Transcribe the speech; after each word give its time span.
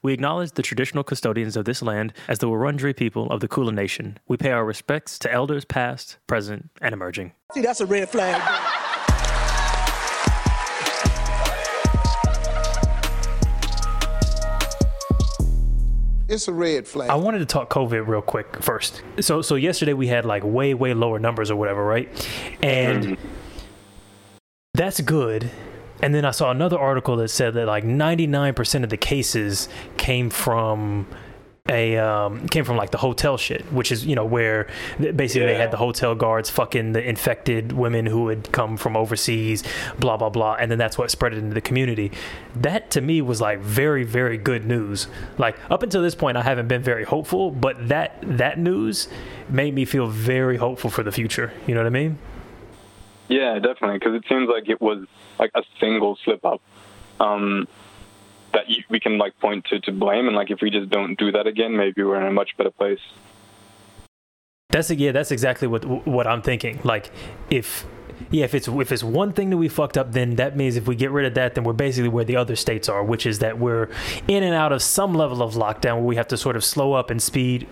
We 0.00 0.12
acknowledge 0.12 0.52
the 0.52 0.62
traditional 0.62 1.02
custodians 1.02 1.56
of 1.56 1.64
this 1.64 1.82
land 1.82 2.12
as 2.28 2.38
the 2.38 2.46
Wurundjeri 2.46 2.96
people 2.96 3.28
of 3.32 3.40
the 3.40 3.48
Kulin 3.48 3.74
Nation. 3.74 4.18
We 4.28 4.36
pay 4.36 4.52
our 4.52 4.64
respects 4.64 5.18
to 5.20 5.32
elders 5.32 5.64
past, 5.64 6.18
present, 6.28 6.70
and 6.80 6.92
emerging. 6.92 7.32
See, 7.52 7.62
that's 7.62 7.80
a 7.80 7.86
red 7.86 8.08
flag. 8.08 8.40
It's 16.28 16.46
a 16.46 16.52
red 16.52 16.86
flag. 16.86 17.10
I 17.10 17.16
wanted 17.16 17.40
to 17.40 17.46
talk 17.46 17.68
COVID 17.70 18.06
real 18.06 18.22
quick 18.22 18.62
first. 18.62 19.02
So, 19.18 19.42
so 19.42 19.56
yesterday 19.56 19.94
we 19.94 20.06
had 20.06 20.24
like 20.24 20.44
way, 20.44 20.74
way 20.74 20.94
lower 20.94 21.18
numbers 21.18 21.50
or 21.50 21.56
whatever, 21.56 21.84
right? 21.84 22.08
And 22.62 23.04
mm-hmm. 23.04 23.28
that's 24.74 25.00
good. 25.00 25.50
And 26.00 26.14
then 26.14 26.24
I 26.24 26.30
saw 26.30 26.50
another 26.50 26.78
article 26.78 27.16
that 27.16 27.28
said 27.28 27.54
that 27.54 27.66
like 27.66 27.84
99% 27.84 28.84
of 28.84 28.90
the 28.90 28.96
cases 28.96 29.68
came 29.96 30.30
from 30.30 31.06
a 31.68 31.96
um, 31.98 32.48
came 32.48 32.64
from 32.64 32.76
like 32.76 32.90
the 32.90 32.98
hotel 32.98 33.36
shit, 33.36 33.62
which 33.72 33.92
is 33.92 34.06
you 34.06 34.14
know 34.14 34.24
where 34.24 34.68
basically 34.98 35.46
they 35.46 35.54
had 35.54 35.70
the 35.70 35.76
hotel 35.76 36.14
guards 36.14 36.48
fucking 36.48 36.92
the 36.92 37.06
infected 37.06 37.72
women 37.72 38.06
who 38.06 38.28
had 38.28 38.50
come 38.52 38.76
from 38.76 38.96
overseas, 38.96 39.62
blah 39.98 40.16
blah 40.16 40.30
blah, 40.30 40.54
and 40.54 40.70
then 40.70 40.78
that's 40.78 40.96
what 40.96 41.10
spread 41.10 41.32
it 41.32 41.38
into 41.38 41.54
the 41.54 41.60
community. 41.60 42.10
That 42.56 42.90
to 42.92 43.00
me 43.00 43.20
was 43.20 43.40
like 43.40 43.60
very 43.60 44.04
very 44.04 44.38
good 44.38 44.64
news. 44.64 45.08
Like 45.36 45.56
up 45.70 45.82
until 45.82 46.02
this 46.02 46.14
point, 46.14 46.36
I 46.36 46.42
haven't 46.42 46.68
been 46.68 46.82
very 46.82 47.04
hopeful, 47.04 47.50
but 47.50 47.88
that 47.88 48.18
that 48.22 48.58
news 48.58 49.08
made 49.48 49.74
me 49.74 49.84
feel 49.84 50.06
very 50.06 50.56
hopeful 50.56 50.90
for 50.90 51.02
the 51.02 51.12
future. 51.12 51.52
You 51.66 51.74
know 51.74 51.80
what 51.80 51.86
I 51.86 51.90
mean? 51.90 52.18
Yeah, 53.28 53.58
definitely, 53.58 53.98
because 53.98 54.14
it 54.14 54.24
seems 54.28 54.48
like 54.48 54.68
it 54.68 54.80
was 54.80 55.06
like 55.38 55.50
a 55.54 55.62
single 55.78 56.18
slip 56.24 56.44
up 56.44 56.62
um, 57.20 57.68
that 58.52 58.68
you, 58.68 58.82
we 58.88 59.00
can 59.00 59.18
like 59.18 59.38
point 59.38 59.66
to 59.66 59.80
to 59.80 59.92
blame, 59.92 60.26
and 60.26 60.34
like 60.34 60.50
if 60.50 60.60
we 60.62 60.70
just 60.70 60.88
don't 60.88 61.18
do 61.18 61.30
that 61.32 61.46
again, 61.46 61.76
maybe 61.76 62.02
we're 62.02 62.20
in 62.20 62.26
a 62.26 62.32
much 62.32 62.56
better 62.56 62.70
place. 62.70 63.00
That's 64.70 64.90
yeah, 64.90 65.12
that's 65.12 65.30
exactly 65.30 65.68
what 65.68 65.84
what 66.06 66.26
I'm 66.26 66.42
thinking. 66.42 66.80
Like 66.84 67.10
if 67.50 67.86
yeah, 68.30 68.44
if 68.44 68.54
it's 68.54 68.68
if 68.68 68.92
it's 68.92 69.04
one 69.04 69.32
thing 69.32 69.50
that 69.50 69.56
we 69.56 69.68
fucked 69.68 69.96
up, 69.96 70.12
then 70.12 70.36
that 70.36 70.56
means 70.56 70.76
if 70.76 70.86
we 70.86 70.96
get 70.96 71.10
rid 71.10 71.26
of 71.26 71.34
that, 71.34 71.54
then 71.54 71.64
we're 71.64 71.72
basically 71.72 72.08
where 72.08 72.24
the 72.24 72.36
other 72.36 72.56
states 72.56 72.88
are, 72.88 73.04
which 73.04 73.26
is 73.26 73.38
that 73.38 73.58
we're 73.58 73.88
in 74.26 74.42
and 74.42 74.54
out 74.54 74.72
of 74.72 74.82
some 74.82 75.14
level 75.14 75.42
of 75.42 75.54
lockdown 75.54 75.96
where 75.96 76.04
we 76.04 76.16
have 76.16 76.28
to 76.28 76.36
sort 76.36 76.56
of 76.56 76.64
slow 76.64 76.92
up 76.92 77.10
and 77.10 77.22
speed 77.22 77.66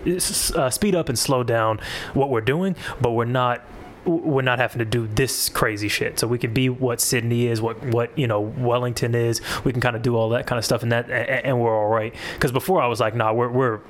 uh, 0.55 0.71
speed 0.71 0.95
up 0.95 1.09
and 1.09 1.19
slow 1.19 1.43
down 1.43 1.81
what 2.15 2.31
we're 2.31 2.41
doing, 2.41 2.77
but 3.01 3.13
we're 3.13 3.25
not 3.25 3.63
we're 4.07 4.43
not 4.43 4.59
having 4.59 4.79
to 4.79 4.85
do 4.85 5.07
this 5.09 5.49
crazy 5.49 5.89
shit. 5.89 6.19
So 6.19 6.27
we 6.27 6.39
can 6.39 6.55
be 6.55 6.69
what 6.69 7.01
Sydney 7.01 7.47
is, 7.47 7.61
what 7.61 7.83
what 7.87 8.17
you 8.17 8.27
know 8.27 8.41
Wellington 8.41 9.15
is. 9.15 9.41
We 9.65 9.73
can 9.73 9.81
kind 9.81 9.97
of 9.97 10.03
do 10.03 10.17
all 10.17 10.31
that 10.31 10.47
kind 10.47 10.59
of 10.59 10.65
stuff, 10.65 10.83
and 10.83 10.93
that 10.93 11.11
and, 11.11 11.61
we're 11.61 11.77
all 11.77 11.89
right. 11.89 12.15
Because 12.35 12.53
before 12.53 12.81
I 12.81 12.87
was 12.87 13.01
like, 13.01 13.15
nah, 13.15 13.33
we're 13.33 13.49
we're 13.49 13.81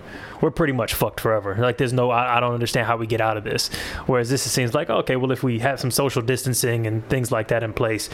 we're 0.41 0.51
pretty 0.51 0.73
much 0.73 0.95
fucked 0.95 1.21
forever. 1.21 1.55
Like 1.57 1.79
there's 1.79 1.93
no, 1.93 2.11
I, 2.11 2.37
I 2.37 2.41
don't 2.41 2.55
understand 2.55 2.87
how 2.87 2.97
we 2.97 3.07
get 3.07 3.21
out 3.21 3.37
of 3.37 3.45
this. 3.45 3.69
Whereas 4.07 4.31
this 4.31 4.43
seems 4.51 4.75
like 4.75 4.91
okay, 4.91 5.17
well 5.17 5.33
if 5.33 5.43
we 5.43 5.59
have 5.61 5.79
some 5.79 5.91
social 5.91 6.23
distancing 6.23 6.87
and 6.87 7.07
things 7.09 7.31
like 7.31 7.49
that 7.49 7.63
in 7.63 7.73
place, 7.73 8.09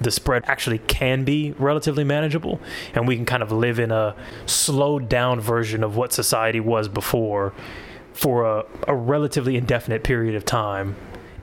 the 0.00 0.10
spread 0.10 0.44
actually 0.46 0.78
can 0.78 1.24
be 1.24 1.52
relatively 1.58 2.04
manageable, 2.04 2.60
and 2.94 3.08
we 3.08 3.16
can 3.16 3.24
kind 3.24 3.42
of 3.42 3.50
live 3.50 3.78
in 3.78 3.90
a 3.90 4.14
slowed 4.46 5.08
down 5.08 5.40
version 5.40 5.82
of 5.82 5.96
what 5.96 6.12
society 6.12 6.60
was 6.60 6.88
before 6.88 7.52
for 8.12 8.44
a, 8.44 8.64
a 8.88 8.94
relatively 8.94 9.56
indefinite 9.56 10.02
period 10.02 10.34
of 10.34 10.44
time 10.44 10.96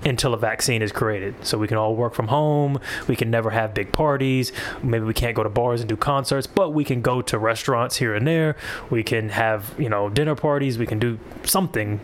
until 0.06 0.34
a 0.34 0.38
vaccine 0.38 0.82
is 0.82 0.92
created. 0.92 1.36
So 1.46 1.58
we 1.58 1.68
can 1.68 1.78
all 1.78 1.96
work 1.96 2.14
from 2.14 2.28
home. 2.28 2.80
We 3.08 3.16
can 3.16 3.30
never 3.30 3.50
have 3.52 3.74
big 3.74 3.92
parties. 3.92 4.52
Maybe 4.82 5.06
we 5.06 5.14
can't 5.14 5.36
go 5.36 5.44
to 5.44 5.50
bars 5.50 5.82
and 5.82 5.90
do 5.90 5.96
concerts, 5.96 6.48
but 6.48 6.72
we 6.72 6.84
can 6.84 7.02
go 7.02 7.22
to 7.22 7.38
restaurants 7.38 7.98
here 7.98 8.14
and 8.14 8.28
there. 8.28 8.56
We 8.90 9.04
can 9.04 9.30
have, 9.30 9.74
you 9.78 9.90
know, 9.90 10.10
dinner 10.10 10.36
parties. 10.36 10.78
We 10.78 10.86
can 10.86 11.00
do 11.00 11.20
something, 11.44 12.00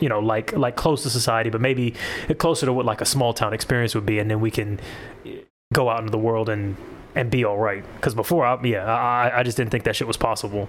you 0.00 0.08
know, 0.08 0.20
like 0.20 0.52
like 0.52 0.76
close 0.76 1.02
to 1.02 1.10
society, 1.10 1.50
but 1.50 1.60
maybe 1.60 1.94
closer 2.38 2.66
to 2.66 2.72
what 2.72 2.86
like 2.86 3.00
a 3.00 3.06
small 3.06 3.32
town 3.32 3.52
experience 3.52 3.94
would 3.94 4.06
be 4.06 4.18
and 4.18 4.30
then 4.30 4.40
we 4.40 4.50
can 4.50 4.80
go 5.72 5.88
out 5.88 6.00
into 6.00 6.10
the 6.10 6.18
world 6.18 6.48
and 6.48 6.76
and 7.14 7.30
be 7.30 7.44
all 7.44 7.58
right. 7.58 7.84
Cuz 8.00 8.14
before 8.14 8.44
I 8.44 8.58
yeah, 8.64 8.84
I 8.84 9.40
I 9.40 9.42
just 9.42 9.56
didn't 9.56 9.70
think 9.70 9.84
that 9.84 9.96
shit 9.96 10.06
was 10.06 10.16
possible. 10.16 10.68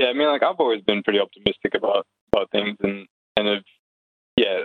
Yeah, 0.00 0.08
I 0.08 0.12
mean, 0.12 0.28
like 0.28 0.42
I've 0.42 0.56
always 0.58 0.82
been 0.82 1.02
pretty 1.02 1.20
optimistic 1.20 1.74
about 1.74 2.06
about 2.32 2.50
things, 2.50 2.76
and 2.82 3.06
and 3.36 3.48
have 3.48 3.64
yeah, 4.36 4.60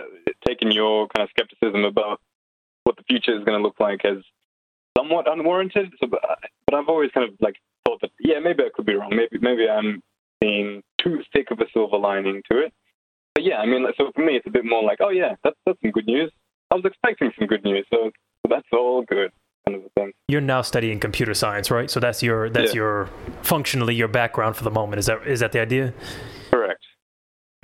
taking 0.46 0.72
your 0.72 1.08
kind 1.08 1.22
of 1.24 1.30
skepticism 1.30 1.84
about 1.84 2.20
what 2.84 2.96
the 2.96 3.02
future 3.04 3.36
is 3.36 3.44
going 3.44 3.58
to 3.58 3.62
look 3.62 3.78
like 3.78 4.04
as 4.04 4.18
somewhat 4.96 5.30
unwarranted. 5.30 5.92
So, 6.00 6.06
but, 6.06 6.20
but 6.66 6.74
I've 6.74 6.88
always 6.88 7.10
kind 7.12 7.28
of 7.28 7.34
like 7.40 7.56
thought 7.86 8.00
that 8.00 8.10
yeah, 8.20 8.38
maybe 8.40 8.64
I 8.64 8.68
could 8.74 8.86
be 8.86 8.94
wrong. 8.94 9.10
Maybe 9.10 9.38
maybe 9.40 9.68
I'm 9.68 10.02
seeing 10.42 10.82
too 10.98 11.22
thick 11.32 11.50
of 11.50 11.60
a 11.60 11.66
silver 11.72 11.98
lining 11.98 12.42
to 12.50 12.58
it. 12.58 12.72
But 13.34 13.44
yeah, 13.44 13.58
I 13.58 13.66
mean, 13.66 13.86
so 13.96 14.10
for 14.14 14.24
me, 14.24 14.36
it's 14.36 14.46
a 14.46 14.50
bit 14.50 14.64
more 14.64 14.82
like, 14.82 14.98
oh 15.00 15.10
yeah, 15.10 15.34
that's 15.44 15.56
that's 15.66 15.80
some 15.82 15.90
good 15.92 16.06
news. 16.06 16.32
I 16.70 16.76
was 16.76 16.84
expecting 16.84 17.32
some 17.38 17.48
good 17.48 17.64
news, 17.64 17.84
so, 17.92 18.10
that's 18.48 18.66
all 18.72 19.02
good, 19.02 19.32
kind 19.66 19.76
of 19.76 19.84
a 19.84 19.88
thing. 20.00 20.12
You're 20.28 20.40
now 20.40 20.62
studying 20.62 20.98
computer 21.00 21.34
science, 21.34 21.70
right? 21.70 21.90
So 21.90 22.00
that's 22.00 22.22
your 22.22 22.50
that's 22.50 22.72
Yeah. 22.72 22.80
your 22.80 23.08
functionally 23.42 23.94
your 23.94 24.08
background 24.08 24.56
for 24.56 24.64
the 24.64 24.70
moment. 24.70 24.98
Is 24.98 25.06
that 25.06 25.26
is 25.26 25.40
that 25.40 25.52
the 25.52 25.60
idea? 25.60 25.92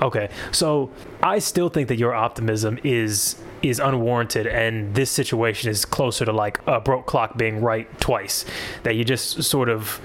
Okay, 0.02 0.28
so 0.52 0.90
I 1.22 1.38
still 1.38 1.70
think 1.70 1.88
that 1.88 1.96
your 1.96 2.14
optimism 2.14 2.78
is 2.84 3.36
is 3.62 3.80
unwarranted, 3.80 4.46
and 4.46 4.94
this 4.94 5.10
situation 5.10 5.70
is 5.70 5.86
closer 5.86 6.26
to 6.26 6.32
like 6.32 6.60
a 6.66 6.80
broke 6.80 7.06
clock 7.06 7.38
being 7.38 7.62
right 7.62 7.88
twice. 7.98 8.44
That 8.82 8.96
you 8.96 9.04
just 9.04 9.42
sort 9.42 9.70
of 9.70 9.98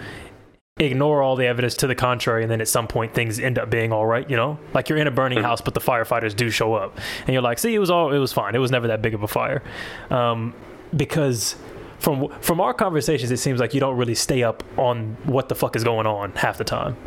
ignore 0.80 1.22
all 1.22 1.36
the 1.36 1.46
evidence 1.46 1.76
to 1.76 1.88
the 1.88 1.96
contrary, 1.96 2.42
and 2.42 2.50
then 2.50 2.62
at 2.62 2.70
some 2.70 2.88
point 2.88 3.14
things 3.14 3.38
end 3.38 3.60
up 3.60 3.70
being 3.70 3.92
all 3.92 4.06
right. 4.06 4.30
You 4.30 4.38
know, 4.38 4.58
like 4.74 4.88
you're 4.88 4.98
in 4.98 5.08
a 5.08 5.12
burning 5.12 5.44
house, 5.44 5.60
but 5.60 5.74
the 5.74 5.82
firefighters 5.82 6.34
do 6.34 6.50
show 6.50 6.74
up, 6.74 6.98
and 7.26 7.34
you're 7.34 7.42
like, 7.42 7.60
"See, 7.60 7.76
it 7.76 7.80
was 7.80 7.90
all 7.90 8.14
it 8.14 8.20
was 8.20 8.32
fine. 8.32 8.56
It 8.56 8.60
was 8.60 8.72
never 8.72 8.88
that 8.88 9.02
big 9.02 9.14
of 9.14 9.24
a 9.24 9.28
fire," 9.28 9.62
um, 10.10 10.54
because. 10.96 11.56
From 12.00 12.30
from 12.42 12.60
our 12.60 12.74
conversations, 12.74 13.30
it 13.30 13.38
seems 13.38 13.60
like 13.60 13.76
you 13.76 13.80
don't 13.80 13.96
really 13.96 14.16
stay 14.16 14.42
up 14.42 14.64
on 14.76 15.18
what 15.26 15.50
the 15.50 15.54
fuck 15.54 15.76
is 15.76 15.84
going 15.84 16.08
on 16.08 16.32
half 16.32 16.58
the 16.58 16.64
time. 16.64 16.98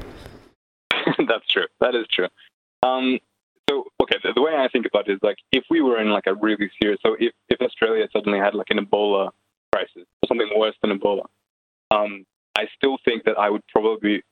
That's 1.18 1.44
true. 1.48 1.66
That 1.80 1.96
is 1.96 2.06
true. 2.12 2.28
Um, 2.84 3.18
so, 3.68 3.84
okay, 4.02 4.16
the, 4.22 4.32
the 4.34 4.42
way 4.42 4.52
I 4.52 4.68
think 4.68 4.86
about 4.86 5.08
it 5.08 5.12
is 5.12 5.18
like 5.22 5.38
if 5.50 5.64
we 5.70 5.80
were 5.80 6.00
in 6.00 6.10
like 6.10 6.26
a 6.26 6.34
really 6.34 6.70
serious, 6.80 7.00
so 7.04 7.16
if, 7.18 7.32
if 7.48 7.60
Australia 7.60 8.06
suddenly 8.12 8.38
had 8.38 8.54
like 8.54 8.68
an 8.70 8.78
Ebola 8.78 9.30
crisis 9.72 10.06
or 10.22 10.28
something 10.28 10.48
worse 10.54 10.74
than 10.82 10.96
Ebola, 10.98 11.24
um, 11.90 12.26
I 12.56 12.66
still 12.76 12.98
think 13.04 13.24
that 13.24 13.38
I 13.38 13.48
would 13.48 13.66
probably 13.68 14.22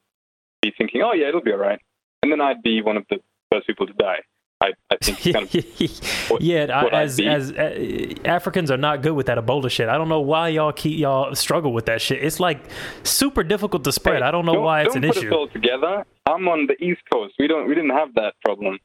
be 0.60 0.72
thinking, 0.76 1.02
oh 1.02 1.14
yeah, 1.14 1.28
it'll 1.28 1.40
be 1.40 1.52
all 1.52 1.58
right, 1.58 1.80
and 2.22 2.30
then 2.30 2.40
I'd 2.40 2.62
be 2.62 2.82
one 2.82 2.96
of 2.96 3.04
the 3.08 3.18
first 3.50 3.66
people 3.66 3.86
to 3.86 3.94
die. 3.94 4.20
I, 4.62 4.72
I 4.90 4.96
think 5.02 5.34
kind 5.34 5.44
of 5.54 6.30
what- 6.30 6.40
yeah, 6.40 6.88
as 6.92 7.18
as 7.18 7.50
uh, 7.52 8.14
Africans 8.24 8.70
are 8.70 8.76
not 8.76 9.02
good 9.02 9.12
with 9.12 9.26
that 9.26 9.36
Ebola 9.36 9.68
shit. 9.68 9.88
I 9.88 9.98
don't 9.98 10.08
know 10.08 10.20
why 10.20 10.48
y'all 10.48 10.72
keep 10.72 10.98
y'all 10.98 11.34
struggle 11.34 11.72
with 11.72 11.86
that 11.86 12.00
shit. 12.00 12.22
It's 12.22 12.38
like 12.38 12.60
super 13.02 13.42
difficult 13.42 13.82
to 13.84 13.92
spread. 13.92 14.22
Hey, 14.22 14.28
I 14.28 14.30
don't 14.30 14.46
know 14.46 14.60
why 14.60 14.82
it's 14.82 14.94
don't 14.94 15.04
an 15.04 15.10
put 15.10 15.16
issue. 15.18 15.34
All 15.34 15.48
together. 15.48 16.04
I'm 16.26 16.46
on 16.48 16.68
the 16.68 16.82
East 16.84 17.00
Coast. 17.12 17.34
We 17.40 17.48
don't. 17.48 17.66
We 17.68 17.74
didn't 17.74 17.90
have 17.90 18.14
that 18.14 18.34
problem. 18.44 18.78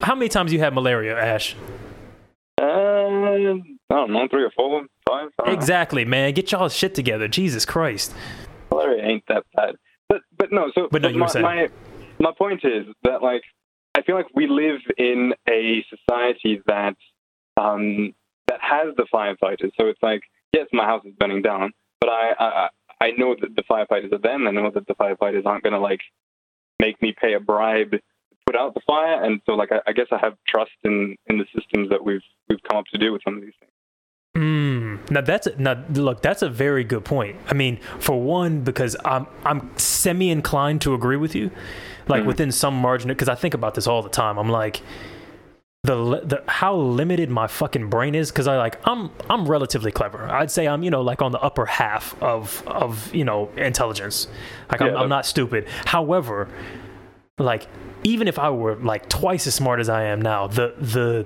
How 0.00 0.14
many 0.14 0.30
times 0.30 0.50
you 0.52 0.58
had 0.60 0.72
malaria, 0.72 1.18
Ash? 1.18 1.54
Uh, 2.58 2.64
I 2.64 3.62
don't 3.90 4.12
know, 4.12 4.28
three 4.30 4.44
or 4.44 4.50
four, 4.50 4.82
five. 5.06 5.28
Don't 5.38 5.46
know. 5.48 5.52
Exactly, 5.52 6.04
man. 6.04 6.32
Get 6.32 6.52
y'all 6.52 6.68
shit 6.68 6.94
together. 6.94 7.28
Jesus 7.28 7.64
Christ. 7.66 8.14
Malaria 8.70 9.04
ain't 9.04 9.24
that 9.28 9.44
bad. 9.54 9.74
But 10.08 10.22
but 10.38 10.52
no. 10.52 10.70
So 10.74 10.88
But 10.90 11.02
no, 11.02 11.08
you 11.08 11.20
were 11.20 11.28
my, 11.34 11.40
my 11.40 11.68
my 12.18 12.32
point 12.36 12.64
is 12.64 12.86
that 13.02 13.22
like 13.22 13.42
I 13.94 14.02
feel 14.02 14.14
like 14.14 14.26
we 14.34 14.46
live 14.46 14.80
in 14.96 15.34
a 15.48 15.84
society 15.90 16.62
that 16.66 16.96
um 17.56 18.14
that 18.48 18.60
has 18.60 18.94
the 18.96 19.06
firefighters. 19.12 19.72
So 19.78 19.86
it's 19.86 20.02
like 20.02 20.22
yes, 20.52 20.66
my 20.72 20.84
house 20.84 21.04
is 21.04 21.14
burning 21.18 21.42
down, 21.42 21.72
but 22.00 22.10
I 22.10 22.32
I 22.38 22.68
I 23.00 23.10
know 23.12 23.34
that 23.40 23.56
the 23.56 23.62
firefighters 23.62 24.12
are 24.12 24.30
and 24.30 24.46
I 24.46 24.50
know 24.50 24.70
that 24.70 24.86
the 24.86 24.94
firefighters 24.94 25.46
aren't 25.46 25.64
gonna 25.64 25.80
like 25.80 26.00
make 26.80 27.00
me 27.02 27.14
pay 27.18 27.34
a 27.34 27.40
bribe 27.40 27.92
to 27.92 28.00
put 28.46 28.56
out 28.56 28.74
the 28.74 28.80
fire. 28.86 29.24
And 29.24 29.40
so 29.46 29.52
like 29.52 29.72
I, 29.72 29.80
I 29.86 29.92
guess 29.92 30.06
I 30.12 30.18
have 30.18 30.34
trust 30.46 30.72
in 30.84 31.16
in 31.26 31.38
the 31.38 31.46
systems 31.54 31.88
that 31.90 32.04
we've 32.04 32.22
we've 32.48 32.62
come 32.68 32.78
up 32.78 32.86
to 32.92 32.98
do 32.98 33.12
with 33.12 33.22
some 33.24 33.36
of 33.36 33.42
these 33.42 33.54
things. 33.58 33.72
Mm, 34.36 35.10
now 35.10 35.22
that's 35.22 35.48
now 35.58 35.84
look 35.92 36.22
that's 36.22 36.42
a 36.42 36.48
very 36.48 36.84
good 36.84 37.04
point. 37.04 37.36
I 37.48 37.54
mean, 37.54 37.80
for 37.98 38.22
one, 38.22 38.60
because 38.62 38.96
I'm 39.04 39.26
I'm 39.44 39.76
semi 39.76 40.30
inclined 40.30 40.82
to 40.82 40.94
agree 40.94 41.16
with 41.16 41.34
you, 41.34 41.50
like 42.10 42.22
Mhm. 42.22 42.26
within 42.26 42.52
some 42.52 42.74
margin, 42.74 43.08
because 43.08 43.28
I 43.28 43.34
think 43.36 43.54
about 43.54 43.74
this 43.74 43.86
all 43.86 44.02
the 44.02 44.08
time. 44.22 44.38
I'm 44.38 44.48
like, 44.50 44.82
the 45.82 45.94
the 46.22 46.42
how 46.46 46.74
limited 46.76 47.30
my 47.30 47.46
fucking 47.46 47.88
brain 47.88 48.14
is, 48.14 48.30
because 48.30 48.46
I 48.46 48.58
like 48.58 48.76
I'm 48.84 49.10
I'm 49.30 49.46
relatively 49.48 49.90
clever. 49.90 50.28
I'd 50.30 50.50
say 50.50 50.68
I'm 50.68 50.82
you 50.82 50.90
know 50.90 51.00
like 51.00 51.22
on 51.22 51.32
the 51.32 51.40
upper 51.40 51.64
half 51.66 52.14
of 52.22 52.62
of 52.66 53.14
you 53.14 53.24
know 53.24 53.48
intelligence. 53.56 54.28
Like 54.70 54.82
I'm, 54.82 54.94
I'm 54.94 55.08
not 55.08 55.24
stupid. 55.24 55.66
However, 55.86 56.48
like 57.38 57.66
even 58.04 58.28
if 58.28 58.38
I 58.38 58.50
were 58.50 58.76
like 58.76 59.08
twice 59.08 59.46
as 59.46 59.54
smart 59.54 59.80
as 59.80 59.88
I 59.88 60.02
am 60.04 60.20
now, 60.20 60.46
the 60.48 60.74
the 60.78 61.24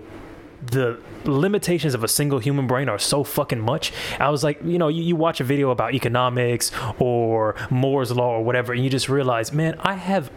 the 0.71 0.99
limitations 1.25 1.95
of 1.95 2.05
a 2.05 2.09
single 2.09 2.39
human 2.39 2.67
brain 2.67 2.89
are 2.89 2.99
so 2.99 3.25
fucking 3.25 3.61
much. 3.61 3.93
I 4.21 4.31
was 4.31 4.43
like, 4.45 4.61
you 4.65 4.79
know, 4.79 4.89
you, 4.89 5.03
you 5.03 5.17
watch 5.17 5.41
a 5.41 5.45
video 5.45 5.71
about 5.71 5.95
economics 5.95 6.71
or 6.99 7.55
Moore's 7.71 8.11
law 8.13 8.31
or 8.39 8.43
whatever, 8.45 8.73
and 8.73 8.83
you 8.85 8.89
just 8.89 9.09
realize, 9.09 9.53
man, 9.53 9.75
I 9.81 9.95
have 9.95 10.31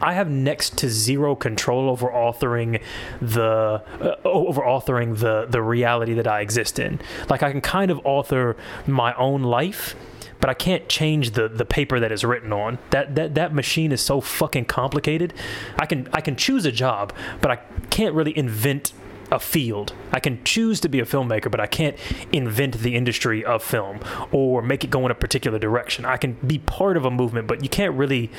I 0.00 0.14
have 0.14 0.30
next 0.30 0.78
to 0.78 0.88
zero 0.88 1.34
control 1.34 1.88
over 1.88 2.08
authoring 2.08 2.82
the 3.20 3.82
uh, 4.00 4.16
over 4.24 4.62
authoring 4.62 5.18
the 5.18 5.46
the 5.48 5.62
reality 5.62 6.14
that 6.14 6.26
I 6.26 6.40
exist 6.40 6.78
in. 6.78 7.00
Like 7.28 7.42
I 7.42 7.50
can 7.50 7.60
kind 7.60 7.90
of 7.90 8.00
author 8.04 8.56
my 8.86 9.14
own 9.14 9.42
life, 9.42 9.94
but 10.40 10.50
I 10.50 10.54
can't 10.54 10.88
change 10.88 11.32
the 11.32 11.48
the 11.48 11.64
paper 11.64 12.00
that 12.00 12.12
is 12.12 12.24
written 12.24 12.52
on. 12.52 12.78
That 12.90 13.14
that 13.14 13.34
that 13.34 13.54
machine 13.54 13.92
is 13.92 14.00
so 14.00 14.20
fucking 14.20 14.66
complicated. 14.66 15.34
I 15.78 15.86
can 15.86 16.08
I 16.12 16.20
can 16.20 16.36
choose 16.36 16.64
a 16.64 16.72
job, 16.72 17.12
but 17.40 17.50
I 17.50 17.56
can't 17.90 18.14
really 18.14 18.36
invent 18.36 18.92
a 19.30 19.38
field. 19.38 19.92
I 20.12 20.20
can 20.20 20.42
choose 20.44 20.80
to 20.80 20.88
be 20.88 20.98
a 20.98 21.04
filmmaker, 21.04 21.50
but 21.50 21.60
I 21.60 21.66
can't 21.66 21.96
invent 22.32 22.78
the 22.78 22.96
industry 22.96 23.44
of 23.44 23.62
film 23.62 24.00
or 24.32 24.60
make 24.60 24.82
it 24.82 24.90
go 24.90 25.04
in 25.04 25.12
a 25.12 25.14
particular 25.14 25.58
direction. 25.58 26.04
I 26.04 26.16
can 26.16 26.32
be 26.44 26.58
part 26.58 26.96
of 26.96 27.04
a 27.04 27.10
movement, 27.10 27.46
but 27.46 27.62
you 27.62 27.68
can't 27.68 27.94
really 27.94 28.30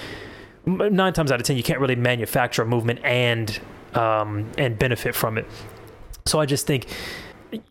nine 0.66 1.14
times 1.14 1.32
out 1.32 1.40
of 1.40 1.46
ten 1.46 1.58
you 1.58 1.64
can't 1.64 1.80
really 1.80 1.96
manufacture 1.96 2.62
a 2.62 2.66
movement 2.66 3.00
and 3.04 3.60
um, 3.94 4.50
and 4.58 4.78
benefit 4.78 5.16
from 5.16 5.38
it. 5.38 5.46
So 6.26 6.40
I 6.40 6.46
just 6.46 6.68
think 6.68 6.88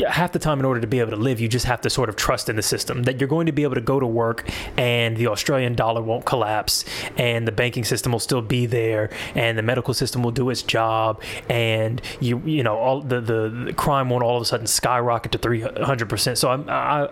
half 0.08 0.32
the 0.32 0.38
time 0.38 0.58
in 0.58 0.64
order 0.64 0.80
to 0.80 0.86
be 0.86 1.00
able 1.00 1.10
to 1.10 1.16
live 1.16 1.40
you 1.40 1.48
just 1.48 1.64
have 1.64 1.80
to 1.80 1.88
sort 1.88 2.08
of 2.08 2.16
trust 2.16 2.48
in 2.48 2.56
the 2.56 2.62
system 2.62 3.04
that 3.04 3.18
you're 3.18 3.28
going 3.28 3.46
to 3.46 3.52
be 3.52 3.62
able 3.62 3.74
to 3.74 3.80
go 3.80 3.98
to 3.98 4.06
work 4.06 4.48
and 4.76 5.16
the 5.16 5.26
australian 5.26 5.74
dollar 5.74 6.02
won't 6.02 6.24
collapse 6.26 6.84
and 7.16 7.48
the 7.48 7.52
banking 7.52 7.84
system 7.84 8.12
will 8.12 8.18
still 8.18 8.42
be 8.42 8.66
there 8.66 9.10
and 9.34 9.56
the 9.56 9.62
medical 9.62 9.94
system 9.94 10.22
will 10.22 10.30
do 10.30 10.50
its 10.50 10.62
job 10.62 11.20
and 11.48 12.02
you 12.20 12.42
you 12.44 12.62
know 12.62 12.76
all 12.76 13.00
the 13.00 13.20
the, 13.20 13.48
the 13.66 13.72
crime 13.72 14.10
won't 14.10 14.22
all 14.22 14.36
of 14.36 14.42
a 14.42 14.44
sudden 14.44 14.66
skyrocket 14.66 15.32
to 15.32 15.38
300% 15.38 16.36
so 16.36 16.50
i'm 16.50 16.68
i 16.68 17.08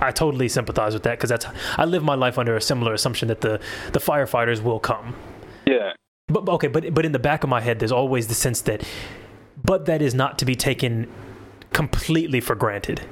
I 0.00 0.10
totally 0.10 0.48
sympathize 0.48 0.92
with 0.94 1.02
that 1.04 1.18
because 1.18 1.30
that's 1.30 1.46
I 1.76 1.84
live 1.84 2.02
my 2.02 2.14
life 2.14 2.38
under 2.38 2.56
a 2.56 2.60
similar 2.60 2.92
assumption 2.92 3.28
that 3.28 3.40
the 3.40 3.60
the 3.92 4.00
firefighters 4.00 4.62
will 4.62 4.80
come. 4.80 5.14
Yeah. 5.66 5.92
But 6.28 6.48
okay, 6.48 6.68
but 6.68 6.92
but 6.94 7.06
in 7.06 7.12
the 7.12 7.18
back 7.18 7.44
of 7.44 7.50
my 7.50 7.60
head, 7.60 7.78
there's 7.78 7.92
always 7.92 8.26
the 8.26 8.34
sense 8.34 8.60
that, 8.62 8.82
but 9.62 9.86
that 9.86 10.02
is 10.02 10.14
not 10.14 10.38
to 10.40 10.44
be 10.44 10.54
taken 10.54 11.10
completely 11.72 12.40
for 12.40 12.54
granted, 12.54 13.02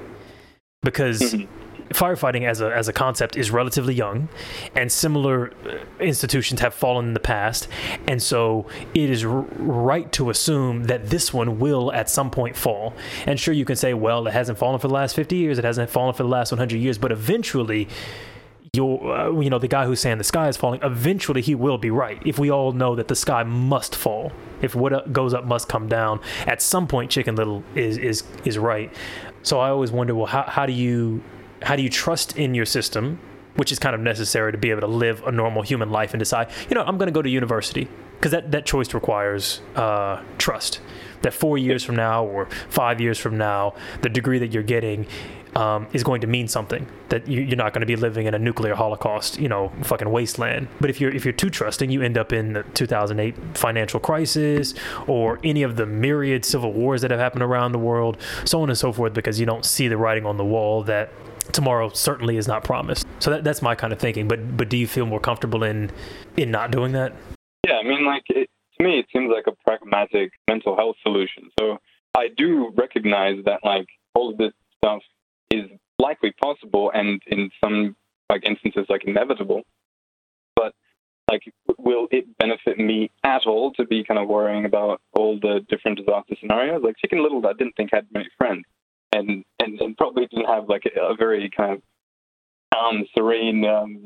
because 0.83 1.21
mm-hmm 1.21 1.64
firefighting 1.91 2.49
as 2.49 2.61
a 2.61 2.75
as 2.75 2.89
a 2.89 2.93
concept 2.93 3.37
is 3.37 3.51
relatively 3.51 3.95
young, 3.95 4.29
and 4.75 4.91
similar 4.91 5.53
uh, 5.67 5.79
institutions 6.01 6.61
have 6.61 6.75
fallen 6.75 7.09
in 7.09 7.15
the 7.15 7.21
past, 7.21 7.69
and 8.09 8.23
so 8.23 8.67
it 8.95 9.11
is 9.11 9.25
r- 9.25 9.45
right 9.59 10.11
to 10.13 10.31
assume 10.31 10.85
that 10.85 11.11
this 11.11 11.33
one 11.33 11.59
will 11.59 11.93
at 11.93 12.09
some 12.11 12.31
point 12.31 12.57
fall. 12.57 12.95
And 13.27 13.39
sure, 13.39 13.55
you 13.55 13.65
can 13.65 13.77
say, 13.77 13.95
well, 13.95 14.27
it 14.27 14.33
hasn't 14.33 14.59
fallen 14.59 14.81
for 14.81 14.89
the 14.89 14.95
last 14.95 15.15
fifty 15.15 15.37
years, 15.37 15.59
it 15.59 15.65
hasn't 15.65 15.91
fallen 15.91 16.15
for 16.15 16.23
the 16.23 16.29
last 16.29 16.53
one 16.53 16.59
hundred 16.59 16.79
years, 16.79 16.99
but 16.99 17.13
eventually. 17.13 17.89
you 18.75 18.99
uh, 18.99 19.31
you 19.41 19.51
know, 19.51 19.59
the 19.59 19.69
guy 19.69 19.87
who's 19.87 20.01
saying 20.01 20.19
the 20.19 20.25
sky 20.25 20.49
is 20.49 20.57
falling, 20.57 20.81
eventually 20.83 21.41
he 21.41 21.55
will 21.55 21.79
be 21.79 21.91
right. 21.91 22.21
If 22.27 22.39
we 22.39 22.51
all 22.51 22.73
know 22.73 22.97
that 22.97 23.07
the 23.07 23.15
sky 23.15 23.45
must 23.45 23.95
fall, 23.95 24.33
if 24.63 24.75
what 24.75 25.13
goes 25.13 25.33
up 25.33 25.45
must 25.45 25.69
come 25.69 25.89
down, 25.89 26.21
at 26.47 26.61
some 26.61 26.87
point, 26.89 27.11
Chicken 27.11 27.37
Little 27.37 27.63
is 27.75 27.99
is 27.99 28.25
is 28.45 28.59
right. 28.59 28.93
So 29.43 29.61
I 29.61 29.69
always 29.69 29.93
wonder, 29.93 30.15
well, 30.15 30.27
how 30.27 30.43
how 30.43 30.67
do 30.67 30.73
you 30.73 31.23
how 31.65 31.77
do 31.77 31.83
you 31.83 31.91
trust 31.91 32.37
in 32.37 32.55
your 32.55 32.67
system, 32.67 33.19
which 33.57 33.73
is 33.73 33.79
kind 33.79 33.95
of 33.95 34.01
necessary 34.01 34.53
to 34.53 34.59
be 34.59 34.71
able 34.71 34.83
to 34.83 34.87
live 34.87 35.23
a 35.25 35.33
normal 35.33 35.63
human 35.63 35.91
life 35.91 36.13
and 36.13 36.19
decide, 36.19 36.51
you 36.69 36.75
know, 36.75 36.83
I'm 36.83 36.99
going 36.99 37.09
to 37.09 37.13
go 37.13 37.23
to 37.23 37.31
university 37.31 37.89
because 38.17 38.33
that, 38.33 38.53
that 38.53 38.67
choice 38.67 38.95
requires 38.95 39.61
uh, 39.77 40.23
trust. 40.39 40.81
That 41.23 41.33
four 41.33 41.57
years 41.57 41.83
from 41.83 41.97
now 41.97 42.25
or 42.25 42.47
five 42.69 43.01
years 43.01 43.19
from 43.19 43.39
now, 43.39 43.75
the 44.03 44.11
degree 44.11 44.39
that 44.39 44.53
you're 44.53 44.63
getting 44.63 45.07
um, 45.57 45.87
is 45.93 46.03
going 46.03 46.21
to 46.21 46.27
mean 46.27 46.49
something. 46.49 46.87
That 47.09 47.29
you, 47.29 47.51
are 47.53 47.57
not 47.57 47.73
going 47.73 47.81
to 47.81 47.87
be 47.87 47.97
living 47.97 48.27
in 48.27 48.35
a 48.35 48.39
nuclear 48.39 48.75
holocaust, 48.75 49.39
you 49.39 49.49
know, 49.49 49.73
fucking 49.83 50.11
wasteland. 50.11 50.69
But 50.81 50.91
if 50.91 51.01
you're 51.01 51.13
if 51.13 51.25
you're 51.25 51.33
too 51.33 51.51
trusting, 51.51 51.91
you 51.91 52.03
end 52.03 52.19
up 52.19 52.33
in 52.33 52.55
the 52.55 52.63
2008 52.75 53.35
financial 53.55 54.01
crisis 54.01 54.75
or 55.07 55.39
any 55.45 55.63
of 55.63 55.77
the 55.77 55.87
myriad 55.87 56.45
civil 56.45 56.73
wars 56.73 57.03
that 57.03 57.11
have 57.11 57.21
happened 57.21 57.43
around 57.43 57.73
the 57.73 57.79
world, 57.79 58.19
so 58.45 58.61
on 58.63 58.69
and 58.69 58.79
so 58.79 58.93
forth, 58.93 59.15
because 59.15 59.39
you 59.39 59.47
don't 59.47 59.65
see 59.65 59.89
the 59.89 59.97
writing 59.97 60.27
on 60.27 60.37
the 60.37 60.45
wall 60.45 60.83
that 60.85 61.13
tomorrow 61.53 61.91
certainly 61.91 62.37
is 62.37 62.49
not 62.49 62.65
promised. 62.65 63.07
So 63.19 63.31
that, 63.31 63.45
that's 63.45 63.63
my 63.63 63.75
kind 63.75 63.93
of 63.93 63.99
thinking. 63.99 64.29
But 64.29 64.57
but 64.57 64.69
do 64.69 64.77
you 64.77 64.87
feel 64.87 65.07
more 65.07 65.21
comfortable 65.21 65.63
in 65.65 65.91
in 66.37 66.51
not 66.51 66.71
doing 66.71 66.93
that? 66.93 67.13
Yeah, 67.67 67.77
I 67.77 67.83
mean, 67.83 68.05
like 68.05 68.25
it, 68.29 68.51
to 68.79 68.85
me, 68.85 68.99
it 68.99 69.07
seems 69.13 69.31
like 69.31 69.47
a 69.47 69.57
pragmatic 69.65 70.33
mental 70.49 70.77
health 70.77 70.97
solution. 71.03 71.51
So 71.59 71.79
I 72.17 72.29
do 72.37 72.73
recognize 72.77 73.45
that 73.45 73.61
like 73.65 73.87
all 74.15 74.31
of 74.31 74.39
this 74.39 74.53
stuff 74.79 75.03
is 75.51 75.65
likely 75.99 76.33
possible, 76.33 76.91
and 76.95 77.23
in 77.27 77.51
some 77.63 77.97
like 78.31 78.45
instances, 78.45 78.87
like 78.89 79.05
inevitable. 79.05 79.63
But 80.57 80.75
like, 81.31 81.43
will 81.79 82.09
it 82.11 82.37
benefit 82.39 82.79
me 82.79 83.11
at 83.23 83.47
all 83.47 83.73
to 83.75 83.87
be 83.87 84.05
kind 84.05 84.19
of 84.19 84.29
worrying 84.29 84.65
about 84.65 85.01
all 85.13 85.39
the 85.41 85.65
different 85.69 85.99
disaster 85.99 86.37
scenarios? 86.41 86.83
Like 86.83 86.97
Chicken 86.99 87.23
Little, 87.23 87.47
I 87.47 87.53
didn't 87.53 87.77
think 87.77 87.91
had 87.93 88.07
many 88.13 88.29
friends 88.39 88.65
and 89.15 89.45
and, 89.61 89.81
and 89.81 89.97
probably 89.97 90.27
didn't 90.27 90.47
have 90.47 90.69
like 90.69 90.85
a, 90.85 91.01
a 91.01 91.17
very 91.17 91.51
kind 91.51 91.73
of 91.73 91.83
calm, 92.73 93.05
serene 93.17 93.65
um, 93.65 94.05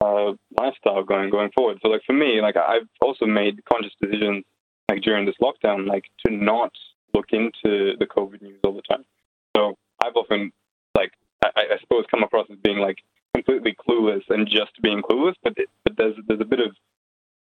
uh, 0.00 0.32
lifestyle 0.58 1.02
going 1.02 1.30
going 1.30 1.50
forward. 1.52 1.78
So 1.82 1.88
like 1.88 2.02
for 2.06 2.12
me, 2.12 2.40
like 2.40 2.56
I've 2.56 2.88
also 3.00 3.26
made 3.26 3.64
conscious 3.64 3.92
decisions 4.00 4.44
like 4.88 5.02
during 5.02 5.26
this 5.26 5.36
lockdown, 5.40 5.86
like 5.86 6.04
to 6.26 6.32
not 6.32 6.72
look 7.14 7.26
into 7.32 7.96
the 7.98 8.06
COVID 8.06 8.42
news 8.42 8.60
all 8.64 8.74
the 8.74 8.82
time. 8.82 9.04
So 9.56 9.76
I've 10.02 10.16
often 10.16 10.52
like 10.94 11.12
I, 11.44 11.48
I 11.74 11.78
suppose 11.80 12.04
come 12.10 12.22
across 12.22 12.46
as 12.50 12.58
being 12.58 12.78
like 12.78 12.98
completely 13.34 13.74
clueless 13.74 14.22
and 14.28 14.46
just 14.46 14.80
being 14.82 15.02
clueless, 15.02 15.34
but 15.42 15.54
it, 15.56 15.68
but 15.84 15.96
there's 15.96 16.16
there's 16.26 16.40
a 16.40 16.46
bit 16.46 16.60
of 16.60 16.76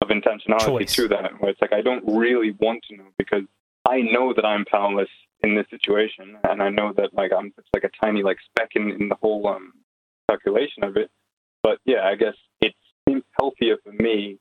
of 0.02 0.08
intentionality 0.08 0.80
Choice. 0.80 0.94
to 0.94 1.08
that 1.08 1.40
where 1.40 1.50
it's 1.50 1.60
like 1.60 1.72
I 1.72 1.82
don't 1.82 2.04
really 2.06 2.52
want 2.52 2.84
to 2.88 2.96
know 2.96 3.08
because 3.18 3.42
I 3.88 4.00
know 4.00 4.32
that 4.34 4.44
I'm 4.44 4.64
powerless 4.64 5.08
in 5.42 5.54
this 5.54 5.66
situation, 5.70 6.36
and 6.44 6.62
I 6.62 6.68
know 6.68 6.92
that 6.96 7.14
like 7.14 7.32
I'm 7.36 7.52
it's 7.58 7.68
like 7.74 7.84
a 7.84 8.04
tiny 8.04 8.22
like 8.22 8.38
speck 8.44 8.70
in, 8.74 8.90
in 8.90 9.08
the 9.08 9.16
whole 9.20 9.46
um, 9.48 9.72
calculation 10.28 10.84
of 10.84 10.96
it. 10.96 11.10
But 11.62 11.78
yeah, 11.84 12.04
I 12.04 12.14
guess 12.14 12.34
it 12.60 12.74
seems 13.08 13.22
healthier 13.38 13.76
for 13.84 13.92
me 13.92 14.38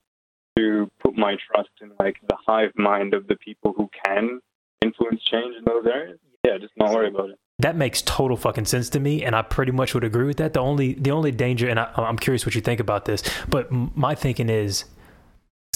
to 0.57 0.89
put 1.01 1.17
my 1.17 1.37
trust 1.51 1.69
in 1.81 1.91
like 1.99 2.17
the 2.27 2.35
hive 2.45 2.71
mind 2.75 3.13
of 3.13 3.27
the 3.27 3.35
people 3.35 3.73
who 3.75 3.89
can 4.05 4.39
influence 4.81 5.21
change 5.23 5.55
in 5.57 5.63
those 5.65 5.85
areas. 5.85 6.19
Yeah, 6.45 6.57
just 6.57 6.73
not 6.77 6.93
worry 6.93 7.09
about 7.09 7.29
it. 7.29 7.39
That 7.59 7.75
makes 7.75 8.01
total 8.01 8.37
fucking 8.37 8.65
sense 8.65 8.89
to 8.91 8.99
me, 8.99 9.23
and 9.23 9.35
I 9.35 9.41
pretty 9.41 9.73
much 9.73 9.93
would 9.93 10.05
agree 10.05 10.25
with 10.25 10.37
that. 10.37 10.53
The 10.53 10.61
only 10.61 10.93
the 10.93 11.11
only 11.11 11.31
danger, 11.31 11.67
and 11.67 11.79
I, 11.79 11.91
I'm 11.97 12.17
curious 12.17 12.45
what 12.45 12.55
you 12.55 12.61
think 12.61 12.79
about 12.79 13.05
this, 13.05 13.21
but 13.49 13.69
my 13.71 14.15
thinking 14.15 14.49
is 14.49 14.85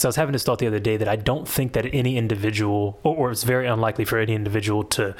so 0.03 0.07
I 0.07 0.09
was 0.09 0.17
having 0.17 0.33
this 0.33 0.43
thought 0.43 0.59
the 0.59 0.67
other 0.67 0.81
day 0.81 0.97
that 0.97 1.07
I 1.07 1.15
don't 1.15 1.47
think 1.47 1.71
that 1.73 1.85
any 1.93 2.17
individual, 2.17 2.99
or, 3.03 3.15
or 3.15 3.31
it's 3.31 3.45
very 3.45 3.67
unlikely 3.67 4.03
for 4.03 4.19
any 4.19 4.33
individual 4.33 4.83
to 4.83 5.15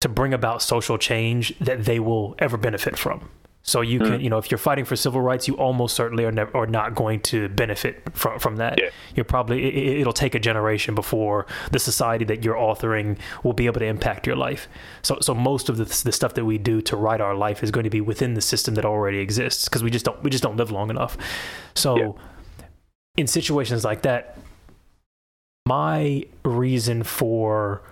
to 0.00 0.08
bring 0.08 0.34
about 0.34 0.62
social 0.62 0.98
change 0.98 1.56
that 1.60 1.84
they 1.84 2.00
will 2.00 2.34
ever 2.40 2.56
benefit 2.56 2.98
from. 2.98 3.30
So 3.62 3.80
you 3.80 4.00
can, 4.00 4.12
mm. 4.12 4.22
you 4.22 4.30
know, 4.30 4.38
if 4.38 4.50
you're 4.50 4.58
fighting 4.58 4.84
for 4.84 4.96
civil 4.96 5.20
rights, 5.20 5.46
you 5.46 5.54
almost 5.54 5.94
certainly 5.94 6.24
are 6.24 6.32
never 6.32 6.56
are 6.56 6.66
not 6.66 6.96
going 6.96 7.20
to 7.20 7.48
benefit 7.50 8.02
from 8.14 8.40
from 8.40 8.56
that. 8.56 8.80
Yeah. 8.82 8.90
You're 9.14 9.24
probably 9.24 10.00
it, 10.00 10.04
will 10.04 10.12
take 10.12 10.34
a 10.34 10.40
generation 10.40 10.96
before 10.96 11.46
the 11.70 11.78
society 11.78 12.24
that 12.24 12.44
you're 12.44 12.56
authoring 12.56 13.16
will 13.44 13.52
be 13.52 13.66
able 13.66 13.78
to 13.78 13.86
impact 13.86 14.26
your 14.26 14.34
life. 14.34 14.66
So 15.02 15.18
so 15.20 15.34
most 15.34 15.68
of 15.68 15.76
the 15.76 15.84
the 15.84 16.12
stuff 16.12 16.34
that 16.34 16.44
we 16.44 16.58
do 16.58 16.80
to 16.82 16.96
write 16.96 17.20
our 17.20 17.36
life 17.36 17.62
is 17.62 17.70
going 17.70 17.84
to 17.84 17.90
be 17.90 18.00
within 18.00 18.34
the 18.34 18.40
system 18.40 18.74
that 18.74 18.84
already 18.84 19.18
exists 19.18 19.66
because 19.66 19.84
we 19.84 19.90
just 19.92 20.04
don't 20.04 20.20
we 20.24 20.30
just 20.30 20.42
don't 20.42 20.56
live 20.56 20.72
long 20.72 20.90
enough. 20.90 21.16
So. 21.76 21.96
Yeah 21.96 22.24
in 23.18 23.26
situations 23.26 23.84
like 23.84 24.02
that, 24.02 24.38
my 25.66 26.24
reason 26.44 27.02
for 27.02 27.82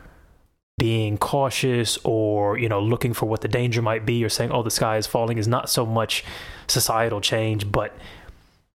being 0.78 1.18
cautious 1.18 1.99
or 2.04 2.59
you 2.59 2.68
know 2.68 2.80
looking 2.80 3.12
for 3.12 3.26
what 3.26 3.40
the 3.40 3.49
danger 3.49 3.80
might 3.80 4.04
be 4.04 4.23
or 4.23 4.28
saying 4.28 4.52
oh 4.52 4.62
the 4.62 4.71
sky 4.71 4.99
is 4.99 5.06
falling 5.06 5.38
is 5.38 5.49
not 5.49 5.71
so 5.71 5.87
much 5.87 6.23
societal 6.66 7.18
change 7.18 7.73
but 7.73 7.97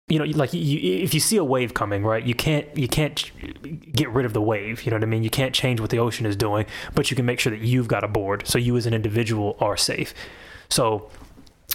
you 0.07 0.17
know 0.17 0.25
like 0.35 0.51
you, 0.51 0.79
if 1.03 1.13
you 1.13 1.19
see 1.19 1.37
a 1.37 1.43
wave 1.43 1.75
coming 1.75 2.03
right 2.03 2.25
you 2.25 2.33
can't 2.33 2.65
you 2.75 2.87
can't 2.87 3.31
get 3.93 4.09
rid 4.09 4.25
of 4.25 4.33
the 4.33 4.41
wave 4.41 4.83
you 4.83 4.89
know 4.89 4.95
what 4.95 5.03
i 5.03 5.05
mean? 5.05 5.21
You 5.21 5.29
can't 5.29 5.53
change 5.53 5.79
what 5.79 5.91
the 5.91 5.99
ocean 5.99 6.25
is 6.25 6.35
doing 6.35 6.65
but 6.95 7.11
you 7.11 7.15
can 7.15 7.25
make 7.25 7.39
sure 7.39 7.51
that 7.51 7.61
you've 7.61 7.87
got 7.87 8.03
a 8.03 8.07
board. 8.07 8.47
So 8.47 8.57
you 8.57 8.75
as 8.77 8.87
an 8.87 8.95
individual 8.95 9.55
are 9.59 9.77
safe. 9.77 10.15
So 10.69 11.11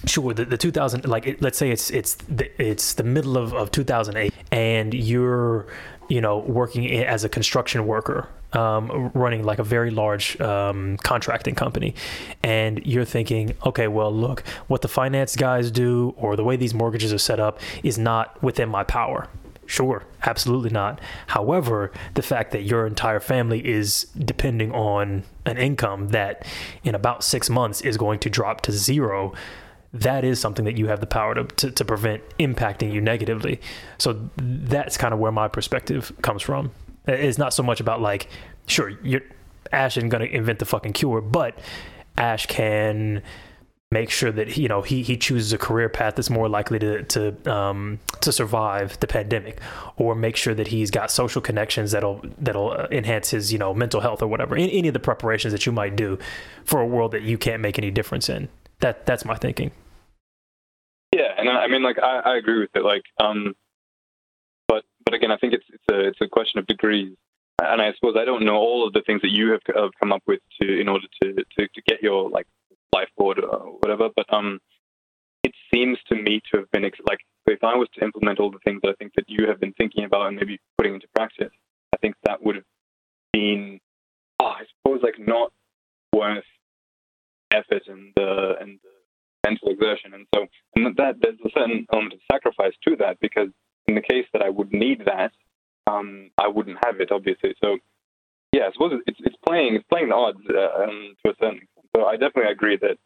sure 0.04 0.34
the, 0.34 0.44
the 0.44 0.56
2000 0.58 1.06
like 1.06 1.26
it, 1.26 1.42
let's 1.42 1.58
say 1.58 1.70
it's 1.70 1.90
it's 1.90 2.14
the, 2.28 2.50
it's 2.62 2.94
the 2.94 3.02
middle 3.02 3.36
of, 3.36 3.54
of 3.54 3.70
2008 3.70 4.32
and 4.52 4.92
you're 4.94 5.66
you 6.08 6.20
know 6.20 6.38
working 6.38 6.90
as 7.04 7.24
a 7.24 7.28
construction 7.28 7.86
worker 7.86 8.28
um, 8.52 9.10
running 9.14 9.42
like 9.42 9.58
a 9.58 9.64
very 9.64 9.90
large 9.90 10.40
um, 10.40 10.96
contracting 10.98 11.54
company 11.54 11.94
and 12.42 12.84
you're 12.86 13.04
thinking 13.04 13.54
okay 13.64 13.88
well 13.88 14.12
look 14.12 14.40
what 14.68 14.82
the 14.82 14.88
finance 14.88 15.34
guys 15.34 15.70
do 15.70 16.14
or 16.16 16.36
the 16.36 16.44
way 16.44 16.56
these 16.56 16.74
mortgages 16.74 17.12
are 17.12 17.18
set 17.18 17.40
up 17.40 17.58
is 17.82 17.98
not 17.98 18.40
within 18.42 18.68
my 18.68 18.84
power 18.84 19.28
Sure, 19.66 20.04
absolutely 20.22 20.70
not. 20.70 21.00
However, 21.26 21.90
the 22.14 22.22
fact 22.22 22.52
that 22.52 22.62
your 22.62 22.86
entire 22.86 23.18
family 23.18 23.66
is 23.66 24.06
depending 24.16 24.70
on 24.72 25.24
an 25.44 25.58
income 25.58 26.08
that 26.08 26.46
in 26.84 26.94
about 26.94 27.24
six 27.24 27.50
months 27.50 27.80
is 27.80 27.96
going 27.96 28.20
to 28.20 28.30
drop 28.30 28.60
to 28.62 28.72
zero, 28.72 29.34
that 29.92 30.24
is 30.24 30.40
something 30.40 30.64
that 30.64 30.76
you 30.76 30.88
have 30.88 31.00
the 31.00 31.06
power 31.06 31.34
to, 31.34 31.44
to, 31.44 31.70
to 31.70 31.84
prevent 31.84 32.22
impacting 32.38 32.92
you 32.92 33.00
negatively. 33.00 33.60
So 33.98 34.28
that's 34.36 34.96
kind 34.96 35.14
of 35.14 35.20
where 35.20 35.32
my 35.32 35.48
perspective 35.48 36.12
comes 36.22 36.42
from. 36.42 36.72
It's 37.06 37.38
not 37.38 37.54
so 37.54 37.62
much 37.62 37.80
about 37.80 38.00
like, 38.00 38.28
sure, 38.66 38.90
you're, 39.02 39.22
Ash 39.72 39.96
isn't 39.96 40.08
going 40.08 40.28
to 40.28 40.34
invent 40.34 40.58
the 40.58 40.64
fucking 40.64 40.92
cure, 40.92 41.20
but 41.20 41.58
Ash 42.16 42.46
can 42.46 43.22
make 43.90 44.10
sure 44.10 44.32
that 44.32 44.56
you 44.56 44.66
know 44.66 44.82
he 44.82 45.02
he 45.02 45.16
chooses 45.16 45.52
a 45.52 45.58
career 45.58 45.88
path 45.88 46.16
that's 46.16 46.30
more 46.30 46.48
likely 46.48 46.78
to 46.78 47.02
to 47.04 47.52
um, 47.52 48.00
to 48.20 48.32
survive 48.32 48.98
the 49.00 49.06
pandemic, 49.06 49.60
or 49.96 50.14
make 50.14 50.36
sure 50.36 50.54
that 50.54 50.68
he's 50.68 50.90
got 50.90 51.10
social 51.10 51.40
connections 51.40 51.92
that'll 51.92 52.20
that'll 52.38 52.72
uh, 52.72 52.88
enhance 52.90 53.30
his 53.30 53.52
you 53.52 53.58
know 53.58 53.72
mental 53.74 54.00
health 54.00 54.22
or 54.22 54.26
whatever. 54.26 54.56
Any, 54.56 54.76
any 54.78 54.88
of 54.88 54.94
the 54.94 55.00
preparations 55.00 55.52
that 55.52 55.66
you 55.66 55.72
might 55.72 55.96
do 55.96 56.18
for 56.64 56.80
a 56.80 56.86
world 56.86 57.12
that 57.12 57.22
you 57.22 57.38
can't 57.38 57.62
make 57.62 57.78
any 57.78 57.90
difference 57.90 58.28
in. 58.28 58.48
That 58.80 59.06
that's 59.06 59.25
my 59.25 59.37
thinking. 59.37 59.73
Yeah, 61.14 61.33
and 61.38 61.49
I, 61.49 61.64
I 61.64 61.68
mean, 61.68 61.83
like 61.83 61.99
I, 61.99 62.21
I 62.21 62.37
agree 62.37 62.61
with 62.61 62.71
it. 62.75 62.83
Like, 62.85 63.04
um, 63.18 63.54
but 64.68 64.85
but 65.04 65.14
again, 65.14 65.30
I 65.30 65.37
think 65.38 65.54
it's 65.54 65.64
it's 65.73 65.85
a 65.90 66.09
it's 66.09 66.21
a 66.21 66.28
question 66.28 66.59
of 66.59 66.66
degrees 66.66 67.16
and 67.62 67.80
I 67.80 67.92
suppose 67.95 68.16
I 68.18 68.25
don't 68.25 68.45
know 68.45 68.56
all 68.56 68.87
of 68.87 68.92
the 68.92 69.02
things 69.02 69.23
that 69.23 69.30
you 69.30 69.50
have, 69.52 69.61
have 69.75 69.90
come 69.99 70.12
up 70.12 70.23
with 70.26 70.40
to 70.61 70.80
in 70.80 70.88
order 70.88 71.06
to, 71.23 71.33
to, 71.35 71.68
to 71.68 71.83
get 71.87 72.02
your 72.02 72.28
like 72.28 72.47
life 72.95 73.09
board 73.16 73.38
or 73.42 73.59
whatever. 73.80 74.09
But 74.14 74.33
um, 74.33 74.61
it 75.42 75.54
seems 75.73 75.99
to 76.09 76.14
me 76.14 76.42
to 76.52 76.61
have 76.61 76.71
been 76.71 76.83
like 76.83 77.21
if 77.47 77.62
I 77.64 77.76
was 77.76 77.88
to 77.95 78.04
implement 78.04 78.40
all 78.40 78.50
the 78.50 78.59
things 78.64 78.80
that 78.83 78.90
I 78.90 78.95
think 78.95 79.12
that 79.16 79.25
you 79.28 79.47
have 79.47 79.61
been 79.61 79.73
thinking 79.75 80.04
about 80.04 80.26
and 80.26 80.37
maybe 80.37 80.59
putting 80.76 80.95
into 80.95 81.06
practice, 81.14 81.52
I 81.95 81.97
think 81.99 82.16
that 82.25 82.42
would 82.42 82.56
have 82.56 82.64
been, 83.33 83.80
oh, 84.40 84.47
I 84.47 84.64
suppose, 84.83 85.00
like 85.02 85.18
not 85.18 85.52
worth 86.12 86.45
effort 87.52 87.82
and 87.86 88.12
the 88.16 88.54
and 88.60 88.78
uh, 88.84 89.48
mental 89.48 89.68
exertion. 89.68 90.14
And 90.14 90.26
so, 90.34 90.46
and 90.74 90.96
that 90.96 91.16
there's 91.20 91.38
a 91.44 91.50
certain 91.56 91.86
element 91.92 92.14
of 92.14 92.20
sacrifice 92.30 92.74
to 92.86 92.96
that 92.96 93.18
because 93.20 93.48
in 93.86 93.94
the 93.94 94.00
case 94.00 94.26
that 94.32 94.42
I 94.42 94.50
would 94.50 94.72
need 94.72 95.02
that, 95.06 95.32
um, 95.86 96.30
I 96.38 96.48
wouldn't 96.48 96.78
have 96.84 97.00
it, 97.00 97.12
obviously. 97.12 97.54
So, 97.62 97.78
yeah, 98.52 98.66
I 98.68 98.72
suppose 98.72 99.00
it's 99.06 99.18
it's 99.20 99.36
playing 99.46 99.76
it's 99.76 99.86
playing 99.88 100.08
the 100.08 100.14
odds 100.14 100.40
uh, 100.50 100.82
um, 100.82 101.14
to 101.24 101.30
a 101.30 101.34
certain 101.40 101.62
extent. 101.62 101.86
So 101.94 102.04
I 102.04 102.16
definitely 102.16 102.52
agree 102.52 102.76
that, 102.78 102.98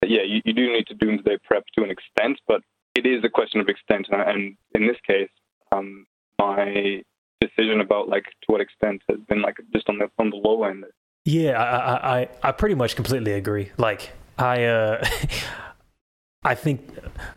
that 0.00 0.10
yeah, 0.10 0.22
you, 0.22 0.40
you, 0.44 0.52
do 0.52 0.72
need 0.72 0.86
to 0.88 0.94
doomsday 0.94 1.38
prep 1.44 1.64
to 1.76 1.84
an 1.84 1.90
extent, 1.90 2.40
but 2.48 2.62
it 2.94 3.06
is 3.06 3.22
a 3.24 3.28
question 3.28 3.60
of 3.60 3.68
extent. 3.68 4.08
And, 4.10 4.20
and 4.22 4.56
in 4.74 4.86
this 4.86 4.96
case, 5.06 5.30
um, 5.70 6.06
my 6.38 7.02
decision 7.40 7.80
about 7.80 8.08
like 8.08 8.24
to 8.24 8.46
what 8.46 8.60
extent 8.60 9.02
has 9.08 9.18
been 9.28 9.42
like 9.42 9.56
just 9.72 9.88
on 9.88 9.98
the 9.98 10.08
on 10.18 10.30
the 10.30 10.36
low 10.36 10.64
end. 10.64 10.84
Yeah, 11.24 11.60
I 11.60 12.20
I, 12.20 12.28
I 12.42 12.52
pretty 12.52 12.74
much 12.74 12.96
completely 12.96 13.32
agree. 13.32 13.70
Like 13.78 14.12
I 14.38 14.64
uh 14.64 15.06
I 16.44 16.56
think 16.56 16.88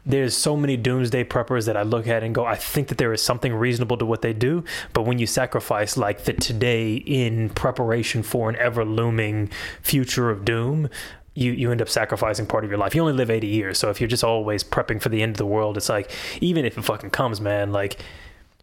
there's 0.03 0.35
so 0.35 0.57
many 0.57 0.77
doomsday 0.77 1.25
preppers 1.25 1.67
that 1.67 1.77
I 1.77 1.83
look 1.83 2.07
at 2.07 2.23
and 2.23 2.33
go, 2.33 2.43
I 2.43 2.55
think 2.55 2.87
that 2.87 2.97
there 2.97 3.13
is 3.13 3.21
something 3.21 3.53
reasonable 3.53 3.97
to 3.97 4.05
what 4.05 4.23
they 4.23 4.33
do. 4.33 4.63
But 4.93 5.03
when 5.03 5.19
you 5.19 5.27
sacrifice 5.27 5.95
like 5.95 6.23
the 6.23 6.33
today 6.33 6.95
in 6.95 7.49
preparation 7.49 8.23
for 8.23 8.49
an 8.49 8.55
ever 8.55 8.83
looming 8.83 9.51
future 9.83 10.31
of 10.31 10.43
doom, 10.43 10.89
you, 11.35 11.51
you 11.51 11.71
end 11.71 11.83
up 11.83 11.89
sacrificing 11.89 12.47
part 12.47 12.63
of 12.63 12.71
your 12.71 12.79
life. 12.79 12.95
You 12.95 13.01
only 13.01 13.13
live 13.13 13.29
80 13.29 13.45
years. 13.45 13.77
So 13.77 13.91
if 13.91 14.01
you're 14.01 14.07
just 14.07 14.23
always 14.23 14.63
prepping 14.63 14.99
for 14.99 15.09
the 15.09 15.21
end 15.21 15.33
of 15.33 15.37
the 15.37 15.45
world, 15.45 15.77
it's 15.77 15.89
like, 15.89 16.09
even 16.41 16.65
if 16.65 16.75
it 16.75 16.81
fucking 16.81 17.11
comes, 17.11 17.39
man, 17.39 17.71
like, 17.71 18.01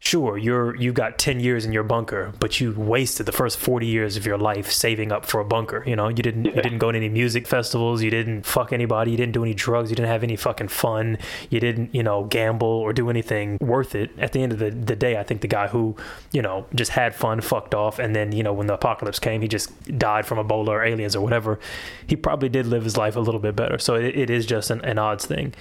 sure 0.05 0.37
you're 0.37 0.75
you 0.77 0.93
got 0.93 1.17
10 1.17 1.39
years 1.39 1.65
in 1.65 1.73
your 1.73 1.85
bunker 1.85 2.33
but 2.41 2.61
you 2.61 2.73
wasted 2.73 3.25
the 3.25 3.31
first 3.31 3.57
40 3.57 3.87
years 3.87 4.17
of 4.17 4.27
your 4.27 4.37
life 4.37 4.69
saving 4.69 5.13
up 5.13 5.25
for 5.25 5.41
a 5.41 5.45
bunker 5.45 5.85
you 5.87 5.95
know? 5.95 6.09
You 6.09 6.17
didn't 6.17 6.45
yeah. 6.45 6.57
you 6.57 6.63
didn't 6.63 6.79
go 6.79 6.91
to 6.91 6.99
any 6.99 7.09
music 7.09 7.47
festivals 7.47 8.03
you 8.03 8.11
didn't 8.11 8.45
fuck 8.45 8.73
anybody 8.73 9.13
you 9.13 9.17
didn't 9.17 9.33
do 9.33 9.45
any 9.45 9.55
drugs 9.55 9.91
you 9.91 9.97
didn't 9.97 10.09
have 10.09 10.25
any 10.25 10.35
fucking 10.35 10.69
fun 10.69 11.19
you 11.51 11.61
didn't 11.61 11.95
you 11.95 12.03
know 12.03 12.25
gamble 12.25 12.67
or 12.67 12.93
do 12.93 13.11
anything 13.11 13.59
worth 13.61 13.95
it. 13.95 14.11
At 14.19 14.33
the 14.33 14.43
end 14.43 14.51
of 14.51 14.59
the, 14.59 14.71
the 14.71 14.97
day 14.97 15.19
i 15.19 15.23
think 15.23 15.41
the 15.41 15.47
guy 15.47 15.69
who 15.69 15.95
you 16.33 16.43
know 16.43 16.67
just 16.75 16.91
had 16.91 17.15
fun 17.15 17.41
fucked 17.41 17.75
off 17.75 18.01
and 18.01 18.17
then 18.17 18.33
you 18.33 18.43
know 18.43 18.53
when 18.53 18.67
the 18.67 18.75
apocalypse 18.75 19.21
came 19.21 19.41
he 19.41 19.47
just 19.47 19.71
died 19.99 20.27
from 20.27 20.39
ebola 20.39 20.69
or 20.69 20.83
aliens 20.83 21.15
or 21.15 21.21
whatever 21.21 21.61
he 22.09 22.17
probably 22.17 22.49
did 22.49 22.67
live 22.67 22.83
his 22.83 22.97
life 22.97 23.15
a 23.15 23.21
little 23.21 23.41
bit 23.41 23.55
better. 23.55 23.79
So 23.79 23.95
it, 23.95 24.17
it 24.17 24.31
is 24.31 24.47
just 24.47 24.71
an, 24.71 24.85
an 24.85 24.99
odds 24.99 25.27
thing. 25.27 25.55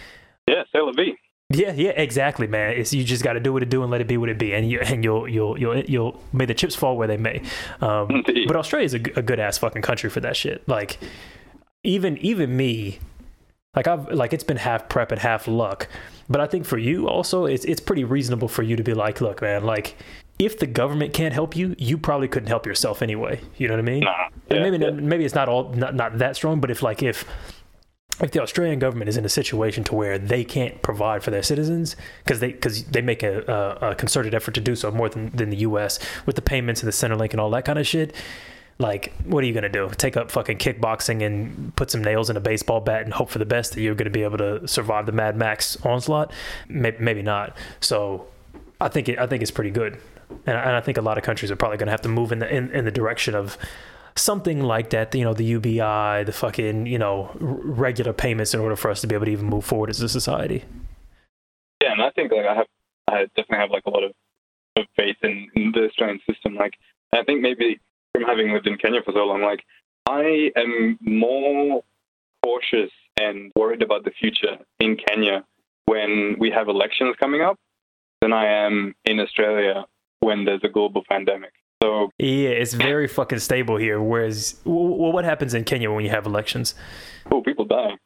Yeah 0.48 0.64
c'est 0.72 0.82
la 0.82 0.92
vie 0.92 1.16
yeah, 1.56 1.74
yeah, 1.74 1.92
exactly, 1.92 2.48
man. 2.48 2.76
It's 2.78 2.94
you 2.94 3.04
just 3.04 3.24
got 3.24 3.34
to 3.34 3.40
do 3.40 3.54
what 3.54 3.64
it 3.64 3.70
do 3.70 3.82
and 3.82 3.92
let 3.92 4.02
it 4.02 4.08
be 4.08 4.18
what 4.18 4.30
it 4.30 4.38
be, 4.38 4.54
and 4.54 4.70
you 4.70 4.80
and 4.84 5.04
you'll 5.04 5.28
you'll 5.28 5.58
you'll 5.58 5.80
you'll 5.80 6.24
may 6.34 6.46
the 6.46 6.54
chips 6.54 6.76
fall 6.76 6.98
where 6.98 7.08
they 7.08 7.18
may. 7.18 7.42
Um, 7.82 8.24
but 8.48 8.56
Australia's 8.56 8.94
a, 8.94 9.02
a 9.16 9.22
good 9.22 9.40
ass 9.40 9.58
fucking 9.58 9.82
country 9.82 10.10
for 10.10 10.20
that 10.20 10.36
shit. 10.36 10.68
Like 10.68 10.98
even 11.84 12.18
even 12.18 12.56
me, 12.56 13.00
like 13.76 13.88
I've 13.88 14.12
like 14.12 14.34
it's 14.34 14.44
been 14.44 14.58
half 14.58 14.90
prep 14.90 15.12
and 15.12 15.20
half 15.20 15.48
luck. 15.48 15.88
But 16.30 16.40
I 16.40 16.48
think 16.48 16.66
for 16.66 16.78
you 16.78 17.08
also, 17.08 17.46
it's 17.46 17.66
it's 17.66 17.82
pretty 17.82 18.04
reasonable 18.04 18.48
for 18.48 18.64
you 18.64 18.76
to 18.76 18.84
be 18.84 18.94
like, 18.94 19.20
look, 19.20 19.42
man, 19.42 19.64
like 19.64 19.98
if 20.40 20.58
the 20.58 20.68
government 20.68 21.14
can't 21.14 21.34
help 21.34 21.56
you, 21.56 21.76
you 21.78 21.98
probably 21.98 22.28
couldn't 22.28 22.48
help 22.48 22.66
yourself 22.66 23.02
anyway. 23.02 23.42
You 23.58 23.68
know 23.68 23.76
what 23.76 23.80
I 23.80 23.84
mean? 23.84 24.00
Nah, 24.02 24.30
yeah, 24.50 24.62
maybe 24.62 24.78
yeah. 24.78 24.92
maybe 24.92 25.26
it's 25.26 25.36
not 25.36 25.50
all 25.50 25.70
not 25.74 25.96
not 25.96 26.18
that 26.20 26.36
strong, 26.36 26.62
but 26.62 26.72
if 26.72 26.82
like 26.82 27.04
if 27.04 27.26
if 28.22 28.32
the 28.32 28.42
Australian 28.42 28.80
government 28.80 29.10
is 29.10 29.18
in 29.18 29.26
a 29.26 29.30
situation 29.30 29.84
to 29.86 29.96
where 29.96 30.18
they 30.18 30.44
can't 30.44 30.82
provide 30.82 31.24
for 31.24 31.32
their 31.32 31.42
citizens 31.42 31.96
because 32.24 32.40
they 32.40 32.52
because 32.52 32.84
they 32.86 33.02
make 33.02 33.24
a, 33.24 33.78
a, 33.82 33.96
concerted 33.96 34.34
effort 34.34 34.54
to 34.54 34.62
do 34.62 34.76
so 34.76 34.92
more 34.92 35.10
than, 35.10 35.32
than 35.32 35.50
the 35.50 35.58
U.S. 35.58 36.00
with 36.26 36.36
the 36.36 36.42
payments 36.42 36.84
and 36.84 36.88
the 36.88 36.94
Centrelink 36.94 37.32
and 37.32 37.40
all 37.40 37.50
that 37.52 37.66
kind 37.66 37.80
of 37.80 37.88
shit. 37.88 38.16
Like, 38.78 39.14
what 39.26 39.44
are 39.44 39.48
you 39.48 39.54
gonna 39.54 39.70
do? 39.70 39.90
Take 39.96 40.18
up 40.18 40.32
fucking 40.32 40.58
kickboxing 40.58 41.24
and 41.24 41.76
put 41.76 41.92
some 41.92 42.04
nails 42.04 42.30
in 42.30 42.38
a 42.38 42.40
baseball 42.40 42.80
bat 42.80 43.04
and 43.04 43.14
hope 43.14 43.30
for 43.30 43.40
the 43.40 43.46
best 43.46 43.74
that 43.74 43.82
you're 43.82 43.96
gonna 43.96 44.10
be 44.10 44.24
able 44.24 44.38
to 44.38 44.68
survive 44.68 45.06
the 45.06 45.12
Mad 45.12 45.36
Max 45.36 45.78
onslaught? 45.86 46.32
Maybe, 46.68 46.98
maybe 47.00 47.22
not. 47.22 47.56
So, 47.80 48.28
I 48.80 48.88
think 48.88 49.10
it, 49.10 49.20
I 49.20 49.28
think 49.28 49.42
it's 49.42 49.52
pretty 49.52 49.70
good, 49.70 50.00
and 50.48 50.58
I, 50.58 50.62
and 50.62 50.72
I 50.72 50.82
think 50.82 50.98
a 50.98 51.02
lot 51.02 51.18
of 51.18 51.24
countries 51.24 51.52
are 51.52 51.56
probably 51.56 51.78
gonna 51.78 51.92
have 51.92 52.02
to 52.02 52.10
move 52.10 52.32
in 52.32 52.40
the 52.40 52.56
in, 52.56 52.72
in 52.72 52.86
the 52.86 52.92
direction 52.92 53.36
of 53.36 53.58
something 54.16 54.62
like 54.64 54.90
that. 54.92 55.14
You 55.16 55.24
know, 55.24 55.34
the 55.34 55.46
UBI, 55.46 56.24
the 56.24 56.34
fucking 56.34 56.86
you 56.86 56.98
know 56.98 57.32
regular 57.40 58.14
payments 58.14 58.54
in 58.54 58.60
order 58.60 58.76
for 58.76 58.92
us 58.92 59.02
to 59.02 59.08
be 59.08 59.16
able 59.16 59.26
to 59.26 59.32
even 59.32 59.48
move 59.48 59.66
forward 59.66 59.90
as 59.90 60.02
a 60.02 60.10
society. 60.10 60.64
Yeah, 61.82 61.94
and 61.94 62.02
I 62.02 62.12
think 62.12 62.32
like 62.32 62.46
I 62.46 62.56
have, 62.56 62.68
I 63.08 63.26
definitely 63.36 63.58
have 63.58 63.72
like 63.72 63.86
a 63.86 63.90
lot 63.90 64.04
of, 64.04 64.12
of 64.76 64.86
faith 64.96 65.18
in, 65.24 65.50
in 65.56 65.72
the 65.72 65.86
Australian 65.86 66.20
system. 66.30 66.56
Like, 66.56 66.74
I 67.14 67.24
think 67.24 67.42
maybe 67.42 67.80
from 68.14 68.24
having 68.24 68.52
lived 68.54 68.68
in 68.68 68.78
Kenya 68.78 69.02
for 69.04 69.14
so 69.14 69.26
long, 69.26 69.42
like 69.42 69.62
I 70.08 70.52
am 70.56 70.98
more 71.02 71.84
cautious 72.44 72.92
and 73.20 73.52
worried 73.56 73.82
about 73.82 74.04
the 74.04 74.12
future 74.12 74.58
in 74.80 74.98
Kenya 74.98 75.46
when 75.86 76.36
we 76.40 76.52
have 76.52 76.68
elections 76.68 77.16
coming 77.20 77.42
up 77.42 77.58
than 78.22 78.34
I 78.34 78.66
am 78.66 78.94
in 79.06 79.20
Australia 79.20 79.86
when 80.20 80.46
there's 80.46 80.64
a 80.64 80.70
global 80.70 81.04
pandemic. 81.10 81.54
So 81.82 82.12
yeah, 82.20 82.50
it's 82.50 82.74
very 82.74 83.08
fucking 83.08 83.40
stable 83.40 83.78
here. 83.78 84.02
Whereas, 84.02 84.60
well, 84.66 85.12
what 85.12 85.26
happens 85.26 85.54
in 85.54 85.64
Kenya 85.64 85.92
when 85.92 86.04
you 86.04 86.12
have 86.12 86.26
elections? 86.26 86.76
Oh, 87.32 87.42
people 87.42 87.66
die. 87.66 87.98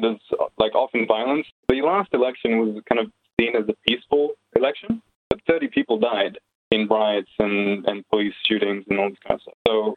There's 0.00 0.20
like 0.58 0.74
often 0.74 1.06
violence. 1.06 1.46
The 1.68 1.82
last 1.82 2.10
election 2.12 2.58
was 2.60 2.82
kind 2.88 3.00
of 3.00 3.10
seen 3.40 3.56
as 3.56 3.64
a 3.68 3.74
peaceful 3.88 4.30
election, 4.54 5.02
but 5.28 5.40
30 5.48 5.68
people 5.68 5.98
died 5.98 6.38
in 6.70 6.86
riots 6.86 7.30
and, 7.38 7.84
and 7.86 8.06
police 8.08 8.34
shootings 8.46 8.84
and 8.88 8.98
all 8.98 9.08
this 9.08 9.18
kind 9.26 9.34
of 9.34 9.42
stuff. 9.42 9.54
So 9.66 9.94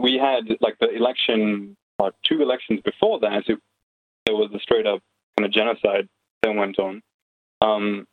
we 0.00 0.14
had 0.14 0.44
like 0.60 0.76
the 0.80 0.90
election, 0.90 1.76
uh, 1.98 2.10
two 2.24 2.42
elections 2.42 2.80
before 2.84 3.20
that, 3.20 3.44
it, 3.48 3.58
there 4.24 4.34
was 4.34 4.50
a 4.54 4.58
straight 4.58 4.86
up 4.86 5.00
kind 5.38 5.46
of 5.46 5.52
genocide 5.52 6.08
that 6.42 6.54
went 6.54 6.78
on. 6.78 7.02
Um, 7.60 8.06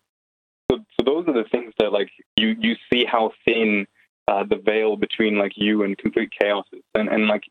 so, 0.69 0.79
so 0.99 1.05
those 1.05 1.27
are 1.27 1.33
the 1.33 1.49
things 1.49 1.73
that 1.79 1.91
like 1.91 2.09
you 2.37 2.55
you 2.59 2.75
see 2.91 3.05
how 3.05 3.31
thin 3.45 3.85
uh, 4.27 4.43
the 4.49 4.57
veil 4.57 4.95
between 4.95 5.37
like 5.37 5.53
you 5.55 5.83
and 5.83 5.97
complete 5.97 6.29
chaos 6.39 6.65
is. 6.71 6.81
And, 6.95 7.09
and 7.09 7.27
like, 7.27 7.43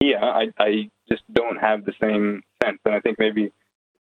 yeah, 0.00 0.24
I, 0.24 0.52
I 0.58 0.90
just 1.08 1.22
don't 1.32 1.56
have 1.56 1.84
the 1.84 1.94
same 2.00 2.42
sense. 2.62 2.78
And 2.84 2.94
I 2.94 3.00
think 3.00 3.18
maybe 3.18 3.52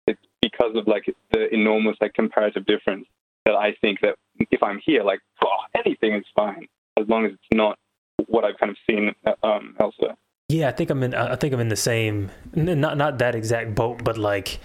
it's 0.07 0.21
because 0.43 0.75
of 0.75 0.87
like 0.87 1.15
the 1.33 1.53
enormous 1.53 1.97
like 2.01 2.15
comparative 2.15 2.67
difference 2.67 3.07
that 3.45 3.55
I 3.55 3.75
think 3.81 4.01
that 4.03 4.17
if 4.39 4.63
I'm 4.63 4.81
here, 4.85 5.03
like, 5.03 5.21
oh, 5.45 5.81
anything 5.85 6.15
is 6.15 6.25
fine 6.35 6.67
as 6.99 7.09
long 7.09 7.25
as 7.27 7.33
it's 7.33 7.43
not 7.53 7.79
what 8.27 8.45
I've 8.45 8.59
kind 8.59 8.71
of 8.71 8.77
seen 8.89 9.15
um, 9.43 9.77
elsewhere. 9.81 10.17
Yeah, 10.49 10.69
I 10.69 10.73
think 10.73 10.89
I'm 10.89 11.03
in. 11.03 11.15
I 11.15 11.37
think 11.37 11.53
I'm 11.53 11.61
in 11.61 11.69
the 11.69 11.77
same, 11.77 12.31
not 12.55 12.97
not 12.97 13.19
that 13.19 13.35
exact 13.35 13.75
boat, 13.75 14.03
but 14.03 14.17
like 14.17 14.59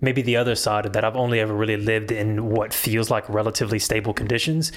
maybe 0.00 0.22
the 0.22 0.36
other 0.36 0.54
side 0.54 0.86
of 0.86 0.92
that 0.92 1.04
I've 1.04 1.16
only 1.16 1.40
ever 1.40 1.54
really 1.54 1.76
lived 1.76 2.12
in 2.12 2.50
what 2.50 2.72
feels 2.72 3.10
like 3.10 3.28
relatively 3.28 3.78
stable 3.78 4.12
conditions. 4.12 4.72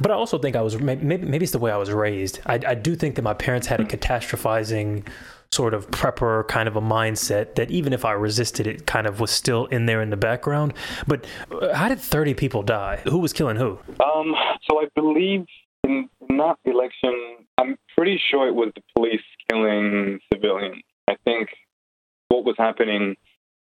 But 0.00 0.10
I 0.10 0.14
also 0.14 0.38
think 0.38 0.56
I 0.56 0.62
was 0.62 0.78
maybe 0.78 1.04
maybe 1.04 1.44
it's 1.44 1.52
the 1.52 1.58
way 1.58 1.70
I 1.70 1.76
was 1.76 1.90
raised. 1.90 2.40
I, 2.46 2.60
I 2.66 2.74
do 2.74 2.94
think 2.94 3.16
that 3.16 3.22
my 3.22 3.34
parents 3.34 3.66
had 3.66 3.80
a 3.80 3.84
catastrophizing 3.84 5.06
sort 5.52 5.74
of 5.74 5.90
prepper 5.90 6.48
kind 6.48 6.66
of 6.66 6.76
a 6.76 6.80
mindset 6.80 7.56
that 7.56 7.70
even 7.70 7.92
if 7.92 8.04
I 8.04 8.12
resisted 8.12 8.66
it, 8.66 8.86
kind 8.86 9.06
of 9.06 9.20
was 9.20 9.30
still 9.30 9.66
in 9.66 9.86
there 9.86 10.00
in 10.00 10.10
the 10.10 10.16
background. 10.16 10.72
But 11.06 11.26
uh, 11.50 11.74
how 11.74 11.88
did 11.88 12.00
30 12.00 12.34
people 12.34 12.62
die? 12.62 13.02
Who 13.04 13.18
was 13.18 13.32
killing 13.32 13.56
who? 13.56 13.78
Um, 14.02 14.34
so 14.68 14.80
I 14.80 14.86
believe 14.94 15.44
in, 15.84 16.08
in 16.28 16.36
that 16.38 16.56
election, 16.64 17.36
I'm 17.58 17.76
pretty 17.96 18.20
sure 18.30 18.48
it 18.48 18.54
was 18.54 18.72
the 18.74 18.82
police 18.96 19.20
killing 19.50 20.18
civilians. 20.32 20.82
I 21.08 21.16
think 21.24 21.50
what 22.28 22.44
was 22.44 22.54
happening 22.56 23.16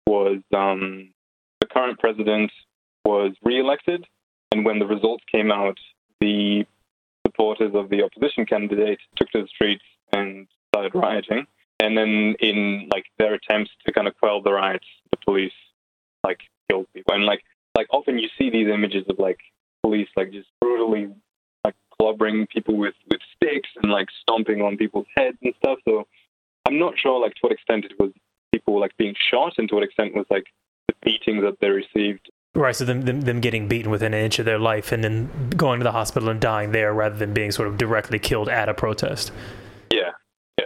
was 0.08 0.38
um, 0.56 1.12
the 1.60 1.66
current 1.66 1.98
president 1.98 2.50
was 3.04 3.32
re-elected, 3.42 4.06
and 4.52 4.64
when 4.64 4.78
the 4.78 4.86
results 4.86 5.24
came 5.30 5.52
out, 5.52 5.78
the 6.20 6.64
supporters 7.26 7.72
of 7.74 7.90
the 7.90 8.02
opposition 8.02 8.46
candidate 8.46 8.98
took 9.16 9.30
to 9.30 9.42
the 9.42 9.48
streets 9.48 9.84
and 10.12 10.48
started 10.72 10.94
rioting. 10.94 11.46
And 11.80 11.96
then, 11.96 12.34
in 12.40 12.88
like 12.90 13.04
their 13.18 13.34
attempts 13.34 13.70
to 13.86 13.92
kind 13.92 14.08
of 14.08 14.16
quell 14.16 14.42
the 14.42 14.52
riots, 14.52 14.86
the 15.10 15.18
police 15.24 15.52
like 16.24 16.40
killed 16.68 16.86
people. 16.94 17.14
And 17.14 17.24
like, 17.24 17.44
like 17.76 17.86
often 17.90 18.18
you 18.18 18.28
see 18.36 18.50
these 18.50 18.68
images 18.68 19.04
of 19.08 19.18
like 19.18 19.38
police 19.82 20.08
like 20.16 20.32
just 20.32 20.48
brutally 20.60 21.08
like 21.64 21.76
clobbering 22.00 22.48
people 22.48 22.76
with 22.76 22.94
with 23.08 23.20
sticks 23.36 23.68
and 23.80 23.92
like 23.92 24.08
stomping 24.22 24.62
on 24.62 24.76
people's 24.76 25.06
heads 25.16 25.38
and 25.42 25.54
stuff. 25.58 25.78
So 25.86 26.06
I'm 26.66 26.78
not 26.78 26.98
sure 26.98 27.20
like 27.20 27.34
to 27.34 27.40
what 27.42 27.52
extent 27.52 27.84
it 27.84 27.92
was 28.00 28.10
people 28.52 28.80
like 28.80 28.96
being 28.96 29.14
shot 29.30 29.54
and 29.58 29.68
to 29.68 29.74
what 29.74 29.84
extent 29.84 30.14
was 30.14 30.26
like 30.30 30.46
the 30.88 30.94
beating 31.02 31.40
that 31.42 31.56
they 31.60 31.68
received 31.68 32.30
Right, 32.54 32.74
so 32.74 32.84
them, 32.84 33.02
them, 33.02 33.20
them 33.20 33.40
getting 33.40 33.68
beaten 33.68 33.90
within 33.90 34.14
an 34.14 34.24
inch 34.24 34.38
of 34.38 34.44
their 34.44 34.58
life 34.58 34.90
and 34.90 35.04
then 35.04 35.50
going 35.50 35.78
to 35.78 35.84
the 35.84 35.92
hospital 35.92 36.28
and 36.28 36.40
dying 36.40 36.72
there 36.72 36.92
rather 36.92 37.16
than 37.16 37.32
being 37.32 37.52
sort 37.52 37.68
of 37.68 37.78
directly 37.78 38.18
killed 38.18 38.48
at 38.48 38.68
a 38.68 38.74
protest. 38.74 39.30
Yeah, 39.92 40.10
yeah. 40.58 40.64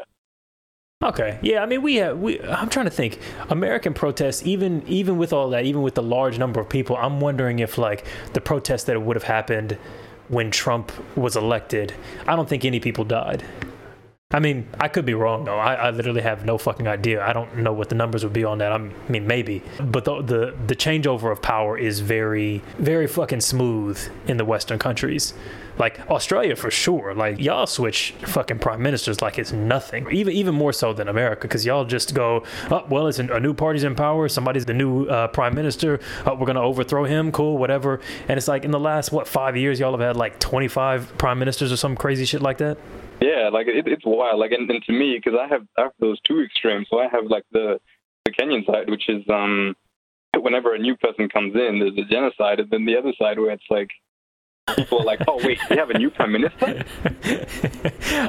Okay, 1.02 1.38
yeah. 1.42 1.62
I 1.62 1.66
mean, 1.66 1.82
we 1.82 1.96
have. 1.96 2.18
We, 2.18 2.40
I'm 2.40 2.70
trying 2.70 2.86
to 2.86 2.90
think. 2.90 3.18
American 3.50 3.92
protests, 3.92 4.46
even 4.46 4.86
even 4.86 5.18
with 5.18 5.34
all 5.34 5.50
that, 5.50 5.66
even 5.66 5.82
with 5.82 5.94
the 5.94 6.02
large 6.02 6.38
number 6.38 6.60
of 6.60 6.68
people, 6.68 6.96
I'm 6.96 7.20
wondering 7.20 7.58
if 7.58 7.76
like 7.76 8.06
the 8.32 8.40
protests 8.40 8.84
that 8.84 9.02
would 9.02 9.16
have 9.16 9.24
happened 9.24 9.76
when 10.28 10.50
Trump 10.50 10.92
was 11.14 11.36
elected, 11.36 11.92
I 12.26 12.36
don't 12.36 12.48
think 12.48 12.64
any 12.64 12.80
people 12.80 13.04
died. 13.04 13.44
I 14.32 14.40
mean, 14.40 14.66
I 14.80 14.88
could 14.88 15.04
be 15.04 15.14
wrong 15.14 15.44
though. 15.44 15.58
I, 15.58 15.74
I, 15.74 15.90
literally 15.90 16.22
have 16.22 16.44
no 16.46 16.56
fucking 16.56 16.88
idea. 16.88 17.24
I 17.24 17.32
don't 17.32 17.58
know 17.58 17.72
what 17.72 17.90
the 17.90 17.94
numbers 17.94 18.24
would 18.24 18.32
be 18.32 18.44
on 18.44 18.58
that. 18.58 18.72
I 18.72 18.78
mean, 19.08 19.26
maybe, 19.26 19.62
but 19.78 20.04
the, 20.04 20.22
the 20.22 20.54
the 20.66 20.74
changeover 20.74 21.30
of 21.30 21.42
power 21.42 21.76
is 21.76 22.00
very 22.00 22.62
very 22.78 23.06
fucking 23.06 23.40
smooth 23.40 24.00
in 24.26 24.38
the 24.38 24.44
Western 24.44 24.78
countries. 24.78 25.34
Like 25.78 26.00
Australia 26.10 26.56
for 26.56 26.70
sure. 26.70 27.14
Like 27.14 27.40
y'all 27.40 27.66
switch 27.66 28.14
fucking 28.22 28.58
prime 28.58 28.82
ministers 28.82 29.20
like 29.20 29.38
it's 29.38 29.52
nothing. 29.52 30.10
Even 30.10 30.34
even 30.34 30.54
more 30.54 30.72
so 30.72 30.92
than 30.92 31.08
America, 31.08 31.42
because 31.42 31.66
y'all 31.66 31.84
just 31.84 32.14
go, 32.14 32.44
oh 32.70 32.86
well, 32.88 33.06
it's 33.08 33.18
a 33.18 33.40
new 33.40 33.52
party's 33.52 33.84
in 33.84 33.94
power. 33.94 34.28
Somebody's 34.28 34.64
the 34.64 34.74
new 34.74 35.06
uh, 35.06 35.28
prime 35.28 35.54
minister. 35.54 36.00
Oh, 36.26 36.34
we're 36.34 36.46
gonna 36.46 36.62
overthrow 36.62 37.04
him. 37.04 37.32
Cool, 37.32 37.58
whatever. 37.58 38.00
And 38.28 38.38
it's 38.38 38.48
like 38.48 38.64
in 38.64 38.70
the 38.70 38.80
last 38.80 39.12
what 39.12 39.28
five 39.28 39.56
years, 39.56 39.78
y'all 39.78 39.92
have 39.92 40.00
had 40.00 40.16
like 40.16 40.38
25 40.38 41.18
prime 41.18 41.38
ministers 41.38 41.70
or 41.70 41.76
some 41.76 41.96
crazy 41.96 42.24
shit 42.24 42.40
like 42.40 42.58
that. 42.58 42.78
Yeah, 43.22 43.50
like 43.52 43.68
it, 43.68 43.86
it's 43.86 44.04
wild. 44.04 44.40
Like, 44.40 44.50
and, 44.50 44.68
and 44.68 44.82
to 44.82 44.92
me, 44.92 45.16
because 45.16 45.38
I 45.38 45.46
have 45.46 45.62
I 45.78 45.82
have 45.82 45.92
those 46.00 46.20
two 46.26 46.40
extremes. 46.40 46.88
So 46.90 46.98
I 46.98 47.06
have 47.12 47.26
like 47.26 47.44
the 47.52 47.78
the 48.24 48.32
Kenyan 48.32 48.66
side, 48.66 48.90
which 48.90 49.08
is 49.08 49.22
um, 49.30 49.74
whenever 50.36 50.74
a 50.74 50.78
new 50.78 50.96
person 50.96 51.28
comes 51.28 51.54
in, 51.54 51.78
there's 51.78 51.96
a 51.98 52.10
genocide, 52.10 52.58
and 52.58 52.70
then 52.70 52.84
the 52.84 52.96
other 52.96 53.12
side 53.20 53.38
where 53.38 53.52
it's 53.52 53.70
like 53.70 53.90
people 54.76 55.00
are 55.00 55.04
like, 55.04 55.20
"Oh 55.26 55.40
wait, 55.44 55.58
we 55.68 55.76
have 55.76 55.90
a 55.90 55.98
new 55.98 56.10
prime 56.10 56.32
minister." 56.32 56.84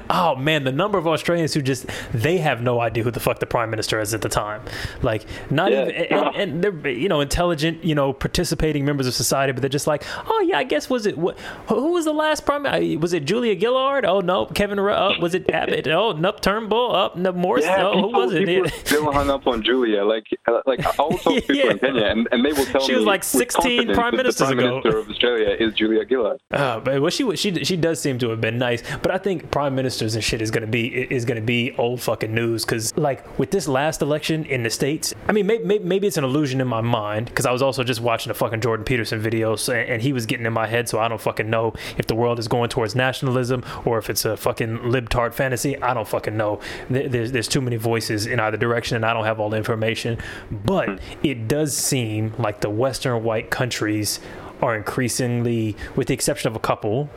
oh 0.09 0.35
man, 0.35 0.63
the 0.63 0.71
number 0.71 0.97
of 0.97 1.07
Australians 1.07 1.53
who 1.53 1.61
just 1.61 1.85
they 2.11 2.37
have 2.37 2.61
no 2.61 2.81
idea 2.81 3.03
who 3.03 3.11
the 3.11 3.19
fuck 3.19 3.39
the 3.39 3.45
prime 3.45 3.69
minister 3.69 3.99
is 3.99 4.13
at 4.13 4.21
the 4.21 4.29
time. 4.29 4.61
Like 5.01 5.25
not 5.51 5.71
yeah. 5.71 5.83
even, 5.83 5.95
and, 5.95 6.35
and, 6.35 6.63
they're 6.63 6.91
you 6.91 7.07
know 7.07 7.21
intelligent, 7.21 7.83
you 7.83 7.95
know 7.95 8.13
participating 8.13 8.83
members 8.85 9.07
of 9.07 9.13
society, 9.13 9.53
but 9.53 9.61
they're 9.61 9.69
just 9.69 9.87
like, 9.87 10.03
"Oh 10.27 10.39
yeah, 10.47 10.57
I 10.57 10.63
guess 10.63 10.89
was 10.89 11.05
it 11.05 11.17
what, 11.17 11.37
who 11.67 11.93
was 11.93 12.05
the 12.05 12.13
last 12.13 12.45
prime? 12.45 12.63
Was 12.99 13.13
it 13.13 13.25
Julia 13.25 13.59
Gillard? 13.59 14.05
Oh 14.05 14.19
no, 14.19 14.47
Kevin. 14.47 14.79
Oh, 14.79 15.13
was 15.21 15.35
it 15.35 15.49
Abbott? 15.51 15.87
Oh 15.87 16.13
nope, 16.13 16.41
Turnbull. 16.41 16.95
Oh 16.95 17.11
no, 17.15 17.31
Morris. 17.31 17.65
Yeah, 17.65 17.85
oh, 17.85 18.09
who 18.09 18.17
was 18.17 18.33
it? 18.33 18.73
still 18.85 19.11
hung 19.11 19.29
up 19.29 19.45
on 19.45 19.61
Julia. 19.61 20.03
Like 20.03 20.27
uh, 20.47 20.61
like 20.65 20.83
I'll 20.99 21.11
talk 21.11 21.21
to 21.21 21.41
people 21.41 21.55
yeah. 21.55 21.71
in 21.71 21.79
Kenya, 21.79 22.05
and, 22.05 22.27
and 22.31 22.43
they 22.43 22.53
will 22.53 22.65
tell 22.65 22.81
she 22.81 22.93
me 22.93 22.97
was 22.97 23.05
like 23.05 23.23
16 23.23 23.93
prime 23.93 24.15
ministers 24.15 24.49
the 24.49 24.55
prime 24.55 24.59
ago. 24.59 24.79
Minister 24.79 24.97
of 24.97 25.09
Australia 25.09 25.55
is 25.59 25.73
Julia 25.75 26.05
Gillard. 26.07 26.23
Uh, 26.51 26.80
but 26.80 27.01
well, 27.01 27.10
she 27.10 27.36
she 27.36 27.63
she 27.63 27.77
does 27.77 28.00
seem 28.01 28.20
to 28.20 28.30
have 28.30 28.42
been 28.42 28.58
nice, 28.58 28.84
but 29.01 29.12
I 29.12 29.18
think 29.18 29.51
prime 29.51 29.75
ministers 29.75 30.15
and 30.15 30.24
shit 30.24 30.42
is 30.42 30.51
gonna 30.51 30.68
be 30.68 30.88
is 30.88 31.25
gonna 31.25 31.42
be 31.42 31.74
old 31.77 32.01
fucking 32.01 32.33
news 32.33 32.66
because 32.66 32.96
like 32.98 33.40
with 33.40 33.51
this 33.51 33.68
last 33.68 34.01
election 34.01 34.46
in 34.46 34.64
the 34.64 34.70
states, 34.70 35.14
I 35.27 35.31
mean 35.31 35.48
maybe 35.48 35.79
maybe 35.79 36.07
it's 36.07 36.18
an 36.18 36.24
illusion 36.24 36.62
in 36.62 36.68
my 36.68 36.81
mind 36.81 37.27
because 37.27 37.46
I 37.46 37.51
was 37.51 37.62
also 37.62 37.83
just 37.83 38.01
watching 38.01 38.31
a 38.31 38.33
fucking 38.33 38.62
Jordan 38.62 38.86
Peterson 38.86 39.20
video 39.20 39.55
so, 39.55 39.74
and 39.74 40.01
he 40.01 40.14
was 40.14 40.25
getting 40.25 40.46
in 40.46 40.53
my 40.53 40.68
head, 40.68 40.90
so 40.90 41.00
I 41.00 41.07
don't 41.07 41.22
fucking 41.22 41.50
know 41.50 41.74
if 41.98 42.07
the 42.07 42.16
world 42.16 42.40
is 42.40 42.48
going 42.48 42.70
towards 42.70 42.96
nationalism 42.96 43.64
or 43.86 43.98
if 43.98 44.09
it's 44.09 44.25
a 44.25 44.38
fucking 44.38 44.79
libtard 44.79 45.33
fantasy. 45.33 45.81
I 45.81 45.94
don't 45.94 46.07
fucking 46.07 46.38
know. 46.38 46.59
There's 46.90 47.31
there's 47.31 47.48
too 47.48 47.62
many 47.62 47.77
voices 47.77 48.25
in 48.25 48.40
either 48.40 48.57
direction, 48.57 48.96
and 48.96 49.05
I 49.05 49.14
don't 49.14 49.25
have 49.25 49.40
all 49.40 49.50
the 49.50 49.57
information. 49.57 50.18
But 50.51 51.00
it 51.24 51.48
does 51.48 51.75
seem 51.75 52.33
like 52.38 52.62
the 52.62 52.70
Western 52.70 53.24
white 53.24 53.50
countries 53.50 54.20
are 54.63 54.75
increasingly, 54.75 55.75
with 55.95 56.07
the 56.07 56.13
exception 56.13 56.47
of 56.47 56.55
a 56.55 56.59
couple, 56.59 57.09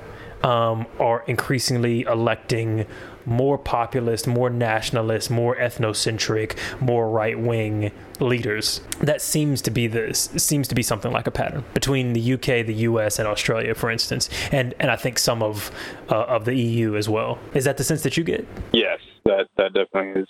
um, 0.42 0.86
are 1.00 1.24
increasingly 1.26 2.02
electing 2.02 2.86
more 3.24 3.56
populist, 3.56 4.26
more 4.26 4.50
nationalist, 4.50 5.30
more 5.30 5.56
ethnocentric, 5.56 6.56
more 6.80 7.08
right 7.08 7.38
wing 7.38 7.90
leaders. 8.20 8.80
That 9.00 9.22
seems 9.22 9.62
to 9.62 9.70
be 9.70 9.86
the 9.86 10.12
seems 10.14 10.68
to 10.68 10.74
be 10.74 10.82
something 10.82 11.10
like 11.12 11.26
a 11.26 11.30
pattern 11.30 11.64
between 11.72 12.12
the 12.12 12.34
UK, 12.34 12.66
the 12.66 12.74
US, 12.74 13.18
and 13.18 13.26
Australia, 13.26 13.74
for 13.74 13.90
instance, 13.90 14.28
and 14.52 14.74
and 14.78 14.90
I 14.90 14.96
think 14.96 15.18
some 15.18 15.42
of 15.42 15.70
uh, 16.10 16.24
of 16.24 16.44
the 16.44 16.54
EU 16.54 16.96
as 16.96 17.08
well. 17.08 17.38
Is 17.54 17.64
that 17.64 17.76
the 17.78 17.84
sense 17.84 18.02
that 18.02 18.16
you 18.16 18.24
get? 18.24 18.46
Yes, 18.72 19.00
that 19.24 19.46
that 19.56 19.72
definitely 19.72 20.22
is 20.22 20.28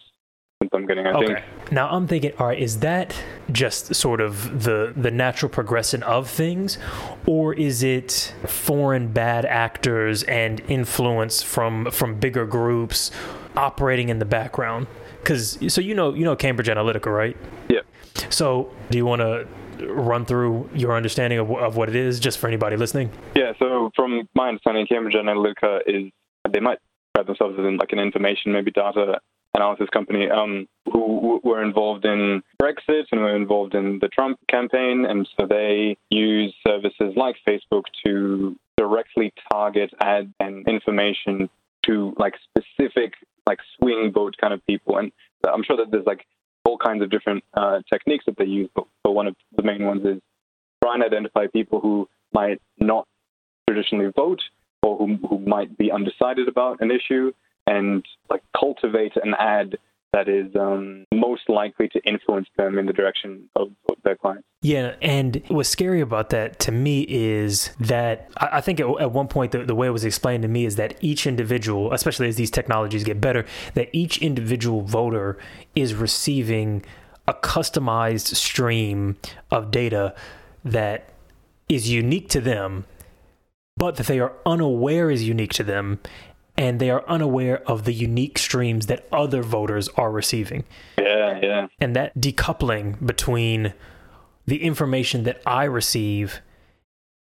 I'm 0.73 0.87
getting. 0.87 1.07
I 1.07 1.13
okay. 1.13 1.27
Think. 1.27 1.73
Now 1.73 1.89
I'm 1.89 2.07
thinking, 2.07 2.33
all 2.39 2.47
right, 2.47 2.59
is 2.59 2.81
that 2.81 3.17
just 3.51 3.95
sort 3.95 4.21
of 4.21 4.65
the 4.65 4.93
the 4.97 5.11
natural 5.11 5.51
progression 5.51 6.03
of 6.03 6.29
things, 6.29 6.79
or 7.27 7.55
is 7.55 7.83
it 7.83 8.35
foreign 8.47 9.09
bad 9.09 9.45
actors 9.45 10.23
and 10.25 10.61
influence 10.69 11.43
from 11.43 11.91
from 11.91 12.19
bigger 12.19 12.47
groups 12.47 13.11
operating 13.57 14.09
in 14.09 14.19
the 14.19 14.25
background? 14.25 14.87
Because 15.21 15.59
so 15.73 15.81
you 15.81 15.95
know 15.95 16.15
you 16.15 16.25
know 16.25 16.37
Cambridge 16.37 16.69
Analytica, 16.69 17.13
right? 17.13 17.37
Yeah. 17.69 17.81
So 18.31 18.73
do 18.91 18.99
you 18.99 19.05
want 19.05 19.21
to 19.21 19.47
run 19.89 20.25
through 20.25 20.71
your 20.75 20.97
understanding 20.97 21.39
of, 21.39 21.51
of 21.51 21.77
what 21.77 21.89
it 21.89 21.97
is, 21.97 22.19
just 22.21 22.39
for 22.39 22.47
anybody 22.47 22.77
listening? 22.77 23.11
Yeah. 23.35 23.53
So 23.59 23.91
from 23.95 24.29
my 24.35 24.49
understanding, 24.49 24.87
Cambridge 24.87 25.15
Analytica 25.15 25.81
is 25.87 26.11
they 26.53 26.61
might 26.61 26.79
describe 27.15 27.27
themselves 27.27 27.59
as 27.59 27.67
in 27.67 27.77
like 27.77 27.93
an 27.93 27.99
information, 27.99 28.53
maybe 28.53 28.71
data 28.71 29.21
analysis 29.57 29.89
company 29.93 30.31
um, 30.31 30.69
who 30.93 31.41
were 31.43 31.63
involved 31.63 32.05
in 32.05 32.43
Brexit 32.63 33.05
and 33.11 33.21
were 33.21 33.35
involved 33.35 33.75
in 33.75 33.99
the 34.01 34.09
Trump 34.09 34.39
campaign. 34.49 35.07
And 35.09 35.29
so 35.37 35.47
they 35.47 35.97
use 36.11 36.55
services 36.67 37.15
like 37.17 37.37
Facebook 37.49 37.85
to 38.05 38.57
directly 38.77 39.33
target 39.51 39.93
ads 40.01 40.29
and 40.39 40.67
information 40.69 41.49
to 41.87 42.15
like 42.19 42.35
specific 42.51 43.15
like 43.47 43.59
swing 43.79 44.13
vote 44.13 44.37
kind 44.41 44.53
of 44.53 44.65
people. 44.67 44.99
And 44.99 45.11
I'm 45.49 45.65
sure 45.65 45.77
that 45.77 45.91
there's 45.91 46.07
like 46.07 46.27
all 46.65 46.79
kinds 46.79 47.03
of 47.03 47.11
different 47.11 47.45
uh, 47.55 47.81
techniques 47.91 48.25
that 48.27 48.37
they 48.37 48.45
use, 48.45 48.69
but, 48.75 48.87
but 49.05 49.13
one 49.13 49.27
of 49.29 49.37
the 49.57 49.63
main 49.63 49.85
ones 49.87 50.05
is 50.05 50.21
try 50.83 50.95
and 50.95 51.03
identify 51.03 51.47
people 51.47 51.81
who 51.81 52.09
might 52.33 52.61
not 52.79 53.07
traditionally 53.69 54.13
vote 54.15 54.43
or 54.83 54.99
who, 54.99 55.17
who 55.29 55.39
might 55.39 55.77
be 55.79 55.91
undecided 55.91 56.49
about 56.49 56.81
an 56.81 56.91
issue 56.91 57.33
and 57.67 58.05
like 58.31 58.43
cultivate 58.59 59.13
an 59.17 59.35
ad 59.39 59.79
that 60.13 60.29
is 60.29 60.55
um, 60.57 61.05
most 61.13 61.49
likely 61.49 61.89
to 61.89 62.01
influence 62.07 62.49
them 62.57 62.79
in 62.79 62.87
the 62.87 62.93
direction 62.93 63.49
of, 63.55 63.69
their 64.05 64.15
clients. 64.15 64.47
Yeah, 64.63 64.95
and 65.03 65.43
what's 65.49 65.69
scary 65.69 66.01
about 66.01 66.31
that 66.31 66.61
to 66.61 66.71
me 66.71 67.05
is 67.09 67.71
that 67.81 68.31
I, 68.37 68.59
I 68.59 68.61
think 68.61 68.79
at, 68.79 68.87
at, 69.01 69.11
one 69.11 69.27
point 69.27 69.51
the, 69.51 69.65
the 69.65 69.75
way 69.75 69.89
it 69.89 69.91
was 69.91 70.05
explained 70.05 70.43
to 70.43 70.49
me 70.49 70.65
is 70.65 70.77
that 70.77 70.97
each 71.01 71.27
individual, 71.27 71.93
especially 71.93 72.29
as 72.29 72.37
these 72.37 72.53
technologies 72.53 73.03
get 73.03 73.21
better, 73.21 73.45
that 73.75 73.89
each 73.93 74.19
individual 74.19 74.83
voter 74.83 75.39
is 75.75 75.93
receiving 75.93 76.85
a 77.27 77.35
customized 77.35 78.33
stream 78.37 79.17
of 79.51 79.73
data 79.73 80.15
that 80.65 81.09
is 81.69 81.91
unique 81.91 82.29
to 82.29 82.41
them 82.41 82.85
but 83.77 83.97
that 83.97 84.07
they 84.07 84.19
are 84.19 84.33
unaware 84.47 85.11
is 85.11 85.27
unique 85.27 85.53
to 85.53 85.63
them 85.63 85.99
and 86.57 86.81
they 86.81 86.91
are 86.91 87.05
unaware 87.07 87.63
of 87.69 87.85
the 87.85 87.93
unique 87.93 88.39
streams 88.39 88.87
that 88.87 89.07
other 89.13 89.43
voters 89.43 89.89
are 89.91 90.11
receiving. 90.11 90.65
Yeah, 90.99 91.39
yeah. 91.43 91.67
And 91.81 91.95
that 91.97 92.17
decoupling 92.19 93.05
between 93.05 93.75
the 94.47 94.63
information 94.63 95.25
that 95.25 95.43
I 95.45 95.65
receive 95.65 96.41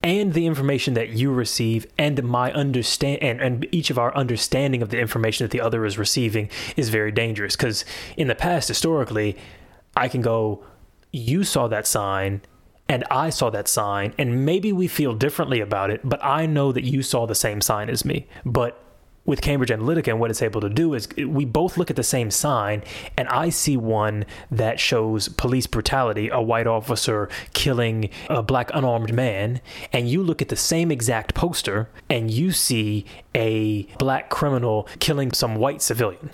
and 0.01 0.33
the 0.33 0.45
information 0.45 0.95
that 0.95 1.09
you 1.09 1.31
receive 1.31 1.87
and 1.97 2.21
my 2.23 2.51
understand 2.51 3.23
and, 3.23 3.39
and 3.39 3.67
each 3.71 3.89
of 3.89 3.97
our 3.97 4.13
understanding 4.15 4.81
of 4.81 4.89
the 4.89 4.99
information 4.99 5.45
that 5.45 5.51
the 5.51 5.61
other 5.61 5.85
is 5.85 5.97
receiving 5.97 6.49
is 6.75 6.89
very 6.89 7.11
dangerous 7.11 7.55
because 7.55 7.85
in 8.17 8.27
the 8.27 8.35
past 8.35 8.67
historically 8.67 9.37
i 9.95 10.09
can 10.09 10.21
go 10.21 10.65
you 11.13 11.45
saw 11.45 11.69
that 11.69 11.87
sign 11.87 12.41
and 12.89 13.03
I 13.09 13.29
saw 13.29 13.49
that 13.49 13.67
sign, 13.67 14.13
and 14.17 14.45
maybe 14.45 14.73
we 14.73 14.87
feel 14.87 15.15
differently 15.15 15.61
about 15.61 15.89
it, 15.89 16.01
but 16.03 16.23
I 16.23 16.45
know 16.45 16.71
that 16.71 16.83
you 16.83 17.01
saw 17.01 17.25
the 17.25 17.33
same 17.33 17.61
sign 17.61 17.89
as 17.89 18.03
me. 18.03 18.27
But 18.45 18.82
with 19.25 19.41
Cambridge 19.41 19.69
Analytica 19.69 20.09
and 20.09 20.19
what 20.19 20.29
it's 20.29 20.41
able 20.41 20.61
to 20.61 20.69
do 20.69 20.93
is 20.93 21.07
we 21.17 21.45
both 21.45 21.77
look 21.77 21.89
at 21.89 21.95
the 21.95 22.03
same 22.03 22.29
sign, 22.29 22.83
and 23.17 23.27
I 23.29 23.49
see 23.49 23.77
one 23.77 24.25
that 24.51 24.79
shows 24.79 25.29
police 25.29 25.67
brutality, 25.67 26.29
a 26.29 26.41
white 26.41 26.67
officer 26.67 27.29
killing 27.53 28.09
a 28.29 28.43
black 28.43 28.69
unarmed 28.73 29.13
man, 29.13 29.61
and 29.93 30.09
you 30.09 30.21
look 30.21 30.41
at 30.41 30.49
the 30.49 30.55
same 30.55 30.91
exact 30.91 31.33
poster 31.33 31.89
and 32.09 32.29
you 32.29 32.51
see 32.51 33.05
a 33.33 33.83
black 33.97 34.29
criminal 34.29 34.87
killing 34.99 35.31
some 35.31 35.55
white 35.55 35.81
civilian. 35.81 36.29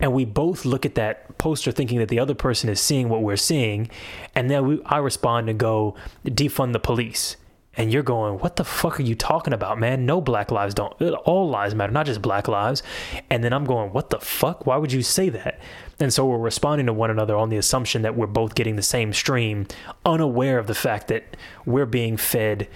And 0.00 0.12
we 0.12 0.24
both 0.24 0.64
look 0.64 0.86
at 0.86 0.94
that 0.94 1.38
poster 1.38 1.72
thinking 1.72 1.98
that 1.98 2.08
the 2.08 2.20
other 2.20 2.34
person 2.34 2.68
is 2.68 2.80
seeing 2.80 3.08
what 3.08 3.22
we're 3.22 3.36
seeing 3.36 3.90
and 4.34 4.50
then 4.50 4.66
we, 4.66 4.82
i 4.86 4.98
respond 4.98 5.48
and 5.48 5.58
go 5.58 5.94
defund 6.24 6.72
the 6.72 6.78
police 6.80 7.36
and 7.78 7.92
you're 7.92 8.02
going 8.02 8.38
what 8.40 8.56
the 8.56 8.64
fuck 8.64 8.98
are 8.98 9.04
you 9.04 9.14
talking 9.14 9.54
about 9.54 9.78
man? 9.78 10.04
No 10.04 10.20
black 10.20 10.50
lives 10.50 10.74
don't 10.74 10.92
all 11.00 11.48
lives 11.48 11.74
matter 11.74 11.92
not 11.92 12.04
just 12.04 12.20
black 12.20 12.48
lives. 12.48 12.82
And 13.30 13.42
then 13.42 13.54
i'm 13.54 13.64
going 13.64 13.92
what 13.92 14.10
the 14.10 14.20
fuck? 14.20 14.66
Why 14.66 14.76
would 14.76 14.92
you 14.92 15.02
say 15.02 15.30
that? 15.30 15.60
And 16.00 16.12
so 16.12 16.26
we're 16.26 16.38
responding 16.38 16.86
to 16.86 16.92
one 16.92 17.10
another 17.10 17.36
on 17.36 17.48
the 17.48 17.56
assumption 17.56 18.02
that 18.02 18.16
we're 18.16 18.26
both 18.26 18.54
getting 18.54 18.76
the 18.76 18.82
same 18.82 19.12
stream 19.12 19.66
unaware 20.04 20.58
of 20.58 20.66
the 20.66 20.74
fact 20.74 21.08
that 21.08 21.36
we're 21.64 21.86
being 21.86 22.16
fed 22.16 22.68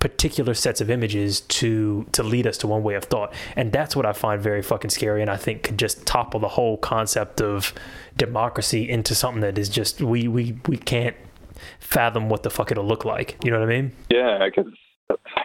particular 0.00 0.52
sets 0.52 0.80
of 0.80 0.90
images 0.90 1.42
to 1.42 2.04
to 2.10 2.24
lead 2.24 2.44
us 2.44 2.58
to 2.58 2.66
one 2.66 2.82
way 2.82 2.94
of 2.94 3.04
thought. 3.04 3.32
And 3.54 3.70
that's 3.70 3.94
what 3.94 4.04
i 4.04 4.12
find 4.12 4.42
very 4.42 4.60
fucking 4.60 4.90
scary 4.90 5.22
and 5.22 5.30
i 5.30 5.36
think 5.36 5.62
could 5.62 5.78
just 5.78 6.04
topple 6.04 6.40
the 6.40 6.48
whole 6.48 6.76
concept 6.76 7.40
of 7.40 7.72
democracy 8.16 8.90
into 8.90 9.14
something 9.14 9.40
that 9.42 9.56
is 9.56 9.68
just 9.68 10.00
we 10.00 10.26
we 10.26 10.58
we 10.66 10.76
can't 10.76 11.14
fathom 11.80 12.28
what 12.28 12.42
the 12.42 12.50
fuck 12.50 12.70
it'll 12.70 12.86
look 12.86 13.04
like. 13.04 13.36
You 13.44 13.50
know 13.50 13.60
what 13.60 13.68
i 13.68 13.80
mean? 13.80 13.92
Yeah 14.10 14.46
because 14.46 14.72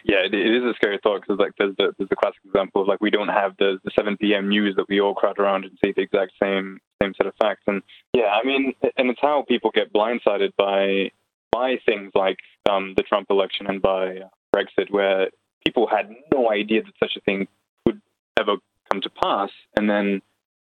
yeah, 0.03 0.25
it, 0.25 0.33
it 0.33 0.55
is 0.55 0.63
a 0.63 0.73
scary 0.75 0.99
thought 1.01 1.21
because 1.21 1.39
like 1.39 1.51
there's 1.57 1.75
the 1.77 1.93
there's 1.97 2.09
the 2.09 2.15
classic 2.15 2.39
example 2.45 2.81
of 2.81 2.87
like 2.87 3.01
we 3.01 3.09
don't 3.09 3.27
have 3.27 3.55
the 3.57 3.79
the 3.83 3.91
7 3.95 4.17
p.m. 4.17 4.49
news 4.49 4.75
that 4.75 4.87
we 4.89 5.01
all 5.01 5.13
crowd 5.13 5.39
around 5.39 5.65
and 5.65 5.77
see 5.83 5.93
the 5.95 6.01
exact 6.01 6.33
same 6.41 6.79
same 7.01 7.13
set 7.15 7.27
of 7.27 7.33
facts. 7.35 7.63
And 7.67 7.81
yeah, 8.13 8.27
I 8.27 8.45
mean, 8.45 8.73
and 8.97 9.09
it's 9.09 9.19
how 9.21 9.43
people 9.47 9.71
get 9.73 9.93
blindsided 9.93 10.55
by 10.57 11.11
by 11.51 11.77
things 11.85 12.11
like 12.13 12.37
um, 12.69 12.93
the 12.95 13.03
Trump 13.03 13.27
election 13.29 13.67
and 13.67 13.81
by 13.81 14.19
Brexit, 14.55 14.89
where 14.89 15.29
people 15.65 15.87
had 15.87 16.09
no 16.33 16.51
idea 16.51 16.83
that 16.83 16.93
such 16.99 17.15
a 17.17 17.21
thing 17.21 17.47
could 17.85 18.01
ever 18.39 18.55
come 18.91 19.01
to 19.01 19.09
pass, 19.09 19.49
and 19.75 19.89
then 19.89 20.21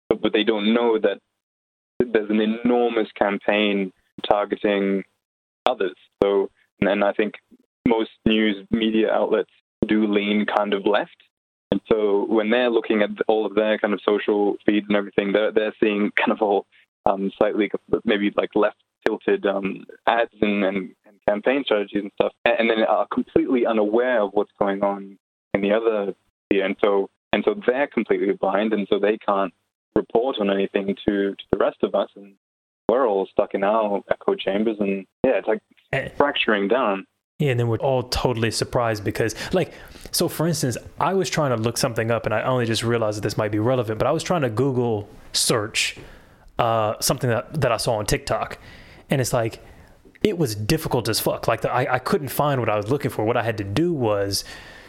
but 0.08 0.32
they 0.32 0.44
don't 0.44 0.72
know 0.72 0.98
that 0.98 1.20
there's 1.98 2.30
an 2.30 2.40
enormous 2.40 3.08
campaign 3.12 3.92
targeting 4.28 5.04
others. 5.68 5.94
So, 6.22 6.50
and 6.80 7.04
I 7.04 7.12
think 7.12 7.34
most 7.86 8.10
news 8.26 8.56
media 8.70 9.10
outlets 9.12 9.50
do 9.86 10.06
lean 10.06 10.46
kind 10.46 10.74
of 10.74 10.86
left. 10.86 11.16
And 11.70 11.80
so 11.90 12.26
when 12.28 12.50
they're 12.50 12.70
looking 12.70 13.02
at 13.02 13.10
all 13.28 13.44
of 13.44 13.54
their 13.54 13.78
kind 13.78 13.92
of 13.92 14.00
social 14.04 14.56
feeds 14.64 14.86
and 14.88 14.96
everything, 14.96 15.32
they're 15.32 15.52
they're 15.52 15.74
seeing 15.80 16.10
kind 16.16 16.32
of 16.32 16.40
all 16.40 16.66
um, 17.06 17.30
slightly 17.36 17.70
maybe 18.04 18.32
like 18.36 18.50
left 18.54 18.76
tilted 19.06 19.46
um, 19.46 19.86
ads 20.06 20.30
and, 20.40 20.64
and, 20.64 20.94
campaign 21.28 21.62
strategies 21.62 22.02
and 22.02 22.12
stuff, 22.14 22.32
and, 22.46 22.54
and 22.58 22.70
then 22.70 22.78
are 22.84 23.06
completely 23.08 23.66
unaware 23.66 24.22
of 24.22 24.30
what's 24.32 24.52
going 24.58 24.82
on 24.82 25.18
in 25.52 25.60
the 25.60 25.72
other 25.72 26.14
sphere. 26.46 26.64
And 26.64 26.74
so, 26.82 27.10
and 27.34 27.44
so 27.44 27.54
they're 27.66 27.86
completely 27.86 28.32
blind, 28.32 28.72
and 28.72 28.86
so 28.88 28.98
they 28.98 29.18
can't 29.18 29.52
report 29.94 30.36
on 30.40 30.50
anything 30.50 30.96
to, 31.06 31.34
to 31.34 31.44
the 31.52 31.58
rest 31.58 31.76
of 31.82 31.94
us. 31.94 32.08
And 32.16 32.36
we're 32.88 33.06
all 33.06 33.26
stuck 33.26 33.54
in 33.54 33.64
our 33.64 34.02
echo 34.10 34.34
chambers, 34.34 34.76
and 34.80 35.06
yeah, 35.24 35.38
it's 35.38 35.48
like 35.48 35.60
eh. 35.92 36.08
fracturing 36.16 36.68
down. 36.68 37.06
Yeah, 37.38 37.52
and 37.52 37.60
then 37.60 37.68
we're 37.68 37.78
all 37.78 38.02
totally 38.02 38.50
surprised 38.50 39.04
because, 39.04 39.36
like, 39.52 39.72
so 40.10 40.26
for 40.28 40.48
instance, 40.48 40.76
I 40.98 41.14
was 41.14 41.30
trying 41.30 41.56
to 41.56 41.56
look 41.56 41.78
something 41.78 42.10
up 42.10 42.26
and 42.26 42.34
I 42.34 42.42
only 42.42 42.66
just 42.66 42.82
realized 42.82 43.18
that 43.18 43.20
this 43.22 43.36
might 43.36 43.52
be 43.52 43.60
relevant, 43.60 44.00
but 44.00 44.08
I 44.08 44.10
was 44.10 44.24
trying 44.24 44.42
to 44.42 44.50
Google 44.50 45.08
search 45.32 45.96
uh, 46.58 46.94
something 47.00 47.30
that, 47.30 47.60
that 47.60 47.70
I 47.70 47.76
saw 47.76 47.94
on 47.94 48.06
TikTok. 48.06 48.58
And 49.08 49.20
it's 49.20 49.32
like, 49.32 49.64
it 50.24 50.36
was 50.36 50.56
difficult 50.56 51.08
as 51.08 51.20
fuck. 51.20 51.46
Like 51.46 51.60
the, 51.60 51.70
I, 51.70 51.94
I 51.94 51.98
couldn't 52.00 52.28
find 52.28 52.58
what 52.60 52.68
I 52.68 52.76
was 52.76 52.90
looking 52.90 53.10
for. 53.10 53.24
What 53.24 53.36
I 53.36 53.44
had 53.44 53.56
to 53.58 53.64
do 53.64 53.92
was 53.92 54.44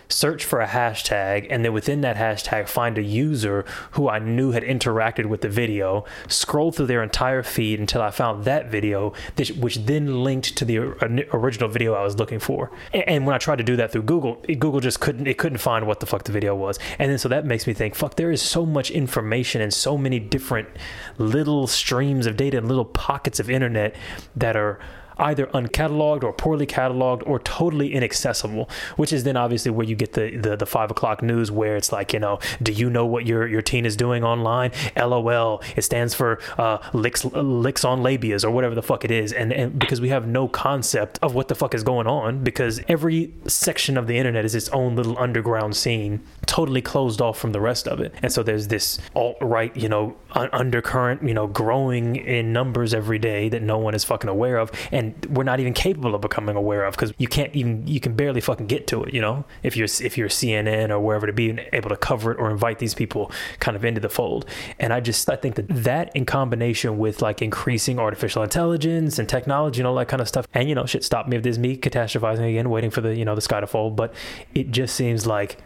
search 0.10 0.44
for 0.44 0.60
a 0.60 0.68
hashtag 0.68 1.48
and 1.50 1.64
then 1.64 1.72
within 1.72 2.02
that 2.02 2.18
hashtag 2.18 2.68
find 2.68 2.98
a 2.98 3.02
user 3.02 3.64
who 3.92 4.10
I 4.10 4.20
knew 4.20 4.52
had 4.52 4.64
interacted 4.64 5.28
with 5.28 5.42
the 5.42 5.50
video, 5.50 6.04
scroll 6.28 6.72
through 6.72 6.88
their 6.88 7.04
entire 7.04 7.44
feed 7.44 7.80
until 7.80 8.02
I 8.02 8.12
found 8.12 8.46
that 8.46 8.70
video, 8.70 9.14
which 9.58 9.78
then 9.86 10.24
linked 10.24 10.58
to 10.58 10.66
the 10.66 10.80
uh, 10.80 11.38
original 11.38 11.70
video 11.70 11.94
I 11.94 12.04
was 12.04 12.18
looking 12.18 12.40
for. 12.40 12.72
And 12.94 13.26
when 13.26 13.36
I 13.36 13.38
tried 13.38 13.58
to 13.58 13.64
do 13.64 13.76
that 13.78 13.92
through 13.92 14.04
Google, 14.04 14.44
Google 14.48 14.80
just 14.80 15.00
couldn't 15.00 15.28
it 15.28 15.38
couldn't 15.38 15.60
find 15.60 15.86
what 15.86 16.00
the 16.00 16.06
fuck 16.06 16.24
the 16.24 16.32
video 16.32 16.56
was. 16.56 16.80
And 16.98 17.12
then 17.12 17.18
so 17.18 17.30
that 17.30 17.46
makes 17.46 17.68
me 17.68 17.74
think, 17.74 17.96
fuck, 17.96 18.16
there 18.16 18.32
is 18.32 18.42
so 18.42 18.66
much 18.66 18.90
information 18.92 19.62
and 19.62 19.74
so 19.74 19.98
many 19.98 20.20
different 20.20 20.70
little 21.18 21.68
streams 21.68 22.26
of 22.26 22.36
data 22.36 22.58
and 22.58 22.68
little 22.68 22.86
pockets 22.86 23.40
of 23.40 23.50
internet 23.50 23.96
that 24.36 24.56
are 24.56 24.80
either 25.20 25.48
uncatalogued 25.48 26.24
or 26.24 26.34
poorly 26.34 26.66
cataloged 26.66 27.24
or 27.26 27.40
totally 27.40 27.94
inaccessible, 27.94 28.70
which 28.96 29.14
is 29.14 29.24
then 29.24 29.38
obviously 29.38 29.72
where 29.72 29.86
you 29.86 29.96
get 29.96 30.14
the, 30.14 30.36
the, 30.38 30.56
the 30.56 30.66
five 30.66 30.92
o'clock 30.92 31.22
news 31.22 31.52
where 31.52 31.76
it's 31.76 31.92
like, 31.92 32.14
you 32.14 32.20
know, 32.20 32.40
do 32.62 32.72
you 32.72 32.90
know 32.90 33.06
what 33.06 33.26
your, 33.26 33.48
your 33.48 33.62
teen 33.62 33.86
is 33.86 33.96
doing 33.96 34.24
online? 34.24 34.72
LOL. 34.96 35.62
It 35.76 35.84
stands 35.84 36.14
for 36.14 36.40
uh, 36.58 36.78
licks, 36.94 37.26
licks 37.26 37.84
on 37.84 38.02
labias 38.02 38.44
or 38.44 38.52
whatever 38.52 38.76
the 38.76 38.84
fuck 38.84 39.06
it 39.06 39.12
is. 39.12 39.34
And, 39.34 39.52
and 39.54 39.78
because 39.78 40.02
we 40.02 40.10
have 40.10 40.28
no 40.28 40.48
concept 40.48 41.20
of 41.22 41.36
what 41.36 41.48
the 41.48 41.56
fuck 41.56 41.74
is 41.74 41.84
going 41.84 42.08
on 42.08 42.44
because 42.44 42.82
every 42.88 43.34
section 43.48 43.98
of 43.98 44.08
the 44.08 44.18
internet 44.18 44.46
is 44.46 44.56
its 44.56 44.70
own 44.70 44.96
little 44.96 45.18
underground 45.18 45.76
scene, 45.76 46.22
totally 46.46 46.82
closed 46.82 47.22
off 47.22 47.38
from 47.38 47.52
the 47.52 47.62
rest 47.62 47.88
of 47.88 48.00
it. 48.00 48.14
And 48.22 48.32
so 48.32 48.44
there's 48.44 48.68
this 48.68 49.00
alt 49.16 49.38
right, 49.42 49.76
you 49.76 49.90
know, 49.90 50.16
undercurrent, 50.32 51.24
you 51.24 51.34
know, 51.34 51.48
growing 51.48 52.16
in 52.16 52.54
numbers 52.54 52.94
every 52.94 53.20
day 53.20 53.50
that 53.50 53.62
no 53.62 53.78
one 53.78 53.96
is 53.96 54.04
fucking 54.04 54.30
aware 54.30 54.58
of. 54.58 54.72
And 54.92 55.09
we're 55.30 55.44
not 55.44 55.60
even 55.60 55.74
capable 55.74 56.16
of 56.16 56.22
becoming 56.22 56.56
aware 56.56 56.86
of 56.86 56.94
because 56.94 57.14
you 57.18 57.28
can't 57.28 57.56
even 57.56 57.86
you 57.86 58.00
can 58.00 58.16
barely 58.16 58.42
fucking 58.42 58.68
get 58.68 58.88
to 58.88 59.04
it 59.04 59.14
you 59.14 59.22
know? 59.22 59.46
If 59.64 59.76
you're 59.76 59.88
if 60.02 60.18
you're 60.18 60.30
CNN 60.30 60.90
or 60.90 61.00
wherever 61.00 61.28
to 61.28 61.34
be 61.34 61.58
able 61.74 61.90
to 61.90 61.98
cover 61.98 62.32
it 62.32 62.40
or 62.40 62.50
invite 62.50 62.80
these 62.80 62.94
people 62.94 63.32
kind 63.60 63.76
of 63.76 63.86
into 63.86 64.00
the 64.00 64.10
fold. 64.10 64.46
And 64.80 64.94
I 64.94 65.00
just 65.00 65.30
I 65.30 65.36
think 65.36 65.56
that 65.56 65.68
that 65.68 66.16
in 66.16 66.26
combination 66.26 66.98
with 66.98 67.22
like 67.22 67.42
increasing 67.42 68.00
artificial 68.00 68.44
intelligence 68.44 69.20
and 69.20 69.28
technology 69.28 69.82
and 69.82 69.88
all 69.88 69.96
that 69.96 70.08
kind 70.08 70.22
of 70.22 70.28
stuff 70.28 70.48
and 70.54 70.70
you 70.70 70.76
know 70.76 70.86
shit 70.86 71.04
stop 71.04 71.28
me 71.28 71.38
if 71.38 71.44
there's 71.44 71.60
me 71.60 71.78
catastrophizing 71.78 72.50
again 72.50 72.70
waiting 72.70 72.90
for 72.90 73.02
the 73.02 73.16
you 73.16 73.26
know 73.26 73.36
the 73.36 73.42
sky 73.42 73.60
to 73.60 73.68
fall 73.68 73.92
but 73.92 74.14
it 74.56 74.72
just 74.72 74.96
seems 74.96 75.26
like 75.28 75.58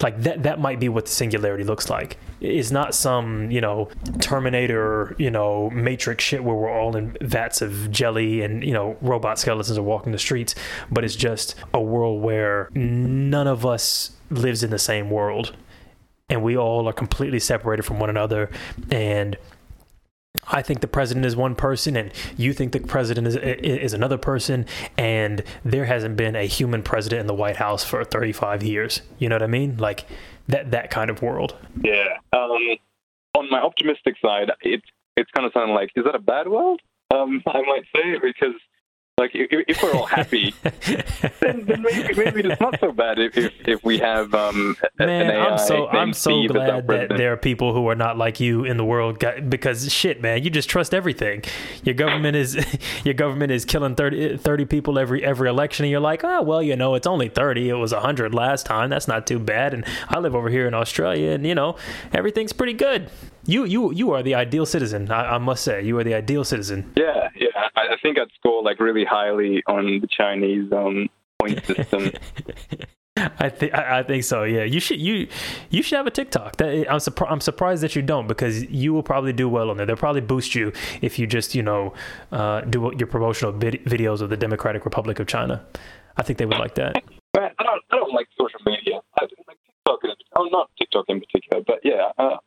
like 0.00 0.20
that 0.22 0.42
that 0.42 0.58
might 0.60 0.80
be 0.80 0.88
what 0.88 1.06
the 1.06 1.12
singularity 1.12 1.64
looks 1.64 1.88
like. 1.88 2.18
It's 2.40 2.70
not 2.70 2.94
some 2.94 3.50
you 3.50 3.60
know 3.60 3.88
terminator 4.20 5.14
you 5.18 5.30
know 5.30 5.70
matrix 5.70 6.24
shit 6.24 6.42
where 6.42 6.56
we're 6.56 6.70
all 6.70 6.96
in 6.96 7.16
vats 7.20 7.62
of 7.62 7.90
jelly 7.90 8.42
and 8.42 8.64
you 8.64 8.72
know 8.72 8.96
robot 9.00 9.38
skeletons 9.38 9.78
are 9.78 9.82
walking 9.82 10.12
the 10.12 10.18
streets 10.18 10.54
but 10.90 11.04
it's 11.04 11.14
just 11.14 11.54
a 11.72 11.80
world 11.80 12.20
where 12.22 12.68
none 12.74 13.46
of 13.46 13.64
us 13.64 14.12
lives 14.32 14.62
in 14.62 14.70
the 14.70 14.78
same 14.78 15.10
world. 15.10 15.54
And 16.28 16.42
we 16.42 16.56
all 16.56 16.88
are 16.88 16.92
completely 16.92 17.40
separated 17.40 17.82
from 17.82 18.00
one 18.00 18.08
another. 18.08 18.50
And 18.90 19.36
I 20.48 20.62
think 20.62 20.80
the 20.80 20.88
president 20.88 21.24
is 21.24 21.36
one 21.36 21.54
person, 21.54 21.96
and 21.96 22.12
you 22.36 22.52
think 22.52 22.72
the 22.72 22.80
president 22.80 23.26
is 23.26 23.36
is 23.36 23.92
another 23.92 24.18
person, 24.18 24.66
and 24.98 25.44
there 25.64 25.84
hasn't 25.84 26.16
been 26.16 26.34
a 26.34 26.46
human 26.46 26.82
president 26.82 27.20
in 27.20 27.26
the 27.26 27.34
White 27.34 27.56
House 27.56 27.84
for 27.84 28.02
35 28.04 28.62
years. 28.62 29.02
You 29.18 29.28
know 29.28 29.36
what 29.36 29.42
I 29.42 29.46
mean? 29.46 29.76
Like 29.76 30.06
that 30.48 30.70
that 30.72 30.90
kind 30.90 31.10
of 31.10 31.22
world. 31.22 31.56
Yeah. 31.80 32.18
Um, 32.32 32.76
on 33.34 33.50
my 33.50 33.60
optimistic 33.60 34.16
side, 34.20 34.50
it's 34.62 34.86
it's 35.16 35.30
kind 35.30 35.46
of 35.46 35.52
sounding 35.52 35.74
like, 35.74 35.90
is 35.94 36.04
that 36.04 36.14
a 36.14 36.20
bad 36.20 36.48
world? 36.48 36.80
Um, 37.14 37.42
I 37.46 37.62
might 37.62 37.84
say 37.94 38.18
because 38.20 38.54
like 39.18 39.32
if, 39.34 39.64
if 39.68 39.82
we're 39.82 39.92
all 39.92 40.06
happy, 40.06 40.54
then, 41.40 41.66
then, 41.66 41.82
maybe, 41.82 42.14
maybe 42.14 42.40
it's 42.40 42.60
not 42.60 42.80
so 42.80 42.92
bad 42.92 43.18
if 43.18 43.36
if, 43.36 43.52
if 43.66 43.84
we 43.84 43.98
have 43.98 44.32
um, 44.34 44.74
Man, 44.98 45.10
an 45.10 45.30
AI 45.30 45.48
I'm 45.48 45.58
so 45.58 45.86
I'm 45.88 46.14
so 46.14 46.46
glad 46.48 46.86
that 46.86 47.08
there 47.10 47.32
are 47.34 47.36
people 47.36 47.74
who 47.74 47.86
are 47.88 47.94
not 47.94 48.16
like 48.16 48.40
you 48.40 48.64
in 48.64 48.78
the 48.78 48.84
world 48.84 49.22
because 49.50 49.92
shit, 49.92 50.22
man, 50.22 50.42
you 50.42 50.48
just 50.48 50.70
trust 50.70 50.94
everything. 50.94 51.42
Your 51.84 51.94
government 51.94 52.36
is 52.36 52.56
your 53.04 53.12
government 53.12 53.52
is 53.52 53.66
killing 53.66 53.94
30, 53.94 54.38
30 54.38 54.64
people 54.64 54.98
every 54.98 55.22
every 55.22 55.48
election, 55.48 55.84
and 55.84 55.90
you're 55.90 56.00
like, 56.00 56.24
oh 56.24 56.40
well, 56.40 56.62
you 56.62 56.74
know, 56.74 56.94
it's 56.94 57.06
only 57.06 57.28
thirty. 57.28 57.68
It 57.68 57.74
was 57.74 57.92
hundred 57.92 58.32
last 58.32 58.64
time. 58.64 58.88
That's 58.88 59.08
not 59.08 59.26
too 59.26 59.38
bad. 59.38 59.74
And 59.74 59.84
I 60.08 60.20
live 60.20 60.34
over 60.34 60.48
here 60.48 60.66
in 60.66 60.72
Australia, 60.72 61.32
and 61.32 61.46
you 61.46 61.54
know, 61.54 61.76
everything's 62.14 62.54
pretty 62.54 62.72
good. 62.74 63.10
You 63.44 63.64
you 63.64 63.92
you 63.92 64.12
are 64.12 64.22
the 64.22 64.34
ideal 64.34 64.66
citizen. 64.66 65.10
I, 65.10 65.34
I 65.34 65.38
must 65.38 65.64
say, 65.64 65.82
you 65.82 65.98
are 65.98 66.04
the 66.04 66.14
ideal 66.14 66.44
citizen. 66.44 66.92
Yeah, 66.96 67.28
yeah. 67.34 67.68
I, 67.76 67.94
I 67.94 67.96
think 68.02 68.18
I'd 68.18 68.30
score 68.38 68.62
like 68.62 68.78
really 68.80 69.04
highly 69.04 69.62
on 69.66 70.00
the 70.00 70.06
Chinese 70.06 70.70
um, 70.72 71.08
point 71.40 71.64
system. 71.66 72.12
I 73.16 73.50
think 73.50 73.74
I 73.74 74.02
think 74.02 74.24
so. 74.24 74.44
Yeah, 74.44 74.64
you 74.64 74.80
should 74.80 75.00
you 75.00 75.28
you 75.70 75.82
should 75.82 75.96
have 75.96 76.06
a 76.06 76.10
TikTok. 76.10 76.56
That, 76.56 76.90
I'm 76.90 76.98
surprised. 76.98 77.32
I'm 77.32 77.40
surprised 77.40 77.82
that 77.82 77.94
you 77.94 78.02
don't 78.02 78.26
because 78.26 78.64
you 78.70 78.94
will 78.94 79.02
probably 79.02 79.32
do 79.32 79.48
well 79.48 79.70
on 79.70 79.76
there. 79.76 79.84
They'll 79.84 79.96
probably 79.96 80.22
boost 80.22 80.54
you 80.54 80.72
if 81.02 81.18
you 81.18 81.26
just 81.26 81.54
you 81.54 81.62
know 81.62 81.92
uh, 82.30 82.62
do 82.62 82.92
your 82.96 83.06
promotional 83.06 83.52
vid- 83.52 83.84
videos 83.84 84.22
of 84.22 84.30
the 84.30 84.36
Democratic 84.36 84.84
Republic 84.84 85.20
of 85.20 85.26
China. 85.26 85.64
I 86.16 86.22
think 86.22 86.38
they 86.38 86.46
would 86.46 86.58
like 86.58 86.74
that. 86.76 86.96
I 87.36 87.40
don't. 87.40 87.82
I 87.90 87.96
don't 87.96 88.14
like 88.14 88.28
social 88.38 88.60
media. 88.64 89.00
I 89.18 89.20
don't 89.20 89.46
like 89.46 89.58
TikTok. 89.66 90.04
In, 90.04 90.10
oh, 90.36 90.44
not 90.44 90.70
TikTok 90.78 91.04
in 91.08 91.20
particular, 91.20 91.62
but 91.66 91.80
yeah. 91.84 92.12
Uh, 92.18 92.38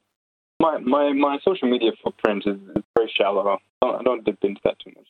my 0.65 0.77
my 0.79 1.13
my 1.13 1.39
social 1.43 1.69
media 1.69 1.91
footprint 2.03 2.43
is, 2.45 2.57
is 2.75 2.83
very 2.97 3.11
shallow. 3.15 3.57
I 3.81 4.01
don't, 4.03 4.23
dip 4.25 4.37
into 4.41 4.61
that 4.63 4.77
too 4.79 4.91
much. 4.95 5.07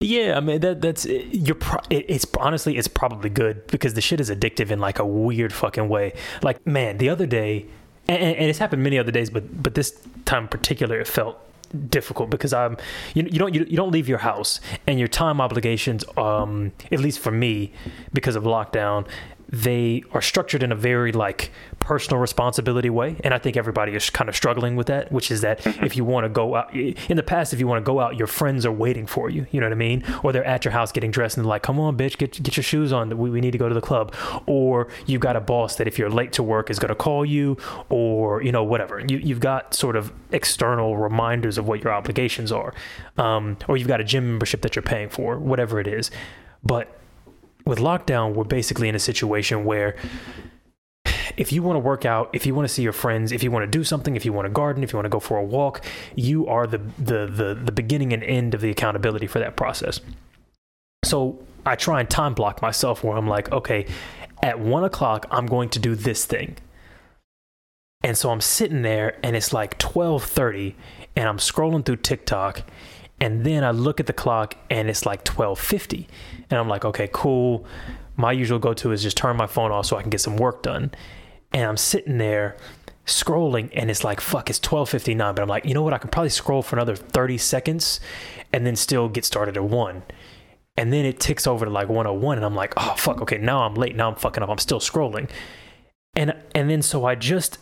Yeah, 0.00 0.36
I 0.36 0.40
mean 0.40 0.60
that 0.60 0.80
that's 0.80 1.04
you're 1.04 1.54
pro- 1.54 1.82
it's 1.90 2.26
honestly 2.38 2.76
it's 2.76 2.88
probably 2.88 3.30
good 3.30 3.66
because 3.66 3.94
the 3.94 4.00
shit 4.00 4.20
is 4.20 4.30
addictive 4.30 4.70
in 4.70 4.78
like 4.78 4.98
a 4.98 5.04
weird 5.04 5.52
fucking 5.52 5.88
way. 5.88 6.14
Like 6.42 6.66
man, 6.66 6.98
the 6.98 7.08
other 7.10 7.26
day, 7.26 7.66
and, 8.08 8.22
and 8.22 8.46
it's 8.48 8.58
happened 8.58 8.82
many 8.82 8.98
other 8.98 9.12
days, 9.12 9.28
but 9.28 9.62
but 9.62 9.74
this 9.74 10.00
time 10.24 10.44
in 10.44 10.48
particular 10.48 10.98
it 10.98 11.06
felt 11.06 11.38
difficult 11.88 12.30
because 12.30 12.52
I'm 12.52 12.76
you, 13.14 13.22
you 13.24 13.38
don't 13.38 13.54
you, 13.54 13.64
you 13.68 13.76
don't 13.76 13.92
leave 13.92 14.08
your 14.08 14.18
house 14.18 14.58
and 14.88 14.98
your 14.98 15.06
time 15.06 15.40
obligations 15.40 16.04
um 16.16 16.72
at 16.90 16.98
least 16.98 17.20
for 17.20 17.30
me 17.30 17.72
because 18.12 18.34
of 18.34 18.42
lockdown 18.42 19.06
they 19.48 20.02
are 20.12 20.22
structured 20.22 20.62
in 20.62 20.72
a 20.72 20.76
very 20.76 21.12
like 21.12 21.52
personal 21.90 22.20
responsibility 22.20 22.88
way 22.88 23.16
and 23.24 23.34
i 23.34 23.38
think 23.38 23.56
everybody 23.56 23.92
is 23.96 24.10
kind 24.10 24.28
of 24.28 24.36
struggling 24.36 24.76
with 24.76 24.86
that 24.86 25.10
which 25.10 25.28
is 25.28 25.40
that 25.40 25.66
if 25.82 25.96
you 25.96 26.04
want 26.04 26.24
to 26.24 26.28
go 26.28 26.54
out 26.54 26.72
in 26.72 27.16
the 27.16 27.22
past 27.22 27.52
if 27.52 27.58
you 27.58 27.66
want 27.66 27.84
to 27.84 27.84
go 27.92 27.98
out 27.98 28.16
your 28.16 28.28
friends 28.28 28.64
are 28.64 28.70
waiting 28.70 29.06
for 29.06 29.28
you 29.28 29.44
you 29.50 29.58
know 29.60 29.66
what 29.66 29.72
i 29.72 29.74
mean? 29.88 30.04
Or 30.22 30.32
they're 30.32 30.44
at 30.44 30.64
your 30.64 30.70
house 30.70 30.92
getting 30.92 31.10
dressed 31.10 31.36
and 31.36 31.44
they're 31.44 31.48
like 31.48 31.64
come 31.64 31.80
on 31.80 31.96
bitch 31.96 32.16
get, 32.16 32.40
get 32.42 32.56
your 32.56 32.62
shoes 32.62 32.92
on 32.92 33.18
we, 33.18 33.28
we 33.28 33.40
need 33.40 33.50
to 33.50 33.58
go 33.58 33.68
to 33.68 33.74
the 33.74 33.80
club. 33.80 34.14
Or 34.46 34.88
you've 35.06 35.20
got 35.20 35.36
a 35.36 35.40
boss 35.40 35.76
that 35.76 35.88
if 35.88 35.98
you're 35.98 36.10
late 36.10 36.32
to 36.34 36.42
work 36.42 36.70
is 36.70 36.78
going 36.78 36.90
to 36.90 36.94
call 36.94 37.24
you 37.24 37.56
or 37.88 38.42
you 38.42 38.52
know 38.52 38.62
whatever. 38.62 39.00
You, 39.00 39.18
you've 39.18 39.40
got 39.40 39.74
sort 39.74 39.96
of 39.96 40.12
external 40.30 40.96
reminders 40.96 41.58
of 41.58 41.66
what 41.66 41.82
your 41.82 41.92
obligations 41.92 42.52
are 42.52 42.72
um, 43.18 43.56
or 43.68 43.76
you've 43.76 43.88
got 43.88 44.00
a 44.00 44.04
gym 44.04 44.26
membership 44.28 44.62
that 44.62 44.76
you're 44.76 44.82
paying 44.82 45.08
for 45.08 45.38
whatever 45.38 45.80
it 45.80 45.86
is. 45.86 46.10
But 46.62 46.96
with 47.64 47.78
lockdown, 47.78 48.34
we're 48.34 48.44
basically 48.44 48.88
in 48.88 48.94
a 48.94 49.00
situation 49.00 49.64
where 49.64 49.96
if 51.36 51.52
you 51.52 51.62
want 51.62 51.76
to 51.76 51.80
work 51.80 52.04
out, 52.04 52.30
if 52.32 52.46
you 52.46 52.54
want 52.54 52.66
to 52.68 52.72
see 52.72 52.82
your 52.82 52.92
friends, 52.92 53.32
if 53.32 53.42
you 53.42 53.50
want 53.50 53.62
to 53.64 53.78
do 53.78 53.84
something, 53.84 54.16
if 54.16 54.24
you 54.24 54.32
want 54.32 54.46
to 54.46 54.50
garden, 54.50 54.82
if 54.82 54.92
you 54.92 54.96
want 54.96 55.06
to 55.06 55.10
go 55.10 55.20
for 55.20 55.38
a 55.38 55.44
walk, 55.44 55.84
you 56.14 56.46
are 56.46 56.66
the 56.66 56.78
the 56.98 57.26
the, 57.26 57.60
the 57.64 57.72
beginning 57.72 58.12
and 58.12 58.22
end 58.22 58.54
of 58.54 58.60
the 58.60 58.70
accountability 58.70 59.26
for 59.26 59.38
that 59.38 59.56
process. 59.56 60.00
So 61.04 61.38
I 61.66 61.76
try 61.76 62.00
and 62.00 62.08
time 62.08 62.34
block 62.34 62.62
myself 62.62 63.02
where 63.04 63.16
I'm 63.16 63.28
like, 63.28 63.50
okay, 63.52 63.86
at 64.42 64.58
one 64.58 64.84
o'clock, 64.84 65.26
I'm 65.30 65.46
going 65.46 65.68
to 65.70 65.78
do 65.78 65.94
this 65.94 66.24
thing. 66.24 66.56
And 68.02 68.16
so 68.16 68.30
I'm 68.30 68.40
sitting 68.40 68.82
there 68.82 69.18
and 69.22 69.36
it's 69.36 69.52
like 69.52 69.78
12:30 69.78 70.74
and 71.16 71.28
I'm 71.28 71.38
scrolling 71.38 71.84
through 71.84 71.96
TikTok 71.96 72.62
and 73.20 73.44
then 73.44 73.62
I 73.62 73.70
look 73.72 74.00
at 74.00 74.06
the 74.06 74.14
clock 74.14 74.56
and 74.70 74.88
it's 74.88 75.04
like 75.04 75.24
12:50 75.24 76.06
and 76.48 76.58
I'm 76.58 76.68
like, 76.68 76.84
"Okay, 76.84 77.08
cool. 77.12 77.66
My 78.16 78.32
usual 78.32 78.58
go-to 78.58 78.92
is 78.92 79.02
just 79.02 79.16
turn 79.16 79.36
my 79.36 79.46
phone 79.46 79.70
off 79.70 79.86
so 79.86 79.96
I 79.96 80.02
can 80.02 80.10
get 80.10 80.20
some 80.20 80.36
work 80.36 80.62
done." 80.62 80.92
And 81.52 81.64
I'm 81.64 81.76
sitting 81.76 82.18
there 82.18 82.56
scrolling 83.06 83.70
and 83.72 83.90
it's 83.90 84.04
like, 84.04 84.20
"Fuck, 84.20 84.50
it's 84.50 84.60
12:59." 84.60 85.34
But 85.34 85.42
I'm 85.42 85.48
like, 85.48 85.64
"You 85.64 85.74
know 85.74 85.82
what? 85.82 85.92
I 85.92 85.98
can 85.98 86.10
probably 86.10 86.30
scroll 86.30 86.62
for 86.62 86.76
another 86.76 86.94
30 86.96 87.38
seconds 87.38 88.00
and 88.52 88.66
then 88.66 88.76
still 88.76 89.08
get 89.08 89.24
started 89.24 89.56
at 89.56 89.64
1." 89.64 90.02
And 90.76 90.92
then 90.92 91.04
it 91.04 91.20
ticks 91.20 91.46
over 91.46 91.64
to 91.64 91.70
like 91.70 91.88
101 91.88 92.38
and 92.38 92.44
I'm 92.44 92.54
like, 92.54 92.74
"Oh, 92.76 92.94
fuck. 92.96 93.20
Okay, 93.22 93.38
now 93.38 93.62
I'm 93.62 93.74
late. 93.74 93.96
Now 93.96 94.08
I'm 94.08 94.16
fucking 94.16 94.42
up. 94.42 94.48
I'm 94.48 94.58
still 94.58 94.80
scrolling." 94.80 95.28
And 96.14 96.34
and 96.54 96.70
then 96.70 96.82
so 96.82 97.04
I 97.04 97.14
just 97.14 97.58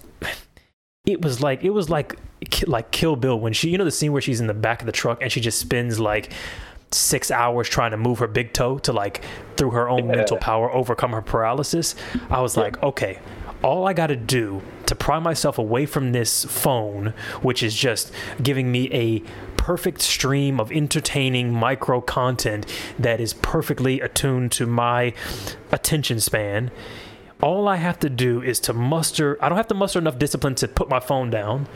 it 1.07 1.23
was 1.23 1.41
like 1.41 1.65
it 1.65 1.71
was 1.71 1.89
like 1.89 2.17
like 2.67 2.91
Kill 2.91 3.17
Bill 3.17 3.39
when 3.41 3.53
she 3.53 3.71
you 3.71 3.79
know 3.79 3.85
the 3.85 3.91
scene 3.91 4.13
where 4.13 4.23
she's 4.23 4.41
in 4.41 4.47
the 4.47 4.55
back 4.55 4.81
of 4.81 4.87
the 4.87 4.93
truck 4.93 5.23
and 5.23 5.33
she 5.33 5.41
just 5.41 5.59
spends 5.59 5.99
like 5.99 6.33
six 6.93 7.31
hours 7.31 7.69
trying 7.69 7.91
to 7.91 7.97
move 7.97 8.19
her 8.19 8.27
big 8.27 8.53
toe 8.53 8.79
to 8.79 8.93
like 8.93 9.25
through 9.57 9.71
her 9.71 9.89
own 9.89 10.09
yeah. 10.09 10.17
mental 10.17 10.37
power 10.37 10.73
overcome 10.73 11.13
her 11.13 11.23
paralysis. 11.23 11.95
I 12.31 12.41
was 12.41 12.57
like, 12.57 12.83
okay, 12.83 13.19
all 13.63 13.87
I 13.87 13.93
got 13.93 14.09
to 14.09 14.17
do 14.17 14.63
to 14.87 14.95
pry 14.95 15.19
myself 15.19 15.59
away 15.59 15.87
from 15.87 16.13
this 16.13 16.45
phone, 16.45 17.15
which 17.43 17.63
is 17.63 17.75
just 17.75 18.13
giving 18.43 18.71
me 18.71 18.93
a 18.93 19.21
perfect 19.57 20.01
stream 20.01 20.61
of 20.61 20.73
entertaining 20.73 21.53
micro 21.53 22.01
content 22.01 22.67
that 22.99 23.21
is 23.21 23.35
perfectly 23.35 24.01
attuned 24.01 24.53
to 24.53 24.67
my 24.67 25.13
attention 25.71 26.21
span 26.21 26.71
all 27.41 27.69
I 27.69 27.77
have 27.77 28.01
to 28.01 28.11
do 28.11 28.43
is 28.43 28.59
to 28.61 28.73
muster, 28.73 29.39
I 29.41 29.49
don't 29.49 29.57
have 29.57 29.69
to 29.69 29.75
muster 29.75 29.99
enough 29.99 30.19
discipline 30.19 30.55
to 30.57 30.69
put 30.69 30.89
my 30.89 31.01
phone 31.01 31.31
down 31.31 31.69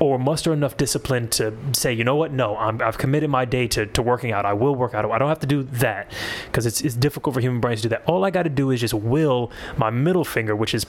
or 0.00 0.18
muster 0.18 0.52
enough 0.52 0.76
discipline 0.76 1.28
to 1.28 1.52
say, 1.72 1.92
you 1.92 2.04
know 2.04 2.14
what, 2.14 2.32
no, 2.32 2.56
i 2.56 2.72
have 2.84 2.98
committed 2.98 3.28
my 3.30 3.44
day 3.44 3.66
to, 3.66 3.86
to 3.86 4.02
working 4.02 4.32
out. 4.32 4.46
I 4.46 4.52
will 4.52 4.74
work 4.74 4.94
out. 4.94 5.10
I 5.10 5.18
don't 5.18 5.28
have 5.28 5.40
to 5.40 5.46
do 5.46 5.64
that 5.64 6.12
because 6.46 6.66
it's, 6.66 6.80
it's 6.80 6.94
difficult 6.94 7.34
for 7.34 7.40
human 7.40 7.60
brains 7.60 7.82
to 7.82 7.88
do 7.88 7.90
that. 7.90 8.04
All 8.06 8.24
I 8.24 8.30
got 8.30 8.44
to 8.44 8.50
do 8.50 8.70
is 8.70 8.80
just 8.80 8.94
will 8.94 9.50
my 9.76 9.90
middle 9.90 10.24
finger, 10.24 10.54
which 10.54 10.74
is 10.74 10.86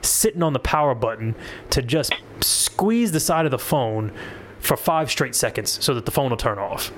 sitting 0.00 0.42
on 0.42 0.52
the 0.52 0.60
power 0.60 0.94
button, 0.94 1.34
to 1.70 1.82
just 1.82 2.14
squeeze 2.40 3.12
the 3.12 3.20
side 3.20 3.44
of 3.44 3.50
the 3.50 3.58
phone 3.58 4.12
for 4.60 4.76
five 4.76 5.10
straight 5.10 5.34
seconds 5.34 5.84
so 5.84 5.94
that 5.94 6.04
the 6.04 6.12
phone 6.12 6.30
will 6.30 6.36
turn 6.36 6.58
off. 6.58 6.92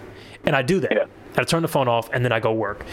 And 0.44 0.54
I 0.54 0.62
do 0.62 0.80
that. 0.80 0.92
Yeah. 0.92 1.06
I 1.36 1.44
turn 1.44 1.62
the 1.62 1.68
phone 1.68 1.88
off 1.88 2.10
and 2.12 2.24
then 2.24 2.32
I 2.32 2.40
go 2.40 2.52
work. 2.52 2.84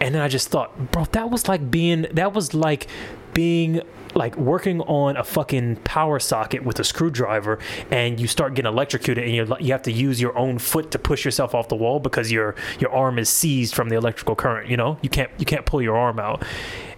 And 0.00 0.14
then 0.14 0.22
I 0.22 0.28
just 0.28 0.48
thought, 0.48 0.90
bro, 0.90 1.04
that 1.12 1.30
was 1.30 1.46
like 1.46 1.70
being, 1.70 2.06
that 2.12 2.32
was 2.32 2.54
like 2.54 2.88
being 3.34 3.82
like 4.14 4.36
working 4.36 4.80
on 4.82 5.16
a 5.16 5.24
fucking 5.24 5.76
power 5.76 6.18
socket 6.18 6.64
with 6.64 6.78
a 6.78 6.84
screwdriver 6.84 7.58
and 7.90 8.20
you 8.20 8.26
start 8.26 8.54
getting 8.54 8.70
electrocuted 8.72 9.24
and 9.24 9.34
you 9.34 9.56
you 9.60 9.72
have 9.72 9.82
to 9.82 9.92
use 9.92 10.20
your 10.20 10.36
own 10.36 10.58
foot 10.58 10.90
to 10.90 10.98
push 10.98 11.24
yourself 11.24 11.54
off 11.54 11.68
the 11.68 11.76
wall 11.76 12.00
because 12.00 12.30
your 12.30 12.54
your 12.78 12.90
arm 12.90 13.18
is 13.18 13.28
seized 13.28 13.74
from 13.74 13.88
the 13.88 13.96
electrical 13.96 14.34
current 14.34 14.68
you 14.68 14.76
know? 14.76 14.98
You 15.02 15.08
can't 15.08 15.30
you 15.38 15.44
can't 15.44 15.66
pull 15.66 15.82
your 15.82 15.96
arm 15.96 16.18
out. 16.18 16.44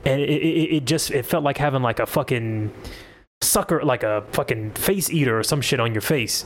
And 0.04 0.20
it, 0.20 0.28
it, 0.28 0.76
it 0.76 0.84
just 0.84 1.10
it 1.10 1.26
felt 1.26 1.44
like 1.44 1.58
having 1.58 1.82
like 1.82 1.98
a 1.98 2.06
fucking 2.06 2.72
sucker 3.42 3.82
like 3.82 4.02
a 4.02 4.24
fucking 4.32 4.72
face 4.72 5.10
eater 5.10 5.38
or 5.38 5.42
some 5.42 5.60
shit 5.60 5.80
on 5.80 5.92
your 5.92 6.00
face. 6.00 6.44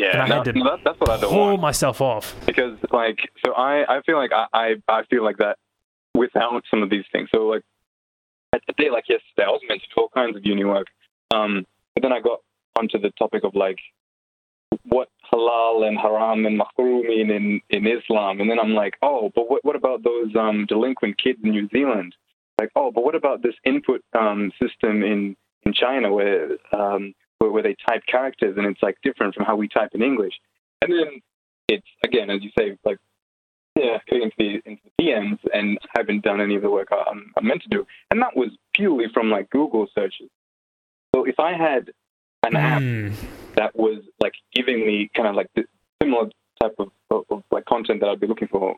Yeah, 0.00 0.08
and 0.12 0.22
I 0.22 0.28
no, 0.28 0.34
had 0.36 0.44
to 0.44 0.52
no, 0.52 0.76
that's 0.84 1.00
what 1.00 1.08
I 1.08 1.20
don't 1.20 1.30
pull 1.30 1.46
want. 1.46 1.62
myself 1.62 2.00
off. 2.00 2.34
Because 2.44 2.78
like 2.92 3.18
so 3.44 3.52
I 3.52 3.96
I 3.96 4.02
feel 4.02 4.16
like 4.16 4.30
I, 4.32 4.46
I 4.52 4.74
I 4.88 5.04
feel 5.04 5.24
like 5.24 5.38
that 5.38 5.56
without 6.14 6.62
some 6.70 6.82
of 6.82 6.90
these 6.90 7.04
things. 7.12 7.28
So 7.34 7.46
like 7.46 7.62
a 8.52 8.72
day 8.74 8.90
like 8.90 9.08
yesterday, 9.08 9.46
I 9.46 9.50
was 9.50 9.62
meant 9.68 9.82
to 9.82 9.88
do 9.94 10.02
all 10.02 10.08
kinds 10.08 10.36
of 10.36 10.44
uni 10.44 10.64
work. 10.64 10.86
Um, 11.34 11.66
but 11.94 12.02
then 12.02 12.12
I 12.12 12.20
got 12.20 12.40
onto 12.78 12.98
the 12.98 13.10
topic 13.18 13.44
of 13.44 13.54
like 13.54 13.78
what 14.84 15.08
halal 15.32 15.86
and 15.86 15.98
haram 15.98 16.46
and 16.46 16.60
makruh 16.60 17.06
mean 17.06 17.30
in, 17.30 17.60
in 17.70 17.86
Islam. 17.86 18.40
And 18.40 18.50
then 18.50 18.58
I'm 18.58 18.74
like, 18.74 18.94
oh, 19.02 19.30
but 19.34 19.50
what, 19.50 19.64
what 19.64 19.76
about 19.76 20.04
those 20.04 20.34
um, 20.36 20.66
delinquent 20.66 21.18
kids 21.22 21.40
in 21.42 21.50
New 21.50 21.68
Zealand? 21.68 22.14
Like, 22.60 22.70
oh, 22.76 22.90
but 22.90 23.04
what 23.04 23.14
about 23.14 23.42
this 23.42 23.54
input 23.64 24.02
um, 24.18 24.52
system 24.62 25.02
in, 25.02 25.36
in 25.64 25.72
China 25.72 26.12
where, 26.12 26.50
um, 26.72 27.14
where, 27.38 27.50
where 27.50 27.62
they 27.62 27.76
type 27.88 28.02
characters 28.10 28.56
and 28.56 28.66
it's 28.66 28.82
like 28.82 28.96
different 29.02 29.34
from 29.34 29.44
how 29.44 29.56
we 29.56 29.68
type 29.68 29.90
in 29.92 30.02
English? 30.02 30.34
And 30.82 30.92
then 30.92 31.20
it's, 31.68 31.86
again, 32.04 32.30
as 32.30 32.42
you 32.42 32.50
say, 32.58 32.78
like 32.84 32.98
yeah, 33.76 33.98
getting 34.08 34.24
into 34.24 34.36
the 34.38 34.70
into 34.70 34.82
the 34.84 35.04
PMs 35.04 35.38
and 35.52 35.78
haven't 35.94 36.24
done 36.24 36.40
any 36.40 36.56
of 36.56 36.62
the 36.62 36.70
work 36.70 36.88
I'm, 36.90 37.32
I'm 37.36 37.46
meant 37.46 37.62
to 37.62 37.68
do, 37.68 37.86
and 38.10 38.20
that 38.22 38.36
was 38.36 38.50
purely 38.74 39.06
from 39.12 39.30
like 39.30 39.50
Google 39.50 39.86
searches. 39.94 40.30
So 41.14 41.24
if 41.24 41.38
I 41.38 41.52
had 41.52 41.90
an 42.42 42.52
mm. 42.52 43.10
app 43.10 43.16
that 43.56 43.76
was 43.76 44.02
like 44.20 44.34
giving 44.54 44.86
me 44.86 45.10
kind 45.14 45.28
of 45.28 45.34
like 45.34 45.48
the 45.54 45.64
similar 46.02 46.30
type 46.60 46.74
of, 46.78 46.88
of, 47.10 47.24
of 47.30 47.42
like 47.50 47.64
content 47.66 48.00
that 48.00 48.08
I'd 48.08 48.20
be 48.20 48.26
looking 48.26 48.48
for 48.48 48.76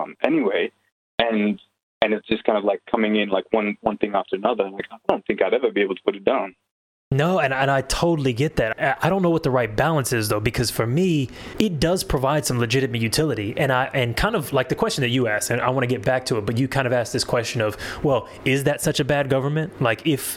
um, 0.00 0.14
anyway, 0.22 0.70
and 1.18 1.60
and 2.02 2.14
it's 2.14 2.26
just 2.28 2.44
kind 2.44 2.58
of 2.58 2.64
like 2.64 2.82
coming 2.90 3.16
in 3.16 3.28
like 3.30 3.46
one 3.50 3.76
one 3.80 3.98
thing 3.98 4.14
after 4.14 4.36
another, 4.36 4.70
like 4.70 4.86
I 4.92 4.96
don't 5.08 5.26
think 5.26 5.42
I'd 5.42 5.54
ever 5.54 5.72
be 5.72 5.82
able 5.82 5.96
to 5.96 6.02
put 6.04 6.16
it 6.16 6.24
down. 6.24 6.54
No, 7.12 7.38
and, 7.38 7.54
and 7.54 7.70
I 7.70 7.82
totally 7.82 8.32
get 8.32 8.56
that. 8.56 8.98
I 9.00 9.08
don't 9.08 9.22
know 9.22 9.30
what 9.30 9.44
the 9.44 9.50
right 9.50 9.74
balance 9.74 10.12
is 10.12 10.28
though, 10.28 10.40
because 10.40 10.72
for 10.72 10.88
me, 10.88 11.30
it 11.56 11.78
does 11.78 12.02
provide 12.02 12.44
some 12.44 12.58
legitimate 12.58 13.00
utility. 13.00 13.54
And 13.56 13.72
I 13.72 13.84
and 13.94 14.16
kind 14.16 14.34
of 14.34 14.52
like 14.52 14.68
the 14.70 14.74
question 14.74 15.02
that 15.02 15.10
you 15.10 15.28
asked, 15.28 15.50
and 15.50 15.60
I 15.60 15.70
want 15.70 15.84
to 15.84 15.86
get 15.86 16.04
back 16.04 16.26
to 16.26 16.38
it, 16.38 16.44
but 16.46 16.58
you 16.58 16.66
kind 16.66 16.84
of 16.84 16.92
asked 16.92 17.12
this 17.12 17.22
question 17.22 17.60
of, 17.60 17.76
well, 18.02 18.28
is 18.44 18.64
that 18.64 18.80
such 18.80 18.98
a 18.98 19.04
bad 19.04 19.30
government? 19.30 19.80
Like 19.80 20.04
if 20.04 20.36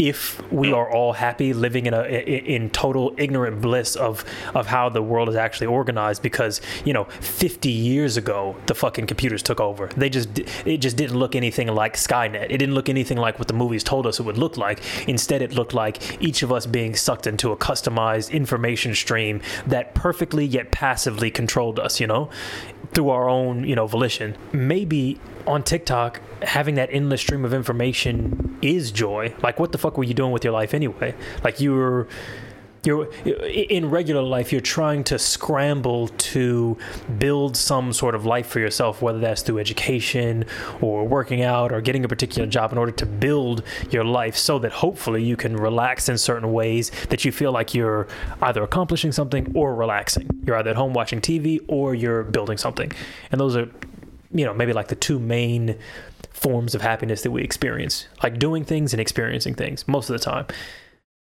if 0.00 0.40
we 0.50 0.72
are 0.72 0.90
all 0.90 1.12
happy 1.12 1.52
living 1.52 1.84
in 1.84 1.92
a 1.92 2.02
in 2.04 2.70
total 2.70 3.14
ignorant 3.18 3.60
bliss 3.60 3.96
of 3.96 4.24
of 4.54 4.66
how 4.66 4.88
the 4.88 5.02
world 5.02 5.28
is 5.28 5.36
actually 5.36 5.66
organized 5.66 6.22
because 6.22 6.62
you 6.86 6.92
know 6.94 7.04
50 7.04 7.68
years 7.68 8.16
ago 8.16 8.56
the 8.64 8.74
fucking 8.74 9.06
computers 9.06 9.42
took 9.42 9.60
over. 9.60 9.88
They 9.98 10.08
just 10.08 10.38
it 10.64 10.78
just 10.78 10.96
didn't 10.96 11.18
look 11.18 11.36
anything 11.36 11.68
like 11.68 11.96
skynet. 11.96 12.44
It 12.44 12.56
didn't 12.56 12.74
look 12.74 12.88
anything 12.88 13.18
like 13.18 13.38
what 13.38 13.46
the 13.46 13.54
movies 13.54 13.84
told 13.84 14.06
us 14.06 14.18
it 14.18 14.22
would 14.22 14.38
look 14.38 14.56
like. 14.56 14.80
Instead 15.06 15.42
it 15.42 15.52
looked 15.52 15.74
like 15.74 16.22
each 16.22 16.42
of 16.42 16.50
us 16.50 16.64
being 16.64 16.96
sucked 16.96 17.26
into 17.26 17.52
a 17.52 17.56
customized 17.56 18.30
information 18.30 18.94
stream 18.94 19.42
that 19.66 19.94
perfectly 19.94 20.46
yet 20.46 20.70
passively 20.70 21.30
controlled 21.30 21.78
us 21.78 22.00
you 22.00 22.06
know 22.06 22.30
through 22.94 23.10
our 23.10 23.28
own 23.28 23.64
you 23.64 23.76
know 23.76 23.86
volition. 23.86 24.34
Maybe 24.52 25.20
on 25.46 25.62
TikTok, 25.62 26.20
having 26.42 26.76
that 26.76 26.88
endless 26.92 27.20
stream 27.20 27.44
of 27.44 27.52
information 27.52 28.58
is 28.62 28.90
joy. 28.90 29.34
Like, 29.42 29.58
what 29.58 29.72
the 29.72 29.78
fuck 29.78 29.89
were 29.96 30.04
you 30.04 30.14
doing 30.14 30.32
with 30.32 30.44
your 30.44 30.52
life 30.52 30.74
anyway? 30.74 31.14
Like, 31.42 31.60
you 31.60 31.74
were 31.74 32.08
you're 32.84 33.12
in 33.24 33.90
regular 33.90 34.22
life 34.22 34.52
you're 34.52 34.60
trying 34.60 35.04
to 35.04 35.18
scramble 35.18 36.08
to 36.08 36.78
build 37.18 37.56
some 37.56 37.92
sort 37.92 38.14
of 38.14 38.24
life 38.24 38.46
for 38.46 38.58
yourself 38.58 39.02
whether 39.02 39.18
that's 39.18 39.42
through 39.42 39.58
education 39.58 40.44
or 40.80 41.06
working 41.06 41.42
out 41.42 41.72
or 41.72 41.80
getting 41.80 42.04
a 42.04 42.08
particular 42.08 42.48
job 42.48 42.72
in 42.72 42.78
order 42.78 42.92
to 42.92 43.04
build 43.04 43.62
your 43.90 44.04
life 44.04 44.34
so 44.34 44.58
that 44.58 44.72
hopefully 44.72 45.22
you 45.22 45.36
can 45.36 45.54
relax 45.56 46.08
in 46.08 46.16
certain 46.16 46.52
ways 46.52 46.90
that 47.10 47.24
you 47.24 47.30
feel 47.30 47.52
like 47.52 47.74
you're 47.74 48.08
either 48.42 48.62
accomplishing 48.62 49.12
something 49.12 49.52
or 49.54 49.74
relaxing 49.74 50.28
you're 50.46 50.56
either 50.56 50.70
at 50.70 50.76
home 50.76 50.94
watching 50.94 51.20
TV 51.20 51.60
or 51.68 51.94
you're 51.94 52.22
building 52.24 52.56
something 52.56 52.90
and 53.30 53.40
those 53.40 53.56
are 53.56 53.68
you 54.32 54.44
know 54.44 54.54
maybe 54.54 54.72
like 54.72 54.88
the 54.88 54.94
two 54.94 55.18
main 55.18 55.76
forms 56.40 56.74
of 56.74 56.82
happiness 56.82 57.22
that 57.22 57.30
we 57.30 57.42
experience 57.42 58.06
like 58.22 58.38
doing 58.38 58.64
things 58.64 58.92
and 58.94 59.00
experiencing 59.00 59.54
things 59.54 59.86
most 59.86 60.08
of 60.08 60.18
the 60.18 60.24
time 60.24 60.46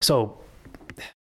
so 0.02 0.42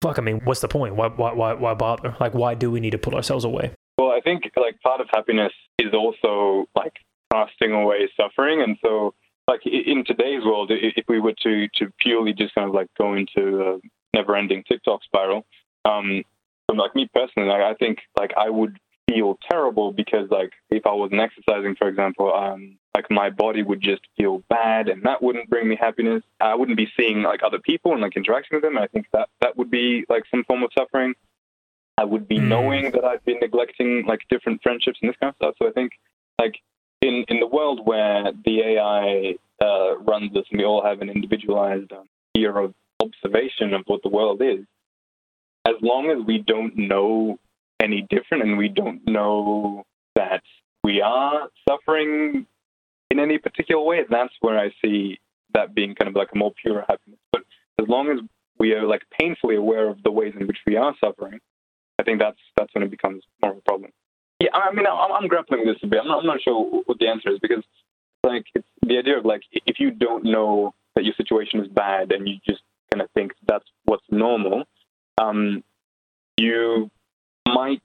fuck, 0.01 0.19
I 0.19 0.21
mean, 0.21 0.41
what's 0.43 0.61
the 0.61 0.67
point? 0.67 0.95
Why, 0.95 1.07
why, 1.07 1.33
why, 1.33 1.53
why 1.53 1.73
bother? 1.73 2.15
Like, 2.19 2.33
why 2.33 2.53
do 2.53 2.71
we 2.71 2.79
need 2.79 2.91
to 2.91 2.97
pull 2.97 3.15
ourselves 3.15 3.43
away? 3.43 3.71
Well, 3.97 4.11
I 4.11 4.21
think 4.21 4.43
like 4.55 4.79
part 4.81 5.01
of 5.01 5.07
happiness 5.11 5.53
is 5.79 5.93
also 5.93 6.65
like 6.75 6.93
casting 7.33 7.73
away 7.73 8.09
suffering, 8.15 8.61
and 8.61 8.77
so 8.85 9.13
like 9.47 9.61
in 9.65 10.03
today's 10.05 10.43
world, 10.45 10.71
if 10.71 11.05
we 11.07 11.19
were 11.19 11.33
to 11.43 11.67
to 11.75 11.91
purely 11.99 12.33
just 12.33 12.53
kind 12.53 12.67
of 12.67 12.75
like 12.75 12.87
go 12.97 13.15
into 13.15 13.61
a 13.61 13.79
never-ending 14.15 14.63
TikTok 14.67 15.03
spiral, 15.03 15.45
um, 15.85 16.23
from 16.67 16.77
like 16.77 16.95
me 16.95 17.09
personally, 17.13 17.49
like, 17.49 17.61
I 17.61 17.73
think 17.73 17.99
like 18.19 18.33
I 18.37 18.49
would 18.49 18.77
feel 19.09 19.39
terrible 19.49 19.91
because 19.93 20.29
like 20.29 20.51
if 20.69 20.85
I 20.85 20.93
wasn't 20.93 21.21
exercising, 21.21 21.75
for 21.75 21.87
example, 21.87 22.31
um, 22.31 22.77
like 22.97 23.12
my 23.12 23.29
body 23.29 23.62
would 23.62 23.79
just 23.79 24.01
feel 24.17 24.41
bad, 24.49 24.89
and 24.89 25.03
that 25.03 25.21
wouldn't 25.21 25.51
bring 25.51 25.67
me 25.69 25.75
happiness. 25.79 26.23
I 26.39 26.55
wouldn't 26.55 26.77
be 26.77 26.91
seeing 26.97 27.21
like 27.21 27.41
other 27.43 27.60
people 27.60 27.93
and 27.93 28.01
like 28.01 28.17
interacting 28.17 28.55
with 28.55 28.63
them. 28.63 28.75
And 28.75 28.83
I 28.83 28.88
think 28.88 29.05
that 29.13 29.29
that 29.41 29.55
would 29.55 29.69
be 29.69 30.03
like 30.10 30.23
some 30.31 30.43
form 30.45 30.63
of 30.63 30.71
suffering. 30.75 31.13
I 31.99 32.05
would 32.05 32.27
be 32.27 32.39
mm. 32.39 32.47
knowing 32.47 32.91
that 32.91 33.05
I've 33.05 33.23
been 33.23 33.38
neglecting 33.39 34.05
like 34.07 34.21
different 34.29 34.63
friendships 34.63 34.97
and 35.01 35.10
this 35.10 35.17
kind 35.21 35.29
of 35.29 35.36
stuff. 35.36 35.55
So 35.60 35.67
I 35.67 35.71
think 35.73 35.91
like 36.39 36.55
in 37.03 37.23
in 37.27 37.39
the 37.39 37.45
world 37.45 37.86
where 37.86 38.31
the 38.45 38.62
AI 38.62 39.36
uh, 39.63 39.97
runs 39.99 40.36
us 40.36 40.45
and 40.49 40.60
we 40.60 40.65
all 40.65 40.83
have 40.83 41.01
an 41.01 41.10
individualized 41.12 41.91
um, 41.91 42.10
fear 42.33 42.57
of 42.57 42.73
observation 42.99 43.75
of 43.75 43.83
what 43.86 44.01
the 44.01 44.10
world 44.10 44.41
is, 44.41 44.65
as 45.67 45.75
long 45.81 46.10
as 46.10 46.25
we 46.25 46.39
don't 46.39 46.75
know 46.75 47.38
any 47.79 48.07
different 48.10 48.43
and 48.43 48.57
we 48.57 48.69
don't 48.69 49.07
know 49.07 49.86
that 50.15 50.41
we 50.83 50.99
are 51.01 51.49
suffering 51.69 52.47
in 53.10 53.20
any 53.20 53.38
particular 53.38 53.82
way, 53.82 54.02
that's 54.10 54.34
where 54.41 54.58
I 54.58 54.72
see 54.84 55.20
that 55.54 55.74
being 55.74 55.96
kind 55.96 56.10
of 56.10 56.15
like 56.15 56.30
a 56.34 56.38
more 56.38 56.54
pure 56.62 56.84
happiness. 56.88 57.20
But 57.32 57.43
as 57.80 57.88
long 57.88 58.10
as 58.10 58.20
we 58.60 58.74
are 58.74 58.86
like 58.86 59.04
painfully 59.20 59.56
aware 59.56 59.89
of 59.89 60.02
the 60.04 60.12
ways 60.12 60.34
in 60.39 60.48
which 60.48 60.60
we 60.65 60.76
are 60.76 60.93
suffering, 61.04 61.39
I 62.00 62.04
think 62.04 62.20
that's 62.20 62.39
that's 62.56 62.74
when 62.74 62.84
it 62.84 62.91
becomes 62.91 63.24
more 63.41 63.52
of 63.52 63.58
a 63.58 63.62
problem. 63.62 63.91
Yeah, 64.39 64.50
I 64.54 64.72
mean, 64.74 64.86
I'm, 64.86 65.12
I'm 65.12 65.28
grappling 65.28 65.65
with 65.65 65.76
this 65.76 65.84
a 65.84 65.88
bit. 65.88 66.00
I'm 66.02 66.08
not, 66.08 66.20
I'm 66.20 66.28
not 66.28 66.41
sure 66.41 66.84
what 66.86 67.00
the 67.00 67.08
answer 67.08 67.32
is 67.32 67.39
because, 67.39 67.63
like, 68.24 68.46
it's 68.54 68.67
the 68.86 69.00
idea 69.00 69.17
of 69.17 69.26
like 69.26 69.41
if 69.52 69.80
you 69.80 69.91
don't 69.91 70.24
know 70.24 70.76
that 70.96 71.06
your 71.06 71.15
situation 71.15 71.60
is 71.62 71.67
bad 71.67 72.12
and 72.12 72.28
you 72.28 72.36
just 72.48 72.62
kind 72.91 73.02
of 73.02 73.10
think 73.12 73.32
that's 73.48 73.65
what's 73.86 74.06
normal, 74.12 74.63
um, 75.17 75.63
you 76.38 76.91
might. 77.48 77.82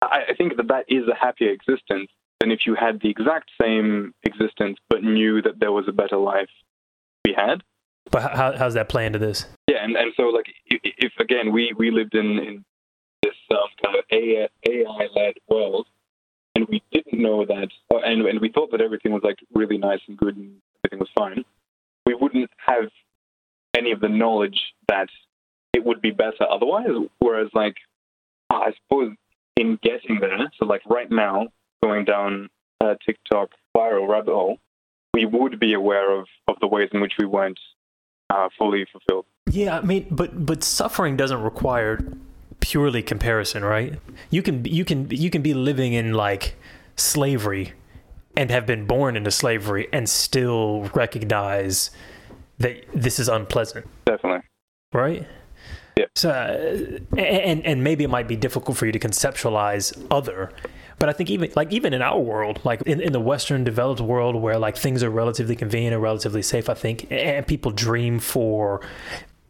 I, 0.00 0.30
I 0.30 0.34
think 0.36 0.56
that 0.56 0.68
that 0.68 0.86
is 0.88 1.04
a 1.06 1.14
happier 1.14 1.50
existence 1.50 2.10
than 2.42 2.50
if 2.50 2.66
you 2.66 2.74
had 2.74 3.00
the 3.00 3.08
exact 3.08 3.50
same 3.60 4.12
existence 4.24 4.76
but 4.90 5.04
knew 5.04 5.40
that 5.40 5.60
there 5.60 5.70
was 5.70 5.84
a 5.86 5.92
better 5.92 6.16
life 6.16 6.50
we 7.24 7.32
had. 7.32 7.62
But 8.10 8.32
how 8.32 8.56
how's 8.56 8.74
that 8.74 8.88
play 8.88 9.06
into 9.06 9.20
this? 9.20 9.46
Yeah, 9.68 9.76
and, 9.84 9.94
and 9.96 10.12
so 10.16 10.24
like 10.24 10.46
if, 10.66 10.80
if 10.82 11.12
again 11.20 11.52
we 11.52 11.72
we 11.78 11.92
lived 11.92 12.16
in 12.16 12.38
in 12.40 12.64
this 13.22 13.36
um, 13.52 13.58
kind 13.84 13.96
of 13.96 14.04
AI 14.10 15.06
led 15.14 15.34
world, 15.48 15.86
and 16.56 16.66
we 16.68 16.82
didn't 16.90 17.22
know 17.22 17.46
that, 17.46 17.68
and 17.90 18.26
and 18.26 18.40
we 18.40 18.50
thought 18.50 18.72
that 18.72 18.80
everything 18.80 19.12
was 19.12 19.22
like 19.22 19.38
really 19.54 19.78
nice 19.78 20.00
and 20.08 20.18
good 20.18 20.36
and 20.36 20.56
everything 20.84 20.98
was 20.98 21.10
fine, 21.16 21.44
we 22.06 22.14
wouldn't 22.14 22.50
have 22.56 22.90
any 23.76 23.92
of 23.92 24.00
the 24.00 24.08
knowledge 24.08 24.58
that 24.88 25.08
it 25.72 25.84
would 25.84 26.02
be 26.02 26.10
better 26.10 26.44
otherwise. 26.50 26.90
Whereas 27.20 27.50
like 27.54 27.76
I 28.50 28.72
suppose 28.82 29.12
in 29.56 29.78
getting 29.80 30.18
there, 30.20 30.50
so 30.58 30.66
like 30.66 30.82
right 30.86 31.10
now, 31.10 31.46
going 31.82 32.04
down 32.04 32.48
a 32.80 32.96
TikTok 33.04 33.50
viral 33.76 34.08
rabbit 34.08 34.32
hole, 34.32 34.58
we 35.14 35.26
would 35.26 35.60
be 35.60 35.74
aware 35.74 36.18
of, 36.18 36.26
of 36.48 36.56
the 36.60 36.66
ways 36.66 36.88
in 36.92 37.00
which 37.00 37.14
we 37.18 37.26
weren't 37.26 37.58
uh, 38.30 38.48
fully 38.58 38.86
fulfilled. 38.90 39.26
Yeah, 39.50 39.78
I 39.78 39.82
mean, 39.82 40.06
but 40.10 40.46
but 40.46 40.64
suffering 40.64 41.16
doesn't 41.16 41.42
require 41.42 41.98
purely 42.60 43.02
comparison, 43.02 43.64
right? 43.64 43.98
You 44.30 44.42
can 44.42 44.64
you 44.64 44.84
can 44.84 45.10
you 45.10 45.28
can 45.28 45.42
be 45.42 45.52
living 45.52 45.92
in 45.92 46.14
like 46.14 46.56
slavery 46.96 47.74
and 48.36 48.50
have 48.50 48.66
been 48.66 48.86
born 48.86 49.16
into 49.16 49.30
slavery 49.30 49.88
and 49.92 50.08
still 50.08 50.88
recognize 50.94 51.90
that 52.58 52.86
this 52.94 53.18
is 53.18 53.28
unpleasant. 53.28 53.86
Definitely. 54.06 54.40
Right? 54.92 55.26
Yeah. 55.98 56.06
So, 56.14 56.30
uh, 56.30 57.18
and 57.20 57.66
and 57.66 57.84
maybe 57.84 58.04
it 58.04 58.10
might 58.10 58.28
be 58.28 58.36
difficult 58.36 58.78
for 58.78 58.86
you 58.86 58.92
to 58.92 58.98
conceptualize 58.98 60.06
other 60.10 60.52
but 61.02 61.08
I 61.08 61.14
think 61.14 61.30
even 61.30 61.50
like 61.56 61.72
even 61.72 61.94
in 61.94 62.00
our 62.00 62.20
world, 62.20 62.60
like 62.62 62.80
in, 62.82 63.00
in 63.00 63.12
the 63.12 63.18
Western 63.18 63.64
developed 63.64 64.00
world 64.00 64.36
where 64.36 64.56
like 64.56 64.76
things 64.76 65.02
are 65.02 65.10
relatively 65.10 65.56
convenient 65.56 65.94
and 65.94 66.00
relatively 66.00 66.42
safe, 66.42 66.68
I 66.68 66.74
think, 66.74 67.08
and 67.10 67.44
people 67.44 67.72
dream 67.72 68.20
for 68.20 68.82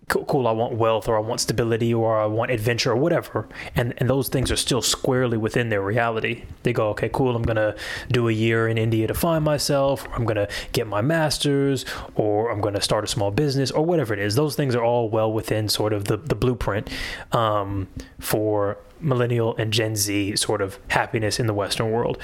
cool, 0.09 0.49
I 0.49 0.53
want 0.53 0.73
wealth 0.73 1.09
or 1.09 1.17
I 1.19 1.21
want 1.21 1.41
stability 1.41 1.93
or 1.93 2.19
I 2.19 2.25
want 2.25 2.51
adventure 2.51 2.93
or 2.93 2.97
whatever. 2.97 3.51
And 3.77 3.93
and 3.99 4.09
those 4.09 4.31
things 4.31 4.51
are 4.51 4.57
still 4.57 4.81
squarely 4.81 5.37
within 5.37 5.69
their 5.69 5.83
reality. 5.83 6.45
They 6.62 6.73
go, 6.73 6.88
okay, 6.93 7.11
cool, 7.12 7.37
I'm 7.37 7.43
gonna 7.43 7.77
do 8.11 8.29
a 8.29 8.33
year 8.33 8.67
in 8.67 8.79
India 8.79 9.07
to 9.07 9.12
find 9.12 9.45
myself, 9.45 10.07
I'm 10.15 10.25
gonna 10.25 10.49
get 10.73 10.87
my 10.87 11.03
master's, 11.03 11.85
or 12.15 12.51
I'm 12.51 12.62
gonna 12.62 12.81
start 12.81 13.05
a 13.05 13.09
small 13.09 13.31
business 13.31 13.71
or 13.71 13.85
whatever 13.85 14.15
it 14.15 14.21
is. 14.21 14.37
Those 14.37 14.57
things 14.57 14.75
are 14.75 14.83
all 14.83 15.11
well 15.11 15.31
within 15.31 15.69
sort 15.69 15.93
of 15.93 16.07
the, 16.07 16.17
the 16.17 16.35
blueprint 16.35 16.88
um, 17.33 17.88
for 18.19 18.79
millennial 19.03 19.57
and 19.57 19.73
Gen 19.73 19.97
Z 19.97 20.37
sort 20.37 20.61
of 20.61 20.79
happiness 20.88 21.41
in 21.41 21.47
the 21.47 21.55
Western 21.55 21.91
world. 21.91 22.19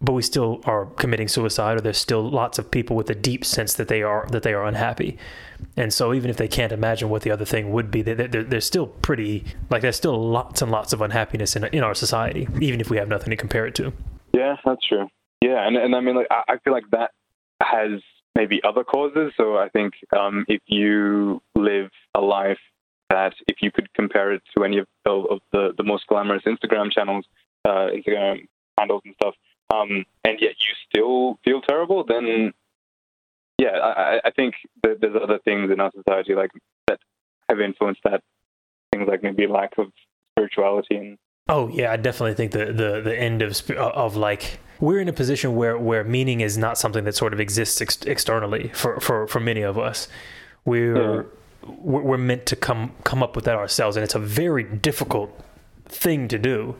But 0.00 0.12
we 0.12 0.22
still 0.22 0.60
are 0.64 0.86
committing 0.86 1.28
suicide, 1.28 1.78
or 1.78 1.80
there's 1.80 1.98
still 1.98 2.28
lots 2.28 2.58
of 2.58 2.70
people 2.70 2.94
with 2.94 3.08
a 3.08 3.14
deep 3.14 3.44
sense 3.44 3.74
that 3.74 3.88
they 3.88 4.02
are 4.02 4.26
that 4.30 4.42
they 4.42 4.52
are 4.52 4.66
unhappy. 4.66 5.16
And 5.76 5.92
so 5.92 6.12
even 6.12 6.28
if 6.30 6.36
they 6.36 6.48
can't 6.48 6.72
imagine 6.72 7.08
what 7.08 7.22
the 7.22 7.30
other 7.30 7.46
thing 7.46 7.70
would 7.72 7.90
be, 7.90 8.02
they're, 8.02 8.14
they're, 8.14 8.44
they're 8.44 8.60
still 8.60 8.86
pretty 8.86 9.44
like 9.70 9.82
there's 9.82 9.96
still 9.96 10.20
lots 10.28 10.60
and 10.60 10.70
lots 10.70 10.92
of 10.92 11.00
unhappiness 11.00 11.56
in 11.56 11.64
in 11.64 11.82
our 11.82 11.94
society, 11.94 12.48
even 12.60 12.80
if 12.80 12.90
we 12.90 12.98
have 12.98 13.08
nothing 13.08 13.30
to 13.30 13.36
compare 13.36 13.66
it 13.66 13.74
to. 13.76 13.92
Yeah, 14.34 14.56
that's 14.64 14.86
true. 14.86 15.08
Yeah, 15.42 15.66
and 15.66 15.76
and 15.76 15.94
I 15.94 16.00
mean 16.00 16.16
like 16.16 16.26
I, 16.30 16.54
I 16.54 16.58
feel 16.58 16.72
like 16.72 16.90
that 16.90 17.12
has 17.62 18.02
maybe 18.34 18.60
other 18.62 18.84
causes. 18.84 19.32
So 19.36 19.56
I 19.56 19.68
think 19.68 19.94
um, 20.16 20.44
if 20.48 20.60
you 20.66 21.40
live 21.54 21.90
a 22.14 22.20
life 22.20 22.58
that 23.14 23.34
if 23.46 23.62
you 23.62 23.70
could 23.70 23.92
compare 23.94 24.32
it 24.32 24.42
to 24.56 24.64
any 24.64 24.78
of, 24.78 24.88
of 25.06 25.40
the, 25.52 25.72
the 25.76 25.84
most 25.84 26.06
glamorous 26.08 26.42
Instagram 26.44 26.90
channels, 26.90 27.24
uh, 27.64 27.86
Instagram 27.96 28.46
handles 28.76 29.02
and 29.04 29.14
stuff, 29.14 29.34
um, 29.72 30.04
and 30.24 30.40
yet 30.40 30.56
you 30.58 30.72
still 30.88 31.38
feel 31.44 31.60
terrible, 31.60 32.04
then 32.04 32.52
yeah, 33.58 33.78
I, 33.78 34.20
I 34.24 34.30
think 34.32 34.54
that 34.82 35.00
there's 35.00 35.14
other 35.14 35.38
things 35.44 35.70
in 35.70 35.78
our 35.78 35.92
society 35.94 36.34
like 36.34 36.50
that 36.88 36.98
have 37.48 37.60
influenced 37.60 38.00
that. 38.04 38.20
Things 38.92 39.08
like 39.08 39.22
maybe 39.22 39.46
lack 39.46 39.72
of 39.78 39.92
spirituality 40.32 40.96
and. 40.96 41.18
Oh 41.48 41.68
yeah, 41.68 41.92
I 41.92 41.96
definitely 41.96 42.34
think 42.34 42.52
the 42.52 42.66
the 42.72 43.00
the 43.02 43.16
end 43.18 43.42
of 43.42 43.70
of 43.70 44.16
like 44.16 44.60
we're 44.80 45.00
in 45.00 45.08
a 45.08 45.12
position 45.12 45.54
where 45.56 45.76
where 45.76 46.02
meaning 46.02 46.40
is 46.40 46.56
not 46.56 46.78
something 46.78 47.04
that 47.04 47.14
sort 47.14 47.32
of 47.34 47.40
exists 47.40 47.80
ex- 47.82 48.02
externally 48.02 48.70
for 48.72 48.98
for 49.00 49.26
for 49.26 49.40
many 49.40 49.62
of 49.62 49.78
us. 49.78 50.08
We're 50.64 51.16
yeah 51.16 51.22
we're 51.66 52.18
meant 52.18 52.46
to 52.46 52.56
come 52.56 52.92
come 53.04 53.22
up 53.22 53.36
with 53.36 53.44
that 53.46 53.56
ourselves, 53.56 53.96
and 53.96 54.04
it's 54.04 54.14
a 54.14 54.20
very 54.20 54.64
difficult 54.64 55.38
thing 55.86 56.28
to 56.28 56.38
do. 56.38 56.76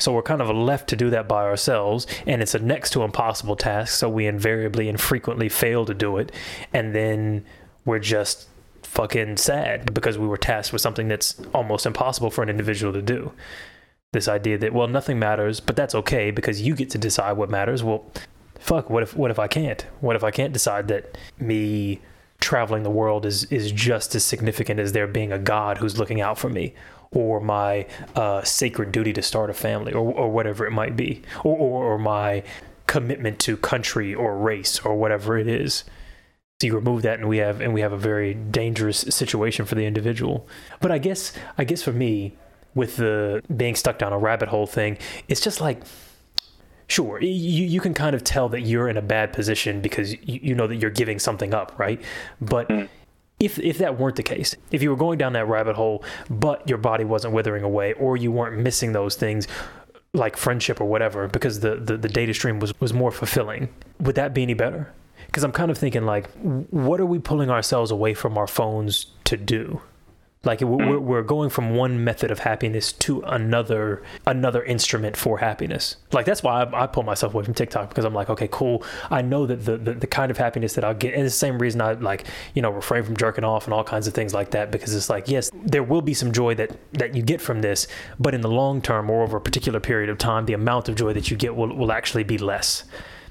So 0.00 0.12
we're 0.12 0.22
kind 0.22 0.40
of 0.40 0.48
left 0.50 0.88
to 0.90 0.96
do 0.96 1.10
that 1.10 1.26
by 1.26 1.42
ourselves, 1.42 2.06
and 2.26 2.40
it's 2.40 2.54
a 2.54 2.60
next 2.60 2.90
to 2.90 3.02
impossible 3.02 3.56
task. 3.56 3.94
So 3.94 4.08
we 4.08 4.26
invariably 4.26 4.88
and 4.88 5.00
frequently 5.00 5.48
fail 5.48 5.84
to 5.86 5.94
do 5.94 6.18
it, 6.18 6.30
and 6.72 6.94
then 6.94 7.44
we're 7.84 7.98
just 7.98 8.48
fucking 8.82 9.36
sad 9.36 9.92
because 9.92 10.16
we 10.16 10.26
were 10.26 10.36
tasked 10.36 10.72
with 10.72 10.80
something 10.80 11.08
that's 11.08 11.40
almost 11.52 11.84
impossible 11.84 12.30
for 12.30 12.42
an 12.42 12.48
individual 12.48 12.92
to 12.92 13.02
do. 13.02 13.32
This 14.12 14.28
idea 14.28 14.56
that 14.58 14.72
well 14.72 14.88
nothing 14.88 15.18
matters, 15.18 15.60
but 15.60 15.76
that's 15.76 15.94
okay 15.94 16.30
because 16.30 16.62
you 16.62 16.74
get 16.74 16.90
to 16.90 16.98
decide 16.98 17.32
what 17.32 17.50
matters. 17.50 17.82
Well, 17.82 18.06
fuck, 18.58 18.88
what 18.88 19.02
if 19.02 19.16
what 19.16 19.30
if 19.30 19.38
I 19.38 19.48
can't? 19.48 19.84
What 20.00 20.16
if 20.16 20.24
I 20.24 20.30
can't 20.30 20.52
decide 20.52 20.88
that 20.88 21.18
me 21.38 22.00
traveling 22.40 22.82
the 22.82 22.90
world 22.90 23.26
is 23.26 23.44
is 23.44 23.72
just 23.72 24.14
as 24.14 24.24
significant 24.24 24.80
as 24.80 24.92
there 24.92 25.06
being 25.06 25.32
a 25.32 25.38
God 25.38 25.78
who's 25.78 25.98
looking 25.98 26.20
out 26.20 26.38
for 26.38 26.48
me, 26.48 26.74
or 27.10 27.40
my 27.40 27.86
uh, 28.14 28.42
sacred 28.42 28.92
duty 28.92 29.12
to 29.12 29.22
start 29.22 29.50
a 29.50 29.54
family, 29.54 29.92
or 29.92 30.12
or 30.12 30.30
whatever 30.30 30.66
it 30.66 30.70
might 30.70 30.96
be, 30.96 31.22
or 31.44 31.56
or, 31.56 31.92
or 31.92 31.98
my 31.98 32.42
commitment 32.86 33.38
to 33.38 33.56
country 33.56 34.14
or 34.14 34.36
race 34.36 34.80
or 34.80 34.96
whatever 34.96 35.36
it 35.36 35.46
is. 35.46 35.84
So 36.60 36.66
you 36.66 36.74
remove 36.74 37.02
that, 37.02 37.20
and 37.20 37.28
we 37.28 37.38
have 37.38 37.60
and 37.60 37.72
we 37.74 37.82
have 37.82 37.92
a 37.92 37.98
very 37.98 38.34
dangerous 38.34 38.98
situation 38.98 39.64
for 39.64 39.74
the 39.74 39.86
individual. 39.86 40.46
But 40.80 40.90
I 40.90 40.98
guess 40.98 41.32
I 41.56 41.64
guess 41.64 41.82
for 41.82 41.92
me, 41.92 42.36
with 42.74 42.96
the 42.96 43.42
being 43.54 43.74
stuck 43.74 43.98
down 43.98 44.12
a 44.12 44.18
rabbit 44.18 44.48
hole 44.48 44.66
thing, 44.66 44.98
it's 45.28 45.40
just 45.40 45.60
like 45.60 45.82
sure 46.88 47.20
you, 47.20 47.28
you 47.28 47.80
can 47.80 47.94
kind 47.94 48.16
of 48.16 48.24
tell 48.24 48.48
that 48.48 48.62
you're 48.62 48.88
in 48.88 48.96
a 48.96 49.02
bad 49.02 49.32
position 49.32 49.80
because 49.80 50.12
you, 50.12 50.40
you 50.42 50.54
know 50.54 50.66
that 50.66 50.76
you're 50.76 50.90
giving 50.90 51.18
something 51.18 51.54
up 51.54 51.72
right? 51.78 52.02
But 52.40 52.68
mm. 52.68 52.88
if 53.38 53.58
if 53.58 53.78
that 53.78 53.98
weren't 53.98 54.16
the 54.16 54.22
case 54.22 54.56
if 54.72 54.82
you 54.82 54.90
were 54.90 54.96
going 54.96 55.18
down 55.18 55.34
that 55.34 55.46
rabbit 55.46 55.76
hole 55.76 56.02
but 56.28 56.68
your 56.68 56.78
body 56.78 57.04
wasn't 57.04 57.32
withering 57.32 57.62
away 57.62 57.92
or 57.94 58.16
you 58.16 58.32
weren't 58.32 58.58
missing 58.58 58.92
those 58.92 59.14
things 59.14 59.46
like 60.14 60.36
friendship 60.36 60.80
or 60.80 60.86
whatever 60.86 61.28
because 61.28 61.60
the, 61.60 61.76
the, 61.76 61.96
the 61.96 62.08
data 62.08 62.32
stream 62.32 62.58
was, 62.58 62.78
was 62.80 62.92
more 62.92 63.12
fulfilling 63.12 63.68
would 64.00 64.14
that 64.14 64.32
be 64.32 64.42
any 64.42 64.54
better? 64.54 64.92
Because 65.26 65.44
i'm 65.44 65.52
kind 65.52 65.70
of 65.70 65.76
thinking 65.76 66.06
like 66.06 66.30
what 66.70 67.00
are 67.00 67.06
we 67.06 67.18
pulling 67.18 67.50
ourselves 67.50 67.90
away 67.90 68.14
from 68.14 68.38
our 68.38 68.46
phones 68.46 69.06
to 69.24 69.36
do 69.36 69.80
like 70.48 70.62
we're, 70.62 70.78
mm. 70.78 71.00
we're 71.02 71.22
going 71.22 71.50
from 71.50 71.74
one 71.74 72.02
method 72.02 72.30
of 72.30 72.38
happiness 72.38 72.90
to 72.94 73.20
another 73.20 74.02
another 74.26 74.64
instrument 74.64 75.14
for 75.14 75.38
happiness. 75.38 75.96
Like 76.10 76.24
that's 76.24 76.42
why 76.42 76.62
I, 76.62 76.84
I 76.84 76.86
pull 76.86 77.02
myself 77.02 77.34
away 77.34 77.44
from 77.44 77.52
TikTok 77.52 77.90
because 77.90 78.06
I'm 78.06 78.14
like, 78.14 78.30
okay, 78.30 78.48
cool. 78.50 78.82
I 79.10 79.20
know 79.20 79.44
that 79.44 79.66
the, 79.66 79.76
the, 79.76 79.92
the 79.92 80.06
kind 80.06 80.30
of 80.30 80.38
happiness 80.38 80.72
that 80.72 80.84
I'll 80.84 80.94
get, 80.94 81.12
and 81.12 81.24
the 81.24 81.30
same 81.30 81.58
reason 81.58 81.82
I 81.82 81.92
like 81.92 82.24
you 82.54 82.62
know 82.62 82.70
refrain 82.70 83.02
from 83.02 83.14
jerking 83.14 83.44
off 83.44 83.66
and 83.66 83.74
all 83.74 83.84
kinds 83.84 84.08
of 84.08 84.14
things 84.14 84.32
like 84.32 84.50
that 84.52 84.70
because 84.72 84.94
it's 84.94 85.10
like 85.10 85.28
yes, 85.28 85.50
there 85.52 85.82
will 85.82 86.02
be 86.02 86.14
some 86.14 86.32
joy 86.32 86.54
that 86.54 86.74
that 86.94 87.14
you 87.14 87.22
get 87.22 87.42
from 87.42 87.60
this, 87.60 87.86
but 88.18 88.34
in 88.34 88.40
the 88.40 88.50
long 88.50 88.80
term 88.80 89.10
or 89.10 89.22
over 89.22 89.36
a 89.36 89.40
particular 89.42 89.80
period 89.80 90.08
of 90.08 90.16
time, 90.16 90.46
the 90.46 90.54
amount 90.54 90.88
of 90.88 90.94
joy 90.94 91.12
that 91.12 91.30
you 91.30 91.36
get 91.36 91.54
will 91.54 91.76
will 91.76 91.92
actually 91.92 92.24
be 92.24 92.38
less 92.38 92.84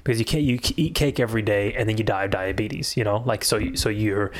because 0.04 0.20
you 0.20 0.24
can't 0.24 0.44
you 0.44 0.60
eat 0.76 0.94
cake 0.94 1.18
every 1.18 1.42
day 1.42 1.74
and 1.74 1.88
then 1.88 1.98
you 1.98 2.04
die 2.04 2.24
of 2.24 2.30
diabetes. 2.30 2.96
You 2.96 3.02
know, 3.02 3.24
like 3.26 3.44
so 3.44 3.74
so 3.74 3.88
you're 3.88 4.30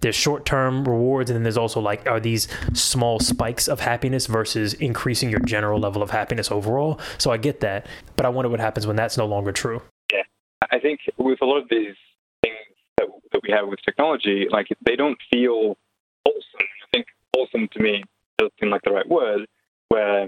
there's 0.00 0.14
short-term 0.14 0.84
rewards 0.84 1.30
and 1.30 1.36
then 1.36 1.42
there's 1.42 1.56
also 1.56 1.80
like 1.80 2.06
are 2.08 2.20
these 2.20 2.48
small 2.72 3.18
spikes 3.18 3.68
of 3.68 3.80
happiness 3.80 4.26
versus 4.26 4.74
increasing 4.74 5.30
your 5.30 5.40
general 5.40 5.80
level 5.80 6.02
of 6.02 6.10
happiness 6.10 6.50
overall? 6.50 7.00
So 7.18 7.30
i 7.30 7.36
get 7.36 7.60
that 7.60 7.86
but 8.16 8.26
i 8.26 8.28
wonder 8.28 8.48
what 8.48 8.60
happens 8.60 8.86
when 8.86 8.96
that's 8.96 9.16
no 9.16 9.26
longer 9.26 9.52
true. 9.52 9.82
Yeah. 10.12 10.22
I 10.70 10.78
think 10.78 11.00
with 11.16 11.40
a 11.42 11.44
lot 11.44 11.58
of 11.58 11.68
these 11.68 11.94
things 12.42 12.56
that, 12.98 13.08
that 13.32 13.40
we 13.42 13.52
have 13.52 13.68
with 13.68 13.80
technology 13.84 14.46
like 14.50 14.68
they 14.84 14.96
don't 14.96 15.18
feel 15.30 15.76
wholesome. 16.24 16.60
I 16.60 16.86
think 16.92 17.06
wholesome 17.34 17.68
to 17.68 17.80
me 17.80 18.04
doesn't 18.38 18.52
seem 18.60 18.70
like 18.70 18.82
the 18.82 18.92
right 18.92 19.08
word 19.08 19.46
where 19.88 20.26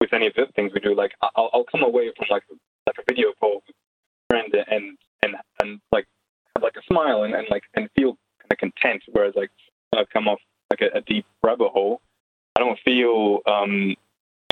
with 0.00 0.12
any 0.12 0.26
of 0.26 0.34
the 0.34 0.46
things 0.54 0.72
we 0.72 0.80
do 0.80 0.94
like 0.94 1.12
i'll, 1.22 1.50
I'll 1.52 1.64
come 1.64 1.82
away 1.82 2.10
from 2.16 2.26
like 2.30 2.44
like 2.86 2.96
a 2.98 3.02
video 3.12 3.32
call 3.40 3.62
with 3.66 3.74
a 3.74 4.34
friend 4.34 4.54
and 4.70 4.98
and 5.22 5.36
and 5.62 5.80
like 5.92 6.06
have 6.54 6.62
like 6.62 6.76
a 6.76 6.82
smile 6.86 7.24
and, 7.24 7.34
and 7.34 7.46
like 7.50 7.62
and 7.74 7.88
feel 7.96 8.16
of 8.50 8.58
content. 8.58 9.02
Whereas 9.12 9.34
like 9.36 9.50
I've 9.96 10.08
come 10.10 10.28
off 10.28 10.40
like 10.70 10.80
a, 10.80 10.98
a 10.98 11.00
deep 11.02 11.26
rabbit 11.42 11.70
hole, 11.70 12.00
I 12.56 12.60
don't 12.60 12.78
feel 12.84 13.40
um, 13.46 13.94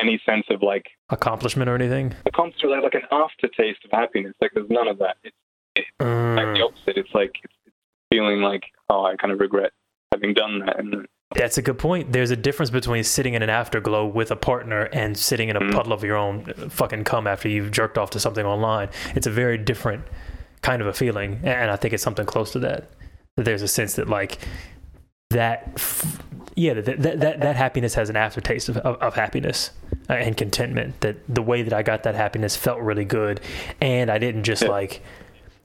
any 0.01 0.21
sense 0.27 0.47
of 0.51 0.63
like 0.63 0.87
accomplishment 1.11 1.69
or 1.69 1.75
anything. 1.75 2.15
Accomplishment, 2.27 2.83
like, 2.83 2.95
like 2.95 3.03
an 3.03 3.09
aftertaste 3.11 3.85
of 3.85 3.91
happiness. 3.91 4.35
Like 4.41 4.53
there's 4.55 4.71
none 4.71 4.89
of 4.89 4.99
that. 4.99 5.17
It's, 5.25 5.37
it's 5.75 5.89
mm. 6.01 6.37
like 6.37 6.55
the 6.55 6.63
opposite. 6.63 6.97
It's 6.97 7.15
like 7.15 7.33
it's, 7.43 7.55
it's 7.67 7.77
feeling 8.13 8.41
like 8.41 8.63
oh, 8.89 9.05
I 9.05 9.17
kind 9.17 9.33
of 9.33 9.41
regret 9.41 9.73
having 10.13 10.35
done 10.35 10.61
that. 10.61 10.79
And 10.79 11.07
that's 11.35 11.59
a 11.59 11.63
good 11.63 11.79
point. 11.79 12.13
There's 12.13 12.31
a 12.31 12.37
difference 12.37 12.71
between 12.71 13.05
sitting 13.05 13.35
in 13.35 13.43
an 13.43 13.51
afterglow 13.51 14.07
with 14.07 14.31
a 14.31 14.37
partner 14.37 14.85
and 14.93 15.17
sitting 15.17 15.49
in 15.49 15.57
a 15.57 15.61
mm. 15.61 15.73
puddle 15.73 15.93
of 15.93 16.05
your 16.05 16.17
own 16.17 16.45
fucking 16.71 17.05
cum 17.05 17.27
after 17.27 17.49
you've 17.49 17.73
jerked 17.73 17.99
off 17.99 18.11
to 18.11 18.21
something 18.21 18.47
online. 18.47 18.89
It's 19.15 19.27
a 19.27 19.31
very 19.31 19.59
different 19.59 20.05
kind 20.63 20.81
of 20.81 20.89
a 20.89 20.93
feeling, 20.93 21.41
and 21.45 21.71
I 21.71 21.77
think 21.77 21.95
it's 21.95 22.03
something 22.03 22.27
close 22.27 22.53
to 22.53 22.59
that 22.61 22.91
there's 23.37 23.63
a 23.63 23.69
sense 23.69 23.95
that 23.95 24.09
like 24.09 24.39
that 25.31 25.83
yeah 26.55 26.75
that 26.75 27.03
that 27.03 27.21
that, 27.21 27.41
that 27.41 27.57
happiness 27.57 27.95
has 27.95 28.09
an 28.09 28.17
aftertaste 28.17 28.69
of, 28.69 28.79
of, 28.79 28.97
of 29.03 29.15
happiness 29.15 29.71
uh, 30.09 30.15
and 30.15 30.37
contentment. 30.37 31.01
That 31.01 31.17
the 31.29 31.43
way 31.43 31.63
that 31.63 31.73
i 31.73 31.83
got 31.83 32.03
that 32.05 32.15
happiness 32.15 32.57
felt 32.57 32.81
really 32.81 33.05
good 33.05 33.41
and 33.81 34.11
i 34.11 34.19
didn't 34.19 34.45
just 34.45 34.63
like 34.63 35.03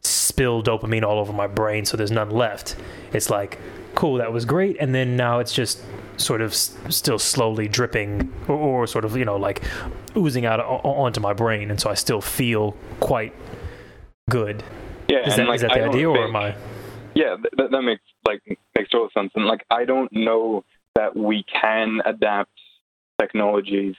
spill 0.01 0.63
dopamine 0.63 1.03
all 1.03 1.19
over 1.19 1.31
my 1.31 1.47
brain 1.47 1.85
so 1.85 1.95
there's 1.95 2.11
none 2.11 2.29
left. 2.31 2.75
It's 3.13 3.29
like 3.29 3.59
cool 3.95 4.15
that 4.17 4.31
was 4.33 4.45
great 4.45 4.77
and 4.79 4.93
then 4.95 5.15
now 5.15 5.39
it's 5.39 5.53
just 5.53 5.83
sort 6.17 6.41
of 6.41 6.51
s- 6.51 6.75
still 6.89 7.19
slowly 7.19 7.67
dripping 7.67 8.33
or, 8.47 8.55
or, 8.55 8.87
sort 8.87 9.05
of 9.05 9.15
you 9.17 9.25
know 9.25 9.35
like 9.37 9.61
oozing 10.15 10.45
out 10.45 10.59
o- 10.59 10.81
onto 10.83 11.19
my 11.19 11.33
brain 11.33 11.69
and 11.71 11.79
so 11.79 11.89
i 11.89 11.93
still 11.93 12.21
feel 12.21 12.75
quite 12.99 13.33
good. 14.29 14.63
Yeah 15.07 15.27
is 15.27 15.35
that, 15.35 15.47
like, 15.47 15.55
is 15.55 15.61
that 15.61 15.71
the 15.73 15.83
idea 15.83 16.09
or 16.09 16.25
am 16.25 16.35
i 16.35 16.55
yeah, 17.15 17.35
that, 17.57 17.71
that 17.71 17.81
makes 17.81 18.03
like 18.25 18.41
makes 18.75 18.89
total 18.89 19.09
sense. 19.13 19.31
And 19.35 19.45
like, 19.45 19.65
I 19.69 19.85
don't 19.85 20.11
know 20.11 20.63
that 20.95 21.15
we 21.15 21.43
can 21.43 22.01
adapt 22.05 22.51
technologies 23.19 23.95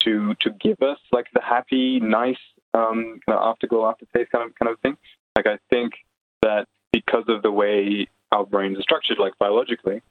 to 0.00 0.34
to 0.40 0.50
give 0.50 0.80
us 0.82 0.98
like 1.12 1.26
the 1.34 1.40
happy, 1.42 2.00
nice 2.00 2.38
um, 2.74 3.20
kind 3.26 3.38
of 3.38 3.48
afterglow, 3.48 3.88
aftertaste 3.88 4.30
kind 4.30 4.48
of 4.48 4.54
kind 4.56 4.70
of 4.72 4.78
thing. 4.80 4.96
Like, 5.36 5.46
I 5.46 5.58
think 5.70 5.94
that 6.42 6.66
because 6.92 7.24
of 7.28 7.42
the 7.42 7.52
way 7.52 8.08
our 8.32 8.44
brains 8.44 8.78
are 8.78 8.82
structured, 8.82 9.18
like 9.18 9.34
biologically, 9.38 10.02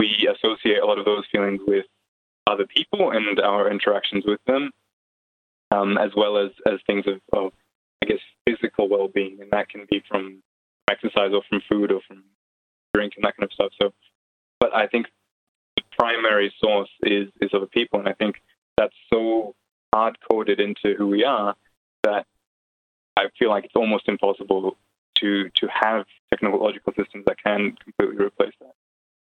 we 0.00 0.28
associate 0.32 0.78
a 0.82 0.86
lot 0.86 0.98
of 0.98 1.04
those 1.04 1.24
feelings 1.30 1.60
with 1.66 1.86
other 2.46 2.66
people 2.66 3.10
and 3.12 3.40
our 3.40 3.70
interactions 3.70 4.24
with 4.26 4.40
them, 4.46 4.70
um, 5.70 5.96
as 5.98 6.10
well 6.16 6.36
as 6.36 6.50
as 6.66 6.78
things 6.86 7.04
of, 7.06 7.20
of 7.32 7.52
I 8.02 8.06
guess 8.06 8.18
physical 8.46 8.88
well-being, 8.88 9.38
and 9.40 9.50
that 9.50 9.68
can 9.68 9.86
be 9.90 10.02
from 10.08 10.42
exercise 10.90 11.32
or 11.32 11.42
from 11.48 11.62
food 11.68 11.92
or 11.92 12.00
from 12.06 12.24
drink 12.94 13.14
and 13.16 13.24
that 13.24 13.36
kind 13.36 13.44
of 13.44 13.52
stuff. 13.52 13.72
So, 13.80 13.92
but 14.60 14.74
I 14.74 14.86
think 14.86 15.06
the 15.76 15.82
primary 15.96 16.52
source 16.62 16.90
is 17.02 17.28
is 17.40 17.50
other 17.52 17.66
people, 17.66 17.98
and 17.98 18.08
I 18.08 18.12
think 18.12 18.36
that's 18.76 18.94
so 19.12 19.54
hard 19.92 20.18
coded 20.30 20.60
into 20.60 20.94
who 20.96 21.08
we 21.08 21.24
are 21.24 21.54
that 22.02 22.26
I 23.16 23.24
feel 23.38 23.50
like 23.50 23.64
it's 23.64 23.76
almost 23.76 24.08
impossible 24.08 24.76
to 25.16 25.50
to 25.50 25.68
have 25.68 26.06
technological 26.30 26.92
systems 26.96 27.24
that 27.26 27.36
can 27.42 27.76
completely 27.82 28.24
replace 28.24 28.54
that 28.60 28.74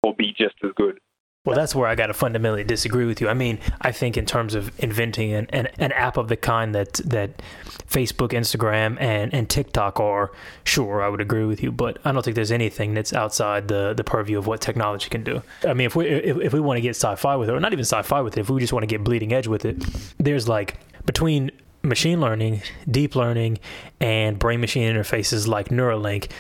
or 0.03 0.15
be 0.15 0.33
just 0.33 0.57
as 0.65 0.71
good. 0.77 1.01
Well, 1.45 1.57
that's 1.57 1.75
where 1.75 1.89
I 1.89 1.95
got 1.95 2.09
to 2.09 2.15
fundamentally 2.15 2.65
disagree 2.65 3.07
with 3.07 3.21
you. 3.21 3.29
I 3.29 3.35
mean, 3.35 3.59
I 3.81 3.91
think 3.91 4.17
in 4.19 4.27
terms 4.27 4.55
of 4.55 4.71
inventing 4.81 5.33
an, 5.33 5.47
an, 5.51 5.69
an, 5.79 5.93
app 5.93 6.17
of 6.19 6.29
the 6.29 6.37
kind 6.37 6.75
that 6.75 6.95
that 7.07 7.41
Facebook, 7.87 8.31
Instagram, 8.31 9.01
and, 9.01 9.33
and 9.33 9.49
TikTok 9.49 9.99
are, 9.99 10.31
sure, 10.65 11.01
I 11.03 11.09
would 11.09 11.23
agree 11.23 11.47
with 11.47 11.63
you. 11.63 11.73
But 11.73 11.99
I 12.05 12.13
don't 12.13 12.23
think 12.23 12.35
there's 12.35 12.53
anything 12.53 12.93
that's 12.93 13.15
outside 13.15 13.69
the, 13.69 13.95
the 13.95 14.05
purview 14.05 14.37
of 14.37 14.47
what 14.47 14.61
technology 14.61 15.09
can 15.09 15.23
do. 15.23 15.43
I 15.67 15.73
mean, 15.73 15.87
if 15.87 15.97
we 15.97 16.07
if, 16.07 16.37
if 16.39 16.53
we 16.53 16.61
want 16.61 16.77
to 16.77 16.83
get 16.83 16.91
sci-fi 16.91 17.37
with 17.37 17.49
it, 17.49 17.53
or 17.53 17.61
not 17.61 17.73
even 17.73 17.85
sci-fi 17.85 18.21
with 18.21 18.37
it, 18.37 18.41
if 18.41 18.51
we 18.51 18.61
just 18.61 18.75
want 18.75 18.83
to 18.83 18.89
get 18.89 19.03
bleeding 19.03 19.33
edge 19.33 19.47
with 19.47 19.65
it, 19.65 19.83
there's 20.19 20.49
like 20.49 20.77
between 21.07 21.51
machine 21.83 22.21
learning, 22.21 22.63
deep 22.91 23.17
learning, 23.17 23.59
and 24.01 24.39
brain 24.39 24.61
machine 24.61 24.93
interfaces 24.93 25.47
like 25.47 25.69
Neuralink 25.69 26.31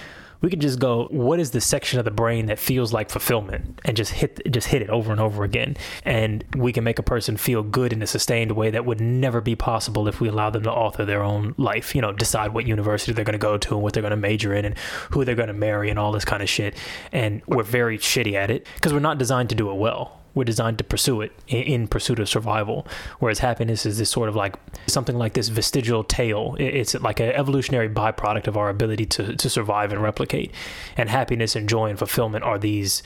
we 0.40 0.50
could 0.50 0.60
just 0.60 0.78
go 0.78 1.08
what 1.10 1.40
is 1.40 1.50
the 1.50 1.60
section 1.60 1.98
of 1.98 2.04
the 2.04 2.10
brain 2.10 2.46
that 2.46 2.58
feels 2.58 2.92
like 2.92 3.10
fulfillment? 3.10 3.80
And 3.84 3.96
just 3.96 4.12
hit 4.12 4.40
just 4.50 4.68
hit 4.68 4.82
it 4.82 4.90
over 4.90 5.10
and 5.10 5.20
over 5.20 5.44
again. 5.44 5.76
And 6.04 6.44
we 6.56 6.72
can 6.72 6.84
make 6.84 6.98
a 6.98 7.02
person 7.02 7.36
feel 7.36 7.62
good 7.62 7.92
in 7.92 8.02
a 8.02 8.06
sustained 8.06 8.52
way 8.52 8.70
that 8.70 8.84
would 8.84 9.00
never 9.00 9.40
be 9.40 9.56
possible 9.56 10.08
if 10.08 10.20
we 10.20 10.28
allow 10.28 10.50
them 10.50 10.62
to 10.64 10.72
author 10.72 11.04
their 11.04 11.22
own 11.22 11.54
life 11.56 11.94
you 11.94 12.00
know 12.00 12.12
decide 12.12 12.54
what 12.54 12.66
university 12.66 13.12
they're 13.12 13.24
going 13.24 13.32
to 13.32 13.38
go 13.38 13.58
to 13.58 13.74
and 13.74 13.82
what 13.82 13.92
they're 13.94 14.02
going 14.02 14.10
to 14.10 14.16
major 14.16 14.54
in 14.54 14.64
and 14.64 14.78
who 15.10 15.24
they're 15.24 15.34
going 15.34 15.48
to 15.48 15.54
marry 15.54 15.90
and 15.90 15.98
all 15.98 16.12
this 16.12 16.24
kind 16.24 16.42
of 16.42 16.48
shit. 16.48 16.76
And 17.12 17.42
we're 17.46 17.62
very 17.62 17.98
shitty 17.98 18.34
at 18.34 18.50
it 18.50 18.66
because 18.74 18.92
we're 18.92 19.00
not 19.00 19.18
designed 19.18 19.48
to 19.50 19.54
do 19.54 19.70
it 19.70 19.74
well 19.74 20.18
we're 20.38 20.44
designed 20.44 20.78
to 20.78 20.84
pursue 20.84 21.20
it 21.20 21.32
in, 21.48 21.62
in, 21.62 21.88
pursuit 21.88 22.20
of 22.20 22.28
survival. 22.28 22.86
Whereas 23.18 23.40
happiness 23.40 23.84
is 23.84 23.98
this 23.98 24.08
sort 24.08 24.28
of 24.28 24.36
like 24.36 24.54
something 24.86 25.18
like 25.18 25.34
this 25.34 25.48
vestigial 25.48 26.04
tail. 26.04 26.54
It's 26.60 26.94
like 26.94 27.18
an 27.18 27.32
evolutionary 27.32 27.88
byproduct 27.88 28.46
of 28.46 28.56
our 28.56 28.68
ability 28.70 29.06
to, 29.06 29.34
to 29.34 29.50
survive 29.50 29.92
and 29.92 30.00
replicate. 30.00 30.52
And 30.96 31.10
happiness 31.10 31.56
and 31.56 31.68
joy 31.68 31.90
and 31.90 31.98
fulfillment 31.98 32.44
are 32.44 32.56
these 32.56 33.02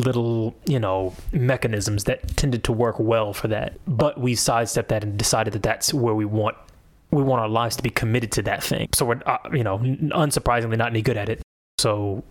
little, 0.00 0.56
you 0.66 0.80
know, 0.80 1.14
mechanisms 1.30 2.04
that 2.04 2.36
tended 2.36 2.64
to 2.64 2.72
work 2.72 2.98
well 2.98 3.32
for 3.32 3.46
that. 3.48 3.78
But 3.86 4.18
we 4.20 4.34
sidestepped 4.34 4.88
that 4.88 5.04
and 5.04 5.16
decided 5.16 5.52
that 5.54 5.62
that's 5.62 5.94
where 5.94 6.14
we 6.14 6.24
want 6.24 6.56
we 7.12 7.22
want 7.22 7.42
our 7.42 7.48
lives 7.48 7.76
to 7.76 7.82
be 7.82 7.90
committed 7.90 8.32
to 8.32 8.42
that 8.42 8.64
thing. 8.64 8.88
So 8.94 9.04
we're, 9.04 9.20
uh, 9.26 9.36
you 9.52 9.62
know, 9.62 9.78
unsurprisingly 9.78 10.78
not 10.78 10.88
any 10.88 11.02
good 11.02 11.18
at 11.18 11.28
it. 11.28 11.42
So 11.78 12.24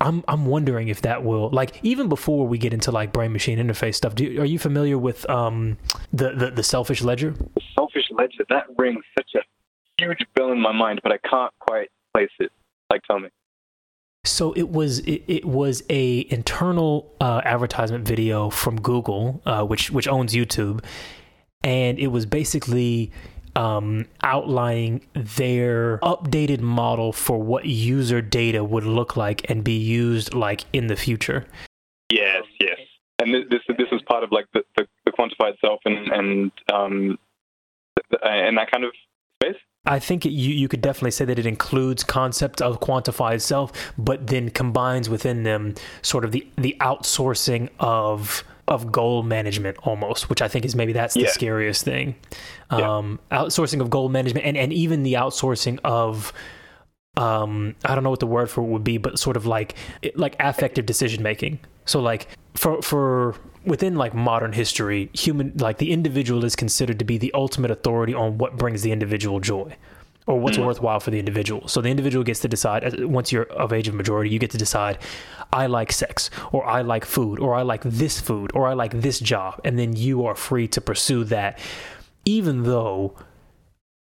I'm 0.00 0.22
I'm 0.28 0.46
wondering 0.46 0.88
if 0.88 1.02
that 1.02 1.24
will 1.24 1.50
like 1.50 1.78
even 1.82 2.08
before 2.08 2.46
we 2.46 2.58
get 2.58 2.72
into 2.72 2.90
like 2.92 3.12
brain 3.12 3.32
machine 3.32 3.58
interface 3.58 3.96
stuff. 3.96 4.14
Do, 4.14 4.40
are 4.40 4.44
you 4.44 4.58
familiar 4.58 4.96
with 4.96 5.28
um 5.28 5.76
the, 6.12 6.32
the 6.34 6.50
the 6.50 6.62
selfish 6.62 7.02
ledger? 7.02 7.30
The 7.30 7.62
selfish 7.76 8.04
ledger 8.10 8.44
that 8.48 8.66
rings 8.76 9.04
such 9.18 9.30
a 9.34 9.40
huge 10.00 10.24
bell 10.34 10.52
in 10.52 10.60
my 10.60 10.72
mind, 10.72 11.00
but 11.02 11.12
I 11.12 11.18
can't 11.28 11.52
quite 11.58 11.88
place 12.14 12.30
it. 12.38 12.52
Like, 12.90 13.02
tell 13.02 13.18
me. 13.18 13.28
So 14.24 14.52
it 14.52 14.68
was 14.68 15.00
it, 15.00 15.24
it 15.26 15.44
was 15.44 15.82
a 15.88 16.26
internal 16.30 17.14
uh, 17.20 17.40
advertisement 17.44 18.06
video 18.06 18.50
from 18.50 18.80
Google, 18.80 19.42
uh, 19.46 19.64
which 19.64 19.90
which 19.90 20.06
owns 20.06 20.34
YouTube, 20.34 20.84
and 21.62 21.98
it 21.98 22.08
was 22.08 22.26
basically 22.26 23.12
um, 23.58 24.06
outlining 24.22 25.04
their 25.14 25.98
updated 25.98 26.60
model 26.60 27.12
for 27.12 27.42
what 27.42 27.66
user 27.66 28.22
data 28.22 28.62
would 28.62 28.84
look 28.84 29.16
like 29.16 29.50
and 29.50 29.64
be 29.64 29.76
used 29.76 30.32
like 30.32 30.64
in 30.72 30.86
the 30.86 30.94
future. 30.94 31.44
Yes, 32.08 32.44
yes, 32.60 32.78
and 33.18 33.34
this 33.34 33.60
this 33.66 33.88
is 33.90 34.00
part 34.08 34.22
of 34.22 34.30
like 34.30 34.46
the, 34.54 34.62
the, 34.76 34.86
the 35.04 35.10
quantified 35.10 35.58
self 35.60 35.80
and 35.84 36.08
and 36.08 36.52
um, 36.72 37.18
and 38.22 38.56
that 38.56 38.70
kind 38.70 38.84
of 38.84 38.92
space. 39.42 39.60
I 39.86 39.98
think 39.98 40.24
it, 40.24 40.30
you 40.30 40.54
you 40.54 40.68
could 40.68 40.80
definitely 40.80 41.10
say 41.10 41.24
that 41.24 41.38
it 41.38 41.46
includes 41.46 42.04
concepts 42.04 42.62
of 42.62 42.78
quantified 42.78 43.40
self, 43.40 43.72
but 43.98 44.28
then 44.28 44.50
combines 44.50 45.10
within 45.10 45.42
them 45.42 45.74
sort 46.02 46.24
of 46.24 46.30
the 46.30 46.46
the 46.56 46.76
outsourcing 46.80 47.70
of 47.80 48.44
of 48.68 48.92
goal 48.92 49.22
management 49.22 49.78
almost, 49.82 50.30
which 50.30 50.42
I 50.42 50.48
think 50.48 50.64
is 50.64 50.76
maybe 50.76 50.92
that's 50.92 51.14
the 51.14 51.22
yeah. 51.22 51.30
scariest 51.30 51.84
thing. 51.84 52.14
Um, 52.70 53.18
yeah. 53.32 53.38
Outsourcing 53.38 53.80
of 53.80 53.90
goal 53.90 54.08
management 54.08 54.46
and 54.46 54.56
and 54.56 54.72
even 54.72 55.02
the 55.02 55.14
outsourcing 55.14 55.80
of 55.84 56.32
um, 57.16 57.74
I 57.84 57.94
don't 57.94 58.04
know 58.04 58.10
what 58.10 58.20
the 58.20 58.26
word 58.26 58.48
for 58.48 58.62
it 58.62 58.68
would 58.68 58.84
be, 58.84 58.98
but 58.98 59.18
sort 59.18 59.36
of 59.36 59.46
like 59.46 59.74
like 60.14 60.36
affective 60.38 60.86
decision 60.86 61.22
making. 61.22 61.58
So 61.84 62.00
like 62.00 62.28
for 62.54 62.80
for 62.82 63.34
within 63.64 63.96
like 63.96 64.14
modern 64.14 64.52
history, 64.52 65.10
human 65.12 65.52
like 65.56 65.78
the 65.78 65.90
individual 65.90 66.44
is 66.44 66.54
considered 66.54 66.98
to 66.98 67.04
be 67.04 67.18
the 67.18 67.32
ultimate 67.34 67.70
authority 67.70 68.14
on 68.14 68.38
what 68.38 68.56
brings 68.56 68.82
the 68.82 68.92
individual 68.92 69.40
joy 69.40 69.76
or 70.26 70.38
what's 70.38 70.58
mm. 70.58 70.66
worthwhile 70.66 71.00
for 71.00 71.10
the 71.10 71.18
individual. 71.18 71.66
So 71.68 71.80
the 71.80 71.88
individual 71.88 72.22
gets 72.22 72.40
to 72.40 72.48
decide 72.48 73.02
once 73.02 73.32
you're 73.32 73.44
of 73.44 73.72
age 73.72 73.88
of 73.88 73.94
majority, 73.94 74.30
you 74.30 74.38
get 74.38 74.50
to 74.50 74.58
decide 74.58 74.98
I 75.52 75.66
like 75.66 75.92
sex 75.92 76.30
or 76.52 76.66
I 76.66 76.82
like 76.82 77.04
food 77.04 77.38
or 77.38 77.54
I 77.54 77.62
like 77.62 77.82
this 77.82 78.20
food 78.20 78.50
or 78.54 78.66
I 78.66 78.74
like 78.74 78.92
this 78.92 79.18
job 79.20 79.60
and 79.64 79.78
then 79.78 79.96
you 79.96 80.24
are 80.26 80.34
free 80.34 80.68
to 80.68 80.80
pursue 80.80 81.24
that 81.24 81.58
even 82.24 82.64
though 82.64 83.16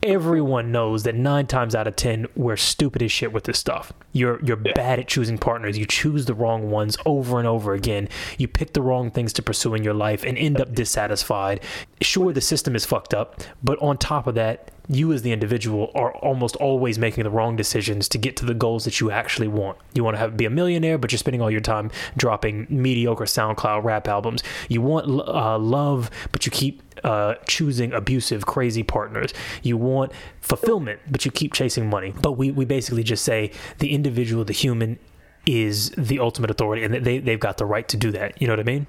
everyone 0.04 0.72
knows 0.72 1.04
that 1.04 1.16
nine 1.16 1.48
times 1.48 1.74
out 1.74 1.88
of 1.88 1.96
ten 1.96 2.28
we're 2.36 2.56
stupid 2.56 3.02
as 3.02 3.12
shit 3.12 3.34
with 3.34 3.46
this 3.46 3.58
stuff. 3.58 3.92
You're 4.14 4.44
you're 4.44 4.62
yeah. 4.64 4.74
bad 4.74 5.00
at 5.00 5.08
choosing 5.08 5.38
partners. 5.38 5.78
You 5.78 5.86
choose 5.86 6.26
the 6.26 6.34
wrong 6.34 6.70
ones 6.70 6.98
over 7.06 7.40
and 7.40 7.48
over 7.48 7.74
again. 7.74 8.08
You 8.38 8.48
pick 8.48 8.74
the 8.74 8.82
wrong 8.82 9.10
things 9.12 9.34
to 9.34 9.42
pursue 9.42 9.74
in 9.74 9.84
your 9.84 9.94
life 9.94 10.24
and 10.24 10.38
end 10.38 10.62
up 10.62 10.74
dissatisfied. 10.74 11.64
Sure, 12.02 12.32
the 12.32 12.42
system 12.42 12.76
is 12.76 12.86
fucked 12.86 13.14
up, 13.14 13.42
but 13.64 13.80
on 13.82 13.98
top 13.98 14.28
of 14.28 14.36
that, 14.36 14.72
you 14.90 15.12
as 15.12 15.22
the 15.22 15.32
individual 15.32 15.92
are 15.96 16.16
almost 16.18 16.56
always 16.58 16.98
making 16.98 17.24
the 17.24 17.30
wrong 17.30 17.56
decisions 17.56 18.08
to 18.10 18.18
get 18.18 18.38
to 18.38 18.46
the 18.46 18.54
goals 18.54 18.86
that 18.86 19.00
you 19.00 19.12
actually 19.12 19.48
want. 19.48 19.78
You 19.94 20.04
want 20.04 20.16
to 20.16 20.20
have, 20.20 20.38
be 20.38 20.46
a 20.46 20.50
millionaire, 20.50 20.98
but 20.98 21.12
you're 21.12 21.20
spending 21.20 21.42
all 21.42 21.52
your 21.52 21.62
time 21.62 21.92
dropping 22.16 22.68
mediocre 22.70 23.26
SoundCloud 23.26 23.84
rap 23.84 24.08
albums. 24.08 24.44
You 24.70 24.82
want 24.82 25.08
uh, 25.08 25.58
love, 25.58 26.10
but 26.32 26.46
you 26.46 26.52
keep 26.52 26.82
uh, 27.04 27.36
choosing 27.48 27.92
abusive, 27.94 28.46
crazy 28.46 28.84
partners. 28.84 29.34
You 29.62 29.78
want 29.78 30.12
fulfillment, 30.42 31.02
but 31.10 31.26
you 31.26 31.32
keep 31.32 31.54
chasing 31.54 31.90
money. 31.90 32.14
But 32.22 32.34
we, 32.34 32.52
we 32.52 32.66
basically 32.66 33.04
just 33.04 33.26
say 33.26 33.52
the 33.80 33.94
individual, 33.94 34.46
the 34.46 34.54
human, 34.54 35.00
is 35.46 35.92
the 35.92 36.20
ultimate 36.20 36.52
authority, 36.52 36.84
and 36.84 36.94
they, 36.94 37.20
they've 37.20 37.40
got 37.40 37.58
the 37.58 37.66
right 37.66 37.88
to 37.88 37.98
do 37.98 38.12
that. 38.12 38.42
You 38.42 38.48
know 38.48 38.54
what 38.54 38.60
I 38.60 38.64
mean? 38.64 38.88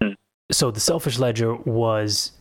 Hmm. 0.00 0.12
So 0.50 0.70
the 0.70 0.80
selfish 0.80 1.18
ledger 1.18 1.54
was 1.54 2.32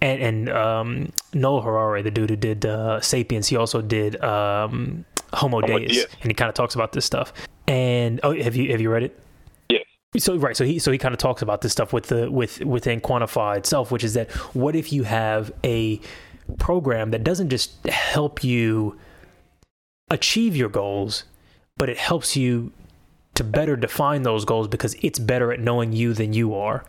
and 0.00 0.20
and 0.20 0.48
um, 0.50 1.12
Noah 1.32 1.62
Harari, 1.62 2.02
the 2.02 2.10
dude 2.10 2.30
who 2.30 2.36
did 2.36 2.66
uh, 2.66 3.00
*Sapiens*, 3.00 3.48
he 3.48 3.56
also 3.56 3.80
did 3.80 4.22
um, 4.22 5.04
*Homo, 5.32 5.60
Homo 5.60 5.78
Deus*, 5.78 6.06
and 6.20 6.30
he 6.30 6.34
kind 6.34 6.48
of 6.48 6.54
talks 6.54 6.74
about 6.74 6.92
this 6.92 7.04
stuff. 7.04 7.32
And 7.66 8.20
oh, 8.22 8.34
have 8.34 8.56
you 8.56 8.70
have 8.70 8.80
you 8.80 8.90
read 8.90 9.04
it? 9.04 9.18
Yes. 9.68 9.84
So 10.18 10.36
right, 10.36 10.56
so 10.56 10.64
he 10.64 10.78
so 10.78 10.92
he 10.92 10.98
kind 10.98 11.14
of 11.14 11.18
talks 11.18 11.42
about 11.42 11.62
this 11.62 11.72
stuff 11.72 11.92
with 11.92 12.06
the 12.06 12.30
with 12.30 12.60
within 12.64 13.00
quantified 13.00 13.66
self, 13.66 13.90
which 13.90 14.04
is 14.04 14.14
that 14.14 14.30
what 14.54 14.76
if 14.76 14.92
you 14.92 15.04
have 15.04 15.52
a 15.64 16.00
program 16.58 17.10
that 17.10 17.24
doesn't 17.24 17.50
just 17.50 17.84
help 17.86 18.44
you 18.44 18.98
achieve 20.10 20.54
your 20.54 20.68
goals, 20.68 21.24
but 21.76 21.88
it 21.88 21.98
helps 21.98 22.36
you 22.36 22.72
to 23.34 23.44
better 23.44 23.76
define 23.76 24.22
those 24.22 24.44
goals 24.44 24.68
because 24.68 24.94
it's 25.02 25.18
better 25.18 25.52
at 25.52 25.60
knowing 25.60 25.92
you 25.92 26.12
than 26.12 26.32
you 26.32 26.54
are. 26.54 26.84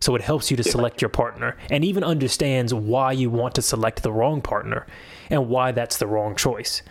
So 0.00 0.14
it 0.14 0.22
helps 0.22 0.50
you 0.50 0.56
to 0.56 0.62
select 0.62 1.00
your 1.00 1.08
partner 1.08 1.56
and 1.70 1.84
even 1.84 2.04
understands 2.04 2.72
why 2.72 3.12
you 3.12 3.30
want 3.30 3.54
to 3.54 3.62
select 3.62 4.02
the 4.02 4.12
wrong 4.12 4.42
partner 4.42 4.86
and 5.30 5.48
why 5.48 5.72
that's 5.72 5.96
the 5.96 6.06
wrong 6.06 6.36
choice. 6.36 6.82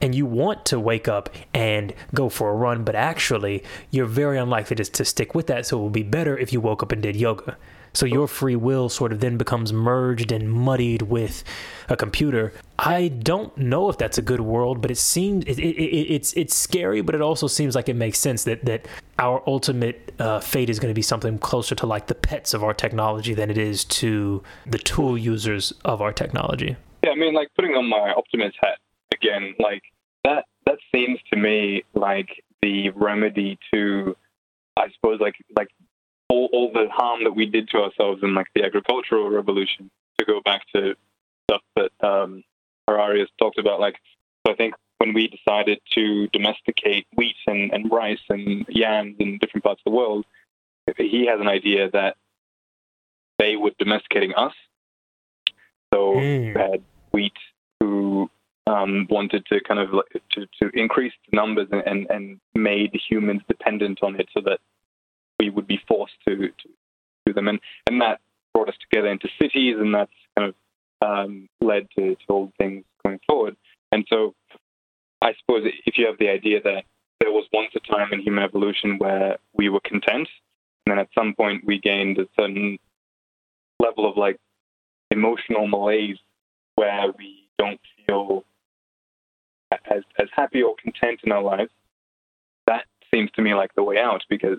And 0.00 0.14
you 0.14 0.24
want 0.24 0.64
to 0.66 0.80
wake 0.80 1.08
up 1.08 1.28
and 1.52 1.92
go 2.14 2.28
for 2.28 2.50
a 2.50 2.54
run, 2.54 2.84
but 2.84 2.94
actually, 2.94 3.62
you're 3.90 4.06
very 4.06 4.38
unlikely 4.38 4.76
to, 4.76 4.84
to 4.84 5.04
stick 5.04 5.34
with 5.34 5.46
that. 5.48 5.66
So 5.66 5.78
it 5.78 5.82
would 5.82 5.92
be 5.92 6.02
better 6.02 6.38
if 6.38 6.52
you 6.52 6.60
woke 6.60 6.82
up 6.82 6.92
and 6.92 7.02
did 7.02 7.16
yoga. 7.16 7.56
So 7.92 8.06
your 8.06 8.28
free 8.28 8.56
will 8.56 8.88
sort 8.88 9.12
of 9.12 9.20
then 9.20 9.36
becomes 9.36 9.72
merged 9.72 10.32
and 10.32 10.50
muddied 10.50 11.02
with 11.02 11.44
a 11.88 11.96
computer. 11.96 12.52
I 12.78 13.08
don't 13.08 13.56
know 13.58 13.88
if 13.88 13.98
that's 13.98 14.18
a 14.18 14.22
good 14.22 14.40
world, 14.40 14.80
but 14.80 14.90
it 14.90 14.98
seems 14.98 15.44
it, 15.44 15.58
it, 15.58 15.76
it, 15.76 16.14
it's 16.14 16.32
it's 16.34 16.54
scary, 16.54 17.00
but 17.00 17.14
it 17.14 17.20
also 17.20 17.46
seems 17.46 17.74
like 17.74 17.88
it 17.88 17.96
makes 17.96 18.18
sense 18.18 18.44
that 18.44 18.64
that 18.64 18.86
our 19.18 19.42
ultimate 19.46 20.14
uh, 20.18 20.40
fate 20.40 20.70
is 20.70 20.78
going 20.78 20.90
to 20.90 20.94
be 20.94 21.02
something 21.02 21.38
closer 21.38 21.74
to 21.74 21.86
like 21.86 22.06
the 22.06 22.14
pets 22.14 22.54
of 22.54 22.64
our 22.64 22.72
technology 22.72 23.34
than 23.34 23.50
it 23.50 23.58
is 23.58 23.84
to 23.84 24.42
the 24.66 24.78
tool 24.78 25.18
users 25.18 25.72
of 25.84 26.00
our 26.00 26.12
technology. 26.12 26.76
Yeah, 27.04 27.10
I 27.10 27.16
mean, 27.16 27.34
like 27.34 27.48
putting 27.56 27.72
on 27.72 27.88
my 27.88 28.12
optimist 28.16 28.56
hat 28.62 28.78
again, 29.12 29.54
like 29.58 29.82
that 30.24 30.44
that 30.66 30.78
seems 30.94 31.18
to 31.32 31.38
me 31.38 31.84
like 31.94 32.28
the 32.62 32.90
remedy 32.90 33.58
to 33.72 34.16
I 34.76 34.88
suppose 34.94 35.20
like 35.20 35.34
like 35.56 35.68
all, 36.30 36.48
all 36.52 36.72
the 36.72 36.88
harm 36.90 37.24
that 37.24 37.34
we 37.34 37.44
did 37.44 37.68
to 37.70 37.78
ourselves 37.78 38.22
in 38.22 38.34
like 38.34 38.46
the 38.54 38.64
agricultural 38.64 39.28
revolution. 39.28 39.90
To 40.18 40.24
go 40.24 40.40
back 40.40 40.62
to 40.74 40.94
stuff 41.48 41.62
that 41.76 41.92
um, 42.06 42.44
Harari 42.86 43.20
has 43.20 43.28
talked 43.38 43.58
about, 43.58 43.80
like 43.80 43.96
so 44.46 44.52
I 44.52 44.56
think 44.56 44.74
when 44.98 45.12
we 45.12 45.28
decided 45.28 45.80
to 45.94 46.28
domesticate 46.28 47.06
wheat 47.16 47.36
and, 47.46 47.72
and 47.72 47.90
rice 47.90 48.20
and 48.28 48.66
yams 48.68 49.16
in 49.18 49.38
different 49.38 49.64
parts 49.64 49.80
of 49.84 49.90
the 49.90 49.96
world, 49.96 50.26
he 50.98 51.26
has 51.26 51.40
an 51.40 51.48
idea 51.48 51.90
that 51.90 52.16
they 53.38 53.56
were 53.56 53.70
domesticating 53.78 54.34
us. 54.34 54.52
So 55.92 56.14
mm. 56.14 56.54
had 56.54 56.82
wheat 57.12 57.32
who 57.80 58.30
um, 58.66 59.06
wanted 59.10 59.46
to 59.46 59.60
kind 59.60 59.80
of 59.80 59.90
to, 60.32 60.46
to 60.60 60.78
increase 60.78 61.14
the 61.30 61.36
numbers 61.36 61.68
and, 61.72 61.82
and, 61.86 62.10
and 62.10 62.40
made 62.54 62.94
humans 63.08 63.40
dependent 63.48 64.00
on 64.02 64.20
it 64.20 64.28
so 64.34 64.42
that 64.42 64.60
we 65.40 65.50
would 65.50 65.66
be 65.66 65.80
forced 65.88 66.14
to, 66.28 66.36
to 66.36 66.68
do 67.26 67.32
them. 67.32 67.48
And, 67.48 67.60
and 67.88 68.00
that 68.00 68.20
brought 68.52 68.68
us 68.68 68.74
together 68.80 69.08
into 69.08 69.28
cities, 69.40 69.76
and 69.78 69.94
that's 69.94 70.12
kind 70.36 70.52
of 70.52 70.54
um, 71.02 71.48
led 71.60 71.88
to, 71.96 72.14
to 72.14 72.24
all 72.28 72.52
things 72.58 72.84
going 73.04 73.20
forward. 73.26 73.56
And 73.90 74.06
so 74.08 74.34
I 75.22 75.32
suppose 75.40 75.66
if 75.86 75.96
you 75.96 76.06
have 76.06 76.18
the 76.18 76.28
idea 76.28 76.62
that 76.62 76.84
there 77.20 77.30
was 77.30 77.46
once 77.52 77.70
a 77.74 77.80
time 77.80 78.12
in 78.12 78.20
human 78.20 78.44
evolution 78.44 78.98
where 78.98 79.38
we 79.54 79.68
were 79.68 79.80
content, 79.80 80.28
and 80.86 80.92
then 80.92 80.98
at 80.98 81.08
some 81.16 81.34
point 81.34 81.64
we 81.64 81.78
gained 81.78 82.18
a 82.18 82.28
certain 82.38 82.78
level 83.78 84.08
of 84.08 84.16
like 84.16 84.38
emotional 85.10 85.66
malaise 85.66 86.18
where 86.76 87.12
we 87.18 87.48
don't 87.58 87.80
feel 88.06 88.44
as 89.90 90.02
as 90.18 90.28
happy 90.32 90.62
or 90.62 90.74
content 90.82 91.20
in 91.24 91.32
our 91.32 91.42
lives, 91.42 91.70
that 92.66 92.84
seems 93.12 93.30
to 93.32 93.42
me 93.42 93.54
like 93.54 93.74
the 93.74 93.82
way 93.82 93.98
out 93.98 94.22
because 94.28 94.58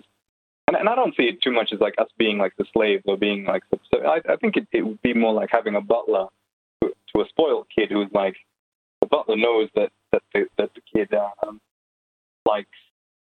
and, 0.72 0.80
and 0.80 0.88
I 0.88 0.94
don't 0.94 1.14
see 1.16 1.24
it 1.24 1.42
too 1.42 1.52
much 1.52 1.70
as 1.72 1.80
like 1.80 1.94
us 1.98 2.08
being 2.18 2.38
like 2.38 2.56
the 2.56 2.64
slaves 2.72 3.02
or 3.06 3.16
being 3.16 3.44
like 3.44 3.62
so 3.70 4.00
I, 4.04 4.20
I 4.28 4.36
think 4.36 4.56
it, 4.56 4.66
it 4.72 4.82
would 4.82 5.02
be 5.02 5.14
more 5.14 5.32
like 5.32 5.50
having 5.52 5.74
a 5.74 5.80
butler 5.80 6.26
to, 6.82 6.92
to 7.14 7.20
a 7.20 7.28
spoiled 7.28 7.66
kid 7.74 7.90
who's 7.90 8.08
like 8.12 8.36
the 9.00 9.06
butler 9.06 9.36
knows 9.36 9.68
that 9.74 9.90
that 10.12 10.22
the, 10.32 10.46
that 10.58 10.70
the 10.74 10.80
kid 10.94 11.12
um, 11.42 11.60
likes 12.48 12.68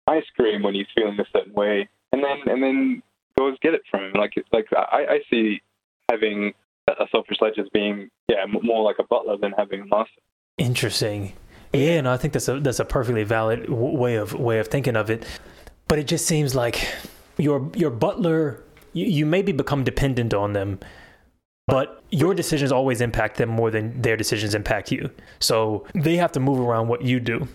ice 0.07 0.25
cream 0.37 0.63
when 0.63 0.75
he's 0.75 0.87
feeling 0.95 1.19
a 1.21 1.25
certain 1.33 1.53
way, 1.53 1.89
and 2.13 2.23
then 2.23 2.39
and 2.47 2.63
then 2.63 3.03
goes 3.39 3.57
get 3.63 3.75
it 3.75 3.83
from 3.91 4.05
him. 4.05 4.13
Like 4.15 4.35
like 4.53 4.67
I, 4.73 5.07
I 5.09 5.21
see 5.31 5.63
having 6.11 6.53
a 6.89 7.07
selfish 7.11 7.39
ledger 7.41 7.63
as 7.63 7.69
being 7.73 8.11
yeah 8.29 8.45
more 8.47 8.83
like 8.83 8.97
a 8.99 9.05
butler 9.05 9.37
than 9.37 9.53
having 9.53 9.83
a 9.83 9.87
master. 9.87 10.21
Interesting. 10.57 11.35
Yeah, 11.73 12.01
no, 12.01 12.13
I 12.13 12.17
think 12.17 12.33
that's 12.33 12.49
a 12.49 12.61
that's 12.61 12.81
a 12.81 12.85
perfectly 12.85 13.25
valid 13.25 13.69
way 13.69 14.17
of 14.17 14.35
way 14.35 14.59
of 14.59 14.69
thinking 14.69 14.97
of 14.97 15.11
it. 15.11 15.25
But 15.87 15.99
it 15.99 16.07
just 16.07 16.27
seems 16.27 16.55
like 16.55 16.87
your 17.39 17.71
your 17.75 17.91
butler 17.91 18.63
you, 18.93 19.07
you 19.07 19.27
maybe 19.27 19.53
become 19.53 19.85
dependent 19.85 20.35
on 20.35 20.53
them 20.53 20.79
but 21.69 22.03
your 22.11 22.35
decisions 22.35 22.73
always 22.73 23.03
impact 23.03 23.37
them 23.37 23.51
more 23.51 23.71
than 23.71 24.01
their 24.01 24.17
decisions 24.17 24.55
impact 24.55 24.91
you. 24.91 25.11
So 25.39 25.85
they 25.95 26.17
have 26.17 26.33
to 26.33 26.41
move 26.41 26.59
around 26.59 26.89
what 26.89 27.03
you 27.03 27.21
do. 27.21 27.47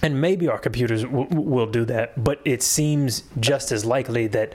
And 0.00 0.20
maybe 0.20 0.46
our 0.46 0.58
computers 0.58 1.02
w- 1.02 1.28
will 1.32 1.66
do 1.66 1.84
that 1.86 2.22
but 2.22 2.40
it 2.44 2.62
seems 2.62 3.24
just 3.40 3.72
as 3.72 3.84
likely 3.84 4.28
that 4.28 4.54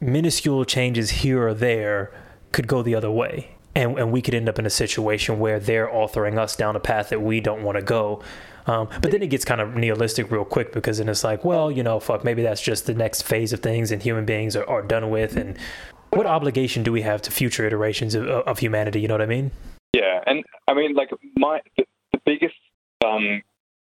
minuscule 0.00 0.64
changes 0.64 1.10
here 1.10 1.46
or 1.46 1.54
there 1.54 2.12
could 2.52 2.66
go 2.66 2.82
the 2.82 2.94
other 2.94 3.10
way. 3.10 3.56
And, 3.74 3.98
and 3.98 4.12
we 4.12 4.20
could 4.20 4.34
end 4.34 4.48
up 4.48 4.58
in 4.58 4.66
a 4.66 4.70
situation 4.70 5.38
where 5.38 5.58
they're 5.58 5.88
authoring 5.88 6.38
us 6.38 6.56
down 6.56 6.76
a 6.76 6.80
path 6.80 7.08
that 7.10 7.22
we 7.22 7.40
don't 7.40 7.62
want 7.62 7.76
to 7.76 7.82
go 7.82 8.22
um, 8.70 8.88
but 9.02 9.10
then 9.10 9.20
it 9.20 9.26
gets 9.26 9.44
kind 9.44 9.60
of 9.60 9.74
nihilistic 9.74 10.30
real 10.30 10.44
quick 10.44 10.72
because 10.72 10.98
then 10.98 11.08
it's 11.08 11.24
like, 11.24 11.44
well, 11.44 11.72
you 11.72 11.82
know, 11.82 11.98
fuck, 11.98 12.22
maybe 12.22 12.42
that's 12.42 12.62
just 12.62 12.86
the 12.86 12.94
next 12.94 13.22
phase 13.22 13.52
of 13.52 13.60
things 13.60 13.90
and 13.90 14.00
human 14.00 14.24
beings 14.24 14.54
are, 14.54 14.68
are 14.68 14.82
done 14.82 15.10
with. 15.10 15.36
And 15.36 15.58
what 16.10 16.24
obligation 16.24 16.84
do 16.84 16.92
we 16.92 17.02
have 17.02 17.20
to 17.22 17.32
future 17.32 17.66
iterations 17.66 18.14
of, 18.14 18.28
of 18.28 18.60
humanity? 18.60 19.00
You 19.00 19.08
know 19.08 19.14
what 19.14 19.22
I 19.22 19.26
mean? 19.26 19.50
Yeah, 19.92 20.20
and 20.24 20.44
I 20.68 20.74
mean, 20.74 20.94
like 20.94 21.10
my 21.36 21.60
the, 21.76 21.84
the 22.12 22.20
biggest 22.24 22.54
um, 23.04 23.42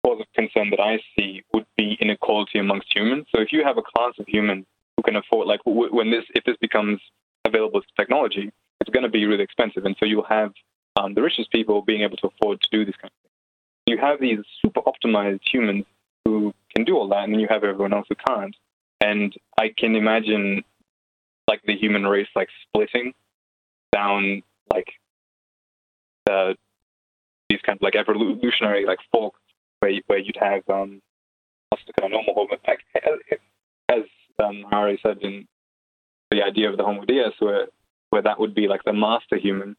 cause 0.04 0.20
of 0.20 0.26
concern 0.34 0.68
that 0.70 0.80
I 0.80 1.00
see 1.16 1.42
would 1.54 1.64
be 1.78 1.96
inequality 1.98 2.58
amongst 2.58 2.94
humans. 2.94 3.24
So 3.34 3.40
if 3.40 3.52
you 3.52 3.64
have 3.64 3.78
a 3.78 3.82
class 3.82 4.12
of 4.18 4.26
humans 4.28 4.66
who 4.98 5.02
can 5.04 5.16
afford, 5.16 5.46
like 5.46 5.60
when 5.64 6.10
this 6.10 6.24
if 6.34 6.44
this 6.44 6.56
becomes 6.60 7.00
available 7.46 7.78
as 7.78 7.84
technology, 7.98 8.52
it's 8.82 8.90
going 8.90 9.04
to 9.04 9.08
be 9.08 9.24
really 9.24 9.44
expensive, 9.44 9.86
and 9.86 9.96
so 9.98 10.04
you'll 10.04 10.24
have 10.24 10.52
um, 10.96 11.14
the 11.14 11.22
richest 11.22 11.50
people 11.50 11.80
being 11.80 12.02
able 12.02 12.18
to 12.18 12.26
afford 12.26 12.60
to 12.60 12.68
do 12.70 12.84
this 12.84 12.96
kind 12.96 13.10
of 13.10 13.22
thing. 13.22 13.35
You 13.86 13.98
have 13.98 14.20
these 14.20 14.38
super 14.62 14.80
optimized 14.82 15.40
humans 15.50 15.84
who 16.24 16.52
can 16.74 16.84
do 16.84 16.96
all 16.96 17.08
that, 17.08 17.24
and 17.24 17.32
then 17.32 17.40
you 17.40 17.46
have 17.48 17.64
everyone 17.64 17.92
else 17.92 18.06
who 18.08 18.16
can't. 18.28 18.54
And 19.00 19.34
I 19.58 19.72
can 19.76 19.94
imagine 19.94 20.62
like 21.48 21.62
the 21.64 21.76
human 21.76 22.04
race 22.04 22.28
like 22.34 22.48
splitting 22.62 23.12
down 23.92 24.42
like 24.72 24.88
uh, 26.28 26.54
these 27.48 27.60
kind 27.64 27.78
of 27.78 27.82
like 27.82 27.94
evolutionary 27.94 28.84
like 28.84 28.98
forks 29.12 29.40
where 29.80 29.92
where 30.06 30.18
you'd 30.18 30.36
have 30.40 30.62
um 30.68 31.00
kind 32.00 32.06
of 32.06 32.10
normal 32.10 32.34
homo 32.34 32.56
like 32.66 32.80
as 33.88 34.02
um, 34.42 34.64
Harari 34.70 34.98
said 35.02 35.18
in 35.22 35.46
the 36.30 36.42
idea 36.42 36.70
of 36.70 36.76
the 36.76 36.84
Homo 36.84 37.04
Deus 37.04 37.34
where 37.38 37.68
where 38.10 38.22
that 38.22 38.38
would 38.38 38.54
be 38.54 38.68
like 38.68 38.82
the 38.84 38.92
master 38.92 39.36
human. 39.36 39.76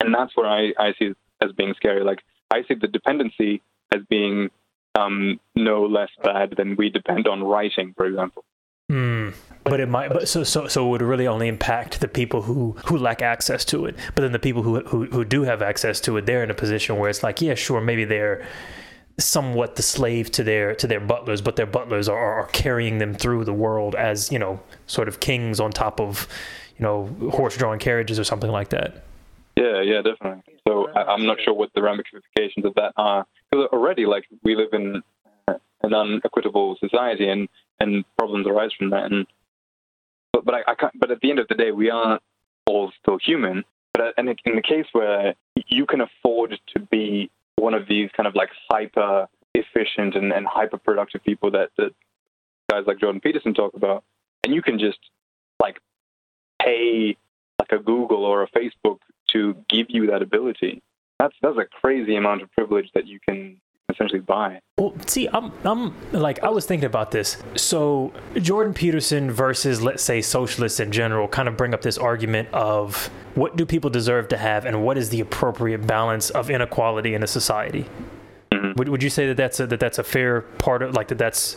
And 0.00 0.14
that's 0.14 0.36
where 0.36 0.48
I, 0.48 0.72
I 0.78 0.92
see 0.98 1.06
it 1.06 1.16
as 1.40 1.52
being 1.52 1.74
scary. 1.76 2.02
Like 2.02 2.20
I 2.52 2.62
see 2.68 2.74
the 2.74 2.88
dependency 2.88 3.62
as 3.94 4.02
being 4.08 4.50
um, 4.94 5.40
no 5.54 5.86
less 5.86 6.10
bad 6.22 6.54
than 6.56 6.76
we 6.76 6.90
depend 6.90 7.26
on 7.26 7.42
writing 7.42 7.94
for 7.96 8.06
example 8.06 8.44
Mm. 8.92 9.34
But 9.64 9.80
it 9.80 9.88
might, 9.88 10.10
but 10.10 10.28
so 10.28 10.42
so 10.42 10.66
so 10.66 10.86
it 10.86 10.90
would 10.90 11.02
really 11.02 11.26
only 11.26 11.48
impact 11.48 12.00
the 12.00 12.08
people 12.08 12.42
who 12.42 12.72
who 12.86 12.98
lack 12.98 13.22
access 13.22 13.64
to 13.66 13.86
it. 13.86 13.96
But 14.14 14.22
then 14.22 14.32
the 14.32 14.38
people 14.38 14.62
who 14.62 14.80
who 14.80 15.06
who 15.06 15.24
do 15.24 15.42
have 15.44 15.62
access 15.62 16.00
to 16.02 16.16
it, 16.16 16.26
they're 16.26 16.42
in 16.42 16.50
a 16.50 16.54
position 16.54 16.96
where 16.96 17.08
it's 17.08 17.22
like, 17.22 17.40
yeah, 17.40 17.54
sure, 17.54 17.80
maybe 17.80 18.04
they're 18.04 18.46
somewhat 19.18 19.76
the 19.76 19.82
slave 19.82 20.30
to 20.32 20.42
their 20.42 20.74
to 20.74 20.86
their 20.86 21.00
butlers, 21.00 21.40
but 21.40 21.56
their 21.56 21.66
butlers 21.66 22.08
are, 22.08 22.40
are 22.40 22.46
carrying 22.48 22.98
them 22.98 23.14
through 23.14 23.44
the 23.44 23.52
world 23.52 23.94
as 23.94 24.32
you 24.32 24.38
know, 24.38 24.60
sort 24.86 25.08
of 25.08 25.20
kings 25.20 25.60
on 25.60 25.70
top 25.70 26.00
of 26.00 26.26
you 26.76 26.82
know 26.82 27.06
horse-drawn 27.30 27.78
carriages 27.78 28.18
or 28.18 28.24
something 28.24 28.50
like 28.50 28.70
that. 28.70 29.04
Yeah, 29.56 29.82
yeah, 29.82 30.02
definitely. 30.02 30.42
So 30.66 30.88
I, 30.94 31.14
am 31.14 31.26
not 31.26 31.38
sure 31.44 31.54
what 31.54 31.70
the 31.74 31.82
ramifications 31.82 32.64
of 32.64 32.74
that 32.74 32.92
are 32.96 33.26
because 33.50 33.68
already, 33.72 34.06
like, 34.06 34.24
we 34.42 34.56
live 34.56 34.72
in 34.72 35.02
uh, 35.46 35.54
an 35.82 35.92
unequitable 35.92 36.76
society, 36.80 37.28
and 37.28 37.48
and 37.80 38.04
problems 38.16 38.46
arise 38.46 38.70
from 38.78 38.90
that. 38.90 39.10
And 39.10 39.26
but 40.32 40.44
but 40.44 40.54
I, 40.54 40.72
I 40.72 40.74
can't, 40.74 40.98
but 40.98 41.10
at 41.10 41.20
the 41.20 41.30
end 41.30 41.38
of 41.38 41.48
the 41.48 41.54
day, 41.54 41.70
we 41.70 41.90
are 41.90 42.18
all 42.66 42.92
still 43.00 43.18
human. 43.18 43.64
But 43.92 44.02
uh, 44.02 44.10
in, 44.18 44.28
in 44.44 44.56
the 44.56 44.62
case 44.62 44.86
where 44.92 45.34
you 45.68 45.86
can 45.86 46.00
afford 46.00 46.58
to 46.74 46.80
be 46.80 47.30
one 47.56 47.74
of 47.74 47.86
these 47.88 48.10
kind 48.16 48.26
of 48.26 48.34
like 48.34 48.48
hyper 48.70 49.28
efficient 49.54 50.14
and, 50.14 50.32
and 50.32 50.46
hyper 50.46 50.78
productive 50.78 51.22
people 51.22 51.50
that, 51.50 51.70
that 51.76 51.90
guys 52.70 52.84
like 52.86 52.98
Jordan 52.98 53.20
Peterson 53.20 53.52
talk 53.52 53.74
about, 53.74 54.02
and 54.44 54.54
you 54.54 54.62
can 54.62 54.78
just 54.78 54.98
like 55.60 55.78
pay 56.60 57.16
like 57.60 57.72
a 57.72 57.82
Google 57.82 58.24
or 58.24 58.42
a 58.42 58.48
Facebook 58.48 58.98
to 59.32 59.56
give 59.68 59.86
you 59.88 60.06
that 60.08 60.22
ability. 60.22 60.82
That's 61.18 61.34
that's 61.42 61.58
a 61.58 61.66
crazy 61.80 62.16
amount 62.16 62.42
of 62.42 62.50
privilege 62.52 62.88
that 62.94 63.06
you 63.06 63.18
can 63.28 63.60
essentially 63.92 64.20
buy. 64.20 64.58
Well, 64.78 64.94
see, 65.06 65.28
I'm, 65.32 65.52
I'm 65.64 65.94
like, 66.12 66.42
I 66.42 66.48
was 66.48 66.66
thinking 66.66 66.86
about 66.86 67.10
this. 67.10 67.42
So, 67.56 68.12
Jordan 68.36 68.74
Peterson 68.74 69.30
versus, 69.30 69.82
let's 69.82 70.02
say, 70.02 70.22
socialists 70.22 70.80
in 70.80 70.92
general 70.92 71.28
kind 71.28 71.48
of 71.48 71.56
bring 71.56 71.74
up 71.74 71.82
this 71.82 71.98
argument 71.98 72.48
of 72.52 73.08
what 73.34 73.56
do 73.56 73.66
people 73.66 73.90
deserve 73.90 74.28
to 74.28 74.36
have 74.36 74.64
and 74.64 74.82
what 74.82 74.96
is 74.96 75.10
the 75.10 75.20
appropriate 75.20 75.86
balance 75.86 76.30
of 76.30 76.50
inequality 76.50 77.14
in 77.14 77.22
a 77.22 77.26
society? 77.26 77.86
Mm-hmm. 78.50 78.72
Would, 78.78 78.88
would 78.88 79.02
you 79.02 79.10
say 79.10 79.26
that 79.26 79.36
that's 79.36 79.60
a, 79.60 79.66
that 79.66 79.80
that's 79.80 79.98
a 79.98 80.04
fair 80.04 80.40
part 80.40 80.82
of, 80.82 80.94
like, 80.94 81.08
that 81.08 81.18
that's 81.18 81.56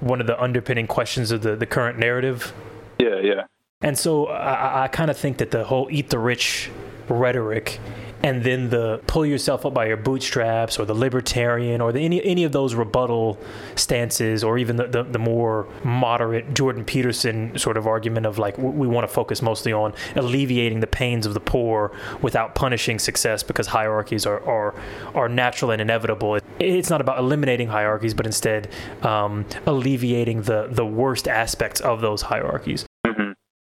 one 0.00 0.20
of 0.20 0.26
the 0.26 0.40
underpinning 0.42 0.86
questions 0.86 1.30
of 1.30 1.42
the, 1.42 1.54
the 1.54 1.66
current 1.66 1.98
narrative? 1.98 2.52
Yeah, 2.98 3.20
yeah. 3.20 3.44
And 3.82 3.98
so 3.98 4.26
I, 4.26 4.84
I 4.84 4.88
kind 4.88 5.10
of 5.10 5.18
think 5.18 5.38
that 5.38 5.50
the 5.50 5.64
whole 5.64 5.88
eat 5.90 6.08
the 6.08 6.18
rich 6.18 6.70
rhetoric 7.08 7.80
and 8.24 8.42
then 8.42 8.70
the 8.70 9.02
pull 9.06 9.26
yourself 9.26 9.66
up 9.66 9.74
by 9.74 9.84
your 9.84 9.98
bootstraps 9.98 10.78
or 10.78 10.86
the 10.86 10.94
libertarian 10.94 11.82
or 11.82 11.92
the, 11.92 12.00
any 12.00 12.24
any 12.24 12.42
of 12.44 12.52
those 12.52 12.74
rebuttal 12.74 13.38
stances 13.74 14.42
or 14.42 14.56
even 14.56 14.76
the, 14.76 14.86
the, 14.86 15.02
the 15.02 15.18
more 15.18 15.68
moderate 15.84 16.54
Jordan 16.54 16.86
Peterson 16.86 17.56
sort 17.58 17.76
of 17.76 17.86
argument 17.86 18.24
of 18.24 18.38
like 18.38 18.56
we 18.56 18.86
want 18.86 19.06
to 19.06 19.12
focus 19.12 19.42
mostly 19.42 19.74
on 19.74 19.92
alleviating 20.16 20.80
the 20.80 20.86
pains 20.86 21.26
of 21.26 21.34
the 21.34 21.40
poor 21.40 21.92
without 22.22 22.54
punishing 22.54 22.98
success 22.98 23.42
because 23.42 23.66
hierarchies 23.66 24.24
are 24.24 24.42
are, 24.48 24.74
are 25.14 25.28
natural 25.28 25.70
and 25.70 25.82
inevitable. 25.82 26.38
It's 26.58 26.88
not 26.88 27.02
about 27.02 27.18
eliminating 27.18 27.68
hierarchies, 27.68 28.14
but 28.14 28.24
instead 28.24 28.70
um, 29.02 29.44
alleviating 29.66 30.42
the 30.42 30.68
the 30.70 30.86
worst 30.86 31.28
aspects 31.28 31.82
of 31.82 32.00
those 32.00 32.22
hierarchies. 32.22 32.86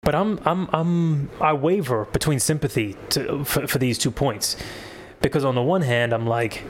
But 0.10 0.16
I'm 0.16 0.40
I'm 0.44 0.68
I'm 0.74 1.30
I 1.40 1.54
waver 1.54 2.06
between 2.06 2.40
sympathy 2.40 2.98
to, 3.10 3.44
for, 3.44 3.68
for 3.68 3.78
these 3.78 4.00
two 4.00 4.10
points. 4.10 4.56
Because 5.22 5.46
on 5.46 5.54
the 5.54 5.62
one 5.62 5.84
hand 5.84 6.14
I'm 6.14 6.26
like 6.26 6.64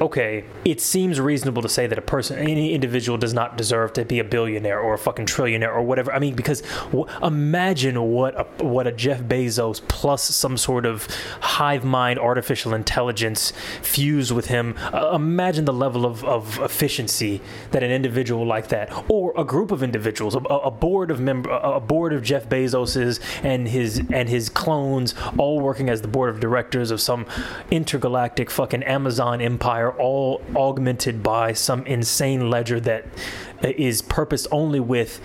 okay, 0.00 0.44
it 0.64 0.80
seems 0.80 1.20
reasonable 1.20 1.62
to 1.62 1.68
say 1.68 1.86
that 1.86 1.98
a 1.98 2.02
person, 2.02 2.36
any 2.38 2.72
individual, 2.72 3.16
does 3.16 3.32
not 3.32 3.56
deserve 3.56 3.92
to 3.92 4.04
be 4.04 4.18
a 4.18 4.24
billionaire 4.24 4.80
or 4.80 4.94
a 4.94 4.98
fucking 4.98 5.26
trillionaire 5.26 5.72
or 5.72 5.82
whatever. 5.82 6.12
I 6.12 6.18
mean, 6.18 6.34
because 6.34 6.62
w- 6.90 7.06
imagine 7.22 8.02
what 8.02 8.38
a, 8.38 8.64
what 8.64 8.88
a 8.88 8.92
Jeff 8.92 9.20
Bezos 9.22 9.80
plus 9.86 10.24
some 10.24 10.56
sort 10.56 10.84
of 10.84 11.06
hive 11.40 11.84
mind 11.84 12.18
artificial 12.18 12.74
intelligence 12.74 13.52
fused 13.82 14.32
with 14.32 14.46
him. 14.46 14.74
Uh, 14.92 15.12
imagine 15.14 15.64
the 15.64 15.72
level 15.72 16.04
of, 16.04 16.24
of 16.24 16.58
efficiency 16.58 17.40
that 17.70 17.84
an 17.84 17.92
individual 17.92 18.44
like 18.44 18.68
that, 18.68 18.92
or 19.08 19.32
a 19.36 19.44
group 19.44 19.70
of 19.70 19.82
individuals, 19.82 20.34
a, 20.34 20.38
a 20.38 20.70
board 20.70 21.10
of 21.12 21.20
member, 21.20 21.50
a 21.50 21.80
board 21.80 22.12
of 22.12 22.22
Jeff 22.22 22.48
Bezos's 22.48 23.20
and 23.44 23.68
his 23.68 24.02
and 24.10 24.28
his 24.28 24.48
clones, 24.48 25.14
all 25.38 25.60
working 25.60 25.88
as 25.88 26.02
the 26.02 26.08
board 26.08 26.30
of 26.30 26.40
directors 26.40 26.90
of 26.90 27.00
some 27.00 27.26
intergalactic 27.70 28.50
fucking 28.50 28.82
Amazon 28.82 29.40
empire 29.40 29.83
are 29.84 29.98
all 29.98 30.42
augmented 30.56 31.22
by 31.22 31.52
some 31.52 31.84
insane 31.86 32.50
ledger 32.50 32.80
that 32.80 33.06
is 33.62 34.02
purposed 34.02 34.46
only 34.50 34.80
with 34.80 35.20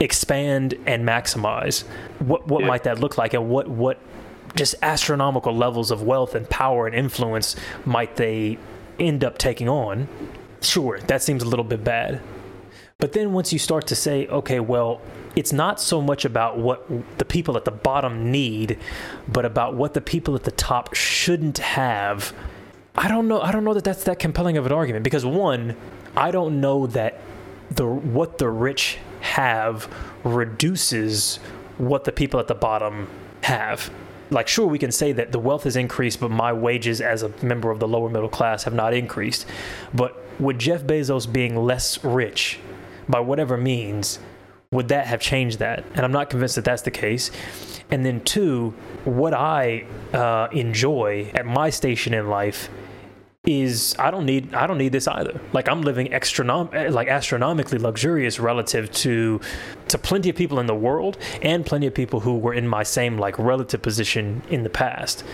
expand 0.00 0.74
and 0.86 1.06
maximize. 1.06 1.84
What 2.18 2.46
what 2.48 2.62
yeah. 2.62 2.68
might 2.68 2.84
that 2.84 2.98
look 2.98 3.18
like, 3.18 3.34
and 3.34 3.48
what 3.48 3.68
what 3.68 4.00
just 4.54 4.74
astronomical 4.82 5.54
levels 5.54 5.90
of 5.90 6.02
wealth 6.02 6.34
and 6.34 6.48
power 6.48 6.86
and 6.86 6.94
influence 6.94 7.56
might 7.84 8.16
they 8.16 8.58
end 8.98 9.24
up 9.24 9.38
taking 9.38 9.68
on? 9.68 10.08
Sure, 10.60 10.98
that 11.00 11.22
seems 11.22 11.42
a 11.42 11.46
little 11.46 11.64
bit 11.64 11.84
bad. 11.84 12.20
But 12.98 13.12
then 13.12 13.32
once 13.32 13.52
you 13.52 13.58
start 13.58 13.88
to 13.88 13.96
say, 13.96 14.26
okay, 14.28 14.60
well, 14.60 15.00
it's 15.36 15.52
not 15.52 15.80
so 15.80 16.00
much 16.00 16.24
about 16.24 16.58
what 16.58 16.88
the 17.18 17.24
people 17.24 17.56
at 17.56 17.64
the 17.64 17.72
bottom 17.72 18.30
need, 18.30 18.78
but 19.28 19.44
about 19.44 19.74
what 19.74 19.94
the 19.94 20.00
people 20.00 20.36
at 20.36 20.44
the 20.44 20.52
top 20.52 20.94
shouldn't 20.94 21.58
have 21.58 22.32
I 22.96 23.08
don't 23.08 23.26
know. 23.26 23.40
I 23.40 23.50
don't 23.50 23.64
know 23.64 23.74
that 23.74 23.84
that's 23.84 24.04
that 24.04 24.18
compelling 24.18 24.56
of 24.56 24.66
an 24.66 24.72
argument 24.72 25.04
because 25.04 25.26
one, 25.26 25.76
I 26.16 26.30
don't 26.30 26.60
know 26.60 26.86
that 26.88 27.20
the 27.70 27.86
what 27.86 28.38
the 28.38 28.48
rich 28.48 28.98
have 29.20 29.92
reduces 30.22 31.38
what 31.78 32.04
the 32.04 32.12
people 32.12 32.38
at 32.38 32.46
the 32.46 32.54
bottom 32.54 33.08
have. 33.42 33.90
Like, 34.30 34.48
sure, 34.48 34.66
we 34.66 34.78
can 34.78 34.92
say 34.92 35.12
that 35.12 35.32
the 35.32 35.38
wealth 35.38 35.64
has 35.64 35.76
increased, 35.76 36.20
but 36.20 36.30
my 36.30 36.52
wages 36.52 37.00
as 37.00 37.22
a 37.22 37.30
member 37.42 37.70
of 37.70 37.78
the 37.78 37.88
lower 37.88 38.08
middle 38.08 38.28
class 38.28 38.64
have 38.64 38.74
not 38.74 38.94
increased. 38.94 39.46
But 39.92 40.20
would 40.40 40.58
Jeff 40.58 40.82
Bezos 40.82 41.30
being 41.30 41.56
less 41.56 42.02
rich, 42.02 42.58
by 43.08 43.20
whatever 43.20 43.56
means, 43.56 44.18
would 44.70 44.88
that 44.88 45.06
have 45.06 45.20
changed 45.20 45.58
that? 45.58 45.84
And 45.94 46.04
I'm 46.04 46.12
not 46.12 46.30
convinced 46.30 46.56
that 46.56 46.64
that's 46.64 46.82
the 46.82 46.90
case. 46.90 47.30
And 47.90 48.04
then, 48.04 48.22
two, 48.22 48.74
what 49.04 49.34
I 49.34 49.84
uh, 50.12 50.48
enjoy 50.52 51.30
at 51.34 51.44
my 51.44 51.70
station 51.70 52.14
in 52.14 52.28
life 52.28 52.70
is 53.46 53.94
I 53.98 54.10
don't 54.10 54.24
need 54.24 54.54
I 54.54 54.66
don't 54.66 54.78
need 54.78 54.92
this 54.92 55.06
either. 55.06 55.40
Like 55.52 55.68
I'm 55.68 55.82
living 55.82 56.08
astronom- 56.08 56.90
like 56.90 57.08
astronomically 57.08 57.78
luxurious 57.78 58.40
relative 58.40 58.90
to 58.92 59.40
to 59.88 59.98
plenty 59.98 60.30
of 60.30 60.36
people 60.36 60.58
in 60.58 60.66
the 60.66 60.74
world 60.74 61.18
and 61.42 61.64
plenty 61.66 61.86
of 61.86 61.94
people 61.94 62.20
who 62.20 62.38
were 62.38 62.54
in 62.54 62.66
my 62.66 62.82
same 62.82 63.18
like 63.18 63.38
relative 63.38 63.82
position 63.82 64.42
in 64.48 64.62
the 64.62 64.70
past. 64.70 65.24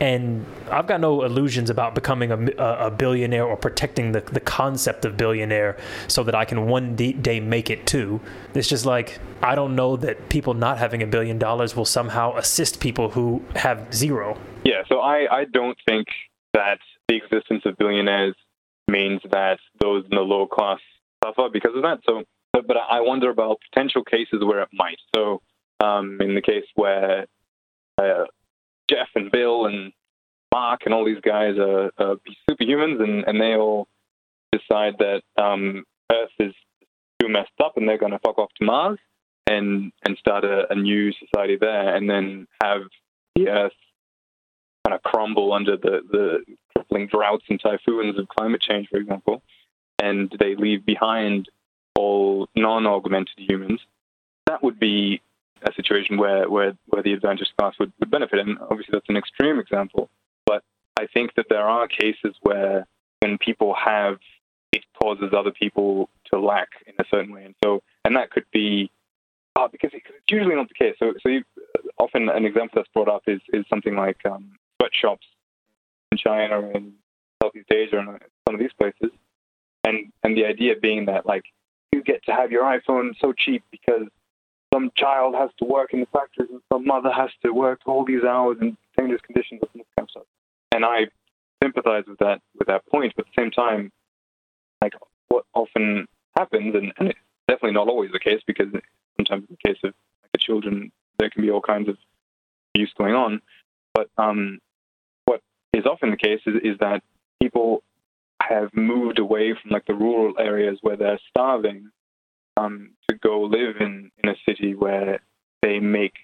And 0.00 0.44
I've 0.68 0.88
got 0.88 1.00
no 1.00 1.22
illusions 1.22 1.70
about 1.70 1.94
becoming 1.94 2.32
a, 2.32 2.38
a 2.58 2.90
billionaire 2.90 3.44
or 3.44 3.56
protecting 3.56 4.10
the, 4.10 4.20
the 4.20 4.40
concept 4.40 5.04
of 5.04 5.16
billionaire 5.16 5.76
so 6.08 6.24
that 6.24 6.34
I 6.34 6.44
can 6.44 6.66
one 6.66 6.96
day 6.96 7.38
make 7.38 7.70
it 7.70 7.86
too. 7.86 8.20
It's 8.52 8.68
just 8.68 8.84
like, 8.84 9.20
I 9.40 9.54
don't 9.54 9.76
know 9.76 9.94
that 9.98 10.28
people 10.28 10.54
not 10.54 10.78
having 10.78 11.04
a 11.04 11.06
billion 11.06 11.38
dollars 11.38 11.76
will 11.76 11.84
somehow 11.84 12.36
assist 12.36 12.80
people 12.80 13.10
who 13.10 13.44
have 13.54 13.94
zero. 13.94 14.36
Yeah, 14.64 14.82
so 14.88 14.98
I, 14.98 15.28
I 15.30 15.44
don't 15.44 15.78
think 15.86 16.08
that 16.52 16.80
the 17.12 17.16
existence 17.24 17.62
of 17.66 17.76
billionaires 17.76 18.34
means 18.88 19.20
that 19.30 19.58
those 19.80 20.04
in 20.10 20.16
the 20.16 20.22
low 20.22 20.46
class 20.46 20.78
suffer 21.24 21.48
because 21.52 21.72
of 21.74 21.82
that. 21.82 22.00
So, 22.08 22.24
but, 22.52 22.66
but 22.66 22.76
I 22.76 23.00
wonder 23.00 23.30
about 23.30 23.58
potential 23.70 24.04
cases 24.04 24.42
where 24.42 24.62
it 24.62 24.68
might. 24.72 24.98
So, 25.14 25.40
um, 25.80 26.18
in 26.20 26.34
the 26.34 26.42
case 26.42 26.64
where 26.74 27.26
uh, 27.98 28.24
Jeff 28.88 29.08
and 29.14 29.30
Bill 29.30 29.66
and 29.66 29.92
Mark 30.52 30.82
and 30.84 30.94
all 30.94 31.04
these 31.04 31.20
guys 31.22 31.56
are, 31.58 31.90
are 31.98 32.16
superhumans, 32.48 33.02
and, 33.02 33.24
and 33.26 33.40
they 33.40 33.56
all 33.56 33.88
decide 34.52 34.94
that 34.98 35.22
um, 35.36 35.84
Earth 36.10 36.30
is 36.38 36.54
too 37.20 37.28
messed 37.28 37.50
up, 37.62 37.76
and 37.76 37.88
they're 37.88 37.98
going 37.98 38.12
to 38.12 38.18
fuck 38.18 38.38
off 38.38 38.50
to 38.58 38.64
Mars 38.64 38.98
and 39.46 39.92
and 40.04 40.16
start 40.18 40.44
a, 40.44 40.70
a 40.70 40.74
new 40.74 41.12
society 41.12 41.56
there, 41.60 41.96
and 41.96 42.08
then 42.08 42.46
have 42.62 42.82
the 43.34 43.48
Earth 43.48 43.72
kind 44.86 44.94
of 44.94 45.02
crumble 45.02 45.52
under 45.52 45.76
the 45.76 46.00
the 46.10 46.38
crippling 46.92 47.08
droughts 47.08 47.44
and 47.48 47.60
typhoons 47.60 48.18
of 48.18 48.28
climate 48.28 48.60
change, 48.60 48.88
for 48.88 48.98
example, 48.98 49.42
and 50.00 50.34
they 50.38 50.54
leave 50.54 50.84
behind 50.84 51.48
all 51.96 52.48
non-augmented 52.54 53.38
humans. 53.38 53.80
That 54.46 54.62
would 54.62 54.78
be 54.78 55.20
a 55.62 55.72
situation 55.74 56.16
where 56.16 56.48
where, 56.48 56.76
where 56.86 57.02
the 57.02 57.12
advantaged 57.12 57.52
class 57.56 57.74
would, 57.78 57.92
would 58.00 58.10
benefit, 58.10 58.40
and 58.40 58.58
obviously 58.58 58.92
that's 58.92 59.08
an 59.08 59.16
extreme 59.16 59.58
example. 59.58 60.10
But 60.46 60.62
I 60.98 61.06
think 61.06 61.34
that 61.36 61.46
there 61.48 61.68
are 61.68 61.86
cases 61.86 62.34
where 62.42 62.86
when 63.20 63.38
people 63.38 63.74
have 63.74 64.18
it 64.72 64.84
causes 65.00 65.32
other 65.36 65.52
people 65.52 66.08
to 66.32 66.40
lack 66.40 66.68
in 66.86 66.94
a 66.98 67.04
certain 67.10 67.32
way, 67.32 67.44
and 67.44 67.54
so 67.64 67.82
and 68.04 68.16
that 68.16 68.30
could 68.30 68.46
be 68.52 68.90
uh, 69.56 69.68
because 69.68 69.90
it's 69.92 70.06
usually 70.30 70.56
not 70.56 70.68
the 70.68 70.74
case. 70.74 70.96
So, 70.98 71.12
so 71.22 71.28
you, 71.28 71.44
often 71.98 72.28
an 72.28 72.46
example 72.46 72.76
that's 72.76 72.88
brought 72.94 73.08
up 73.08 73.22
is, 73.26 73.40
is 73.52 73.66
something 73.68 73.94
like 73.94 74.16
um, 74.24 74.52
sweatshops 74.80 75.26
in 76.12 76.18
China 76.18 76.60
or 76.60 76.70
in 76.72 76.92
Southeast 77.42 77.72
Asia 77.72 77.98
and 77.98 78.08
some 78.46 78.54
of 78.54 78.60
these 78.60 78.72
places, 78.78 79.10
and 79.84 80.12
and 80.22 80.36
the 80.36 80.44
idea 80.44 80.74
being 80.80 81.06
that 81.06 81.26
like 81.26 81.44
you 81.90 82.02
get 82.02 82.24
to 82.26 82.32
have 82.32 82.52
your 82.52 82.62
iPhone 82.62 83.12
so 83.20 83.32
cheap 83.32 83.64
because 83.70 84.06
some 84.72 84.90
child 84.96 85.34
has 85.34 85.50
to 85.58 85.64
work 85.64 85.92
in 85.92 86.00
the 86.00 86.06
factories 86.06 86.48
and 86.50 86.60
some 86.72 86.86
mother 86.86 87.10
has 87.10 87.30
to 87.44 87.52
work 87.52 87.80
all 87.86 88.04
these 88.04 88.24
hours 88.24 88.56
in 88.60 88.76
dangerous 88.96 89.20
conditions 89.22 89.60
and 89.60 89.80
this 89.80 89.86
kind 89.96 90.06
of 90.06 90.10
stuff. 90.10 90.22
And 90.72 90.84
I 90.84 91.08
sympathize 91.62 92.04
with 92.06 92.18
that 92.18 92.40
with 92.58 92.68
that 92.68 92.86
point, 92.86 93.12
but 93.16 93.26
at 93.26 93.32
the 93.34 93.42
same 93.42 93.50
time, 93.50 93.90
like 94.80 94.94
what 95.28 95.44
often 95.54 96.06
happens, 96.36 96.74
and, 96.74 96.92
and 96.98 97.08
it's 97.08 97.18
definitely 97.48 97.72
not 97.72 97.88
always 97.88 98.12
the 98.12 98.20
case 98.20 98.40
because 98.46 98.68
sometimes 99.16 99.44
in 99.48 99.56
the 99.56 99.68
case 99.68 99.78
of 99.82 99.94
like, 100.22 100.32
the 100.32 100.38
children, 100.38 100.92
there 101.18 101.30
can 101.30 101.42
be 101.42 101.50
all 101.50 101.60
kinds 101.60 101.88
of 101.88 101.96
abuse 102.74 102.92
going 102.96 103.14
on. 103.14 103.40
But 103.94 104.08
um, 104.16 104.58
is 105.72 105.86
often 105.86 106.10
the 106.10 106.16
case 106.16 106.40
is, 106.46 106.54
is 106.62 106.78
that 106.80 107.02
people 107.40 107.82
have 108.40 108.70
moved 108.74 109.18
away 109.18 109.54
from 109.54 109.70
like 109.70 109.86
the 109.86 109.94
rural 109.94 110.34
areas 110.38 110.78
where 110.82 110.96
they're 110.96 111.20
starving 111.30 111.90
um, 112.56 112.90
to 113.08 113.16
go 113.16 113.42
live 113.42 113.76
in, 113.80 114.10
in 114.22 114.28
a 114.28 114.34
city 114.46 114.74
where 114.74 115.20
they 115.62 115.78
make 115.78 116.14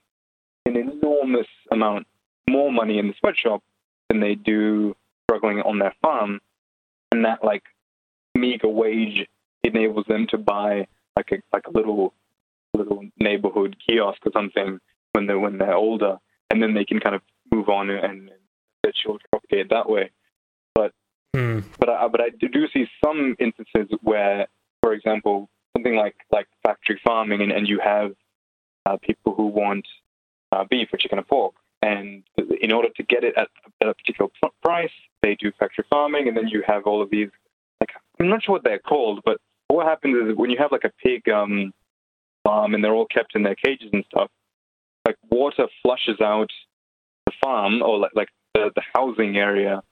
an 0.67 0.77
enormous 0.77 1.47
amount 1.71 2.07
more 2.49 2.73
money 2.73 2.99
in 2.99 3.09
the 3.09 3.15
sweatshop 3.19 3.63
than 4.09 4.21
they 4.21 4.35
do 4.35 4.95
struggling 5.25 5.61
on 5.61 5.79
their 5.79 5.95
farm. 6.03 6.41
And 7.13 7.25
that 7.25 7.45
like 7.45 7.63
meager 8.35 8.69
wage 8.69 9.27
enables 9.63 10.07
them 10.07 10.27
to 10.29 10.39
buy 10.39 10.87
like 11.17 11.33
a 11.33 11.37
like 11.53 11.67
a 11.67 11.71
little 11.71 12.13
little 12.75 13.05
neighborhood 13.19 13.77
kiosk 13.85 14.21
or 14.25 14.33
something 14.33 14.79
when 15.13 15.27
they're 15.27 15.39
when 15.39 15.59
they're 15.59 15.75
older, 15.75 16.19
and 16.51 16.63
then 16.63 16.75
they 16.75 16.85
can 16.85 17.01
kind 17.01 17.15
of 17.15 17.23
move 17.51 17.69
on 17.69 17.91
and, 17.91 18.05
and 18.05 18.31
their 18.83 18.93
children 18.93 19.27
propagate 19.31 19.71
that 19.71 19.89
way. 19.89 20.11
But 20.75 20.93
mm. 21.35 21.65
but 21.79 21.89
I, 21.89 22.09
but 22.09 22.21
I 22.21 22.29
do 22.31 22.69
see 22.73 22.87
some 23.05 23.37
instances 23.39 23.89
where, 24.03 24.47
for 24.83 24.93
example, 24.93 25.49
something 25.77 25.95
like 25.95 26.17
like 26.31 26.47
factory 26.63 27.01
farming, 27.05 27.43
and, 27.43 27.53
and 27.53 27.69
you 27.69 27.81
have 27.83 28.13
uh, 28.87 28.97
people 29.03 29.35
who 29.35 29.47
want 29.47 29.87
uh, 30.53 30.65
beef 30.69 30.89
or 30.93 30.97
chicken 30.99 31.19
or 31.19 31.23
pork, 31.23 31.55
and 31.83 32.23
in 32.61 32.73
order 32.73 32.89
to 32.97 33.03
get 33.03 33.25
it 33.25 33.35
at 33.37 33.49
a 33.83 33.95
particular 33.95 34.31
price, 34.63 34.91
they 35.23 35.35
do 35.35 35.53
factory 35.59 35.85
farming, 35.91 36.29
and 36.29 36.37
then 36.37 36.49
you 36.49 36.63
have 36.67 36.85
all 36.87 37.03
of 37.03 37.11
these. 37.11 37.29
Like 37.81 37.91
I'm 38.21 38.29
not 38.29 38.43
sure 38.43 38.55
what 38.55 38.65
they're 38.65 38.79
called, 38.79 39.21
but 39.25 39.41
what 39.69 39.87
happens 39.87 40.31
is 40.31 40.37
when 40.37 40.51
you 40.51 40.57
have 40.59 40.73
like 40.73 40.85
a 40.85 40.93
pig 41.03 41.29
um, 41.29 41.73
farm 42.45 42.75
and 42.75 42.83
they're 42.83 42.95
all 42.95 43.07
kept 43.07 43.37
in 43.37 43.43
their 43.43 43.55
cages 43.55 43.91
and 43.93 44.05
stuff, 44.11 44.31
like 45.07 45.17
water 45.31 45.67
flushes 45.83 46.21
out 46.21 46.51
the 47.27 47.33
farm 47.43 47.83
or 47.83 47.99
like, 47.99 48.13
like 48.15 48.29
the, 48.59 48.71
the 48.75 48.83
housing 48.95 49.37
area 49.37 49.83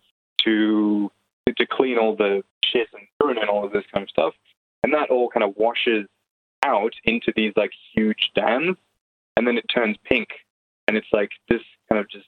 to 0.44 1.10
to 1.56 1.66
clean 1.66 1.96
all 1.98 2.16
the 2.16 2.42
shit 2.64 2.88
and 2.92 3.06
urine 3.22 3.38
and 3.38 3.48
all 3.48 3.64
of 3.64 3.72
this 3.72 3.84
kind 3.92 4.02
of 4.02 4.10
stuff, 4.10 4.34
and 4.82 4.92
that 4.92 5.10
all 5.10 5.28
kind 5.30 5.44
of 5.44 5.56
washes 5.56 6.06
out 6.64 6.92
into 7.04 7.32
these 7.36 7.52
like 7.56 7.70
huge 7.94 8.32
dams, 8.34 8.76
and 9.36 9.46
then 9.46 9.56
it 9.56 9.66
turns 9.72 9.96
pink, 10.04 10.28
and 10.88 10.96
it's 10.96 11.06
like 11.12 11.30
this 11.48 11.62
kind 11.88 12.00
of 12.00 12.08
just 12.10 12.26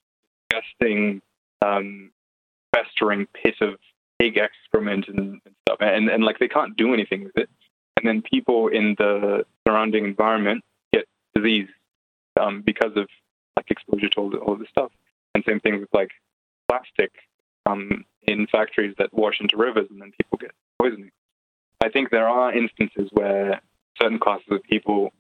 disgusting, 0.48 1.20
um, 1.62 2.10
festering 2.74 3.26
pit 3.34 3.56
of 3.60 3.74
pig 4.18 4.38
excrement 4.38 5.08
and, 5.08 5.18
and 5.44 5.54
stuff, 5.66 5.78
and 5.80 6.08
and 6.08 6.24
like 6.24 6.38
they 6.38 6.48
can't 6.48 6.76
do 6.76 6.94
anything 6.94 7.24
with 7.24 7.36
it. 7.36 7.50
And 7.96 8.06
then 8.06 8.22
people 8.22 8.68
in 8.68 8.94
the 8.96 9.44
surrounding 9.66 10.04
environment 10.04 10.62
get 10.92 11.06
disease 11.34 11.68
um, 12.40 12.62
because 12.62 12.92
of 12.94 13.08
like 13.56 13.70
exposure 13.70 14.08
to 14.08 14.20
all, 14.20 14.36
all 14.36 14.56
this 14.56 14.68
stuff. 14.68 14.92
And 15.34 15.42
same 15.44 15.58
thing 15.58 15.80
with 15.80 15.88
like 15.92 16.12
plastic 16.68 17.10
um, 17.66 18.04
in 18.22 18.46
factories 18.46 18.94
that 18.98 19.12
wash 19.12 19.40
into 19.40 19.56
rivers, 19.56 19.86
and 19.90 20.00
then 20.00 20.12
people 20.20 20.38
get 20.38 20.52
poisoning. 20.80 21.10
I 21.80 21.88
think 21.88 22.10
there 22.10 22.28
are 22.28 22.52
instances 22.52 23.08
where 23.12 23.60
certain 24.00 24.18
classes 24.18 24.46
of 24.50 24.62
people 24.64 25.12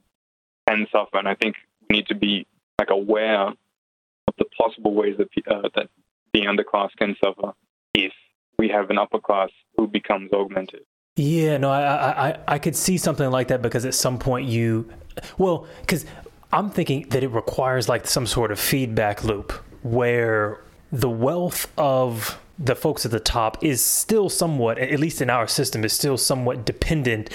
can 0.68 0.86
suffer, 0.92 1.18
and 1.18 1.28
I 1.28 1.34
think 1.34 1.56
we 1.88 1.96
need 1.96 2.06
to 2.08 2.14
be 2.14 2.46
like 2.78 2.90
aware 2.90 3.48
of 3.48 4.34
the 4.38 4.44
possible 4.60 4.94
ways 4.94 5.16
that 5.18 5.28
uh, 5.50 5.68
that 5.74 5.88
the 6.32 6.42
underclass 6.42 6.90
can 6.96 7.16
suffer 7.24 7.54
if 7.94 8.12
we 8.58 8.68
have 8.68 8.90
an 8.90 8.98
upper 8.98 9.18
class 9.18 9.50
who 9.76 9.86
becomes 9.86 10.32
augmented. 10.32 10.82
Yeah, 11.16 11.56
no, 11.56 11.70
I, 11.70 12.28
I, 12.28 12.38
I 12.46 12.58
could 12.58 12.76
see 12.76 12.96
something 12.96 13.28
like 13.30 13.48
that 13.48 13.60
because 13.60 13.84
at 13.84 13.94
some 13.94 14.18
point 14.18 14.48
you, 14.48 14.88
well, 15.36 15.66
because 15.80 16.06
I'm 16.52 16.70
thinking 16.70 17.08
that 17.08 17.24
it 17.24 17.28
requires 17.28 17.88
like 17.88 18.06
some 18.06 18.24
sort 18.26 18.52
of 18.52 18.60
feedback 18.60 19.24
loop 19.24 19.52
where 19.82 20.60
the 20.90 21.10
wealth 21.10 21.70
of 21.76 22.40
the 22.58 22.74
folks 22.74 23.04
at 23.04 23.12
the 23.12 23.20
top 23.20 23.62
is 23.62 23.84
still 23.84 24.28
somewhat, 24.28 24.78
at 24.78 24.98
least 24.98 25.22
in 25.22 25.30
our 25.30 25.46
system, 25.46 25.84
is 25.84 25.92
still 25.92 26.16
somewhat 26.16 26.64
dependent 26.64 27.30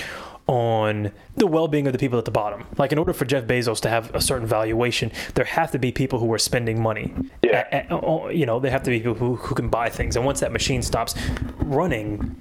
on 0.47 1.11
the 1.37 1.47
well-being 1.47 1.87
of 1.87 1.93
the 1.93 1.99
people 1.99 2.19
at 2.19 2.25
the 2.25 2.31
bottom. 2.31 2.65
Like 2.77 2.91
in 2.91 2.97
order 2.97 3.13
for 3.13 3.23
Jeff 3.23 3.45
Bezos 3.45 3.79
to 3.81 3.89
have 3.89 4.13
a 4.13 4.19
certain 4.19 4.45
valuation, 4.47 5.11
there 5.35 5.45
have 5.45 5.71
to 5.71 5.79
be 5.79 5.91
people 5.91 6.19
who 6.19 6.31
are 6.33 6.37
spending 6.37 6.81
money. 6.81 7.13
Yeah. 7.41 7.65
At, 7.71 7.89
at, 7.89 8.35
you 8.35 8.45
know, 8.45 8.59
there 8.59 8.71
have 8.71 8.83
to 8.83 8.89
be 8.89 8.99
people 8.99 9.13
who, 9.13 9.35
who 9.35 9.55
can 9.55 9.69
buy 9.69 9.89
things. 9.89 10.17
And 10.17 10.25
once 10.25 10.41
that 10.41 10.51
machine 10.51 10.81
stops 10.81 11.15
running, 11.59 12.35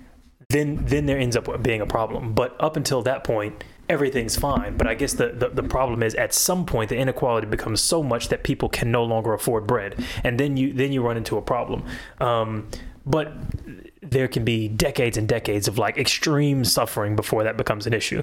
then 0.48 0.84
then 0.84 1.06
there 1.06 1.18
ends 1.18 1.36
up 1.36 1.62
being 1.62 1.80
a 1.80 1.86
problem. 1.86 2.32
But 2.32 2.56
up 2.60 2.76
until 2.76 3.02
that 3.02 3.22
point, 3.22 3.62
everything's 3.93 4.36
fine. 4.36 4.76
But 4.76 4.86
I 4.86 4.95
guess 4.95 5.12
the, 5.12 5.28
the, 5.28 5.49
the, 5.51 5.62
problem 5.62 6.03
is 6.03 6.14
at 6.14 6.32
some 6.34 6.66
point 6.66 6.88
the 6.88 6.97
inequality 6.97 7.47
becomes 7.47 7.80
so 7.80 8.03
much 8.03 8.28
that 8.28 8.43
people 8.43 8.68
can 8.68 8.90
no 8.90 9.05
longer 9.05 9.32
afford 9.34 9.66
bread, 9.66 10.05
and 10.24 10.40
then 10.40 10.57
you 10.57 10.72
then 10.72 10.93
you 10.93 11.03
run 11.03 11.16
into 11.16 11.36
a 11.36 11.43
problem. 11.43 11.84
Um, 12.20 12.68
but 13.05 13.32
there 14.01 14.28
can 14.28 14.45
be 14.45 14.68
decades 14.68 15.16
and 15.16 15.28
decades 15.28 15.68
of 15.68 15.78
like 15.78 15.97
extreme 15.97 16.64
suffering 16.64 17.16
before 17.16 17.45
that 17.45 17.57
becomes 17.57 17.86
an 17.86 17.93
issue. 17.93 18.22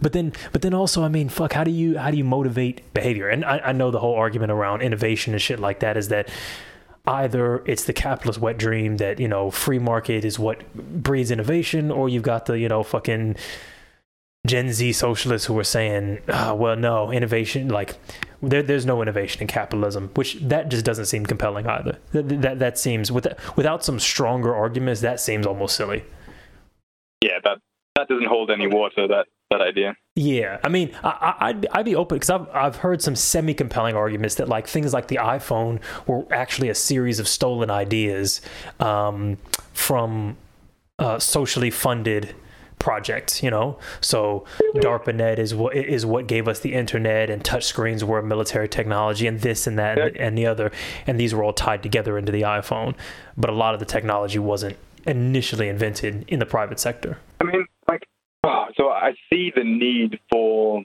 But 0.00 0.12
then 0.12 0.32
but 0.52 0.62
then 0.62 0.74
also 0.74 1.02
I 1.02 1.08
mean 1.08 1.28
fuck 1.28 1.52
how 1.52 1.64
do 1.64 1.70
you 1.70 1.98
how 1.98 2.10
do 2.10 2.16
you 2.16 2.24
motivate 2.24 2.94
behavior? 2.94 3.28
And 3.28 3.44
I, 3.44 3.58
I 3.58 3.72
know 3.72 3.90
the 3.90 4.00
whole 4.00 4.14
argument 4.14 4.52
around 4.52 4.82
innovation 4.82 5.34
and 5.34 5.42
shit 5.42 5.60
like 5.60 5.80
that 5.80 5.96
is 5.96 6.08
that 6.08 6.28
either 7.06 7.62
it's 7.66 7.84
the 7.84 7.92
capitalist 7.92 8.38
wet 8.38 8.58
dream 8.58 8.98
that 8.98 9.18
you 9.18 9.28
know 9.28 9.50
free 9.50 9.78
market 9.78 10.24
is 10.24 10.38
what 10.38 10.72
breeds 10.74 11.30
innovation, 11.30 11.90
or 11.90 12.08
you've 12.08 12.22
got 12.22 12.46
the 12.46 12.58
you 12.58 12.68
know 12.68 12.82
fucking 12.82 13.36
Gen 14.46 14.72
Z 14.72 14.92
socialists 14.92 15.46
who 15.46 15.54
were 15.54 15.64
saying, 15.64 16.20
oh, 16.28 16.54
well, 16.54 16.76
no, 16.76 17.10
innovation, 17.10 17.68
like, 17.68 17.98
there, 18.40 18.62
there's 18.62 18.86
no 18.86 19.02
innovation 19.02 19.42
in 19.42 19.48
capitalism, 19.48 20.10
which 20.14 20.34
that 20.40 20.70
just 20.70 20.84
doesn't 20.84 21.06
seem 21.06 21.26
compelling 21.26 21.66
either. 21.66 21.98
That, 22.12 22.28
that, 22.42 22.58
that 22.58 22.78
seems, 22.78 23.12
with, 23.12 23.26
without 23.56 23.84
some 23.84 23.98
stronger 23.98 24.54
arguments, 24.54 25.00
that 25.02 25.20
seems 25.20 25.46
almost 25.46 25.76
silly. 25.76 26.04
Yeah, 27.22 27.40
that, 27.44 27.58
that 27.96 28.08
doesn't 28.08 28.28
hold 28.28 28.50
any 28.50 28.66
water, 28.66 29.08
that, 29.08 29.26
that 29.50 29.60
idea. 29.60 29.96
Yeah, 30.14 30.58
I 30.64 30.68
mean, 30.68 30.94
I, 31.02 31.52
would 31.52 31.66
I'd, 31.66 31.78
I'd 31.78 31.84
be 31.84 31.94
open 31.94 32.16
because 32.16 32.30
I've 32.30 32.48
I've 32.52 32.76
heard 32.76 33.00
some 33.00 33.14
semi 33.14 33.54
compelling 33.54 33.94
arguments 33.94 34.34
that 34.34 34.48
like 34.48 34.66
things 34.66 34.92
like 34.92 35.08
the 35.08 35.16
iPhone 35.16 35.80
were 36.06 36.26
actually 36.32 36.68
a 36.70 36.74
series 36.74 37.20
of 37.20 37.28
stolen 37.28 37.70
ideas 37.70 38.40
um, 38.80 39.38
from 39.72 40.36
uh, 40.98 41.18
socially 41.18 41.70
funded 41.70 42.34
projects. 42.78 43.42
You 43.42 43.50
know, 43.50 43.78
so 44.00 44.44
DARPANET 44.76 45.38
is 45.38 45.54
what 45.54 45.74
is 45.74 46.06
what 46.06 46.26
gave 46.26 46.48
us 46.48 46.60
the 46.60 46.74
internet, 46.74 47.30
and 47.30 47.42
touchscreens 47.42 48.02
were 48.02 48.22
military 48.22 48.68
technology, 48.68 49.26
and 49.26 49.40
this 49.40 49.66
and 49.66 49.78
that 49.78 49.98
and, 49.98 50.16
and 50.16 50.38
the 50.38 50.46
other, 50.46 50.70
and 51.06 51.18
these 51.18 51.34
were 51.34 51.44
all 51.44 51.52
tied 51.52 51.82
together 51.82 52.18
into 52.18 52.32
the 52.32 52.42
iPhone. 52.42 52.94
But 53.36 53.50
a 53.50 53.54
lot 53.54 53.74
of 53.74 53.80
the 53.80 53.86
technology 53.86 54.38
wasn't 54.38 54.76
initially 55.06 55.68
invented 55.68 56.24
in 56.28 56.38
the 56.38 56.46
private 56.46 56.78
sector. 56.78 57.18
I 57.40 57.44
mean, 57.44 57.66
like, 57.88 58.04
so 58.76 58.88
I 58.88 59.14
see 59.30 59.52
the 59.54 59.64
need 59.64 60.18
for 60.30 60.82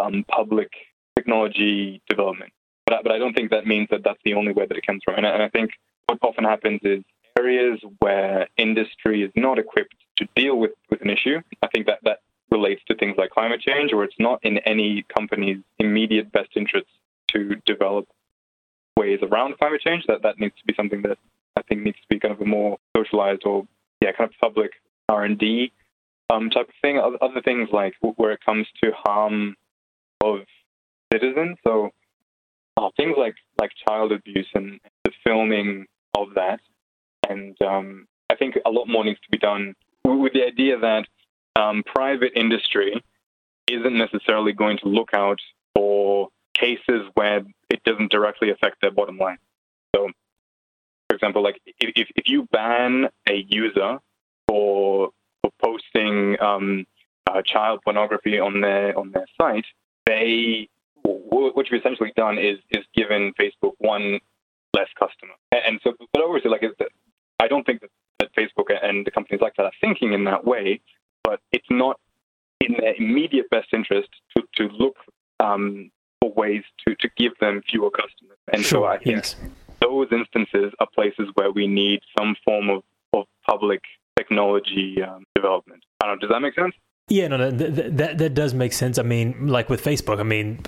um, 0.00 0.24
public 0.28 0.70
technology 1.16 2.02
development, 2.08 2.52
but 2.86 2.94
I, 2.94 3.02
but 3.02 3.12
I 3.12 3.18
don't 3.18 3.34
think 3.34 3.50
that 3.50 3.66
means 3.66 3.88
that 3.90 4.02
that's 4.04 4.20
the 4.24 4.34
only 4.34 4.52
way 4.52 4.66
that 4.66 4.76
it 4.76 4.86
comes 4.86 5.02
from. 5.04 5.16
And 5.16 5.26
I, 5.26 5.30
and 5.30 5.42
I 5.42 5.48
think 5.48 5.70
what 6.06 6.18
often 6.22 6.44
happens 6.44 6.80
is 6.82 7.02
areas 7.38 7.80
where 8.00 8.48
industry 8.56 9.22
is 9.22 9.30
not 9.36 9.58
equipped 9.58 9.94
to 10.18 10.28
deal 10.36 10.56
with, 10.58 10.72
with 10.90 11.00
an 11.02 11.10
issue. 11.10 11.40
I 11.62 11.68
think 11.68 11.86
that 11.86 11.98
that 12.04 12.18
relates 12.50 12.82
to 12.88 12.94
things 12.94 13.16
like 13.18 13.30
climate 13.30 13.60
change, 13.60 13.92
where 13.92 14.04
it's 14.04 14.14
not 14.18 14.40
in 14.42 14.58
any 14.58 15.04
company's 15.16 15.58
immediate 15.78 16.30
best 16.32 16.50
interests 16.56 16.90
to 17.32 17.56
develop 17.66 18.06
ways 18.96 19.18
around 19.22 19.58
climate 19.58 19.80
change. 19.80 20.04
That 20.06 20.22
that 20.22 20.38
needs 20.38 20.54
to 20.58 20.64
be 20.66 20.74
something 20.76 21.02
that 21.02 21.18
I 21.56 21.62
think 21.62 21.82
needs 21.82 21.98
to 21.98 22.08
be 22.08 22.20
kind 22.20 22.34
of 22.34 22.40
a 22.40 22.44
more 22.44 22.78
socialized 22.96 23.42
or 23.44 23.66
yeah, 24.00 24.12
kind 24.12 24.30
of 24.30 24.36
public 24.40 24.72
R 25.08 25.24
and 25.24 25.38
D 25.38 25.72
um, 26.30 26.50
type 26.50 26.68
of 26.68 26.74
thing. 26.82 26.98
Other 26.98 27.42
things 27.42 27.68
like 27.72 27.94
where 28.16 28.32
it 28.32 28.40
comes 28.44 28.66
to 28.82 28.92
harm 28.94 29.56
of 30.22 30.40
citizens, 31.12 31.56
so 31.66 31.90
uh, 32.76 32.90
things 32.96 33.14
like 33.18 33.34
like 33.60 33.70
child 33.88 34.12
abuse 34.12 34.48
and 34.54 34.80
the 35.04 35.12
filming 35.24 35.86
of 36.16 36.28
that, 36.34 36.60
and 37.28 37.60
um, 37.62 38.06
I 38.30 38.36
think 38.36 38.56
a 38.64 38.70
lot 38.70 38.88
more 38.88 39.04
needs 39.04 39.20
to 39.20 39.30
be 39.30 39.38
done 39.38 39.74
with 40.04 40.32
the 40.32 40.44
idea 40.44 40.78
that 40.78 41.06
um, 41.56 41.82
private 41.84 42.32
industry 42.36 43.02
isn't 43.68 43.96
necessarily 43.96 44.52
going 44.52 44.78
to 44.78 44.88
look 44.88 45.10
out 45.14 45.40
for 45.74 46.28
cases 46.54 47.08
where 47.14 47.42
it 47.70 47.82
doesn't 47.84 48.10
directly 48.10 48.50
affect 48.50 48.80
their 48.80 48.90
bottom 48.90 49.18
line. 49.18 49.38
So, 49.94 50.08
for 51.08 51.14
example, 51.14 51.42
like 51.42 51.60
if, 51.66 52.08
if 52.16 52.28
you 52.28 52.48
ban 52.50 53.08
a 53.28 53.44
user 53.48 53.98
for, 54.48 55.10
for 55.42 55.50
posting 55.62 56.40
um, 56.40 56.86
uh, 57.30 57.42
child 57.44 57.80
pornography 57.84 58.38
on 58.38 58.60
their 58.60 58.96
on 58.98 59.12
their 59.12 59.26
site, 59.40 59.66
they 60.06 60.68
what 61.02 61.70
you've 61.70 61.80
essentially 61.80 62.12
done 62.16 62.38
is 62.38 62.58
is 62.70 62.84
given 62.94 63.32
Facebook 63.40 63.72
one 63.78 64.20
less 64.74 64.88
customer. 64.98 65.34
And 65.52 65.80
so, 65.82 65.94
but 66.12 66.22
obviously, 66.22 66.50
like 66.50 66.62
I 67.40 67.48
don't 67.48 67.64
think 67.64 67.80
that, 67.80 67.90
that 68.20 68.34
Facebook 68.34 68.66
and 68.82 69.06
the 69.06 69.10
companies 69.10 69.40
like 69.40 69.54
that 69.56 69.64
are 69.64 69.72
thinking 69.80 70.12
in 70.12 70.24
that 70.24 70.44
way, 70.44 70.80
but 71.22 71.40
it's 71.52 71.66
not 71.70 71.98
in 72.60 72.74
their 72.78 72.94
immediate 72.94 73.50
best 73.50 73.68
interest 73.72 74.08
to, 74.36 74.42
to 74.56 74.68
look 74.74 74.96
um, 75.40 75.90
for 76.20 76.32
ways 76.32 76.62
to, 76.86 76.94
to 76.96 77.08
give 77.16 77.32
them 77.40 77.62
fewer 77.70 77.90
customers. 77.90 78.38
And 78.52 78.62
sure, 78.62 78.80
so 78.80 78.84
I 78.84 78.98
think 78.98 79.16
yes. 79.16 79.36
those 79.80 80.08
instances 80.10 80.72
are 80.80 80.88
places 80.94 81.28
where 81.34 81.50
we 81.50 81.66
need 81.66 82.00
some 82.18 82.36
form 82.44 82.70
of, 82.70 82.82
of 83.12 83.26
public 83.46 83.82
technology 84.16 85.02
um, 85.02 85.24
development. 85.34 85.82
I 86.02 86.06
don't 86.06 86.16
know, 86.16 86.20
does 86.20 86.30
that 86.30 86.40
make 86.40 86.54
sense? 86.54 86.74
Yeah, 87.08 87.28
no, 87.28 87.50
that, 87.50 87.96
that 87.98 88.18
that 88.18 88.34
does 88.34 88.54
make 88.54 88.72
sense. 88.72 88.98
I 88.98 89.02
mean, 89.02 89.48
like 89.48 89.68
with 89.68 89.84
Facebook, 89.84 90.20
I 90.20 90.22
mean, 90.22 90.60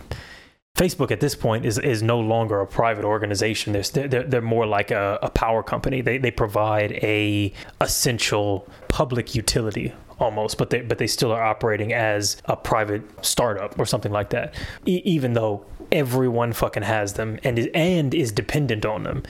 Facebook 0.77 1.11
at 1.11 1.21
this 1.21 1.35
point 1.35 1.65
is 1.65 1.79
is 1.79 2.03
no 2.03 2.21
longer 2.21 2.61
a 2.61 2.67
private 2.67 3.05
organization. 3.05 3.73
They're 3.73 4.09
they're, 4.09 4.23
they're 4.25 4.43
more 4.43 4.67
like 4.67 4.91
a, 4.91 5.19
a 5.23 5.31
power 5.31 5.63
company. 5.63 6.03
They 6.03 6.19
they 6.19 6.31
provide 6.31 6.93
a 7.03 7.53
essential 7.81 8.69
public 8.89 9.35
utility 9.35 9.95
almost, 10.19 10.59
but 10.59 10.71
they 10.71 10.83
but 10.83 10.99
they 10.99 11.07
still 11.07 11.33
are 11.33 11.43
operating 11.43 11.95
as 11.95 12.37
a 12.45 12.57
private 12.57 13.03
startup 13.25 13.79
or 13.79 13.87
something 13.87 14.13
like 14.13 14.31
that. 14.31 14.55
E- 14.85 15.03
even 15.05 15.33
though 15.33 15.65
everyone 15.93 16.53
fucking 16.53 16.83
has 16.83 17.15
them 17.15 17.39
and 17.45 17.59
is 17.59 17.69
and 17.75 18.15
is 18.15 18.33
dependent 18.33 18.85
on 18.85 19.03
them. 19.05 19.23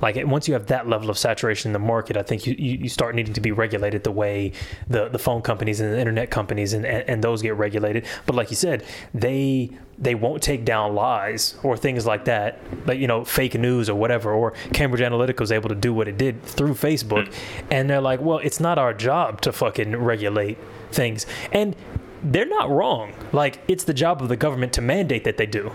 Like 0.00 0.16
once 0.26 0.48
you 0.48 0.54
have 0.54 0.66
that 0.66 0.88
level 0.88 1.10
of 1.10 1.18
saturation 1.18 1.68
in 1.68 1.72
the 1.72 1.78
market, 1.78 2.16
I 2.16 2.22
think 2.22 2.46
you, 2.46 2.54
you 2.54 2.88
start 2.88 3.14
needing 3.14 3.34
to 3.34 3.40
be 3.40 3.52
regulated 3.52 4.02
the 4.04 4.10
way 4.10 4.52
the, 4.88 5.08
the 5.08 5.18
phone 5.18 5.42
companies 5.42 5.80
and 5.80 5.92
the 5.92 5.98
internet 5.98 6.30
companies 6.30 6.72
and, 6.72 6.86
and, 6.86 7.08
and 7.08 7.22
those 7.22 7.42
get 7.42 7.56
regulated. 7.56 8.06
But 8.26 8.34
like 8.34 8.50
you 8.50 8.56
said, 8.56 8.84
they 9.12 9.70
they 9.98 10.14
won't 10.14 10.42
take 10.42 10.64
down 10.64 10.94
lies 10.94 11.56
or 11.62 11.76
things 11.76 12.06
like 12.06 12.24
that, 12.24 12.58
like 12.86 12.98
you 12.98 13.06
know, 13.06 13.24
fake 13.24 13.54
news 13.54 13.90
or 13.90 13.94
whatever. 13.94 14.32
Or 14.32 14.52
Cambridge 14.72 15.02
Analytica 15.02 15.40
was 15.40 15.52
able 15.52 15.68
to 15.68 15.74
do 15.74 15.92
what 15.92 16.08
it 16.08 16.16
did 16.16 16.42
through 16.42 16.74
Facebook, 16.74 17.26
mm. 17.26 17.34
and 17.70 17.90
they're 17.90 18.00
like, 18.00 18.20
well, 18.20 18.38
it's 18.38 18.60
not 18.60 18.78
our 18.78 18.94
job 18.94 19.42
to 19.42 19.52
fucking 19.52 19.96
regulate 19.96 20.56
things, 20.90 21.26
and 21.52 21.76
they're 22.22 22.46
not 22.46 22.70
wrong. 22.70 23.12
Like 23.32 23.60
it's 23.68 23.84
the 23.84 23.94
job 23.94 24.22
of 24.22 24.28
the 24.28 24.36
government 24.36 24.72
to 24.74 24.80
mandate 24.80 25.24
that 25.24 25.36
they 25.36 25.46
do. 25.46 25.72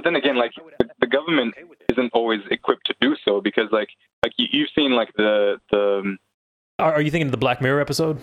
Yeah, 0.00 0.04
but 0.04 0.04
then 0.04 0.16
again, 0.16 0.36
like 0.36 0.52
the, 0.78 0.88
the 1.00 1.06
government 1.06 1.54
isn't 1.90 2.10
always 2.12 2.40
equipped 2.50 2.86
to 2.86 2.94
do 3.00 3.16
so 3.24 3.40
because 3.40 3.68
like 3.72 3.88
like 4.22 4.32
you, 4.36 4.46
you've 4.52 4.68
seen 4.74 4.92
like 4.92 5.12
the 5.16 5.58
the. 5.70 6.16
Are, 6.78 6.94
are 6.94 7.00
you 7.00 7.10
thinking 7.10 7.28
of 7.28 7.32
the 7.32 7.38
Black 7.38 7.60
Mirror 7.60 7.80
episode? 7.80 8.18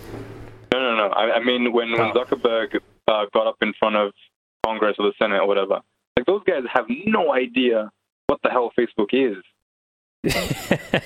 No, 0.74 0.80
no, 0.80 0.96
no. 0.96 1.14
I, 1.14 1.36
I 1.36 1.44
mean 1.44 1.74
when 1.74 1.92
when 1.92 2.02
Oh. 2.02 2.14
Zuckerberg 2.14 2.80
uh, 3.08 3.26
got 3.34 3.48
up 3.48 3.58
in 3.62 3.74
front 3.80 3.96
of 3.96 4.14
Congress 4.66 4.96
or 5.00 5.06
the 5.08 5.14
Senate 5.20 5.40
or 5.40 5.48
whatever, 5.48 5.80
like 6.18 6.26
those 6.26 6.44
guys 6.46 6.64
have 6.74 6.86
no 7.06 7.34
idea 7.34 7.92
what 8.28 8.40
the 8.44 8.50
hell 8.50 8.72
Facebook 8.78 9.14
is. 9.14 9.38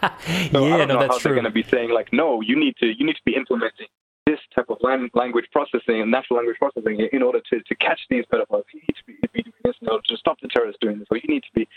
So 0.00 0.64
I 0.64 0.78
don't 0.78 0.86
no, 0.86 0.94
know 0.94 1.00
that's 1.00 1.16
how 1.16 1.18
they're 1.18 1.34
going 1.34 1.44
to 1.44 1.50
be 1.50 1.64
saying 1.64 1.90
like, 1.90 2.12
no, 2.12 2.40
you 2.40 2.58
need 2.58 2.76
to 2.76 2.86
you 2.86 3.04
need 3.04 3.16
to 3.16 3.22
be 3.24 3.34
implementing 3.34 3.88
this 4.28 4.38
type 4.54 4.66
of 4.68 4.78
language 5.14 5.46
processing 5.50 6.02
and 6.02 6.10
natural 6.10 6.36
language 6.36 6.58
processing 6.58 7.08
in 7.12 7.22
order 7.22 7.40
to, 7.50 7.60
to 7.62 7.74
catch 7.76 7.98
these 8.10 8.24
pedophiles. 8.32 8.62
You 8.72 8.80
need 8.80 8.94
to 8.94 9.28
be, 9.32 9.47
this 9.68 9.76
in 9.80 9.88
order 9.88 10.02
to 10.08 10.16
stop 10.16 10.40
the 10.40 10.48
terrorists 10.48 10.78
doing 10.80 10.98
this. 10.98 11.06
Or 11.10 11.16
you 11.16 11.28
need 11.28 11.42
to 11.42 11.52
be. 11.54 11.68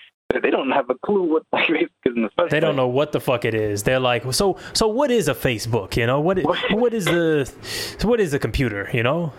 They 0.42 0.50
don't 0.50 0.72
have 0.72 0.90
a 0.90 0.96
clue 0.96 1.24
what 1.24 1.44
like 1.54 1.68
Facebook 1.68 1.90
is 2.06 2.16
in 2.16 2.24
the 2.24 2.30
first 2.38 2.52
They 2.52 2.60
don't 2.60 2.76
know 2.76 2.88
what 2.88 3.12
the 3.12 3.20
fuck 3.20 3.46
it 3.46 3.54
is. 3.54 3.84
They're 3.84 4.00
like, 4.00 4.34
so 4.34 4.58
so 4.74 4.88
what 4.88 5.12
is 5.12 5.28
a 5.28 5.36
Facebook? 5.36 5.98
You 5.98 6.08
know 6.08 6.20
what 6.20 6.40
what 6.72 6.94
is 6.94 7.06
the 7.06 7.52
what 8.04 8.20
is 8.20 8.34
a 8.34 8.40
computer? 8.40 8.90
You 8.94 9.04
know. 9.04 9.34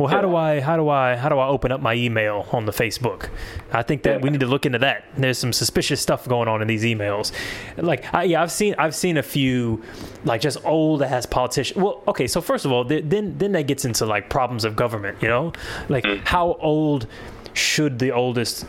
Well, 0.00 0.08
how 0.08 0.22
do 0.22 0.34
I 0.34 0.60
how 0.60 0.78
do 0.78 0.88
I 0.88 1.14
how 1.14 1.28
do 1.28 1.38
I 1.38 1.46
open 1.48 1.72
up 1.72 1.82
my 1.82 1.92
email 1.92 2.46
on 2.52 2.64
the 2.64 2.72
Facebook? 2.72 3.28
I 3.70 3.82
think 3.82 4.02
that 4.04 4.22
we 4.22 4.30
need 4.30 4.40
to 4.40 4.46
look 4.46 4.64
into 4.64 4.78
that. 4.78 5.04
There's 5.14 5.36
some 5.36 5.52
suspicious 5.52 6.00
stuff 6.00 6.26
going 6.26 6.48
on 6.48 6.62
in 6.62 6.68
these 6.68 6.84
emails. 6.84 7.32
Like, 7.76 8.12
I, 8.14 8.22
yeah, 8.24 8.42
I've 8.42 8.50
seen 8.50 8.74
I've 8.78 8.94
seen 8.94 9.18
a 9.18 9.22
few 9.22 9.82
like 10.24 10.40
just 10.40 10.64
old 10.64 11.02
ass 11.02 11.26
politicians. 11.26 11.78
Well, 11.78 12.02
okay, 12.08 12.26
so 12.26 12.40
first 12.40 12.64
of 12.64 12.72
all, 12.72 12.86
th- 12.86 13.04
then 13.06 13.36
then 13.36 13.52
that 13.52 13.66
gets 13.66 13.84
into 13.84 14.06
like 14.06 14.30
problems 14.30 14.64
of 14.64 14.74
government. 14.74 15.18
You 15.20 15.28
know, 15.28 15.52
like 15.90 16.04
mm. 16.04 16.24
how 16.24 16.54
old 16.60 17.06
should 17.52 17.98
the 17.98 18.12
oldest 18.12 18.66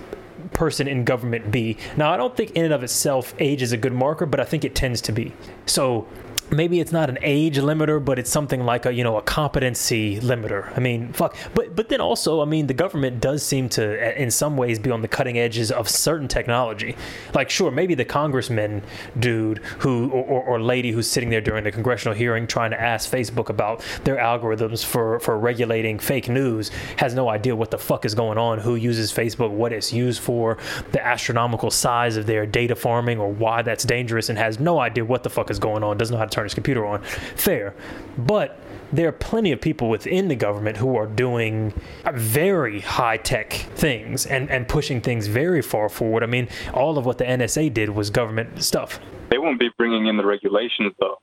person 0.54 0.88
in 0.88 1.06
government 1.06 1.52
be? 1.52 1.78
Now, 1.98 2.12
I 2.12 2.18
don't 2.18 2.36
think 2.36 2.52
in 2.52 2.66
and 2.66 2.74
of 2.74 2.84
itself 2.84 3.34
age 3.40 3.62
is 3.62 3.72
a 3.72 3.78
good 3.78 3.94
marker, 3.94 4.26
but 4.26 4.40
I 4.40 4.44
think 4.44 4.66
it 4.66 4.76
tends 4.76 5.02
to 5.02 5.12
be. 5.12 5.34
So 5.66 6.08
maybe 6.52 6.80
it's 6.80 6.92
not 6.92 7.10
an 7.10 7.18
age 7.22 7.58
limiter, 7.58 8.04
but 8.04 8.20
it's 8.20 8.30
something 8.30 8.66
like 8.66 8.86
a 8.86 8.94
you 8.94 9.04
know 9.04 9.18
a 9.18 9.22
competency 9.22 10.20
limiter. 10.20 10.76
I 10.76 10.80
mean, 10.80 11.14
fuck. 11.14 11.36
But 11.54 11.76
but 11.76 11.90
then 11.90 12.02
also, 12.02 12.42
I 12.42 12.46
mean, 12.46 12.68
the 12.68 12.74
government 12.74 13.22
does 13.22 13.44
seem 13.44 13.70
to, 13.70 14.22
in 14.22 14.32
some 14.32 14.58
ways, 14.58 14.80
be 14.80 14.92
on 14.92 15.02
the 15.02 15.08
cutting 15.08 15.40
edges 15.40 15.72
of 15.72 15.88
certain 15.90 16.28
technology. 16.28 16.96
Like, 17.34 17.50
sure, 17.50 17.72
maybe 17.72 17.96
the 17.96 18.06
congressman 18.06 18.84
dude 19.18 19.60
who 19.80 20.10
or, 20.12 20.44
or, 20.44 20.62
lady 20.62 20.92
who's 20.92 21.08
sitting 21.08 21.30
there 21.30 21.42
during 21.42 21.64
the 21.64 21.72
congressional 21.72 22.16
hearing 22.16 22.46
trying 22.46 22.70
to 22.72 22.80
ask 22.80 23.10
Facebook 23.10 23.50
about 23.50 23.84
their 24.04 24.18
algorithms 24.18 24.86
for 24.86 25.20
for 25.20 25.40
regulating 25.40 25.98
fake 25.98 26.30
news 26.30 26.70
has 26.98 27.14
no 27.16 27.30
idea 27.30 27.56
what 27.56 27.72
the 27.72 27.78
fuck 27.78 28.06
is 28.06 28.14
going 28.14 28.38
on, 28.38 28.60
who 28.60 28.76
uses 28.76 29.12
Facebook, 29.12 29.50
what 29.50 29.74
it's 29.74 29.92
used 29.92 30.22
for, 30.22 30.58
the 30.92 31.04
astronomical 31.04 31.72
size 31.72 32.18
of 32.18 32.26
their 32.26 32.46
data 32.46 32.76
farming, 32.76 33.20
or 33.20 33.32
why 33.32 33.62
that's 33.62 33.84
dangerous, 33.84 34.30
and 34.30 34.38
has 34.38 34.60
no 34.60 34.80
idea 34.80 35.04
what 35.04 35.24
the 35.24 35.30
fuck 35.30 35.50
is 35.50 35.60
going 35.60 35.84
on, 35.84 35.98
doesn't 35.98 36.14
know 36.14 36.20
how 36.20 36.26
to 36.26 36.32
turn 36.32 36.41
his 36.44 36.54
computer 36.54 36.86
on. 36.86 37.02
Fair. 37.04 37.74
But 38.18 38.60
there 38.92 39.08
are 39.08 39.14
plenty 39.14 39.52
of 39.52 39.62
people 39.62 39.90
within 39.90 40.28
the 40.28 40.36
government 40.36 40.78
who 40.78 40.96
are 40.98 41.08
doing 41.08 41.74
very 42.14 42.82
high 42.82 43.18
tech 43.18 43.54
things 43.54 44.26
and, 44.26 44.50
and 44.50 44.68
pushing 44.68 45.02
things 45.02 45.28
very 45.28 45.62
far 45.62 45.90
forward. 45.90 46.24
I 46.24 46.26
mean, 46.26 46.50
all 46.74 46.98
of 46.98 47.06
what 47.06 47.18
the 47.18 47.24
NSA 47.24 47.74
did 47.74 47.90
was 47.90 48.10
government 48.10 48.62
stuff. 48.62 49.00
They 49.30 49.38
won't 49.38 49.60
be 49.60 49.70
bringing 49.78 50.08
in 50.08 50.18
the 50.18 50.26
regulations 50.26 50.94
though. 51.00 51.18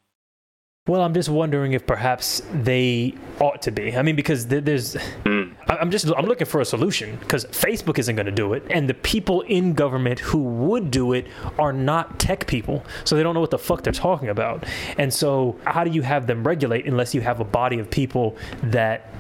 Well, 0.89 1.03
I'm 1.03 1.13
just 1.13 1.29
wondering 1.29 1.75
if 1.75 1.87
perhaps 1.87 2.41
they 2.51 3.15
ought 3.41 3.61
to 3.63 3.71
be. 3.71 3.95
I 3.95 4.01
mean, 4.01 4.17
because 4.17 4.47
there's, 4.47 4.95
Hmm. 5.25 5.53
I'm 5.69 5.91
just, 5.91 6.11
I'm 6.17 6.25
looking 6.25 6.47
for 6.47 6.63
a 6.63 6.65
solution 6.65 7.17
because 7.17 7.45
Facebook 7.47 7.99
isn't 7.99 8.17
going 8.17 8.25
to 8.25 8.33
do 8.33 8.55
it, 8.55 8.65
and 8.71 8.89
the 8.89 8.95
people 8.95 9.43
in 9.43 9.75
government 9.75 10.19
who 10.21 10.39
would 10.39 10.91
do 10.91 11.13
it 11.13 11.27
are 11.59 11.75
not 11.75 12.19
tech 12.19 12.47
people, 12.47 12.83
so 13.05 13.15
they 13.17 13.23
don't 13.23 13.35
know 13.35 13.41
what 13.41 13.51
the 13.51 13.59
fuck 13.59 13.83
they're 13.83 13.93
talking 13.93 14.31
about. 14.31 14.65
And 14.97 15.13
so, 15.13 15.59
how 15.67 15.85
do 15.85 15.91
you 15.91 16.01
have 16.01 16.27
them 16.27 16.43
regulate 16.43 16.87
unless 16.87 17.15
you 17.15 17.21
have 17.21 17.39
a 17.39 17.45
body 17.45 17.79
of 17.79 17.91
people 17.91 18.39
that 18.63 19.13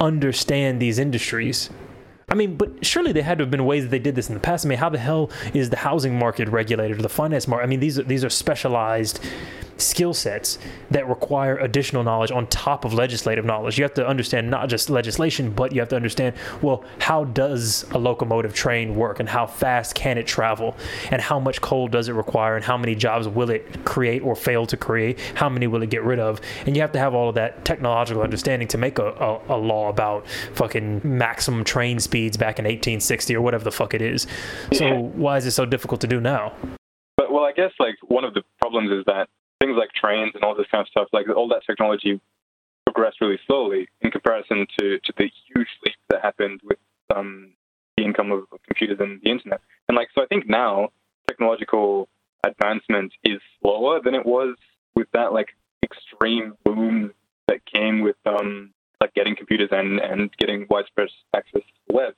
understand 0.00 0.82
these 0.82 0.98
industries? 0.98 1.70
I 2.28 2.34
mean, 2.34 2.56
but 2.56 2.84
surely 2.84 3.12
there 3.12 3.22
had 3.22 3.38
to 3.38 3.44
have 3.44 3.50
been 3.52 3.64
ways 3.64 3.84
that 3.84 3.90
they 3.90 4.00
did 4.00 4.16
this 4.16 4.28
in 4.28 4.34
the 4.34 4.40
past. 4.40 4.66
I 4.66 4.68
mean, 4.68 4.78
how 4.78 4.88
the 4.88 4.98
hell 4.98 5.30
is 5.54 5.70
the 5.70 5.76
housing 5.76 6.18
market 6.18 6.48
regulated 6.48 6.98
or 6.98 7.02
the 7.02 7.08
finance 7.08 7.46
market? 7.46 7.62
I 7.62 7.68
mean, 7.68 7.78
these 7.78 8.00
are, 8.00 8.02
these 8.02 8.24
are 8.24 8.30
specialized 8.30 9.20
skill 9.78 10.14
sets 10.14 10.58
that 10.90 11.08
require 11.08 11.58
additional 11.58 12.02
knowledge 12.02 12.30
on 12.30 12.46
top 12.48 12.84
of 12.84 12.92
legislative 12.94 13.44
knowledge. 13.44 13.78
You 13.78 13.84
have 13.84 13.94
to 13.94 14.06
understand 14.06 14.50
not 14.50 14.68
just 14.68 14.90
legislation, 14.90 15.50
but 15.50 15.72
you 15.72 15.80
have 15.80 15.88
to 15.90 15.96
understand, 15.96 16.36
well, 16.62 16.84
how 16.98 17.24
does 17.24 17.84
a 17.92 17.98
locomotive 17.98 18.54
train 18.54 18.96
work 18.96 19.20
and 19.20 19.28
how 19.28 19.46
fast 19.46 19.94
can 19.94 20.18
it 20.18 20.26
travel 20.26 20.76
and 21.10 21.20
how 21.20 21.38
much 21.38 21.60
coal 21.60 21.88
does 21.88 22.08
it 22.08 22.12
require 22.12 22.56
and 22.56 22.64
how 22.64 22.76
many 22.76 22.94
jobs 22.94 23.28
will 23.28 23.50
it 23.50 23.84
create 23.84 24.22
or 24.22 24.34
fail 24.34 24.66
to 24.66 24.76
create? 24.76 25.20
How 25.34 25.48
many 25.48 25.66
will 25.66 25.82
it 25.82 25.90
get 25.90 26.02
rid 26.02 26.18
of? 26.18 26.40
And 26.66 26.76
you 26.76 26.82
have 26.82 26.92
to 26.92 26.98
have 26.98 27.14
all 27.14 27.28
of 27.28 27.34
that 27.34 27.64
technological 27.64 28.22
understanding 28.22 28.68
to 28.68 28.78
make 28.78 28.98
a, 28.98 29.08
a, 29.08 29.56
a 29.56 29.58
law 29.58 29.88
about 29.88 30.26
fucking 30.54 31.00
maximum 31.04 31.64
train 31.64 31.98
speeds 31.98 32.36
back 32.36 32.58
in 32.58 32.64
1860 32.64 33.34
or 33.34 33.40
whatever 33.40 33.64
the 33.64 33.72
fuck 33.72 33.94
it 33.94 34.02
is. 34.02 34.26
So 34.72 34.96
why 35.14 35.36
is 35.36 35.46
it 35.46 35.52
so 35.52 35.66
difficult 35.66 36.00
to 36.02 36.06
do 36.06 36.20
now? 36.20 36.52
Well, 37.18 37.32
well, 37.32 37.44
I 37.44 37.52
guess 37.52 37.72
like 37.78 37.96
one 38.06 38.24
of 38.24 38.34
the 38.34 38.42
problems 38.60 38.90
is 38.90 39.04
that 39.06 39.28
things 39.60 39.76
like 39.76 39.90
trains 39.92 40.32
and 40.34 40.44
all 40.44 40.54
this 40.54 40.66
kind 40.70 40.82
of 40.82 40.88
stuff, 40.88 41.08
like 41.12 41.26
all 41.34 41.48
that 41.48 41.62
technology 41.66 42.20
progressed 42.84 43.20
really 43.20 43.38
slowly 43.46 43.88
in 44.00 44.10
comparison 44.10 44.66
to, 44.78 44.98
to 45.00 45.12
the 45.16 45.30
huge 45.46 45.68
leap 45.84 45.96
that 46.08 46.22
happened 46.22 46.60
with 46.64 46.78
um, 47.14 47.52
the 47.96 48.04
income 48.04 48.32
of 48.32 48.44
computers 48.66 48.98
and 49.00 49.20
the 49.22 49.30
internet. 49.30 49.60
And 49.88 49.96
like, 49.96 50.08
so 50.14 50.22
I 50.22 50.26
think 50.26 50.48
now 50.48 50.90
technological 51.26 52.08
advancement 52.44 53.12
is 53.24 53.40
slower 53.60 54.00
than 54.02 54.14
it 54.14 54.24
was 54.24 54.56
with 54.94 55.08
that 55.12 55.32
like 55.32 55.48
extreme 55.82 56.54
boom 56.64 57.12
that 57.48 57.60
came 57.66 58.00
with 58.02 58.16
um, 58.26 58.72
like 59.00 59.14
getting 59.14 59.36
computers 59.36 59.68
and, 59.72 60.00
and 60.00 60.30
getting 60.38 60.66
widespread 60.70 61.08
access 61.34 61.62
to 61.62 61.72
the 61.88 61.94
web. 61.94 62.14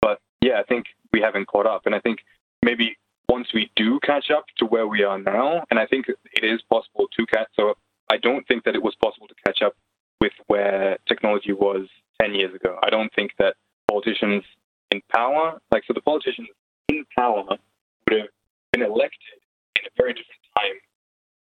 But 0.00 0.20
yeah, 0.40 0.60
I 0.60 0.62
think 0.62 0.86
we 1.12 1.20
haven't 1.20 1.46
caught 1.46 1.66
up. 1.66 1.82
And 1.86 1.94
I 1.94 2.00
think 2.00 2.20
maybe 2.62 2.96
once 3.28 3.48
we 3.52 3.70
do 3.76 4.00
catch 4.00 4.30
up 4.30 4.46
to 4.58 4.64
where 4.66 4.86
we 4.86 5.02
are 5.02 5.18
now, 5.18 5.64
and 5.70 5.78
I 5.78 5.86
think 5.86 6.06
it 6.08 6.44
is 6.44 6.60
possible 6.70 7.06
to 7.16 7.26
catch, 7.26 7.48
so 7.54 7.74
I 8.10 8.16
don't 8.16 8.46
think 8.48 8.64
that 8.64 8.74
it 8.74 8.82
was 8.82 8.94
possible 8.96 9.28
to 9.28 9.34
catch 9.46 9.62
up 9.62 9.74
with 10.20 10.32
where 10.46 10.98
technology 11.06 11.52
was 11.52 11.88
10 12.20 12.34
years 12.34 12.54
ago. 12.54 12.78
I 12.82 12.90
don't 12.90 13.12
think 13.14 13.32
that 13.38 13.54
politicians 13.88 14.44
in 14.90 15.02
power, 15.12 15.60
like, 15.70 15.84
so 15.86 15.92
the 15.92 16.00
politicians 16.00 16.48
in 16.88 17.04
power 17.16 17.44
would 17.46 18.18
have 18.18 18.28
been 18.72 18.82
elected 18.82 19.38
in 19.78 19.84
a 19.86 19.90
very 19.96 20.12
different 20.12 20.40
time 20.56 20.76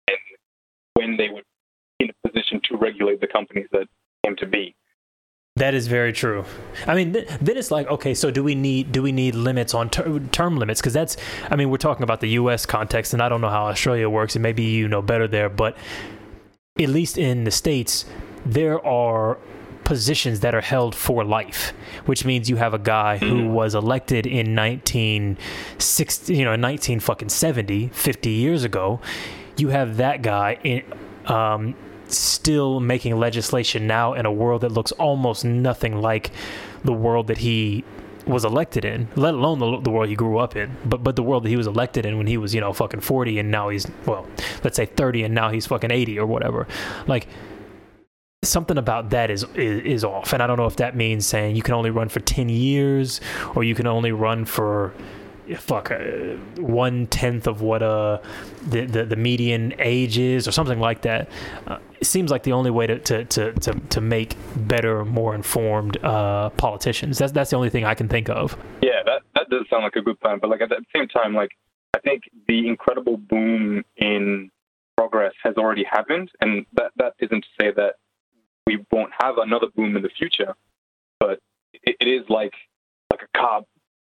and 0.08 0.18
when 0.94 1.16
they 1.16 1.28
were 1.28 1.42
in 2.00 2.10
a 2.10 2.28
position 2.28 2.60
to 2.68 2.76
regulate 2.76 3.20
the 3.20 3.26
companies 3.26 3.68
that 3.72 3.86
came 4.24 4.36
to 4.36 4.46
be. 4.46 4.74
That 5.56 5.72
is 5.72 5.86
very 5.86 6.12
true. 6.12 6.44
I 6.86 6.94
mean, 6.94 7.14
th- 7.14 7.28
then 7.40 7.56
it's 7.56 7.70
like, 7.70 7.88
okay, 7.88 8.12
so 8.12 8.30
do 8.30 8.44
we 8.44 8.54
need 8.54 8.92
do 8.92 9.02
we 9.02 9.10
need 9.10 9.34
limits 9.34 9.72
on 9.72 9.88
ter- 9.88 10.18
term 10.30 10.58
limits? 10.58 10.80
Because 10.82 10.92
that's, 10.92 11.16
I 11.50 11.56
mean, 11.56 11.70
we're 11.70 11.78
talking 11.78 12.02
about 12.02 12.20
the 12.20 12.28
U.S. 12.40 12.66
context, 12.66 13.14
and 13.14 13.22
I 13.22 13.30
don't 13.30 13.40
know 13.40 13.48
how 13.48 13.66
Australia 13.66 14.10
works, 14.10 14.36
and 14.36 14.42
maybe 14.42 14.64
you 14.64 14.86
know 14.86 15.00
better 15.00 15.26
there, 15.26 15.48
but 15.48 15.76
at 16.78 16.90
least 16.90 17.16
in 17.16 17.44
the 17.44 17.50
states, 17.50 18.04
there 18.44 18.84
are 18.86 19.38
positions 19.84 20.40
that 20.40 20.54
are 20.54 20.60
held 20.60 20.94
for 20.94 21.24
life, 21.24 21.72
which 22.04 22.24
means 22.24 22.50
you 22.50 22.56
have 22.56 22.74
a 22.74 22.78
guy 22.78 23.16
who 23.16 23.48
was 23.48 23.74
elected 23.74 24.26
in 24.26 24.54
1960, 24.54 26.36
you 26.36 26.44
know, 26.44 26.56
19 26.56 27.00
fucking 27.00 27.28
70, 27.28 27.88
50 27.88 28.30
years 28.30 28.64
ago. 28.64 29.00
You 29.56 29.68
have 29.68 29.96
that 29.96 30.22
guy 30.22 30.58
in, 30.64 30.82
um, 31.26 31.74
still 32.08 32.80
making 32.80 33.18
legislation 33.18 33.86
now 33.86 34.12
in 34.14 34.26
a 34.26 34.32
world 34.32 34.62
that 34.62 34.72
looks 34.72 34.92
almost 34.92 35.44
nothing 35.44 36.00
like 36.00 36.30
the 36.84 36.92
world 36.92 37.26
that 37.26 37.38
he 37.38 37.84
was 38.26 38.44
elected 38.44 38.84
in, 38.84 39.08
let 39.14 39.34
alone 39.34 39.58
the, 39.60 39.80
the 39.80 39.90
world 39.90 40.08
he 40.08 40.16
grew 40.16 40.38
up 40.38 40.56
in, 40.56 40.76
but 40.84 41.02
but 41.02 41.16
the 41.16 41.22
world 41.22 41.44
that 41.44 41.48
he 41.48 41.56
was 41.56 41.66
elected 41.66 42.04
in 42.04 42.18
when 42.18 42.26
he 42.26 42.36
was 42.36 42.54
you 42.54 42.60
know 42.60 42.72
fucking 42.72 43.00
forty 43.00 43.38
and 43.38 43.50
now 43.50 43.68
he's 43.68 43.86
well, 44.04 44.26
let's 44.64 44.76
say 44.76 44.86
thirty 44.86 45.22
and 45.22 45.34
now 45.34 45.50
he's 45.50 45.66
fucking 45.66 45.92
eighty 45.92 46.18
or 46.18 46.26
whatever, 46.26 46.66
like 47.06 47.28
something 48.44 48.78
about 48.78 49.10
that 49.10 49.30
is, 49.30 49.44
is 49.54 49.82
is 49.82 50.04
off 50.04 50.32
and 50.32 50.40
i 50.42 50.46
don't 50.46 50.56
know 50.56 50.66
if 50.66 50.76
that 50.76 50.94
means 50.94 51.26
saying 51.26 51.56
you 51.56 51.62
can 51.62 51.74
only 51.74 51.90
run 51.90 52.08
for 52.08 52.20
10 52.20 52.48
years 52.48 53.20
or 53.56 53.64
you 53.64 53.74
can 53.74 53.88
only 53.88 54.12
run 54.12 54.44
for 54.44 54.94
fuck 55.54 55.90
uh, 55.90 55.96
one 56.56 57.06
tenth 57.06 57.46
of 57.46 57.60
what 57.60 57.82
uh 57.82 58.18
the, 58.68 58.84
the, 58.86 59.04
the 59.04 59.16
median 59.16 59.74
age 59.78 60.18
is 60.18 60.48
or 60.48 60.52
something 60.52 60.80
like 60.80 61.02
that. 61.02 61.28
Uh, 61.66 61.78
it 62.00 62.06
seems 62.06 62.30
like 62.30 62.42
the 62.42 62.52
only 62.52 62.70
way 62.70 62.86
to 62.86 62.98
to, 62.98 63.24
to, 63.24 63.52
to, 63.52 63.72
to 63.72 64.00
make 64.00 64.36
better 64.56 65.04
more 65.04 65.34
informed 65.34 66.02
uh 66.04 66.50
politicians. 66.50 67.18
That's 67.18 67.32
that's 67.32 67.50
the 67.50 67.56
only 67.56 67.70
thing 67.70 67.84
i 67.84 67.94
can 67.94 68.08
think 68.08 68.28
of. 68.28 68.56
Yeah, 68.82 69.02
that 69.04 69.22
that 69.34 69.48
does 69.50 69.66
sound 69.70 69.84
like 69.84 69.96
a 69.96 70.02
good 70.02 70.20
plan, 70.20 70.38
but 70.40 70.50
like 70.50 70.60
at 70.60 70.70
the 70.70 70.84
same 70.94 71.08
time, 71.08 71.34
like 71.34 71.50
I 71.94 72.00
think 72.00 72.24
the 72.48 72.66
incredible 72.66 73.16
boom 73.16 73.84
in 73.96 74.50
progress 74.96 75.32
has 75.42 75.54
already 75.56 75.84
happened, 75.84 76.30
and 76.40 76.66
that 76.74 76.92
that 76.96 77.14
isn't 77.20 77.42
to 77.42 77.48
say 77.60 77.72
that 77.72 77.94
we 78.66 78.84
won't 78.90 79.12
have 79.20 79.38
another 79.38 79.68
boom 79.74 79.96
in 79.96 80.02
the 80.02 80.10
future, 80.10 80.54
but 81.20 81.40
it, 81.72 81.96
it 82.00 82.08
is 82.08 82.28
like 82.28 82.54
like 83.12 83.22
a 83.22 83.38
car 83.38 83.62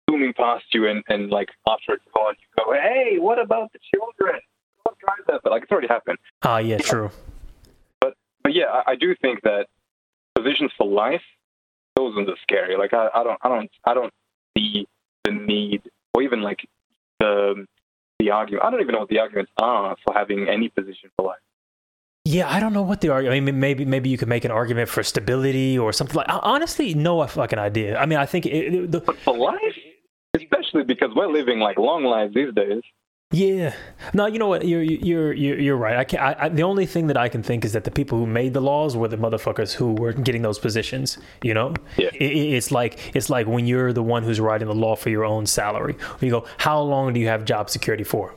zooming 0.09 0.33
past 0.33 0.65
you, 0.73 0.87
and 0.87 1.03
and 1.09 1.29
like 1.29 1.49
after 1.67 1.93
it's 1.93 2.05
gone, 2.15 2.35
you 2.39 2.63
go, 2.63 2.73
hey, 2.73 3.17
what 3.19 3.39
about 3.39 3.71
the 3.73 3.79
children? 3.93 4.39
Don't 4.85 4.97
drive 4.99 5.25
that, 5.27 5.41
but 5.43 5.51
like 5.51 5.63
it's 5.63 5.71
already 5.71 5.87
happened. 5.87 6.17
ah 6.43 6.57
yeah 6.59 6.77
true 6.77 7.09
But 8.01 8.13
but 8.43 8.53
yeah, 8.53 8.65
I, 8.65 8.91
I 8.91 8.95
do 8.95 9.15
think 9.15 9.41
that 9.43 9.67
positions 10.35 10.71
for 10.77 10.85
life, 10.87 11.23
those 11.95 12.15
ones 12.15 12.29
are 12.29 12.37
scary. 12.41 12.77
Like 12.77 12.93
I, 12.93 13.09
I 13.13 13.23
don't, 13.23 13.39
I 13.41 13.49
don't, 13.49 13.71
I 13.85 13.93
don't 13.93 14.13
see 14.57 14.87
the 15.23 15.31
need, 15.31 15.81
or 16.13 16.21
even 16.21 16.41
like 16.41 16.67
the 17.19 17.65
the 18.19 18.29
argument. 18.31 18.63
I 18.65 18.69
don't 18.71 18.81
even 18.81 18.93
know 18.93 18.99
what 18.99 19.09
the 19.09 19.19
arguments 19.19 19.51
are 19.57 19.95
for 20.05 20.13
having 20.13 20.47
any 20.47 20.69
position 20.69 21.09
for 21.17 21.27
life. 21.27 21.39
Yeah, 22.27 22.51
I 22.51 22.59
don't 22.59 22.73
know 22.73 22.81
what 22.81 23.01
the 23.01 23.09
argument. 23.09 23.37
I 23.37 23.39
mean, 23.39 23.59
maybe 23.59 23.85
maybe 23.85 24.09
you 24.09 24.17
could 24.17 24.27
make 24.27 24.45
an 24.45 24.51
argument 24.51 24.89
for 24.89 25.03
stability 25.03 25.77
or 25.77 25.91
something 25.93 26.15
like. 26.15 26.27
Honestly, 26.29 26.93
no 26.93 27.25
fucking 27.25 27.59
idea. 27.59 27.97
I 27.97 28.05
mean, 28.05 28.17
I 28.19 28.25
think 28.25 28.45
it, 28.45 28.73
it- 28.73 28.91
the, 28.91 28.99
But 29.01 29.17
for 29.17 29.35
life, 29.37 29.77
especially 30.35 30.83
because 30.83 31.11
we're 31.15 31.27
living 31.31 31.59
like 31.59 31.77
long 31.77 32.03
lives 32.03 32.33
these 32.33 32.53
days. 32.53 32.81
yeah. 33.31 33.73
No, 34.13 34.27
you 34.27 34.37
know 34.39 34.47
what? 34.47 34.67
You're 34.67 34.83
you're 34.83 35.33
you're, 35.33 35.59
you're 35.59 35.75
right. 35.77 35.97
I 35.97 36.03
can 36.03 36.19
I, 36.19 36.45
I, 36.45 36.49
the 36.49 36.63
only 36.63 36.85
thing 36.85 37.07
that 37.07 37.17
I 37.17 37.27
can 37.27 37.41
think 37.43 37.65
is 37.65 37.73
that 37.73 37.83
the 37.83 37.91
people 37.91 38.17
who 38.19 38.27
made 38.27 38.53
the 38.53 38.61
laws 38.61 38.95
were 38.95 39.07
the 39.07 39.17
motherfuckers 39.17 39.73
who 39.73 39.93
were 39.93 40.13
getting 40.13 40.41
those 40.43 40.59
positions. 40.59 41.17
You 41.41 41.53
know, 41.55 41.73
Yeah. 41.97 42.09
It, 42.13 42.21
it- 42.31 42.53
it's 42.57 42.71
like 42.71 43.15
it's 43.15 43.29
like 43.29 43.47
when 43.47 43.65
you're 43.65 43.91
the 43.93 44.03
one 44.03 44.23
who's 44.23 44.39
writing 44.39 44.67
the 44.67 44.75
law 44.75 44.95
for 44.95 45.09
your 45.09 45.25
own 45.25 45.45
salary. 45.47 45.95
You 46.21 46.29
go, 46.31 46.45
how 46.57 46.79
long 46.81 47.13
do 47.13 47.19
you 47.19 47.27
have 47.27 47.45
job 47.45 47.69
security 47.69 48.03
for? 48.03 48.33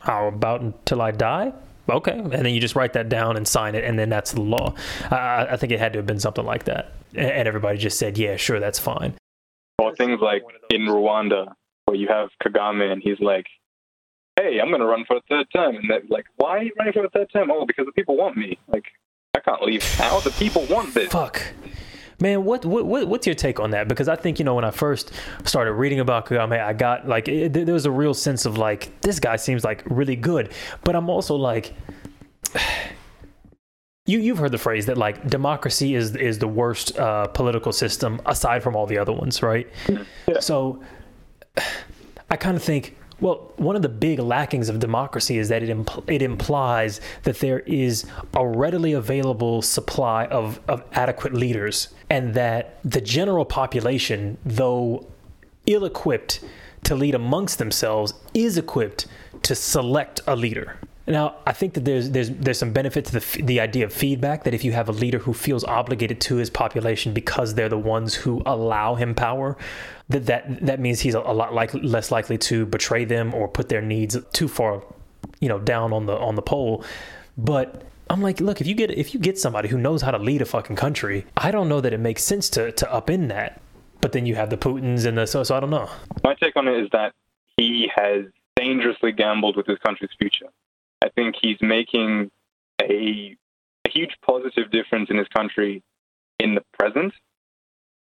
How 0.00 0.28
about 0.28 0.60
until 0.62 1.02
I 1.02 1.10
die? 1.12 1.52
Okay, 1.88 2.12
and 2.12 2.30
then 2.32 2.54
you 2.54 2.60
just 2.60 2.76
write 2.76 2.92
that 2.94 3.08
down 3.08 3.36
and 3.36 3.46
sign 3.46 3.74
it, 3.74 3.84
and 3.84 3.98
then 3.98 4.08
that's 4.08 4.32
the 4.32 4.40
law. 4.40 4.72
I, 5.10 5.48
I 5.50 5.56
think 5.56 5.72
it 5.72 5.78
had 5.80 5.92
to 5.94 5.98
have 5.98 6.06
been 6.06 6.20
something 6.20 6.44
like 6.46 6.64
that, 6.64 6.92
and 7.14 7.46
everybody 7.48 7.76
just 7.76 7.98
said, 7.98 8.16
"Yeah, 8.16 8.36
sure, 8.36 8.60
that's 8.60 8.78
fine." 8.78 9.14
Or 9.82 9.96
things 9.96 10.20
like 10.20 10.42
in 10.70 10.82
Rwanda, 10.82 11.52
where 11.86 11.96
you 11.96 12.08
have 12.08 12.28
Kagame 12.42 12.92
and 12.92 13.02
he's 13.02 13.20
like, 13.20 13.46
"Hey, 14.36 14.60
I'm 14.60 14.68
going 14.68 14.80
to 14.80 14.86
run 14.86 15.04
for 15.06 15.16
a 15.16 15.20
third 15.28 15.46
term," 15.54 15.76
and 15.76 15.90
they're 15.90 16.02
like, 16.08 16.26
"Why 16.36 16.50
are 16.58 16.62
you 16.62 16.72
running 16.78 16.92
for 16.92 17.04
a 17.04 17.10
third 17.10 17.28
term?" 17.32 17.50
Oh, 17.50 17.66
because 17.66 17.86
the 17.86 17.92
people 17.92 18.16
want 18.16 18.36
me. 18.36 18.58
Like, 18.68 18.84
I 19.34 19.40
can't 19.40 19.62
leave 19.62 19.84
now. 19.98 20.20
The 20.20 20.30
people 20.30 20.66
want 20.66 20.94
this. 20.94 21.10
Fuck. 21.10 21.42
Man, 22.20 22.44
what, 22.44 22.64
what 22.64 22.86
what 22.86 23.08
what's 23.08 23.26
your 23.26 23.34
take 23.34 23.58
on 23.58 23.70
that? 23.72 23.88
Because 23.88 24.08
I 24.08 24.14
think 24.14 24.38
you 24.38 24.44
know 24.44 24.54
when 24.54 24.64
I 24.64 24.70
first 24.70 25.10
started 25.44 25.72
reading 25.72 25.98
about 25.98 26.26
Kagame, 26.26 26.62
I 26.62 26.72
got 26.72 27.08
like 27.08 27.26
it, 27.26 27.52
there 27.52 27.74
was 27.74 27.84
a 27.84 27.90
real 27.90 28.14
sense 28.14 28.46
of 28.46 28.56
like 28.58 29.00
this 29.00 29.18
guy 29.18 29.34
seems 29.34 29.64
like 29.64 29.82
really 29.86 30.14
good, 30.14 30.52
but 30.84 30.94
I'm 30.94 31.10
also 31.10 31.34
like, 31.34 31.74
you 34.06 34.18
you've 34.18 34.38
heard 34.38 34.52
the 34.52 34.58
phrase 34.58 34.86
that 34.86 34.98
like 34.98 35.28
democracy 35.28 35.94
is 35.94 36.16
is 36.16 36.38
the 36.38 36.48
worst 36.48 36.98
uh, 36.98 37.28
political 37.28 37.72
system 37.72 38.20
aside 38.26 38.62
from 38.62 38.74
all 38.74 38.86
the 38.86 38.98
other 38.98 39.12
ones, 39.12 39.42
right? 39.42 39.68
So 40.40 40.82
I 42.30 42.36
kind 42.36 42.56
of 42.56 42.62
think, 42.62 42.96
well, 43.20 43.52
one 43.56 43.76
of 43.76 43.82
the 43.82 43.88
big 43.88 44.18
lackings 44.18 44.68
of 44.68 44.80
democracy 44.80 45.38
is 45.38 45.48
that 45.50 45.62
it 45.62 45.68
impl- 45.68 46.02
it 46.10 46.20
implies 46.22 47.00
that 47.22 47.38
there 47.38 47.60
is 47.60 48.04
a 48.34 48.44
readily 48.46 48.92
available 48.92 49.62
supply 49.62 50.26
of, 50.26 50.58
of 50.66 50.82
adequate 50.92 51.34
leaders, 51.34 51.88
and 52.10 52.34
that 52.34 52.80
the 52.84 53.00
general 53.00 53.44
population, 53.44 54.36
though 54.44 55.06
ill 55.66 55.84
equipped 55.84 56.40
to 56.82 56.96
lead 56.96 57.14
amongst 57.14 57.58
themselves, 57.58 58.14
is 58.34 58.58
equipped 58.58 59.06
to 59.42 59.54
select 59.54 60.20
a 60.26 60.34
leader. 60.34 60.76
Now, 61.06 61.36
I 61.46 61.52
think 61.52 61.74
that 61.74 61.84
there's 61.84 62.10
there's 62.10 62.30
there's 62.30 62.58
some 62.58 62.72
benefit 62.72 63.06
to 63.06 63.18
the 63.18 63.42
the 63.42 63.60
idea 63.60 63.84
of 63.84 63.92
feedback. 63.92 64.44
That 64.44 64.54
if 64.54 64.64
you 64.64 64.72
have 64.72 64.88
a 64.88 64.92
leader 64.92 65.18
who 65.18 65.32
feels 65.32 65.64
obligated 65.64 66.20
to 66.22 66.36
his 66.36 66.48
population 66.48 67.12
because 67.12 67.54
they're 67.54 67.68
the 67.68 67.78
ones 67.78 68.14
who 68.14 68.40
allow 68.46 68.94
him 68.94 69.14
power, 69.14 69.56
that 70.08 70.26
that 70.26 70.64
that 70.64 70.80
means 70.80 71.00
he's 71.00 71.14
a, 71.14 71.20
a 71.20 71.34
lot 71.34 71.52
like 71.54 71.74
less 71.74 72.12
likely 72.12 72.38
to 72.38 72.66
betray 72.66 73.04
them 73.04 73.34
or 73.34 73.48
put 73.48 73.68
their 73.68 73.82
needs 73.82 74.16
too 74.32 74.46
far, 74.46 74.84
you 75.40 75.48
know, 75.48 75.58
down 75.58 75.92
on 75.92 76.06
the 76.06 76.16
on 76.16 76.36
the 76.36 76.42
pole. 76.42 76.84
But 77.36 77.82
I'm 78.08 78.20
like, 78.20 78.40
look, 78.40 78.60
if 78.60 78.68
you 78.68 78.74
get 78.74 78.92
if 78.92 79.12
you 79.12 79.18
get 79.18 79.38
somebody 79.38 79.68
who 79.68 79.78
knows 79.78 80.02
how 80.02 80.12
to 80.12 80.18
lead 80.18 80.40
a 80.40 80.44
fucking 80.44 80.76
country, 80.76 81.26
I 81.36 81.50
don't 81.50 81.68
know 81.68 81.80
that 81.80 81.92
it 81.92 81.98
makes 81.98 82.22
sense 82.22 82.48
to 82.50 82.70
to 82.72 82.92
up 82.92 83.10
in 83.10 83.26
that. 83.28 83.60
But 84.00 84.12
then 84.12 84.26
you 84.26 84.34
have 84.36 84.50
the 84.50 84.56
Putins 84.56 85.04
and 85.04 85.18
the 85.18 85.26
so 85.26 85.42
so 85.42 85.56
I 85.56 85.60
don't 85.60 85.70
know. 85.70 85.90
My 86.22 86.34
take 86.34 86.54
on 86.54 86.68
it 86.68 86.78
is 86.80 86.88
that 86.92 87.12
he 87.56 87.90
has 87.94 88.26
dangerously 88.54 89.10
gambled 89.12 89.56
with 89.56 89.66
his 89.66 89.78
country's 89.78 90.10
future. 90.18 90.46
I 91.02 91.08
think 91.10 91.34
he's 91.40 91.56
making 91.60 92.30
a, 92.80 93.36
a 93.86 93.90
huge 93.90 94.14
positive 94.24 94.70
difference 94.70 95.10
in 95.10 95.16
his 95.16 95.28
country 95.28 95.82
in 96.38 96.54
the 96.54 96.62
present, 96.78 97.12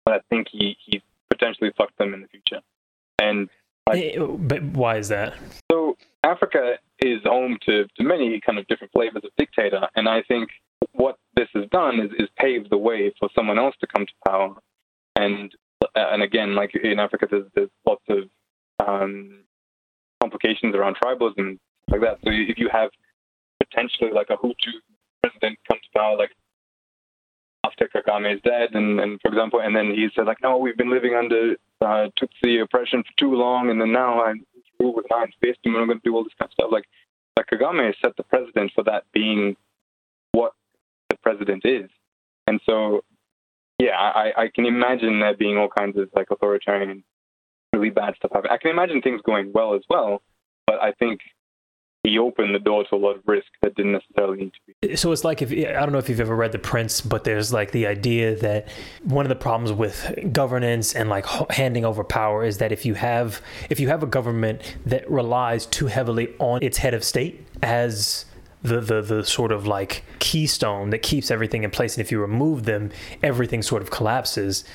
but 0.06 0.16
I 0.16 0.20
think 0.30 0.48
he, 0.52 0.78
he 0.86 1.02
potentially 1.30 1.72
fucked 1.78 1.98
them 1.98 2.14
in 2.14 2.22
the 2.22 2.28
future. 2.28 2.62
And 3.22 3.50
Like- 3.88 4.16
Eh, 4.18 4.20
but 4.20 4.64
why 4.64 4.98
is 4.98 5.08
that? 5.10 5.34
so 5.72 5.96
Africa 6.24 6.78
is 7.00 7.22
home 7.24 7.58
to, 7.66 7.86
to 7.98 8.04
many 8.04 8.40
kind 8.42 8.60
of 8.60 8.68
different 8.68 8.92
flavors 8.94 9.24
of 9.24 9.32
dictator, 9.38 9.88
and 9.96 10.08
I 10.10 10.22
think 10.24 10.50
what 10.92 11.18
this 11.36 11.48
has 11.54 11.66
done 11.72 12.00
is, 12.00 12.12
is 12.20 12.28
paved 12.38 12.70
the 12.70 12.78
way 12.78 13.14
for 13.20 13.30
someone 13.36 13.58
else 13.58 13.76
to 13.82 13.88
come 13.88 14.06
to 14.06 14.14
power. 14.28 14.56
And 15.16 15.54
and 15.96 16.22
again, 16.22 16.56
like 16.56 16.76
in 16.76 17.00
Africa, 17.00 17.28
there's, 17.32 17.46
there's 17.56 17.70
lots 17.88 18.04
of 18.10 18.30
um, 18.86 19.44
complications 20.22 20.76
around 20.76 20.98
tribalism, 21.02 21.58
like 21.92 22.02
that. 22.02 22.20
So 22.24 22.32
if 22.32 22.58
you 22.58 22.70
have 22.72 22.90
potentially 23.60 24.12
like 24.12 24.30
a 24.30 24.38
Hutu 24.38 24.72
president 25.22 25.58
come 25.68 25.80
to 25.82 25.90
power, 26.00 26.18
like 26.18 26.32
after 27.66 27.88
Kagame 27.88 28.36
is 28.36 28.42
dead, 28.42 28.70
and, 28.74 29.00
and 29.00 29.20
for 29.22 29.30
example, 29.30 29.62
and 29.62 29.76
then 29.76 29.92
he 29.92 30.08
said 30.16 30.26
like, 30.26 30.42
no, 30.42 30.58
we've 30.58 30.78
been 30.78 30.92
living 30.92 31.16
under 31.16 31.56
uh, 31.82 32.08
Tutsi 32.20 32.62
oppression 32.62 33.04
for 33.04 33.18
too 33.18 33.34
long, 33.34 33.70
and 33.70 33.80
then 33.80 33.92
now 33.92 34.22
I 34.22 34.34
rule 34.80 34.96
with 34.96 35.12
iron 35.12 35.32
fist, 35.42 35.60
and 35.66 35.74
we're 35.74 35.86
going 35.86 36.00
to 36.00 36.04
do 36.04 36.16
all 36.16 36.24
this 36.24 36.34
kind 36.40 36.50
of 36.50 36.54
stuff. 36.54 36.72
Like, 36.72 36.86
like 37.38 37.48
Kagame 37.48 37.94
set 38.02 38.16
the 38.18 38.24
precedent 38.24 38.72
for 38.74 38.84
that 38.86 39.04
being 39.14 39.56
what 40.32 40.54
the 41.10 41.18
president 41.18 41.66
is, 41.66 41.90
and 42.48 42.60
so 42.66 43.02
yeah, 43.80 43.98
I, 43.98 44.34
I 44.36 44.50
can 44.54 44.66
imagine 44.66 45.22
there 45.22 45.36
being 45.36 45.58
all 45.58 45.70
kinds 45.70 45.98
of 45.98 46.10
like 46.14 46.28
authoritarian, 46.32 47.04
really 47.74 47.90
bad 47.90 48.16
stuff 48.18 48.32
happening. 48.34 48.52
I 48.52 48.58
can 48.58 48.72
imagine 48.72 49.02
things 49.02 49.22
going 49.26 49.52
well 49.54 49.74
as 49.74 49.82
well, 49.90 50.22
but 50.68 50.82
I 50.84 50.92
think 50.92 51.22
he 52.10 52.18
opened 52.18 52.56
the 52.56 52.60
door 52.60 52.84
to 52.86 52.96
a 52.96 52.98
lot 52.98 53.16
of 53.16 53.22
risk 53.26 53.48
that 53.62 53.76
didn't 53.76 53.94
necessarily 53.94 54.38
need 54.38 54.54
to 54.54 54.88
be. 54.88 54.96
So 54.96 55.12
it's 55.12 55.24
like 55.24 55.42
if 55.42 55.52
I 55.52 55.80
don't 55.80 55.92
know 55.92 55.98
if 55.98 56.10
you've 56.10 56.20
ever 56.20 56.36
read 56.36 56.52
The 56.52 56.60
Prince, 56.60 57.02
but 57.02 57.24
there's 57.24 57.54
like 57.54 57.72
the 57.72 57.88
idea 57.88 58.36
that 58.38 58.68
one 59.04 59.26
of 59.26 59.30
the 59.30 59.36
problems 59.36 59.72
with 59.72 60.34
governance 60.34 60.96
and 60.96 61.10
like 61.10 61.26
handing 61.52 61.86
over 61.86 62.04
power 62.04 62.44
is 62.44 62.58
that 62.58 62.72
if 62.72 62.86
you 62.86 62.96
have 62.96 63.42
if 63.70 63.80
you 63.80 63.88
have 63.88 64.04
a 64.04 64.08
government 64.08 64.78
that 64.86 65.10
relies 65.10 65.66
too 65.66 65.88
heavily 65.88 66.34
on 66.40 66.64
its 66.64 66.78
head 66.78 66.94
of 66.94 67.04
state 67.04 67.46
as 67.62 68.26
the, 68.62 68.82
the 68.82 69.02
the 69.02 69.24
sort 69.24 69.52
of 69.52 69.68
like 69.68 70.04
keystone 70.20 70.90
that 70.90 71.00
keeps 71.00 71.32
everything 71.32 71.64
in 71.64 71.72
place 71.72 71.96
and 71.96 72.02
if 72.02 72.12
you 72.12 72.20
remove 72.20 72.66
them 72.66 72.92
everything 73.24 73.62
sort 73.62 73.82
of 73.82 73.90
collapses 73.90 74.66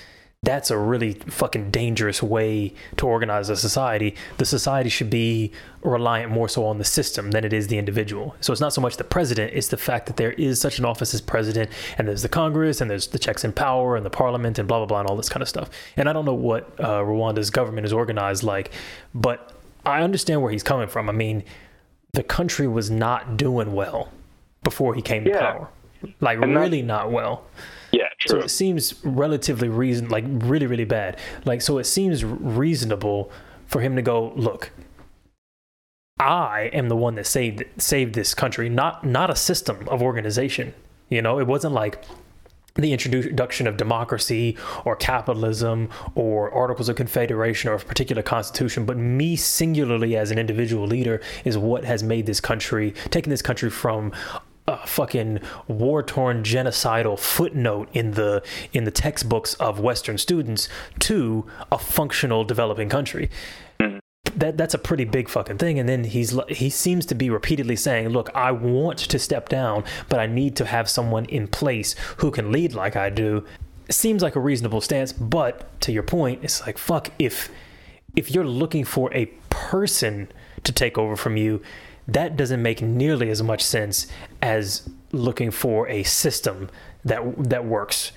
that's 0.45 0.71
a 0.71 0.79
really 0.79 1.15
fucking 1.15 1.71
dangerous 1.71 2.23
way 2.23 2.75
to 2.97 3.07
organize 3.07 3.49
a 3.49 3.57
society. 3.57 4.15
The 4.39 4.45
society 4.45 4.91
should 4.91 5.11
be 5.11 5.53
reliant 5.83 6.31
more 6.31 6.49
so 6.49 6.65
on 6.67 6.79
the 6.79 6.85
system 6.85 7.31
than 7.31 7.45
it 7.45 7.53
is 7.53 7.69
the 7.69 7.79
individual. 7.79 8.35
So 8.41 8.53
it's 8.53 8.61
not 8.61 8.73
so 8.73 8.81
much 8.81 8.97
the 8.97 9.05
president, 9.05 9.53
it's 9.55 9.69
the 9.69 9.77
fact 9.77 10.07
that 10.07 10.17
there 10.17 10.33
is 10.33 10.61
such 10.61 10.79
an 10.79 10.85
office 10.85 11.15
as 11.15 11.21
president, 11.21 11.71
and 11.99 12.09
there's 12.09 12.23
the 12.23 12.29
Congress, 12.29 12.81
and 12.81 12.91
there's 12.91 13.09
the 13.09 13.19
checks 13.19 13.45
and 13.45 13.55
power, 13.55 13.97
and 13.97 14.05
the 14.05 14.11
parliament, 14.11 14.59
and 14.59 14.69
blah, 14.69 14.79
blah, 14.79 14.87
blah, 14.87 15.01
and 15.01 15.09
all 15.09 15.17
this 15.17 15.29
kind 15.29 15.43
of 15.43 15.49
stuff. 15.49 15.71
And 15.97 16.09
I 16.09 16.13
don't 16.13 16.25
know 16.25 16.35
what 16.35 16.79
uh, 16.79 17.01
Rwanda's 17.01 17.51
government 17.51 17.87
is 17.87 17.93
organized 17.93 18.43
like, 18.43 18.71
but 19.15 19.53
I 19.87 20.03
understand 20.03 20.43
where 20.43 20.53
he's 20.53 20.63
coming 20.63 20.89
from. 20.89 21.09
I 21.09 21.13
mean, 21.13 21.45
the 22.13 22.23
country 22.23 22.67
was 22.67 22.91
not 22.91 23.37
doing 23.37 23.73
well 23.73 24.11
before 24.63 24.95
he 24.95 25.03
came 25.03 25.27
yeah. 25.27 25.33
to 25.33 25.39
power. 25.41 25.69
Like, 26.21 26.41
and 26.41 26.55
really 26.55 26.83
not 26.83 27.11
well. 27.11 27.45
True. 28.27 28.41
So 28.41 28.45
it 28.45 28.51
seems 28.51 29.05
relatively 29.05 29.69
reason 29.69 30.09
like 30.09 30.25
really 30.27 30.67
really 30.67 30.85
bad. 30.85 31.19
Like 31.45 31.63
so 31.63 31.79
it 31.79 31.85
seems 31.85 32.25
reasonable 32.25 33.31
for 33.67 33.81
him 33.81 33.97
to 33.97 34.03
go, 34.03 34.33
look, 34.37 34.71
I 36.19 36.71
am 36.73 36.89
the 36.89 36.97
one 36.97 37.17
that 37.17 37.27
saved 37.27 37.65
saved 37.77 38.15
this 38.15 38.35
country, 38.35 38.69
not 38.69 39.05
not 39.05 39.31
a 39.31 39.37
system 39.37 39.89
of 39.89 40.03
organization. 40.03 40.75
You 41.09 41.23
know, 41.23 41.39
it 41.39 41.47
wasn't 41.47 41.75
like 41.75 42.05
the 42.77 42.93
introduction 42.93 43.69
of 43.69 43.77
democracy 43.77 44.57
or 44.85 44.97
capitalism 44.97 45.89
or 46.17 46.51
articles 46.51 46.89
of 46.89 46.97
confederation 46.97 47.71
or 47.71 47.75
a 47.75 47.79
particular 47.79 48.23
constitution, 48.23 48.85
but 48.85 48.97
me 48.97 49.37
singularly 49.37 50.17
as 50.17 50.33
an 50.33 50.39
individual 50.39 50.87
leader 50.87 51.21
is 51.45 51.57
what 51.57 51.85
has 51.85 52.03
made 52.03 52.27
this 52.27 52.41
country, 52.41 52.93
taken 53.11 53.31
this 53.31 53.43
country 53.43 53.71
from 53.71 54.13
a 54.67 54.87
fucking 54.87 55.41
war 55.69 56.03
torn 56.03 56.43
genocidal 56.43 57.19
footnote 57.19 57.89
in 57.93 58.13
the 58.13 58.43
in 58.73 58.85
the 58.85 58.91
textbooks 58.91 59.55
of 59.55 59.79
Western 59.79 60.17
students 60.17 60.69
to 61.01 61.47
a 61.71 61.79
functional 61.79 62.45
developing 62.45 62.89
country. 62.89 63.31
Mm-hmm. 63.79 63.99
That 64.37 64.57
that's 64.57 64.75
a 64.75 64.79
pretty 64.79 65.05
big 65.05 65.29
fucking 65.29 65.59
thing. 65.59 65.79
And 65.79 65.89
then 65.89 66.05
he's 66.05 66.39
he 66.49 66.71
seems 66.71 67.05
to 67.07 67.15
be 67.15 67.29
repeatedly 67.29 67.77
saying, 67.77 68.09
"Look, 68.09 68.31
I 68.35 68.53
want 68.53 68.99
to 68.99 69.19
step 69.19 69.49
down, 69.49 69.85
but 70.09 70.19
I 70.19 70.27
need 70.27 70.57
to 70.57 70.65
have 70.65 70.89
someone 70.89 71.27
in 71.27 71.47
place 71.47 71.95
who 72.19 72.31
can 72.31 72.51
lead 72.51 72.75
like 72.75 72.97
I 72.97 73.11
do." 73.11 73.45
Seems 73.91 74.23
like 74.23 74.35
a 74.35 74.41
reasonable 74.41 74.81
stance, 74.81 75.13
but 75.13 75.79
to 75.83 75.93
your 75.93 76.03
point, 76.03 76.43
it's 76.43 76.67
like 76.67 76.79
fuck 76.79 77.11
if 77.19 77.51
if 78.17 78.31
you're 78.31 78.47
looking 78.47 78.85
for 78.85 79.13
a 79.13 79.27
person 79.51 80.31
to 80.63 80.73
take 80.73 80.97
over 80.97 81.17
from 81.17 81.37
you, 81.37 81.61
that 82.09 82.37
doesn't 82.37 82.63
make 82.63 82.83
nearly 82.83 83.31
as 83.31 83.43
much 83.43 83.63
sense 83.63 84.07
as 84.43 84.89
looking 85.13 85.51
for 85.51 85.89
a 85.89 86.03
system 86.03 86.69
that 87.05 87.23
that 87.51 87.65
works. 87.65 88.13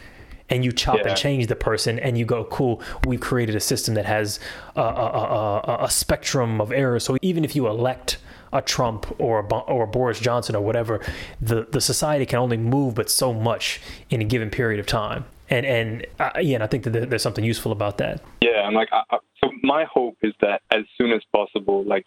And 0.49 0.63
you 0.63 0.71
chop 0.71 0.99
yeah. 0.99 1.09
and 1.09 1.17
change 1.17 1.47
the 1.47 1.57
person 1.57 1.99
and 1.99 2.17
you 2.17 2.23
go 2.23 2.45
cool 2.45 2.81
we've 3.05 3.19
created 3.19 3.53
a 3.55 3.59
system 3.59 3.95
that 3.95 4.05
has 4.05 4.39
a, 4.77 4.81
a, 4.81 4.85
a, 4.85 5.77
a, 5.81 5.91
spectrum 5.91 6.61
of 6.61 6.71
errors. 6.71 7.03
So 7.03 7.17
even 7.21 7.43
if 7.43 7.53
you 7.53 7.67
elect 7.67 8.17
a 8.53 8.61
Trump 8.61 9.13
or 9.19 9.39
a, 9.39 9.55
or 9.55 9.83
a 9.83 9.87
Boris 9.87 10.21
Johnson 10.21 10.55
or 10.55 10.61
whatever 10.61 11.01
the 11.41 11.67
the 11.69 11.81
society 11.81 12.25
can 12.25 12.39
only 12.39 12.55
move 12.55 12.95
but 12.95 13.09
so 13.09 13.33
much 13.33 13.81
in 14.09 14.21
a 14.21 14.23
given 14.23 14.49
period 14.49 14.79
of 14.79 14.85
time. 14.85 15.25
And 15.49 15.65
and 15.65 16.05
uh, 16.17 16.31
yeah 16.39 16.55
and 16.55 16.63
I 16.63 16.67
think 16.67 16.83
that 16.85 17.09
there's 17.09 17.23
something 17.23 17.43
useful 17.43 17.73
about 17.73 17.97
that. 17.97 18.21
Yeah 18.41 18.65
and 18.65 18.73
like 18.73 18.87
I, 18.93 19.17
so 19.43 19.51
my 19.63 19.83
hope 19.83 20.17
is 20.21 20.33
that 20.39 20.61
as 20.71 20.83
soon 20.97 21.11
as 21.11 21.21
possible 21.33 21.83
like 21.83 22.05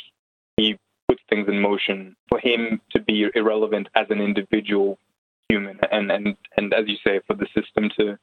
he 0.56 0.78
puts 1.10 1.22
things 1.28 1.48
in 1.48 1.60
motion 1.60 2.14
for 2.28 2.38
him 2.38 2.80
to 2.92 3.00
be 3.00 3.26
irrelevant 3.34 3.88
as 3.96 4.06
an 4.10 4.20
individual 4.20 4.96
human. 5.48 5.78
And 5.90 6.12
and 6.12 6.36
and 6.56 6.72
as 6.72 6.84
you 6.86 6.96
say 7.04 7.20
for 7.26 7.34
the 7.34 7.46
system 7.46 7.90
to 7.98 8.16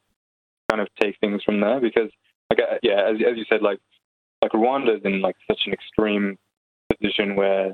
kind 0.70 0.82
of 0.82 0.88
take 1.02 1.20
things 1.20 1.44
from 1.44 1.60
there. 1.60 1.82
Because 1.82 2.10
like 2.50 2.60
uh, 2.62 2.78
yeah 2.82 3.10
as, 3.10 3.18
as 3.30 3.38
you 3.38 3.46
said 3.50 3.62
like 3.62 3.80
like 4.42 4.52
Rwanda 4.52 4.96
is 4.96 5.02
in 5.04 5.22
like 5.22 5.36
such 5.50 5.64
an 5.66 5.74
extreme 5.74 6.38
position 6.90 7.36
where 7.36 7.74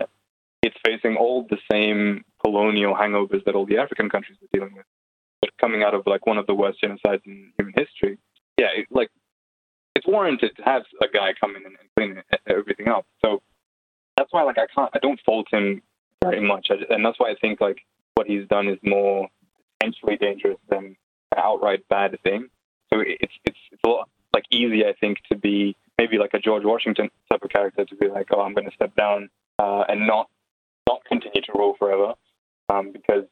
it's 0.63 0.77
facing 0.83 1.15
all 1.15 1.45
the 1.47 1.59
same 1.71 2.25
colonial 2.43 2.95
hangovers 2.95 3.43
that 3.45 3.53
all 3.53 3.67
the 3.67 3.77
African 3.77 4.09
countries 4.09 4.39
are 4.41 4.57
dealing 4.57 4.73
with 4.75 4.85
but 5.41 5.51
coming 5.61 5.83
out 5.83 5.93
of 5.93 6.03
like 6.07 6.25
one 6.25 6.39
of 6.39 6.47
the 6.47 6.55
worst 6.55 6.79
genocides 6.81 7.21
in 7.27 7.51
human 7.57 7.75
history. 7.77 8.17
Yeah 8.57 8.69
it, 8.75 8.87
like 8.89 9.11
it's 9.95 10.07
warranted 10.07 10.55
to 10.57 10.63
have 10.63 10.83
a 11.03 11.07
guy 11.07 11.33
come 11.39 11.55
in 11.55 11.63
and, 11.67 11.75
and 11.79 11.89
clean 11.95 12.23
everything 12.47 12.87
up. 12.87 13.05
So 13.23 13.42
that's 14.23 14.31
why 14.31 14.43
like 14.43 14.57
I 14.57 14.67
can't 14.73 14.89
I 14.93 14.99
don't 14.99 15.19
fault 15.25 15.47
him 15.51 15.81
very 16.23 16.39
much, 16.39 16.69
and 16.69 17.05
that's 17.05 17.19
why 17.19 17.31
I 17.31 17.35
think 17.41 17.59
like 17.59 17.79
what 18.15 18.25
he's 18.25 18.47
done 18.47 18.69
is 18.69 18.77
more 18.81 19.27
potentially 19.79 20.15
dangerous 20.15 20.57
than 20.69 20.95
an 21.33 21.37
outright 21.37 21.85
bad 21.89 22.17
thing. 22.23 22.47
So 22.93 23.01
it's 23.01 23.33
it's 23.43 23.57
it's 23.71 23.81
a 23.85 23.89
lot 23.89 24.09
like 24.33 24.45
easy 24.49 24.85
I 24.85 24.93
think 24.93 25.17
to 25.29 25.37
be 25.37 25.75
maybe 25.97 26.17
like 26.17 26.33
a 26.33 26.39
George 26.39 26.63
Washington 26.63 27.09
type 27.29 27.43
of 27.43 27.49
character 27.49 27.83
to 27.83 27.95
be 27.97 28.07
like 28.07 28.27
oh 28.31 28.39
I'm 28.39 28.53
going 28.53 28.69
to 28.69 28.73
step 28.73 28.95
down 28.95 29.29
uh, 29.59 29.83
and 29.89 30.07
not 30.07 30.29
not 30.87 31.03
continue 31.03 31.41
to 31.41 31.51
rule 31.53 31.75
forever 31.77 32.13
um, 32.69 32.93
because 32.93 33.25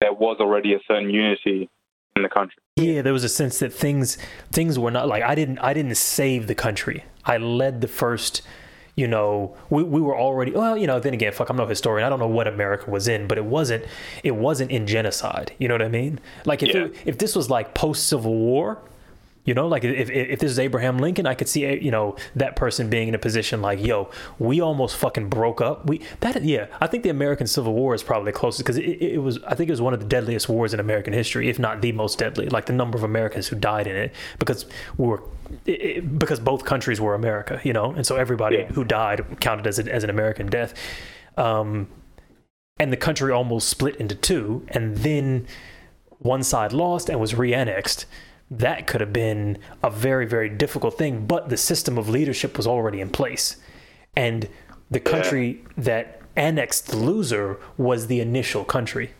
there 0.00 0.12
was 0.12 0.38
already 0.40 0.74
a 0.74 0.80
certain 0.88 1.10
unity 1.10 1.70
in 2.16 2.22
the 2.22 2.28
country. 2.28 2.60
Yeah, 2.74 3.02
there 3.02 3.12
was 3.12 3.22
a 3.22 3.28
sense 3.28 3.60
that 3.60 3.72
things 3.72 4.18
things 4.50 4.76
were 4.76 4.90
not 4.90 5.06
like 5.06 5.22
I 5.22 5.36
didn't 5.36 5.58
I 5.60 5.72
didn't 5.72 5.94
save 5.94 6.48
the 6.48 6.56
country. 6.56 7.04
I 7.24 7.36
led 7.36 7.80
the 7.80 7.88
first 7.88 8.42
you 9.00 9.08
know, 9.08 9.56
we, 9.70 9.82
we 9.82 9.98
were 9.98 10.16
already 10.16 10.52
well, 10.52 10.76
you 10.76 10.86
know, 10.86 11.00
then 11.00 11.14
again, 11.14 11.32
fuck, 11.32 11.48
I'm 11.48 11.56
no 11.56 11.66
historian. 11.66 12.06
I 12.06 12.10
don't 12.10 12.18
know 12.18 12.26
what 12.26 12.46
America 12.46 12.90
was 12.90 13.08
in, 13.08 13.26
but 13.26 13.38
it 13.38 13.46
wasn't 13.46 13.86
it 14.22 14.32
wasn't 14.32 14.70
in 14.70 14.86
genocide. 14.86 15.54
You 15.58 15.68
know 15.68 15.74
what 15.74 15.82
I 15.82 15.88
mean? 15.88 16.20
Like 16.44 16.62
if 16.62 16.74
yeah. 16.74 16.82
it, 16.82 16.96
if 17.06 17.18
this 17.18 17.34
was 17.34 17.48
like 17.48 17.74
post 17.74 18.08
Civil 18.08 18.34
War, 18.34 18.78
you 19.44 19.54
know, 19.54 19.66
like 19.66 19.84
if, 19.84 20.10
if 20.10 20.38
this 20.38 20.50
is 20.50 20.58
Abraham 20.58 20.98
Lincoln, 20.98 21.26
I 21.26 21.34
could 21.34 21.48
see 21.48 21.64
you 21.82 21.90
know 21.90 22.16
that 22.36 22.56
person 22.56 22.90
being 22.90 23.08
in 23.08 23.14
a 23.14 23.18
position 23.18 23.62
like, 23.62 23.80
yo, 23.80 24.10
we 24.38 24.60
almost 24.60 24.96
fucking 24.96 25.30
broke 25.30 25.60
up. 25.62 25.86
We 25.86 26.02
that 26.20 26.42
yeah, 26.44 26.66
I 26.80 26.86
think 26.86 27.04
the 27.04 27.08
American 27.08 27.46
Civil 27.46 27.72
War 27.72 27.94
is 27.94 28.02
probably 28.02 28.32
the 28.32 28.38
closest 28.38 28.64
because 28.64 28.76
it, 28.76 29.02
it, 29.02 29.18
was 29.18 29.42
I 29.44 29.54
think 29.54 29.68
it 29.68 29.72
was 29.72 29.80
one 29.80 29.94
of 29.94 30.00
the 30.00 30.06
deadliest 30.06 30.48
wars 30.48 30.74
in 30.74 30.80
American 30.80 31.14
history, 31.14 31.48
if 31.48 31.58
not 31.58 31.80
the 31.80 31.92
most 31.92 32.18
deadly. 32.18 32.48
Like 32.48 32.66
the 32.66 32.74
number 32.74 32.98
of 32.98 33.04
Americans 33.04 33.48
who 33.48 33.56
died 33.56 33.86
in 33.86 33.96
it 33.96 34.14
because 34.38 34.66
we 34.98 35.06
were 35.06 35.22
it, 35.64 36.18
because 36.18 36.38
both 36.38 36.66
countries 36.66 37.00
were 37.00 37.14
America, 37.14 37.60
you 37.64 37.72
know, 37.72 37.92
and 37.92 38.06
so 38.06 38.16
everybody 38.16 38.58
yeah. 38.58 38.66
who 38.66 38.84
died 38.84 39.24
counted 39.40 39.66
as 39.66 39.78
a, 39.78 39.90
as 39.92 40.04
an 40.04 40.10
American 40.10 40.48
death. 40.48 40.74
Um, 41.38 41.88
and 42.78 42.92
the 42.92 42.96
country 42.96 43.32
almost 43.32 43.68
split 43.68 43.96
into 43.96 44.14
two, 44.14 44.66
and 44.68 44.98
then 44.98 45.46
one 46.18 46.42
side 46.42 46.72
lost 46.72 47.08
and 47.08 47.18
was 47.18 47.34
re-annexed 47.34 48.04
that 48.50 48.86
could 48.86 49.00
have 49.00 49.12
been 49.12 49.58
a 49.82 49.90
very, 49.90 50.26
very 50.26 50.48
difficult 50.48 50.98
thing. 50.98 51.26
But 51.26 51.48
the 51.48 51.56
system 51.56 51.96
of 51.96 52.08
leadership 52.08 52.56
was 52.56 52.66
already 52.66 53.00
in 53.00 53.10
place. 53.10 53.56
And 54.16 54.48
the 54.90 55.00
country 55.00 55.62
yeah. 55.62 55.68
that 55.78 56.22
annexed 56.36 56.88
the 56.88 56.96
loser 56.96 57.60
was 57.76 58.08
the 58.08 58.20
initial 58.20 58.64
country. 58.64 59.10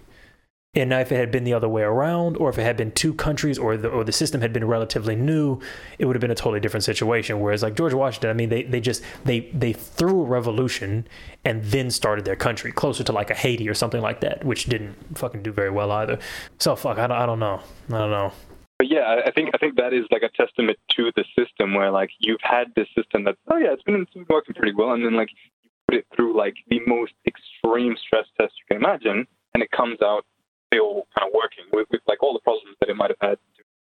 And 0.75 0.93
if 0.93 1.11
it 1.11 1.17
had 1.17 1.33
been 1.33 1.43
the 1.43 1.53
other 1.53 1.69
way 1.69 1.83
around, 1.83 2.37
or 2.37 2.49
if 2.49 2.57
it 2.57 2.63
had 2.63 2.77
been 2.77 2.93
two 2.93 3.13
countries, 3.13 3.59
or 3.59 3.77
the 3.77 3.89
or 3.89 4.05
the 4.05 4.13
system 4.13 4.41
had 4.41 4.53
been 4.53 4.65
relatively 4.65 5.17
new, 5.17 5.59
it 5.99 6.05
would 6.05 6.15
have 6.15 6.21
been 6.21 6.31
a 6.31 6.37
totally 6.37 6.61
different 6.61 6.85
situation. 6.85 7.41
Whereas 7.41 7.65
like 7.65 7.75
George 7.75 7.93
Washington, 7.93 8.31
I 8.31 8.35
mean, 8.35 8.51
they, 8.51 8.63
they 8.63 8.81
just 8.81 9.03
they 9.25 9.51
they 9.53 9.73
threw 9.73 10.23
a 10.23 10.25
revolution 10.25 11.09
and 11.45 11.65
then 11.65 11.91
started 11.91 12.25
their 12.25 12.37
country 12.37 12.71
closer 12.71 13.03
to 13.03 13.11
like 13.11 13.31
a 13.31 13.35
Haiti 13.35 13.69
or 13.69 13.75
something 13.75 14.01
like 14.01 14.21
that, 14.21 14.45
which 14.45 14.67
didn't 14.67 14.95
fucking 15.19 15.43
do 15.43 15.51
very 15.51 15.71
well 15.71 15.91
either. 15.91 16.21
So 16.61 16.77
fuck, 16.77 16.99
I 16.99 17.09
don't, 17.09 17.17
I 17.17 17.27
don't 17.27 17.41
know, 17.41 17.61
I 17.89 17.99
don't 17.99 18.11
know 18.11 18.33
but 18.81 18.91
yeah, 18.91 19.21
I 19.27 19.31
think 19.31 19.51
I 19.53 19.59
think 19.59 19.77
that 19.77 19.93
is 19.93 20.07
like 20.11 20.23
a 20.23 20.31
testament 20.31 20.79
to 20.97 21.13
the 21.15 21.23
system 21.39 21.75
where 21.75 21.91
like 21.91 22.09
you've 22.19 22.41
had 22.41 22.73
this 22.75 22.89
system 22.97 23.25
that 23.25 23.37
oh 23.49 23.59
yeah, 23.59 23.75
it's 23.75 23.83
been, 23.83 23.97
it's 23.97 24.15
been 24.15 24.25
working 24.31 24.55
pretty 24.55 24.73
well, 24.73 24.93
and 24.93 25.05
then 25.05 25.15
like 25.17 25.29
you 25.31 25.69
put 25.87 25.99
it 25.99 26.07
through 26.17 26.35
like 26.35 26.55
the 26.71 26.81
most 26.87 27.13
extreme 27.27 27.95
stress 28.03 28.25
test 28.41 28.55
you 28.57 28.65
can 28.75 28.83
imagine, 28.83 29.27
and 29.53 29.63
it 29.63 29.71
comes 29.71 30.01
out 30.01 30.25
still 30.73 31.07
kind 31.15 31.29
of 31.29 31.35
working 31.35 31.65
with, 31.75 31.89
with 31.91 32.01
like 32.09 32.23
all 32.23 32.33
the 32.33 32.41
problems 32.41 32.75
that 32.81 32.89
it 32.89 32.97
might 32.97 33.11
have 33.11 33.21
had. 33.21 33.39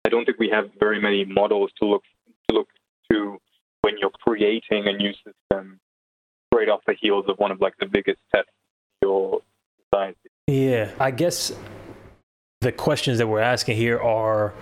I 0.05 0.09
don't 0.09 0.23
think 0.23 0.39
we 0.39 0.47
have 0.51 0.69
very 0.79 1.01
many 1.01 1.25
models 1.25 1.69
to 1.81 1.85
look 1.85 2.03
to 2.47 2.55
look 2.55 2.69
to 3.11 3.39
when 3.81 3.95
you're 3.99 4.09
creating 4.11 4.87
a 4.87 4.93
new 4.93 5.11
system 5.11 5.81
straight 6.49 6.69
off 6.69 6.79
the 6.87 6.95
heels 6.97 7.25
of 7.27 7.37
one 7.39 7.51
of 7.51 7.59
like 7.59 7.73
the 7.81 7.87
biggest 7.87 8.19
tests 8.33 8.49
your 9.01 9.41
society. 9.91 10.29
Yeah, 10.47 10.91
I 10.97 11.11
guess 11.11 11.51
the 12.67 12.71
questions 12.73 13.17
that 13.17 13.27
we're 13.27 13.39
asking 13.39 13.77
here 13.77 13.97
are 13.97 14.53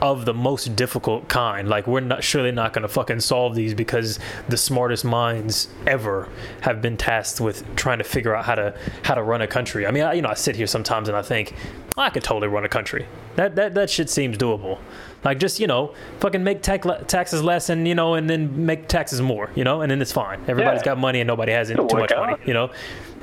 of 0.00 0.24
the 0.24 0.32
most 0.34 0.76
difficult 0.76 1.28
kind. 1.28 1.68
Like 1.68 1.88
we're 1.88 1.98
not 2.00 2.22
surely 2.22 2.52
not 2.52 2.72
going 2.72 2.82
to 2.82 2.88
fucking 2.88 3.18
solve 3.18 3.56
these 3.56 3.74
because 3.74 4.20
the 4.48 4.56
smartest 4.56 5.04
minds 5.04 5.68
ever 5.86 6.28
have 6.60 6.80
been 6.80 6.96
tasked 6.96 7.40
with 7.40 7.64
trying 7.74 7.98
to 7.98 8.04
figure 8.04 8.34
out 8.34 8.44
how 8.44 8.54
to 8.54 8.74
how 9.02 9.14
to 9.14 9.22
run 9.24 9.42
a 9.42 9.46
country. 9.48 9.86
I 9.86 9.90
mean, 9.90 10.04
I, 10.04 10.12
you 10.14 10.22
know, 10.22 10.28
I 10.28 10.34
sit 10.34 10.54
here 10.54 10.68
sometimes 10.68 11.08
and 11.08 11.16
I 11.16 11.22
think 11.22 11.54
I 11.98 12.10
could 12.10 12.22
totally 12.22 12.46
run 12.48 12.64
a 12.64 12.68
country. 12.68 13.06
That 13.34 13.56
that 13.56 13.74
that 13.74 13.90
shit 13.90 14.08
seems 14.08 14.38
doable. 14.38 14.78
Like 15.24 15.38
just 15.40 15.58
you 15.58 15.66
know, 15.66 15.94
fucking 16.20 16.42
make 16.44 16.62
tax, 16.62 16.86
taxes 17.08 17.42
less 17.42 17.68
and 17.70 17.86
you 17.88 17.94
know, 17.96 18.14
and 18.14 18.28
then 18.30 18.66
make 18.66 18.86
taxes 18.88 19.20
more. 19.20 19.50
You 19.56 19.64
know, 19.64 19.82
and 19.82 19.90
then 19.90 20.00
it's 20.00 20.12
fine. 20.12 20.40
Everybody's 20.48 20.80
Yeah. 20.80 20.84
got 20.94 20.98
money 20.98 21.20
and 21.20 21.26
nobody 21.28 21.52
has 21.52 21.68
too 21.68 21.76
much 21.76 21.92
work 21.92 22.10
money. 22.16 22.36
You 22.44 22.54
know, 22.54 22.70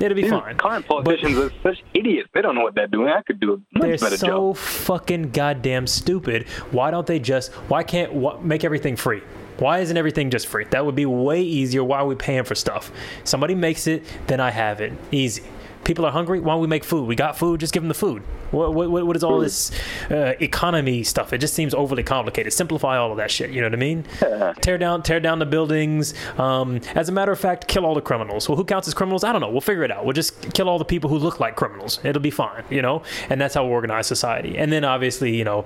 it'll 0.00 0.14
be 0.16 0.22
These 0.22 0.30
fine. 0.30 0.56
current 0.56 0.86
politicians 0.86 1.36
are 1.38 1.52
such 1.62 1.82
idiots. 1.94 2.28
They 2.34 2.42
don't 2.42 2.54
know 2.54 2.62
what 2.62 2.74
they're 2.74 2.86
doing. 2.86 3.08
I 3.08 3.22
could 3.22 3.38
do 3.40 3.52
a 3.54 3.78
They're 3.80 3.90
much 3.92 4.00
better 4.00 4.16
so 4.16 4.26
job. 4.26 4.56
fucking 4.56 5.30
goddamn 5.30 5.86
stupid. 5.86 6.48
Why 6.70 6.90
don't 6.90 7.06
they 7.06 7.18
just? 7.18 7.52
Why 7.68 7.82
can't 7.82 8.12
wh- 8.12 8.42
make 8.42 8.64
everything 8.64 8.96
free? 8.96 9.22
Why 9.58 9.80
isn't 9.80 9.96
everything 9.96 10.30
just 10.30 10.46
free? 10.46 10.64
That 10.70 10.86
would 10.86 10.94
be 10.94 11.04
way 11.06 11.42
easier. 11.42 11.84
Why 11.84 11.98
are 11.98 12.06
we 12.06 12.14
paying 12.14 12.44
for 12.44 12.54
stuff? 12.54 12.90
Somebody 13.24 13.54
makes 13.54 13.86
it, 13.86 14.04
then 14.26 14.40
I 14.40 14.50
have 14.50 14.80
it. 14.80 14.92
Easy. 15.12 15.42
People 15.84 16.04
are 16.04 16.12
hungry. 16.12 16.40
Why 16.40 16.54
don't 16.54 16.60
we 16.60 16.66
make 16.66 16.84
food? 16.84 17.06
We 17.06 17.16
got 17.16 17.38
food. 17.38 17.60
Just 17.60 17.72
give 17.72 17.82
them 17.82 17.88
the 17.88 17.94
food. 17.94 18.22
What, 18.50 18.74
what, 18.74 18.90
what 18.90 19.16
is 19.16 19.24
all 19.24 19.40
this 19.40 19.70
uh, 20.10 20.34
economy 20.40 21.02
stuff? 21.04 21.32
It 21.32 21.38
just 21.38 21.54
seems 21.54 21.72
overly 21.72 22.02
complicated. 22.02 22.52
Simplify 22.52 22.96
all 22.98 23.10
of 23.10 23.16
that 23.16 23.30
shit. 23.30 23.50
You 23.50 23.60
know 23.60 23.68
what 23.68 23.74
I 23.74 23.76
mean? 23.76 24.04
Tear 24.60 24.78
down, 24.78 25.02
tear 25.02 25.20
down 25.20 25.38
the 25.38 25.46
buildings. 25.46 26.14
Um, 26.38 26.80
as 26.94 27.08
a 27.08 27.12
matter 27.12 27.32
of 27.32 27.40
fact, 27.40 27.66
kill 27.66 27.86
all 27.86 27.94
the 27.94 28.00
criminals. 28.00 28.48
Well, 28.48 28.56
who 28.56 28.64
counts 28.64 28.88
as 28.88 28.94
criminals? 28.94 29.24
I 29.24 29.32
don't 29.32 29.40
know. 29.40 29.50
We'll 29.50 29.60
figure 29.60 29.84
it 29.84 29.90
out. 29.90 30.04
We'll 30.04 30.12
just 30.12 30.52
kill 30.52 30.68
all 30.68 30.78
the 30.78 30.84
people 30.84 31.08
who 31.08 31.18
look 31.18 31.40
like 31.40 31.56
criminals. 31.56 31.98
It'll 32.04 32.22
be 32.22 32.30
fine. 32.30 32.64
You 32.70 32.82
know, 32.82 33.02
and 33.28 33.40
that's 33.40 33.54
how 33.54 33.64
we 33.64 33.70
organize 33.70 34.06
society. 34.06 34.58
And 34.58 34.70
then 34.72 34.84
obviously, 34.84 35.36
you 35.36 35.44
know, 35.44 35.64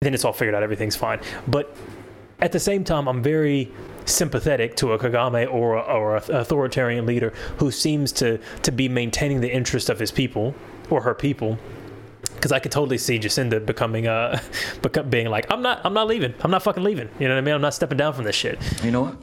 then 0.00 0.14
it's 0.14 0.24
all 0.24 0.32
figured 0.32 0.54
out. 0.54 0.62
Everything's 0.62 0.96
fine. 0.96 1.20
But 1.46 1.76
at 2.40 2.52
the 2.52 2.60
same 2.60 2.84
time, 2.84 3.06
I'm 3.06 3.22
very 3.22 3.70
sympathetic 4.10 4.76
to 4.76 4.92
a 4.92 4.98
Kagame 4.98 5.52
or 5.52 5.76
a, 5.76 5.80
or 5.80 6.16
a 6.16 6.22
authoritarian 6.30 7.06
leader 7.06 7.30
who 7.58 7.70
seems 7.70 8.12
to 8.12 8.38
to 8.62 8.72
be 8.72 8.88
maintaining 8.88 9.40
the 9.40 9.52
interest 9.52 9.88
of 9.88 9.98
his 9.98 10.10
people 10.10 10.54
or 10.90 11.02
her 11.02 11.14
people. 11.14 11.58
Because 12.34 12.52
I 12.52 12.58
could 12.58 12.72
totally 12.72 12.96
see 12.96 13.18
Jacinda 13.18 13.64
becoming 13.64 14.06
uh, 14.06 14.40
become, 14.82 15.10
being 15.10 15.28
like, 15.28 15.50
I'm 15.50 15.60
not, 15.60 15.80
I'm 15.84 15.92
not 15.92 16.06
leaving. 16.06 16.34
I'm 16.40 16.50
not 16.50 16.62
fucking 16.62 16.82
leaving. 16.82 17.08
You 17.18 17.28
know 17.28 17.34
what 17.34 17.38
I 17.38 17.42
mean? 17.42 17.54
I'm 17.54 17.60
not 17.60 17.74
stepping 17.74 17.98
down 17.98 18.14
from 18.14 18.24
this 18.24 18.36
shit. 18.36 18.58
You 18.82 18.90
know 18.90 19.02
what? 19.02 19.16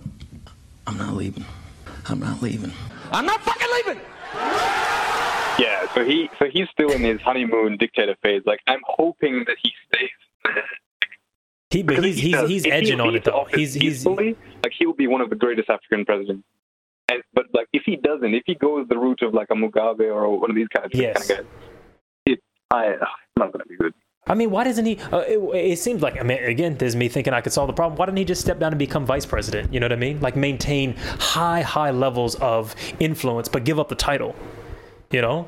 I'm 0.85 0.97
not 0.97 1.15
leaving. 1.15 1.45
I'm 2.05 2.19
not 2.19 2.41
leaving. 2.41 2.71
I'm 3.11 3.25
not 3.25 3.41
fucking 3.41 3.67
leaving. 3.73 4.01
Yeah, 5.59 5.91
so 5.95 6.05
he 6.05 6.29
so 6.37 6.45
he's 6.45 6.67
still 6.69 6.91
in 6.91 7.01
his 7.01 7.19
honeymoon 7.21 7.77
dictator 7.77 8.15
phase. 8.21 8.43
Like 8.45 8.59
I'm 8.67 8.81
hoping 8.85 9.43
that 9.47 9.57
he 9.61 9.73
stays. 9.87 10.09
He, 11.69 11.83
but 11.83 11.97
Because 11.97 12.05
he's 12.05 12.17
if 12.17 12.23
he's, 12.23 12.49
he's 12.49 12.65
if 12.65 12.71
he 12.71 12.71
edging 12.71 13.01
on 13.01 13.15
it 13.15 13.23
though. 13.23 13.47
He's 13.53 13.73
he's 13.73 14.03
peacefully, 14.03 14.37
like 14.63 14.73
he 14.77 14.85
will 14.85 14.93
be 14.93 15.07
one 15.07 15.21
of 15.21 15.29
the 15.29 15.35
greatest 15.35 15.69
African 15.69 16.05
presidents. 16.05 16.43
And 17.09 17.23
but 17.33 17.45
like 17.53 17.67
if 17.73 17.83
he 17.85 17.95
doesn't, 17.95 18.33
if 18.33 18.43
he 18.45 18.55
goes 18.55 18.87
the 18.89 18.97
route 18.97 19.21
of 19.21 19.33
like 19.33 19.47
a 19.49 19.53
Mugabe 19.53 20.01
or 20.13 20.39
one 20.39 20.49
of 20.49 20.55
these 20.55 20.67
kind 20.67 20.85
of, 20.85 20.91
Yes. 20.93 21.27
kind 21.27 21.39
of 21.41 21.45
guys, 21.45 21.53
it 22.25 22.39
I 22.71 22.85
it's 22.87 23.01
not 23.37 23.51
gonna 23.53 23.65
be 23.65 23.77
good. 23.77 23.93
I 24.29 24.35
mean, 24.35 24.51
why 24.51 24.65
doesn't 24.65 24.85
he? 24.85 24.99
Uh, 24.99 25.19
it, 25.19 25.39
it 25.71 25.79
seems 25.79 26.01
like 26.01 26.19
I 26.19 26.23
mean, 26.23 26.43
again, 26.43 26.75
there's 26.77 26.97
me 26.97 27.07
thinking 27.07 27.33
I 27.33 27.39
could 27.39 27.53
solve 27.53 27.67
the 27.67 27.73
problem. 27.73 27.97
Why 27.97 28.07
didn't 28.07 28.17
he 28.17 28.25
just 28.25 28.41
step 28.41 28.59
down 28.59 28.73
and 28.73 28.79
become 28.79 29.05
vice 29.05 29.25
president? 29.25 29.73
You 29.73 29.79
know 29.79 29.85
what 29.85 29.93
I 29.93 29.97
mean? 29.97 30.19
Like 30.19 30.35
maintain 30.35 30.95
high, 30.97 31.61
high 31.61 31.91
levels 31.91 32.35
of 32.35 32.75
influence, 32.99 33.47
but 33.47 33.63
give 33.63 33.79
up 33.79 33.87
the 33.87 33.95
title. 33.95 34.35
You 35.11 35.21
know, 35.21 35.47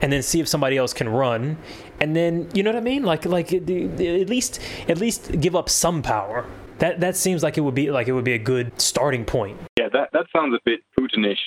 and 0.00 0.12
then 0.12 0.22
see 0.22 0.40
if 0.40 0.48
somebody 0.48 0.76
else 0.76 0.92
can 0.92 1.08
run, 1.08 1.56
and 1.98 2.14
then 2.14 2.50
you 2.52 2.62
know 2.62 2.70
what 2.72 2.76
I 2.76 2.82
mean? 2.82 3.04
Like, 3.04 3.24
like 3.24 3.54
at 3.54 3.66
least, 3.66 4.60
at 4.86 4.98
least 4.98 5.40
give 5.40 5.56
up 5.56 5.70
some 5.70 6.02
power. 6.02 6.44
That 6.78 7.00
that 7.00 7.16
seems 7.16 7.42
like 7.42 7.56
it 7.58 7.60
would 7.62 7.74
be 7.74 7.90
like 7.90 8.08
it 8.08 8.12
would 8.12 8.24
be 8.24 8.32
a 8.34 8.38
good 8.38 8.80
starting 8.80 9.24
point. 9.24 9.58
Yeah, 9.78 9.88
that 9.92 10.10
that 10.12 10.26
sounds 10.34 10.54
a 10.54 10.60
bit 10.64 10.80
Putinish. 10.98 11.38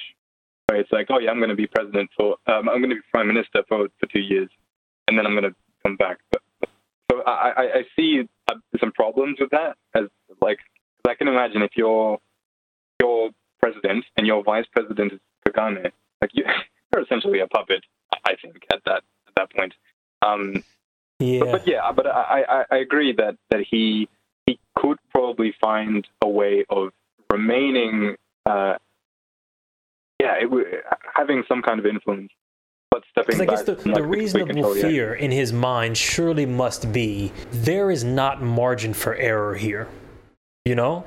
Where 0.68 0.80
it's 0.80 0.91
like, 0.91 1.08
oh 1.10 1.20
yeah, 1.20 1.32
I'm 1.32 1.38
going 1.38 1.49
to 1.49 1.56
be 1.56 1.68
president 1.68 2.10
for, 2.18 2.36
um, 2.48 2.68
I'm 2.68 2.80
going 2.80 2.90
to 2.90 2.95
be 2.98 3.02
prime 3.12 3.28
minister 3.28 3.64
for 3.70 3.88
for 3.99 4.06
two 4.08 4.20
years, 4.20 4.49
and 5.08 5.18
then 5.18 5.26
I'm 5.26 5.32
going 5.34 5.45
to 5.49 5.56
come 5.86 5.95
back. 5.95 6.18
But, 6.32 6.41
so 7.10 7.22
I, 7.26 7.32
I, 7.56 7.64
I 7.80 7.84
see 7.95 8.24
uh, 8.49 8.56
some 8.80 8.91
problems 8.91 9.38
with 9.40 9.49
that. 9.52 9.78
As 9.95 10.06
like, 10.41 10.58
'cause 10.58 11.10
I 11.12 11.16
can 11.16 11.28
imagine 11.30 11.62
if 11.62 11.72
you're 11.76 12.18
you're 13.02 13.30
president 13.62 14.04
and 14.18 14.28
your 14.28 14.44
vice 14.44 14.66
president 14.76 15.14
is 15.14 15.20
Kagame, 15.48 15.91
like 16.22 16.32
you, 16.34 16.44
you're 16.94 17.04
essentially 17.04 17.40
a 17.40 17.48
puppet. 17.48 17.84
I 18.26 18.36
think 18.41 18.64
at 18.72 18.80
that 18.86 19.04
at 19.28 19.36
that 19.38 19.52
point. 19.54 19.74
Um, 20.22 20.64
Yeah. 21.20 21.40
but, 21.40 21.52
but 21.52 21.68
yeah, 21.68 21.91
but 21.95 22.08
I, 22.08 22.44
I, 22.49 22.66
I 22.72 22.78
agree 22.78 23.14
that, 23.14 23.38
that 23.52 23.62
he 23.70 24.10
he 24.48 24.60
could 24.76 24.98
probably 25.11 25.53
find 25.61 26.07
a 26.24 26.28
way 26.28 26.65
of 26.69 26.90
remaining, 27.32 28.15
uh, 28.48 28.76
yeah, 30.19 30.34
it, 30.40 30.45
w- 30.45 30.65
having 31.14 31.44
some 31.48 31.61
kind 31.61 31.80
of 31.80 31.86
influence, 31.86 32.32
but 32.90 33.03
stepping 33.11 33.38
Because 33.38 33.41
I 33.41 33.74
guess 33.74 33.84
the, 33.84 33.91
the 33.94 34.03
reasonable 34.03 34.74
fear 34.74 35.14
in 35.14 35.30
his 35.30 35.53
mind 35.53 35.98
surely 35.98 36.48
must 36.48 36.91
be 36.91 37.32
there 37.52 37.91
is 37.91 38.03
not 38.03 38.41
margin 38.41 38.94
for 38.94 39.14
error 39.15 39.53
here. 39.53 39.88
You 40.65 40.76
know? 40.76 41.06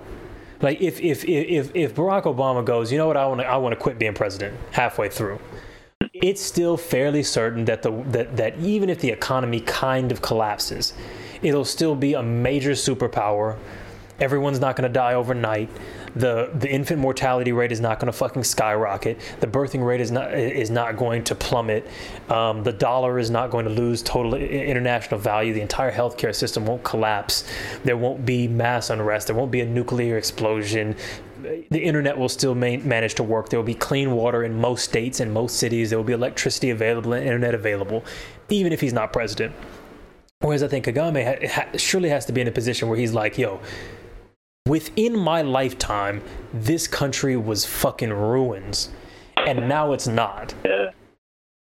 Like 0.63 0.81
if 0.81 1.01
if 1.01 1.25
if 1.25 1.75
if 1.75 1.95
Barack 1.95 2.25
Obama 2.25 2.65
goes, 2.65 2.93
you 2.93 2.99
know 2.99 3.07
what, 3.07 3.17
I 3.17 3.27
want 3.27 3.41
to 3.41 3.47
I 3.47 3.57
want 3.57 3.73
to 3.73 3.77
quit 3.77 3.99
being 3.99 4.15
president 4.15 4.59
halfway 4.73 5.09
through. 5.09 5.41
It's 6.21 6.43
still 6.43 6.77
fairly 6.77 7.23
certain 7.23 7.65
that 7.65 7.83
the 7.83 7.91
that, 8.09 8.37
that 8.37 8.59
even 8.59 8.91
if 8.91 9.01
the 9.01 9.11
economy 9.11 9.61
kind 9.61 10.13
of 10.13 10.21
collapses, 10.21 10.93
it'll 11.43 11.65
still 11.65 11.95
be 11.95 12.15
a 12.15 12.23
major 12.23 12.73
superpower. 12.73 13.57
Everyone's 14.19 14.61
not 14.61 14.77
going 14.77 14.87
to 14.87 14.93
die 14.93 15.15
overnight. 15.15 15.71
The 16.15 16.51
the 16.53 16.69
infant 16.69 17.01
mortality 17.01 17.53
rate 17.53 17.73
is 17.73 17.81
not 17.81 18.01
going 18.01 18.13
to 18.13 18.19
fucking 18.19 18.45
skyrocket. 18.45 19.19
The 19.41 19.47
birthing 19.47 19.83
rate 19.87 20.03
is 20.03 20.11
not 20.11 20.35
is 20.35 20.71
not 20.71 20.99
going 20.99 21.25
to 21.25 21.35
plummet. 21.35 21.87
Um, 22.29 22.65
the 22.65 22.73
dollar 22.73 23.19
is 23.19 23.31
not 23.31 23.51
going 23.51 23.65
to 23.65 23.71
lose 23.71 24.03
total 24.03 24.35
international 24.35 25.21
value. 25.21 25.55
The 25.55 25.63
entire 25.63 25.91
healthcare 25.91 26.35
system 26.35 26.67
won't 26.67 26.85
collapse. 26.85 27.51
There 27.85 27.97
won't 27.97 28.27
be 28.27 28.47
mass 28.47 28.91
unrest. 28.91 29.29
There 29.29 29.37
won't 29.37 29.53
be 29.53 29.63
a 29.63 29.67
nuclear 29.67 30.19
explosion. 30.19 30.97
The 31.43 31.81
internet 31.83 32.19
will 32.19 32.29
still 32.29 32.55
man- 32.55 32.87
manage 32.87 33.15
to 33.17 33.23
work. 33.23 33.49
There 33.49 33.59
will 33.59 33.67
be 33.67 33.75
clean 33.75 34.13
water 34.13 34.45
in 34.45 34.61
most 34.61 34.85
states 34.85 35.21
and 35.21 35.33
most 35.33 35.57
cities. 35.57 35.91
There 35.91 35.99
will 35.99 36.05
be 36.05 36.13
electricity 36.13 36.71
available 36.71 37.13
and 37.13 37.25
internet 37.25 37.55
available, 37.55 38.05
even 38.49 38.73
if 38.73 38.81
he's 38.81 38.93
not 38.93 39.13
president. 39.13 39.55
Whereas 40.41 40.63
I 40.63 40.69
think 40.69 40.87
Kagame 40.87 41.25
ha- 41.25 41.49
ha- 41.49 41.77
surely 41.77 42.09
has 42.09 42.25
to 42.27 42.33
be 42.33 42.41
in 42.41 42.49
a 42.49 42.53
position 42.53 42.89
where 42.89 42.99
he's 42.99 43.13
like, 43.13 43.37
yo, 43.37 43.61
within 44.67 45.19
my 45.19 45.43
lifetime, 45.43 46.23
this 46.53 46.87
country 46.87 47.37
was 47.37 47.67
fucking 47.67 48.13
ruins, 48.13 48.91
and 49.37 49.69
now 49.69 49.93
it's 49.93 50.07
not. 50.07 50.55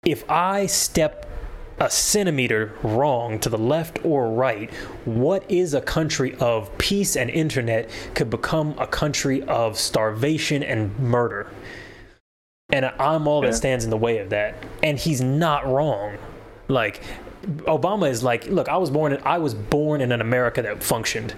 If 0.05 0.29
I 0.31 0.67
step 0.67 1.28
a 1.81 1.91
centimeter 1.91 2.73
wrong 2.83 3.39
to 3.41 3.49
the 3.49 3.59
left 3.59 4.05
or 4.05 4.31
right, 4.31 4.73
what 5.05 5.49
is 5.51 5.75
a 5.75 5.81
country 5.81 6.35
of 6.37 6.77
peace 6.79 7.17
and 7.17 7.31
internet 7.31 7.89
could 8.15 8.31
become 8.31 8.75
a 8.79 8.87
country 8.87 9.43
of 9.45 9.79
starvation 9.79 10.63
and 10.63 10.99
murder. 10.99 11.51
And 12.71 12.85
I'm 12.99 13.27
all 13.29 13.43
Yeah. 13.43 13.51
that 13.51 13.57
stands 13.57 13.85
in 13.85 13.91
the 13.91 13.97
way 13.97 14.19
of 14.19 14.31
that. 14.31 14.57
And 14.83 14.99
he's 14.99 15.21
not 15.21 15.67
wrong. 15.67 16.19
Like 16.69 17.01
Obama 17.61 18.11
is 18.11 18.23
like, 18.23 18.47
look, 18.47 18.69
I 18.69 18.77
was 18.77 18.91
born 18.91 19.13
in, 19.13 19.23
I 19.25 19.39
was 19.39 19.55
born 19.55 20.01
in 20.01 20.13
an 20.13 20.21
America 20.21 20.61
that 20.63 20.83
functioned. 20.83 21.35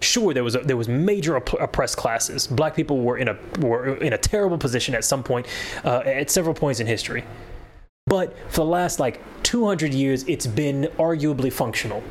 Sure, 0.00 0.34
there 0.34 0.42
was 0.42 0.56
a, 0.56 0.58
there 0.58 0.76
was 0.76 0.88
major 0.88 1.36
opp- 1.36 1.60
oppressed 1.60 1.96
classes. 1.96 2.48
Black 2.48 2.74
people 2.74 2.98
were 3.00 3.16
in 3.18 3.28
a 3.28 3.36
were 3.60 3.94
in 3.98 4.12
a 4.12 4.18
terrible 4.18 4.58
position 4.58 4.96
at 4.96 5.04
some 5.04 5.22
point, 5.22 5.46
uh, 5.84 5.98
at 6.04 6.28
several 6.30 6.54
points 6.54 6.80
in 6.80 6.88
history. 6.88 7.22
But 8.12 8.36
for 8.50 8.56
the 8.56 8.66
last 8.66 9.00
like 9.00 9.22
200 9.42 9.94
years, 9.94 10.22
it's 10.24 10.46
been 10.46 10.82
arguably 10.98 11.50
functional. 11.50 12.02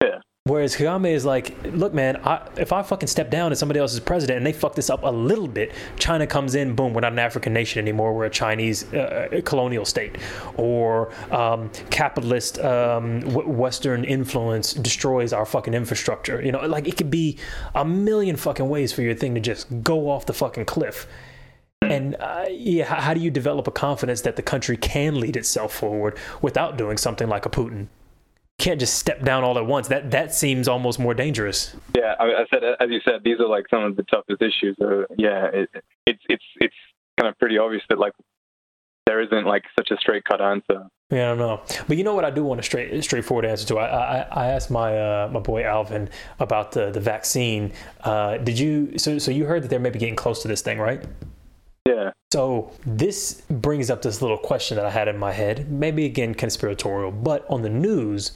Yeah. 0.00 0.20
Whereas 0.44 0.76
Kagame 0.76 1.10
is 1.10 1.24
like, 1.24 1.56
look, 1.64 1.92
man, 1.92 2.18
I, 2.18 2.48
if 2.56 2.72
I 2.72 2.84
fucking 2.84 3.08
step 3.08 3.28
down 3.28 3.50
as 3.50 3.58
somebody 3.58 3.80
else's 3.80 3.98
president 3.98 4.36
and 4.36 4.46
they 4.46 4.52
fuck 4.52 4.76
this 4.76 4.88
up 4.88 5.02
a 5.02 5.10
little 5.10 5.48
bit, 5.48 5.72
China 5.98 6.28
comes 6.28 6.54
in, 6.54 6.76
boom, 6.76 6.94
we're 6.94 7.00
not 7.00 7.10
an 7.10 7.18
African 7.18 7.52
nation 7.52 7.80
anymore. 7.80 8.14
We're 8.14 8.26
a 8.26 8.30
Chinese 8.30 8.84
uh, 8.94 9.40
colonial 9.44 9.84
state. 9.84 10.14
Or 10.56 11.10
um, 11.32 11.70
capitalist 11.90 12.60
um, 12.60 13.18
w- 13.22 13.48
Western 13.48 14.04
influence 14.04 14.74
destroys 14.74 15.32
our 15.32 15.44
fucking 15.44 15.74
infrastructure. 15.74 16.40
You 16.40 16.52
know, 16.52 16.60
like 16.68 16.86
it 16.86 16.96
could 16.96 17.10
be 17.10 17.36
a 17.74 17.84
million 17.84 18.36
fucking 18.36 18.68
ways 18.68 18.92
for 18.92 19.02
your 19.02 19.16
thing 19.16 19.34
to 19.34 19.40
just 19.40 19.66
go 19.82 20.08
off 20.08 20.24
the 20.24 20.34
fucking 20.34 20.66
cliff. 20.66 21.08
And 21.92 22.16
uh, 22.18 22.46
yeah, 22.50 22.84
how, 22.84 23.00
how 23.00 23.14
do 23.14 23.20
you 23.20 23.30
develop 23.30 23.66
a 23.66 23.70
confidence 23.70 24.22
that 24.22 24.36
the 24.36 24.42
country 24.42 24.76
can 24.76 25.20
lead 25.20 25.36
itself 25.36 25.74
forward 25.74 26.18
without 26.40 26.76
doing 26.76 26.96
something 26.96 27.28
like 27.28 27.46
a 27.46 27.50
Putin? 27.50 27.88
Can't 28.58 28.78
just 28.78 28.98
step 28.98 29.24
down 29.24 29.44
all 29.44 29.58
at 29.58 29.66
once. 29.66 29.88
That 29.88 30.10
that 30.12 30.34
seems 30.34 30.68
almost 30.68 30.98
more 30.98 31.14
dangerous. 31.14 31.74
Yeah, 31.96 32.14
I, 32.20 32.24
I 32.24 32.44
said 32.52 32.62
as 32.78 32.90
you 32.90 33.00
said, 33.04 33.22
these 33.24 33.40
are 33.40 33.48
like 33.48 33.66
some 33.70 33.82
of 33.82 33.96
the 33.96 34.04
toughest 34.04 34.40
issues. 34.40 34.76
So 34.78 35.06
yeah, 35.16 35.46
it, 35.52 35.70
it's 36.06 36.22
it's 36.28 36.44
it's 36.56 36.74
kind 37.18 37.28
of 37.28 37.38
pretty 37.38 37.58
obvious 37.58 37.82
that 37.88 37.98
like 37.98 38.12
there 39.06 39.20
isn't 39.20 39.46
like 39.46 39.64
such 39.76 39.90
a 39.90 39.96
straight 39.96 40.24
cut 40.24 40.40
answer. 40.40 40.86
Yeah, 41.10 41.32
I 41.32 41.34
don't 41.34 41.38
know, 41.38 41.60
but 41.88 41.96
you 41.96 42.04
know 42.04 42.14
what? 42.14 42.24
I 42.24 42.30
do 42.30 42.44
want 42.44 42.60
a 42.60 42.62
straight 42.62 43.02
straightforward 43.02 43.44
answer 43.44 43.66
to. 43.66 43.78
I 43.78 43.86
I, 43.86 44.44
I 44.44 44.46
asked 44.48 44.70
my 44.70 44.96
uh, 44.96 45.28
my 45.32 45.40
boy 45.40 45.64
Alvin 45.64 46.08
about 46.38 46.72
the 46.72 46.90
the 46.90 47.00
vaccine. 47.00 47.72
Uh, 48.02 48.38
did 48.38 48.58
you? 48.58 48.96
So 48.98 49.18
so 49.18 49.30
you 49.30 49.46
heard 49.46 49.62
that 49.64 49.68
they're 49.68 49.80
maybe 49.80 49.98
getting 49.98 50.16
close 50.16 50.40
to 50.42 50.48
this 50.48 50.62
thing, 50.62 50.78
right? 50.78 51.02
Yeah. 51.86 52.12
So 52.32 52.72
this 52.86 53.42
brings 53.50 53.90
up 53.90 54.02
this 54.02 54.22
little 54.22 54.38
question 54.38 54.76
that 54.76 54.86
I 54.86 54.90
had 54.90 55.08
in 55.08 55.18
my 55.18 55.32
head. 55.32 55.70
Maybe 55.70 56.06
again 56.06 56.34
conspiratorial, 56.34 57.10
but 57.10 57.44
on 57.50 57.62
the 57.62 57.70
news, 57.70 58.32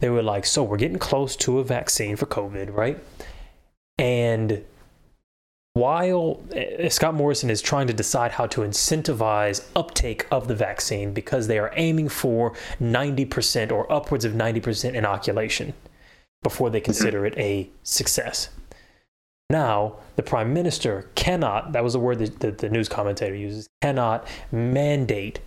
they 0.00 0.10
were 0.10 0.22
like, 0.22 0.44
"So 0.44 0.62
we're 0.62 0.76
getting 0.76 0.98
close 0.98 1.36
to 1.36 1.58
a 1.58 1.64
vaccine 1.64 2.16
for 2.16 2.26
COVID, 2.26 2.74
right?" 2.74 2.98
And 3.98 4.64
while 5.74 6.40
uh, 6.54 6.88
Scott 6.88 7.14
Morrison 7.14 7.50
is 7.50 7.60
trying 7.60 7.88
to 7.88 7.92
decide 7.92 8.32
how 8.32 8.46
to 8.46 8.60
incentivize 8.60 9.66
uptake 9.74 10.26
of 10.30 10.46
the 10.46 10.54
vaccine 10.54 11.12
because 11.12 11.48
they 11.48 11.58
are 11.58 11.72
aiming 11.74 12.08
for 12.08 12.54
90% 12.80 13.72
or 13.72 13.90
upwards 13.92 14.24
of 14.24 14.34
90% 14.34 14.94
inoculation 14.94 15.74
before 16.44 16.70
they 16.70 16.80
consider 16.80 17.26
it 17.26 17.36
a 17.36 17.68
success. 17.82 18.50
Now, 19.50 19.96
the 20.16 20.22
prime 20.22 20.54
minister 20.54 21.10
cannot, 21.14 21.72
that 21.72 21.84
was 21.84 21.92
the 21.92 21.98
word 21.98 22.18
that 22.18 22.58
the, 22.58 22.68
news 22.68 22.88
commentator 22.88 23.34
uses, 23.34 23.68
cannot 23.82 24.26
mandate 24.50 25.40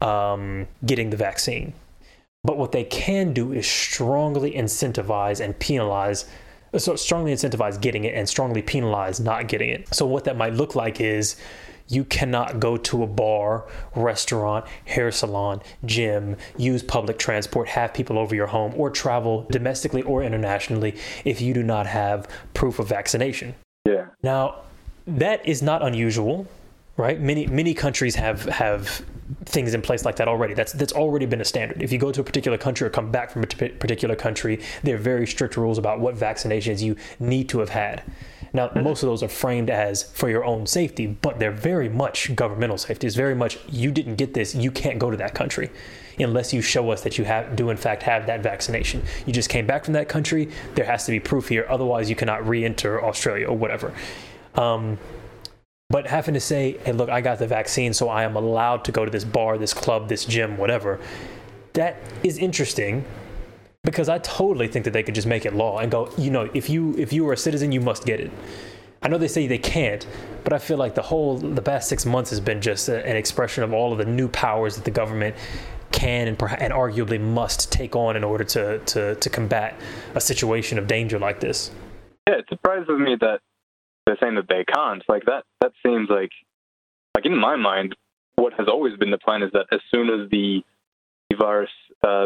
um, 0.00 0.66
getting 0.84 1.10
the 1.10 1.16
vaccine. 1.16 1.72
But 2.42 2.58
what 2.58 2.72
they 2.72 2.84
can 2.84 3.32
do 3.32 3.52
is 3.52 3.66
strongly 3.66 4.52
incentivize 4.52 5.44
and 5.44 5.58
penalize 5.58 6.26
so 6.76 6.96
strongly 6.96 7.32
incentivize 7.32 7.80
getting 7.80 8.04
it 8.04 8.14
and 8.14 8.28
strongly 8.28 8.62
penalize 8.62 9.20
not 9.20 9.48
getting 9.48 9.70
it. 9.70 9.94
So 9.94 10.06
what 10.06 10.24
that 10.24 10.36
might 10.36 10.54
look 10.54 10.74
like 10.74 11.00
is 11.00 11.36
you 11.88 12.04
cannot 12.04 12.60
go 12.60 12.76
to 12.76 13.02
a 13.02 13.06
bar, 13.06 13.64
restaurant, 13.94 14.66
hair 14.86 15.10
salon, 15.10 15.62
gym, 15.84 16.36
use 16.56 16.82
public 16.82 17.18
transport, 17.18 17.68
have 17.68 17.94
people 17.94 18.18
over 18.18 18.34
your 18.34 18.48
home, 18.48 18.72
or 18.76 18.90
travel 18.90 19.46
domestically 19.50 20.02
or 20.02 20.22
internationally 20.22 20.96
if 21.24 21.40
you 21.40 21.54
do 21.54 21.62
not 21.62 21.86
have 21.86 22.28
proof 22.54 22.78
of 22.78 22.88
vaccination. 22.88 23.54
Yeah. 23.84 24.06
Now, 24.22 24.62
that 25.06 25.46
is 25.46 25.62
not 25.62 25.82
unusual, 25.82 26.46
right? 26.96 27.20
Many 27.20 27.46
many 27.46 27.74
countries 27.74 28.16
have 28.16 28.44
have 28.46 29.04
things 29.44 29.74
in 29.74 29.82
place 29.82 30.04
like 30.04 30.16
that 30.16 30.28
already. 30.28 30.54
That's 30.54 30.72
that's 30.72 30.92
already 30.92 31.26
been 31.26 31.40
a 31.40 31.44
standard. 31.44 31.82
If 31.82 31.92
you 31.92 31.98
go 31.98 32.10
to 32.10 32.20
a 32.20 32.24
particular 32.24 32.58
country 32.58 32.86
or 32.86 32.90
come 32.90 33.10
back 33.10 33.30
from 33.30 33.44
a 33.44 33.46
t- 33.46 33.68
particular 33.68 34.16
country, 34.16 34.60
there 34.82 34.96
are 34.96 34.98
very 34.98 35.26
strict 35.26 35.56
rules 35.56 35.78
about 35.78 36.00
what 36.00 36.16
vaccinations 36.16 36.82
you 36.82 36.96
need 37.20 37.48
to 37.50 37.60
have 37.60 37.70
had. 37.70 38.02
Now, 38.52 38.70
most 38.74 39.02
of 39.02 39.08
those 39.08 39.22
are 39.22 39.28
framed 39.28 39.70
as 39.70 40.02
for 40.02 40.28
your 40.28 40.44
own 40.44 40.66
safety, 40.66 41.06
but 41.06 41.38
they're 41.38 41.50
very 41.50 41.88
much 41.88 42.34
governmental 42.34 42.78
safety. 42.78 43.06
It's 43.06 43.16
very 43.16 43.34
much 43.34 43.58
you 43.68 43.90
didn't 43.90 44.16
get 44.16 44.34
this, 44.34 44.54
you 44.54 44.70
can't 44.70 44.98
go 44.98 45.10
to 45.10 45.16
that 45.16 45.34
country 45.34 45.70
unless 46.18 46.52
you 46.52 46.62
show 46.62 46.90
us 46.90 47.02
that 47.02 47.18
you 47.18 47.24
have 47.24 47.56
do 47.56 47.68
in 47.70 47.76
fact 47.76 48.02
have 48.02 48.26
that 48.26 48.42
vaccination. 48.42 49.02
You 49.26 49.32
just 49.32 49.50
came 49.50 49.66
back 49.66 49.84
from 49.84 49.94
that 49.94 50.08
country, 50.08 50.48
there 50.74 50.86
has 50.86 51.04
to 51.06 51.12
be 51.12 51.20
proof 51.20 51.48
here. 51.48 51.66
Otherwise, 51.68 52.08
you 52.08 52.16
cannot 52.16 52.46
re-enter 52.46 53.04
Australia 53.04 53.46
or 53.46 53.56
whatever. 53.56 53.92
Um, 54.54 54.98
but 55.88 56.06
having 56.06 56.34
to 56.34 56.40
say, 56.40 56.78
hey, 56.84 56.92
look, 56.92 57.10
I 57.10 57.20
got 57.20 57.38
the 57.38 57.46
vaccine, 57.46 57.92
so 57.92 58.08
I 58.08 58.24
am 58.24 58.34
allowed 58.34 58.84
to 58.86 58.92
go 58.92 59.04
to 59.04 59.10
this 59.10 59.24
bar, 59.24 59.56
this 59.56 59.72
club, 59.72 60.08
this 60.08 60.24
gym, 60.24 60.56
whatever, 60.56 60.98
that 61.74 61.98
is 62.24 62.38
interesting 62.38 63.04
because 63.86 64.08
I 64.08 64.18
totally 64.18 64.66
think 64.66 64.84
that 64.84 64.90
they 64.90 65.04
could 65.04 65.14
just 65.14 65.28
make 65.28 65.46
it 65.46 65.54
law 65.54 65.78
and 65.78 65.90
go, 65.90 66.12
you 66.18 66.30
know, 66.30 66.50
if 66.52 66.68
you 66.68 66.94
if 66.98 67.12
you 67.12 67.26
are 67.28 67.32
a 67.32 67.36
citizen, 67.36 67.72
you 67.72 67.80
must 67.80 68.04
get 68.04 68.20
it. 68.20 68.30
I 69.02 69.08
know 69.08 69.16
they 69.16 69.28
say 69.28 69.46
they 69.46 69.58
can't, 69.58 70.04
but 70.42 70.52
I 70.52 70.58
feel 70.58 70.76
like 70.76 70.96
the 70.96 71.02
whole 71.02 71.38
the 71.38 71.62
past 71.62 71.88
six 71.88 72.04
months 72.04 72.30
has 72.30 72.40
been 72.40 72.60
just 72.60 72.88
a, 72.88 73.06
an 73.06 73.16
expression 73.16 73.62
of 73.62 73.72
all 73.72 73.92
of 73.92 73.98
the 73.98 74.04
new 74.04 74.28
powers 74.28 74.74
that 74.74 74.84
the 74.84 74.90
government 74.90 75.36
can 75.92 76.26
and, 76.26 76.42
and 76.42 76.72
arguably 76.72 77.20
must 77.20 77.70
take 77.70 77.94
on 77.94 78.16
in 78.16 78.24
order 78.24 78.42
to, 78.44 78.80
to 78.80 79.14
to 79.14 79.30
combat 79.30 79.80
a 80.14 80.20
situation 80.20 80.78
of 80.78 80.88
danger 80.88 81.18
like 81.18 81.38
this. 81.38 81.70
Yeah, 82.28 82.38
it 82.38 82.46
surprises 82.48 82.98
me 82.98 83.16
that 83.20 83.38
they're 84.04 84.18
saying 84.20 84.34
that 84.34 84.48
they 84.48 84.64
can't. 84.64 85.02
Like 85.08 85.26
that 85.26 85.44
that 85.60 85.72
seems 85.84 86.10
like 86.10 86.32
like 87.14 87.24
in 87.24 87.38
my 87.38 87.54
mind, 87.54 87.94
what 88.34 88.52
has 88.54 88.66
always 88.66 88.96
been 88.96 89.12
the 89.12 89.18
plan 89.18 89.42
is 89.42 89.52
that 89.52 89.66
as 89.70 89.80
soon 89.92 90.08
as 90.10 90.28
the 90.30 90.64
virus 91.38 91.70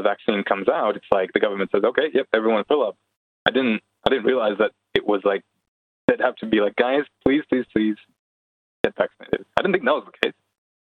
vaccine 0.02 0.42
comes 0.44 0.68
out, 0.68 0.96
it's 0.96 1.10
like 1.10 1.32
the 1.32 1.40
government 1.40 1.70
says, 1.72 1.82
okay, 1.84 2.08
yep, 2.12 2.26
everyone 2.34 2.64
fill 2.68 2.82
up. 2.82 2.96
I 3.46 3.50
didn't 3.50 3.80
I 4.06 4.10
didn't 4.10 4.24
realize 4.24 4.56
that 4.58 4.72
it 4.94 5.06
was 5.06 5.20
like 5.24 5.42
they'd 6.06 6.20
have 6.20 6.36
to 6.36 6.46
be 6.46 6.60
like, 6.60 6.76
guys, 6.76 7.04
please, 7.24 7.42
please, 7.48 7.64
please 7.74 7.96
get 8.84 8.94
vaccinated. 8.96 9.46
I 9.56 9.62
didn't 9.62 9.74
think 9.74 9.84
that 9.84 9.92
was 9.92 10.06
the 10.06 10.26
case. 10.26 10.36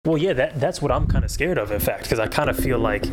Well, 0.04 0.18
yeah, 0.18 0.34
that 0.34 0.60
that's 0.60 0.82
what 0.82 0.92
I'm 0.92 1.06
kind 1.06 1.24
of 1.24 1.30
scared 1.30 1.58
of, 1.58 1.70
in 1.70 1.80
fact, 1.80 2.04
because 2.04 2.18
I 2.18 2.26
kind 2.26 2.50
of 2.50 2.56
feel 2.58 2.78
like 2.78 3.04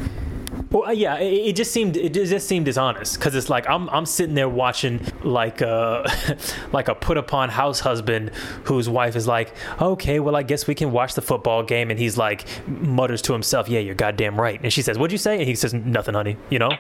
well, 0.72 0.90
uh, 0.90 0.92
yeah, 0.92 1.18
it, 1.18 1.50
it, 1.50 1.56
just 1.56 1.72
seemed 1.72 1.98
it 1.98 2.14
just 2.14 2.48
seemed 2.48 2.66
dishonest 2.66 3.18
because 3.18 3.36
it's 3.36 3.50
like 3.50 3.70
I'm 3.70 3.90
I'm 3.90 4.06
sitting 4.06 4.36
there 4.36 4.50
watching 4.50 5.02
like 5.24 5.62
a 5.62 6.10
like 6.72 6.88
a 6.88 6.96
put 6.96 7.18
upon 7.18 7.50
house 7.50 7.80
husband 7.80 8.32
whose 8.66 8.90
wife 8.90 9.16
is 9.16 9.28
like, 9.28 9.54
okay, 9.82 10.20
well 10.20 10.36
I 10.36 10.44
guess 10.44 10.68
we 10.68 10.76
can 10.76 10.92
watch 10.92 11.14
the 11.14 11.22
football 11.22 11.64
game, 11.64 11.90
and 11.90 12.00
he's 12.00 12.18
like 12.18 12.46
mutters 12.68 13.22
to 13.24 13.34
himself, 13.34 13.70
yeah, 13.70 13.80
you're 13.80 13.96
goddamn 13.96 14.40
right, 14.40 14.60
and 14.62 14.72
she 14.72 14.82
says, 14.82 14.98
what'd 14.98 15.12
you 15.12 15.18
say? 15.18 15.40
And 15.40 15.48
he 15.48 15.56
says 15.56 15.74
nothing, 15.74 16.16
honey, 16.16 16.38
you 16.50 16.60
know, 16.60 16.72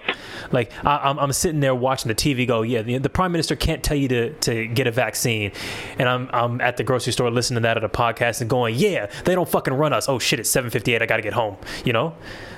like 0.51 0.71
I, 0.85 1.09
am 1.09 1.17
I'm, 1.17 1.19
I'm 1.19 1.33
sitting 1.33 1.59
there 1.59 1.75
watching 1.75 2.09
the 2.09 2.15
TV 2.15 2.47
go, 2.47 2.61
yeah, 2.61 2.81
the, 2.81 2.97
the 2.97 3.09
prime 3.09 3.31
minister 3.31 3.55
can't 3.55 3.83
tell 3.83 3.97
you 3.97 4.07
to 4.09 4.33
to 4.33 4.67
get 4.67 4.87
a 4.87 4.91
vaccine, 4.91 5.51
and 5.97 6.09
I'm 6.09 6.29
I'm 6.33 6.61
at 6.61 6.77
the 6.77 6.83
grocery 6.83 7.13
store 7.13 7.31
listening 7.31 7.57
to 7.57 7.61
that 7.61 7.77
at 7.77 7.83
a 7.83 7.89
podcast 7.89 8.41
and 8.41 8.49
going, 8.49 8.75
yeah, 8.75 9.09
they 9.25 9.35
don't 9.35 9.49
fucking 9.49 9.73
run 9.73 9.93
us. 9.93 10.09
Oh 10.09 10.19
shit, 10.19 10.39
it's 10.39 10.53
7:58, 10.53 11.01
I 11.01 11.05
got 11.05 11.17
to 11.17 11.23
get 11.23 11.33
home, 11.33 11.57
you 11.85 11.93
know. 11.93 12.15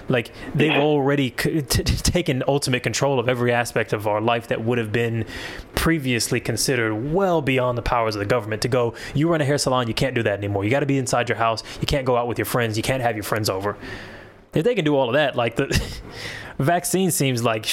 Like 0.09 0.31
they've 0.53 0.71
already 0.71 1.29
t- 1.31 1.61
t- 1.61 1.83
taken 1.83 2.43
ultimate 2.47 2.83
control 2.83 3.19
of 3.19 3.29
every 3.29 3.51
aspect 3.51 3.93
of 3.93 4.07
our 4.07 4.21
life 4.21 4.47
that 4.47 4.63
would 4.63 4.77
have 4.77 4.91
been 4.91 5.25
previously 5.75 6.39
considered 6.39 6.93
well 7.13 7.41
beyond 7.41 7.77
the 7.77 7.81
powers 7.81 8.15
of 8.15 8.19
the 8.19 8.25
government. 8.25 8.61
To 8.63 8.67
go, 8.67 8.93
you 9.13 9.29
run 9.29 9.41
a 9.41 9.45
hair 9.45 9.57
salon, 9.57 9.87
you 9.87 9.93
can't 9.93 10.15
do 10.15 10.23
that 10.23 10.37
anymore. 10.37 10.63
You 10.63 10.69
got 10.69 10.81
to 10.81 10.85
be 10.85 10.97
inside 10.97 11.29
your 11.29 11.37
house. 11.37 11.63
You 11.79 11.87
can't 11.87 12.05
go 12.05 12.17
out 12.17 12.27
with 12.27 12.37
your 12.37 12.45
friends. 12.45 12.77
You 12.77 12.83
can't 12.83 13.01
have 13.01 13.15
your 13.15 13.23
friends 13.23 13.49
over. 13.49 13.77
If 14.53 14.63
they 14.63 14.75
can 14.75 14.85
do 14.85 14.95
all 14.95 15.09
of 15.09 15.13
that, 15.13 15.35
like 15.35 15.55
the 15.55 15.67
vaccine 16.59 17.11
seems 17.11 17.43
like 17.43 17.65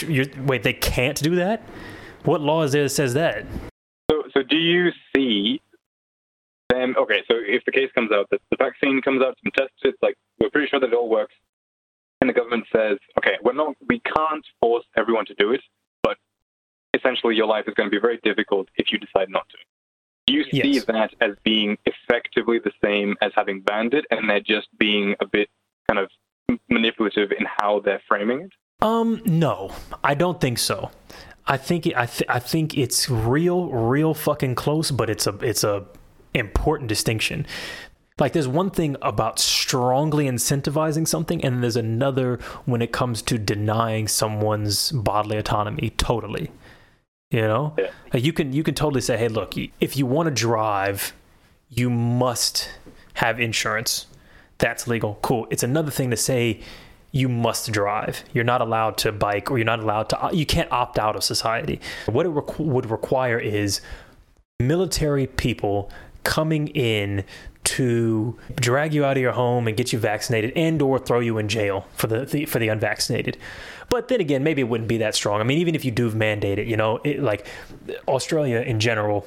wait, 0.45 0.63
they 0.63 0.73
can't 0.73 1.21
do 1.21 1.37
that. 1.37 1.63
What 2.25 2.41
law 2.41 2.63
is 2.63 2.73
there 2.73 2.85
that 2.85 2.91
says 2.91 3.15
that? 3.15 3.47
So, 4.11 4.23
so 4.35 4.43
do 4.43 4.57
you 4.57 4.91
see 5.15 5.61
them? 6.69 6.95
Okay, 6.99 7.23
so 7.29 7.35
if 7.37 7.65
the 7.65 7.73
case 7.73 7.91
comes 7.95 8.13
out 8.13 8.29
that 8.31 8.41
the 8.51 8.57
vaccine 8.57 9.01
comes 9.03 9.23
out, 9.23 9.37
some 9.43 9.53
tests, 9.57 9.77
it's 9.83 9.99
like 10.03 10.15
we're 10.39 10.51
pretty 10.51 10.69
sure 10.69 10.81
that 10.81 10.89
it 10.89 10.95
all 10.95 11.09
works 11.09 11.35
and 12.21 12.29
the 12.29 12.35
government 12.35 12.65
says, 12.75 12.99
okay, 13.19 13.37
we're 13.43 13.55
not, 13.55 13.77
we 13.89 14.01
can't 14.01 14.45
force 14.61 14.85
everyone 14.97 15.27
to 15.27 15.35
do 15.35 15.53
it, 15.53 15.63
but 16.03 16.19
essentially 16.95 17.35
your 17.35 17.47
life 17.47 17.65
is 17.67 17.75
going 17.75 17.89
to 17.89 17.95
be 17.95 18.01
very 18.01 18.19
difficult 18.23 18.69
if 18.77 18.93
you 18.93 18.99
decide 18.99 19.29
not 19.31 19.49
to. 19.49 19.57
Do 20.27 20.35
you 20.35 20.45
see 20.45 20.75
yes. 20.75 20.85
that 20.85 21.15
as 21.21 21.35
being 21.45 21.79
effectively 21.87 22.59
the 22.59 22.73
same 22.85 23.17
as 23.23 23.33
having 23.35 23.63
banned 23.63 23.95
it, 23.95 24.05
and 24.11 24.29
they're 24.29 24.41
just 24.41 24.69
being 24.79 25.17
a 25.21 25.27
bit 25.27 25.49
kind 25.89 25.99
of 25.99 26.11
manipulative 26.69 27.33
in 27.33 27.47
how 27.59 27.81
they're 27.81 28.03
framing 28.07 28.43
it? 28.43 28.53
Um, 28.83 29.23
no, 29.25 29.73
I 30.05 30.15
don't 30.15 30.41
think 30.41 30.59
so. 30.59 30.91
I 31.47 31.57
think 31.57 31.87
I, 31.97 32.07
th- 32.07 32.29
I 32.29 32.39
think 32.39 32.79
it's 32.79 33.11
real, 33.11 33.71
real 33.71 34.15
fucking 34.15 34.55
close, 34.55 34.91
but 34.91 35.11
it's 35.11 35.27
a 35.27 35.35
it's 35.39 35.65
a 35.65 35.85
important 36.33 36.89
distinction 36.89 37.45
like 38.21 38.33
there's 38.33 38.49
one 38.49 38.71
thing 38.71 38.97
about 39.03 39.39
strongly 39.39 40.27
incentivizing 40.27 41.07
something, 41.09 41.43
and 41.45 41.63
there's 41.63 41.77
another 41.77 42.39
when 42.65 42.83
it 42.83 42.93
comes 42.93 43.23
to 43.23 43.39
denying 43.39 44.09
someone's 44.09 44.93
bodily 44.93 45.39
autonomy 45.39 45.91
totally. 45.91 46.51
You 47.31 47.43
know, 47.43 47.75
yeah. 47.79 47.91
like 48.13 48.25
you 48.25 48.33
can 48.33 48.53
you 48.53 48.63
can 48.63 48.75
totally 48.75 49.01
say, 49.01 49.17
hey, 49.17 49.29
look, 49.29 49.55
if 49.57 49.97
you 49.97 50.05
want 50.05 50.27
to 50.27 50.35
drive, 50.35 51.15
you 51.69 51.89
must 51.89 52.69
have 53.15 53.41
insurance. 53.41 54.07
That's 54.59 54.87
legal. 54.87 55.19
Cool. 55.23 55.47
It's 55.51 55.63
another 55.63 55.91
thing 55.91 56.11
to 56.11 56.17
say 56.17 56.61
you 57.13 57.29
must 57.29 57.73
drive. 57.73 58.25
You're 58.33 58.45
not 58.45 58.61
allowed 58.61 58.97
to 58.99 59.13
bike 59.13 59.51
or 59.51 59.59
you're 59.59 59.65
not 59.65 59.81
allowed 59.81 60.11
to, 60.11 60.31
you 60.33 60.47
can't 60.47 60.71
opt 60.71 60.99
out 60.99 61.17
of 61.17 61.25
society. 61.25 61.81
What 62.07 62.27
it 62.27 62.33
requ- 62.33 62.65
would 62.65 62.91
require 62.91 63.39
is 63.39 63.81
military 64.61 65.27
people 65.27 65.91
coming 66.23 66.69
in 66.69 67.25
to 67.77 68.39
drag 68.57 68.95
you 68.95 69.05
out 69.05 69.17
of 69.17 69.21
your 69.23 69.33
home 69.33 69.69
and 69.69 69.77
get 69.77 69.93
you 69.93 69.99
vaccinated 69.99 70.53
and 70.57 70.81
or 70.83 70.99
throw 70.99 71.21
you 71.21 71.39
in 71.39 71.49
jail 71.49 71.87
for 71.95 72.07
the, 72.07 72.25
the, 72.25 72.45
for 72.47 72.59
the 72.59 72.69
unvaccinated. 72.69 73.37
But 73.89 74.09
then 74.09 74.21
again 74.21 74.45
maybe 74.45 74.61
it 74.63 74.69
wouldn't 74.69 74.89
be 74.89 74.99
that 74.99 75.15
strong. 75.15 75.41
I 75.41 75.45
mean 75.45 75.59
even 75.59 75.75
if 75.75 75.85
you 75.85 75.91
do 75.91 76.11
mandate 76.11 76.59
it 76.59 76.67
you 76.67 76.77
know 76.77 77.01
it, 77.05 77.21
like 77.21 77.47
australia 78.07 78.61
in 78.61 78.79
general 78.79 79.27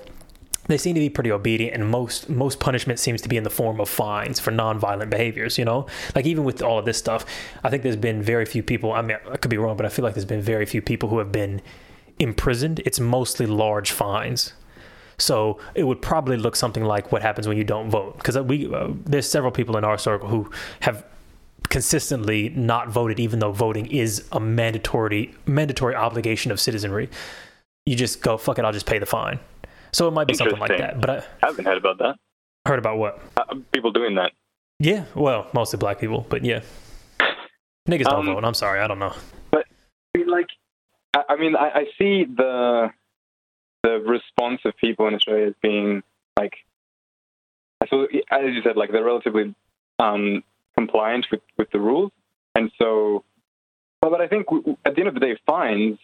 they 0.68 0.78
seem 0.78 0.94
to 0.94 1.00
be 1.00 1.10
pretty 1.10 1.32
obedient 1.32 1.74
and 1.76 1.90
most 1.90 2.30
most 2.30 2.60
punishment 2.60 3.00
seems 3.00 3.22
to 3.22 3.30
be 3.30 3.36
in 3.36 3.44
the 3.44 3.50
form 3.50 3.80
of 3.82 3.90
fines 3.90 4.40
for 4.40 4.52
non-violent 4.52 5.10
behaviors 5.10 5.58
you 5.58 5.66
know? 5.66 5.86
Like 6.16 6.26
even 6.26 6.44
with 6.44 6.62
all 6.62 6.80
of 6.80 6.86
this 6.86 6.98
stuff 6.98 7.26
i 7.64 7.70
think 7.70 7.84
there's 7.84 7.96
been 7.98 8.22
very 8.22 8.46
few 8.46 8.64
people 8.64 8.94
i 8.94 9.02
mean 9.02 9.18
i 9.30 9.38
could 9.38 9.52
be 9.52 9.58
wrong 9.58 9.76
but 9.76 9.86
i 9.86 9.90
feel 9.90 10.04
like 10.04 10.14
there's 10.14 10.26
been 10.26 10.42
very 10.42 10.66
few 10.66 10.82
people 10.82 11.10
who 11.10 11.18
have 11.18 11.32
been 11.32 11.62
imprisoned. 12.20 12.82
It's 12.86 13.00
mostly 13.00 13.46
large 13.46 13.92
fines 13.92 14.54
so 15.24 15.60
it 15.76 15.84
would 15.88 16.02
probably 16.02 16.38
look 16.38 16.56
something 16.56 16.84
like 16.94 17.12
what 17.14 17.22
happens 17.22 17.48
when 17.48 17.58
you 17.58 17.64
don't 17.64 17.90
vote 17.90 18.18
because 18.18 18.38
we 18.52 18.56
uh, 18.74 18.90
there's 19.12 19.30
several 19.30 19.52
people 19.60 19.78
in 19.78 19.84
our 19.84 19.98
circle 19.98 20.28
who 20.28 20.42
have 20.82 21.06
consistently 21.70 22.50
not 22.50 22.90
voted 22.90 23.20
even 23.20 23.40
though 23.40 23.52
voting 23.52 23.86
is 23.88 24.28
a 24.34 24.40
mandatory 24.40 25.34
mandatory 25.46 25.96
obligation 25.96 26.52
of 26.52 26.60
citizenry 26.60 27.10
you 27.86 27.96
just 27.96 28.22
go 28.22 28.38
fuck 28.38 28.60
it 28.60 28.66
i'll 28.66 28.74
just 28.82 28.86
pay 28.86 29.00
the 29.00 29.06
fine 29.06 29.40
so 29.94 30.08
it 30.08 30.12
might 30.12 30.28
be 30.28 30.34
something 30.34 30.58
like 30.60 30.76
that. 30.80 31.00
But 31.00 31.10
I 31.12 31.16
I 31.44 31.48
haven't 31.50 31.66
heard 31.66 31.78
about 31.78 32.00
that. 32.00 32.16
heard 32.66 32.80
about 32.80 32.98
what? 32.98 33.20
Uh, 33.38 33.44
people 33.72 33.92
doing 33.92 34.16
that. 34.16 34.32
Yeah, 34.80 35.06
well, 35.14 35.46
mostly 35.54 35.78
black 35.78 36.00
people, 36.00 36.26
but 36.30 36.44
yeah. 36.44 36.62
Niggas 37.88 38.06
don't 38.06 38.28
Um, 38.28 38.34
vote. 38.34 38.44
I'm 38.44 38.56
sorry, 38.56 38.80
I 38.80 38.88
don't 38.88 38.98
know. 38.98 39.14
I 39.54 39.62
mean, 40.18 40.28
like, 40.30 40.48
I, 41.14 41.22
I 41.30 41.36
mean, 41.38 41.56
I, 41.56 41.68
I 41.82 41.84
see 42.00 42.26
the 42.26 42.90
the 43.84 44.00
response 44.00 44.62
of 44.66 44.76
people 44.78 45.08
in 45.08 45.14
Australia 45.14 45.48
as 45.48 45.54
being 45.62 46.04
like, 46.40 46.56
I 47.82 47.86
suppose, 47.86 48.08
as 48.32 48.54
you 48.54 48.62
said, 48.64 48.78
like 48.78 48.92
they're 48.92 49.04
relatively 49.04 49.54
um, 50.00 50.44
compliant 50.76 51.28
with, 51.30 51.42
with 51.58 51.70
the 51.72 51.80
rules, 51.80 52.12
and 52.56 52.72
so, 52.82 53.24
but, 54.02 54.12
but 54.12 54.22
I 54.22 54.28
think 54.28 54.48
at 54.86 54.96
the 54.96 55.02
end 55.02 55.08
of 55.10 55.14
the 55.14 55.20
day, 55.20 55.38
fines, 55.46 56.00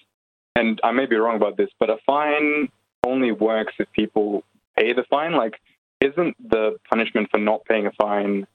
and 0.56 0.80
I 0.84 0.91
may 0.91 1.06
be 1.06 1.15
wrong 1.15 1.38
about 1.38 1.57
this, 1.57 1.69
but 1.80 1.89
a 1.89 1.97
fine 2.06 2.69
only 3.06 3.31
works 3.31 3.73
if 3.80 3.91
people 3.93 4.43
pay 4.77 4.93
the 4.93 5.03
fine. 5.10 5.34
Like, 5.34 5.60
isn't 6.01 6.35
the 6.49 6.77
punishment 6.89 7.30
for 7.31 7.39
not 7.39 7.65
paying 7.65 7.88
a 7.88 7.91
fine 7.91 8.45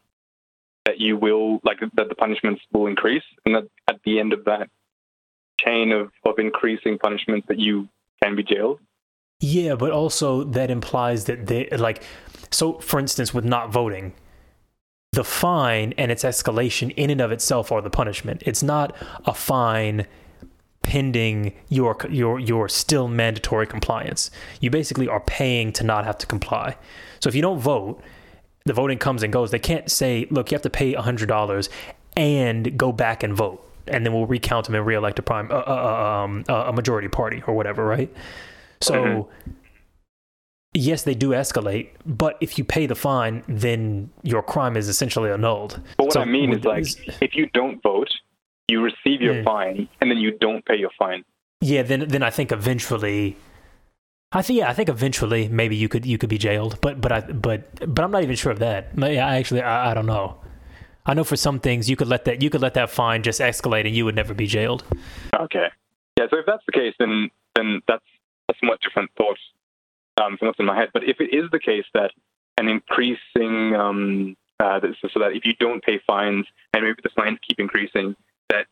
that 0.85 1.01
you 1.01 1.17
will 1.17 1.61
like 1.65 1.81
that 1.81 2.09
the 2.09 2.15
punishments 2.15 2.63
will 2.73 2.87
increase, 2.87 3.23
and 3.47 3.55
that 3.55 3.65
at 3.89 4.01
the 4.05 4.21
end 4.21 4.35
of 4.35 4.45
that 4.45 4.69
chain 5.59 5.93
of, 5.93 6.11
of 6.27 6.39
increasing 6.39 6.99
punishments, 6.99 7.49
that 7.49 7.59
you 7.59 7.89
can 8.23 8.37
be 8.37 8.43
jailed. 8.43 8.81
Yeah, 9.41 9.75
but 9.75 9.91
also 9.91 10.45
that 10.45 10.71
implies 10.71 11.25
that 11.27 11.47
they 11.47 11.69
like 11.71 12.03
so 12.51 12.79
for 12.79 12.99
instance 12.99 13.35
with 13.35 13.45
not 13.45 13.73
voting, 13.73 14.15
the 15.13 15.25
fine 15.25 15.95
and 15.97 16.11
its 16.11 16.25
escalation 16.25 16.93
in 16.97 17.11
and 17.11 17.21
of 17.21 17.31
itself 17.33 17.71
are 17.71 17.83
the 17.83 17.91
punishment. 17.91 18.43
It's 18.47 18.63
not 18.63 18.97
a 19.25 19.35
fine 19.35 20.07
pending 20.83 21.55
your 21.69 21.97
your 22.11 22.39
your 22.39 22.69
still 22.69 23.09
mandatory 23.09 23.67
compliance. 23.67 24.31
You 24.61 24.71
basically 24.71 25.09
are 25.09 25.21
paying 25.21 25.73
to 25.75 25.85
not 25.85 26.05
have 26.05 26.19
to 26.19 26.27
comply. 26.27 26.77
So 27.21 27.29
if 27.29 27.35
you 27.35 27.43
don't 27.43 27.59
vote, 27.59 28.03
the 28.65 28.73
voting 28.73 28.99
comes 28.99 29.23
and 29.23 29.33
goes. 29.33 29.51
They 29.51 29.59
can't 29.59 29.91
say, 29.91 30.27
"Look, 30.31 30.51
you 30.51 30.55
have 30.55 30.63
to 30.63 30.71
pay 30.71 30.95
$100 30.95 31.69
and 32.17 32.77
go 32.77 32.93
back 32.93 33.23
and 33.23 33.35
vote." 33.35 33.61
And 33.87 34.05
then 34.05 34.13
we'll 34.13 34.27
recount 34.27 34.67
them 34.67 34.75
and 34.75 34.87
reelect 34.87 35.19
a 35.19 35.23
prime 35.23 35.51
uh, 35.51 35.63
uh, 35.67 36.23
um, 36.25 36.45
uh, 36.49 36.65
a 36.67 36.73
majority 36.73 37.09
party 37.09 37.43
or 37.47 37.55
whatever, 37.55 37.85
right? 37.85 38.15
So 38.81 38.95
Mhm. 38.95 39.29
yes, 40.75 41.03
they 41.05 41.15
do 41.15 41.31
escalate, 41.31 41.89
but 42.05 42.37
if 42.41 42.59
you 42.59 42.65
pay 42.65 42.87
the 42.87 42.95
fine, 42.95 43.43
then 43.49 44.11
your 44.23 44.43
crime 44.43 44.77
is 44.77 44.89
essentially 44.89 45.31
annulled. 45.31 45.81
But 45.97 46.05
what 46.05 46.13
So 46.15 46.21
I 46.21 46.25
mean 46.25 46.53
is 46.53 46.65
like 46.65 46.85
these- 46.85 47.19
if 47.21 47.35
you 47.35 47.49
don't 47.55 47.83
vote, 47.83 48.11
you 48.69 48.81
receive 48.83 49.21
your 49.21 49.35
Mm. 49.37 49.45
fine 49.45 49.89
and 50.01 50.11
then 50.11 50.19
you 50.19 50.33
don't 50.39 50.65
pay 50.65 50.77
your 50.77 50.91
fine. 50.99 51.25
yeah, 51.61 51.83
then 51.83 52.01
then 52.09 52.23
I 52.23 52.29
think 52.31 52.53
eventually, 52.53 53.37
I 54.33 54.43
think 54.43 54.59
yeah, 54.59 54.69
I 54.69 54.75
think 54.75 54.89
eventually 54.91 55.49
maybe 55.49 55.77
you 55.77 55.89
could 55.89 56.05
you 56.05 56.19
could 56.19 56.29
be 56.29 56.37
jailed, 56.39 56.79
but 56.81 57.01
but 57.01 57.11
I 57.13 57.21
but 57.21 57.61
but 57.95 58.05
I'm 58.05 58.11
not 58.11 58.23
even 58.23 58.37
sure 58.37 58.53
of 58.53 58.59
that. 58.59 58.89
Yeah, 58.97 59.27
I 59.27 59.37
actually 59.37 59.63
I, 59.63 59.91
I 59.91 59.95
don't 59.95 60.07
know. 60.07 60.37
I 61.07 61.15
know 61.15 61.25
for 61.25 61.37
some 61.37 61.61
things 61.61 61.89
you 61.89 61.97
could 61.97 62.09
let 62.09 62.25
that 62.25 62.43
you 62.43 62.51
could 62.51 62.61
let 62.63 62.75
that 62.75 62.91
fine 62.91 63.23
just 63.23 63.41
escalate 63.41 63.87
and 63.87 63.95
you 63.95 64.05
would 64.05 64.15
never 64.17 64.35
be 64.35 64.47
jailed. 64.47 64.83
Okay. 65.35 65.69
Yeah. 66.19 66.27
So 66.31 66.39
if 66.39 66.47
that's 66.47 66.65
the 66.67 66.73
case, 66.73 66.95
then 66.99 67.31
then 67.55 67.81
that's 67.87 68.05
a 68.55 68.59
somewhat 68.61 68.81
different 68.81 69.11
thought 69.17 69.39
um, 70.17 70.37
from 70.37 70.49
what's 70.49 70.61
in 70.61 70.67
my 70.67 70.77
head. 70.77 70.91
But 70.93 71.05
if 71.05 71.21
it 71.21 71.35
is 71.35 71.51
the 71.51 71.59
case 71.59 71.85
that 71.95 72.11
an 72.59 72.69
increasing 72.69 73.75
um, 73.75 74.37
uh, 74.61 74.81
so 75.13 75.21
that 75.21 75.33
if 75.35 75.45
you 75.45 75.55
don't 75.59 75.83
pay 75.83 76.01
fines 76.07 76.47
and 76.73 76.85
maybe 76.85 77.01
the 77.03 77.11
fines 77.11 77.39
keep 77.47 77.59
increasing, 77.59 78.15
that 78.49 78.67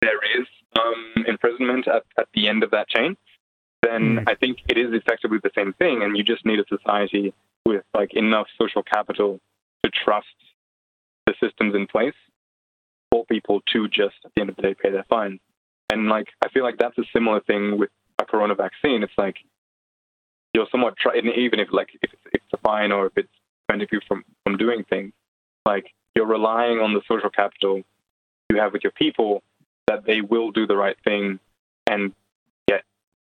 there 0.00 0.20
is 0.40 0.46
um, 0.78 1.24
imprisonment 1.26 1.86
at, 1.86 2.04
at 2.18 2.28
the 2.34 2.48
end 2.48 2.62
of 2.62 2.70
that 2.70 2.88
chain, 2.88 3.16
then 3.82 4.16
Mm. 4.16 4.24
I 4.26 4.34
think 4.34 4.58
it 4.68 4.78
is 4.78 4.92
effectively 4.92 5.38
the 5.42 5.50
same 5.54 5.72
thing, 5.74 6.02
and 6.02 6.16
you 6.16 6.24
just 6.24 6.44
need 6.44 6.58
a 6.58 6.64
society 6.66 7.32
with 7.66 7.84
like 7.94 8.14
enough 8.14 8.48
social 8.60 8.82
capital 8.82 9.40
to 9.84 9.90
trust 9.90 10.26
the 11.26 11.34
systems 11.40 11.74
in 11.74 11.86
place 11.86 12.14
for 13.10 13.24
people 13.26 13.60
to 13.72 13.88
just 13.88 14.16
at 14.24 14.32
the 14.34 14.40
end 14.40 14.50
of 14.50 14.56
the 14.56 14.62
day 14.62 14.74
pay 14.74 14.90
their 14.90 15.04
fines. 15.04 15.40
And 15.90 16.08
like 16.08 16.28
I 16.42 16.48
feel 16.48 16.64
like 16.64 16.78
that's 16.78 16.98
a 16.98 17.04
similar 17.12 17.40
thing 17.40 17.78
with 17.78 17.90
a 18.18 18.24
corona 18.24 18.54
vaccine. 18.54 19.02
It's 19.02 19.12
like 19.16 19.36
you're 20.54 20.66
somewhat 20.70 20.96
try- 20.96 21.16
even 21.16 21.60
if 21.60 21.68
like 21.72 21.88
if 22.02 22.12
it's, 22.12 22.22
if 22.26 22.34
it's 22.34 22.52
a 22.52 22.58
fine 22.58 22.92
or 22.92 23.06
if 23.06 23.12
it's 23.16 23.28
preventing 23.66 23.88
you 23.92 24.00
from 24.06 24.24
from 24.44 24.56
doing 24.56 24.84
things, 24.88 25.12
like 25.66 25.86
you're 26.14 26.26
relying 26.26 26.78
on 26.78 26.94
the 26.94 27.00
social 27.08 27.30
capital 27.30 27.82
you 28.50 28.58
have 28.58 28.72
with 28.72 28.82
your 28.82 28.92
people 28.92 29.42
that 29.86 30.04
they 30.06 30.20
will 30.20 30.50
do 30.50 30.66
the 30.66 30.76
right 30.76 30.96
thing 31.04 31.38
and 31.86 32.12
get 32.66 32.82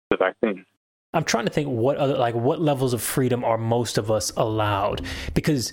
the 0.09 0.17
vaccine. 0.17 0.65
I'm 1.13 1.23
trying 1.23 1.45
to 1.45 1.51
think 1.51 1.67
what 1.67 1.97
other 1.97 2.17
like 2.17 2.35
what 2.35 2.59
levels 2.59 2.93
of 2.93 3.01
freedom 3.01 3.43
are 3.43 3.57
most 3.57 3.97
of 3.97 4.09
us 4.09 4.31
allowed 4.35 5.05
because 5.33 5.71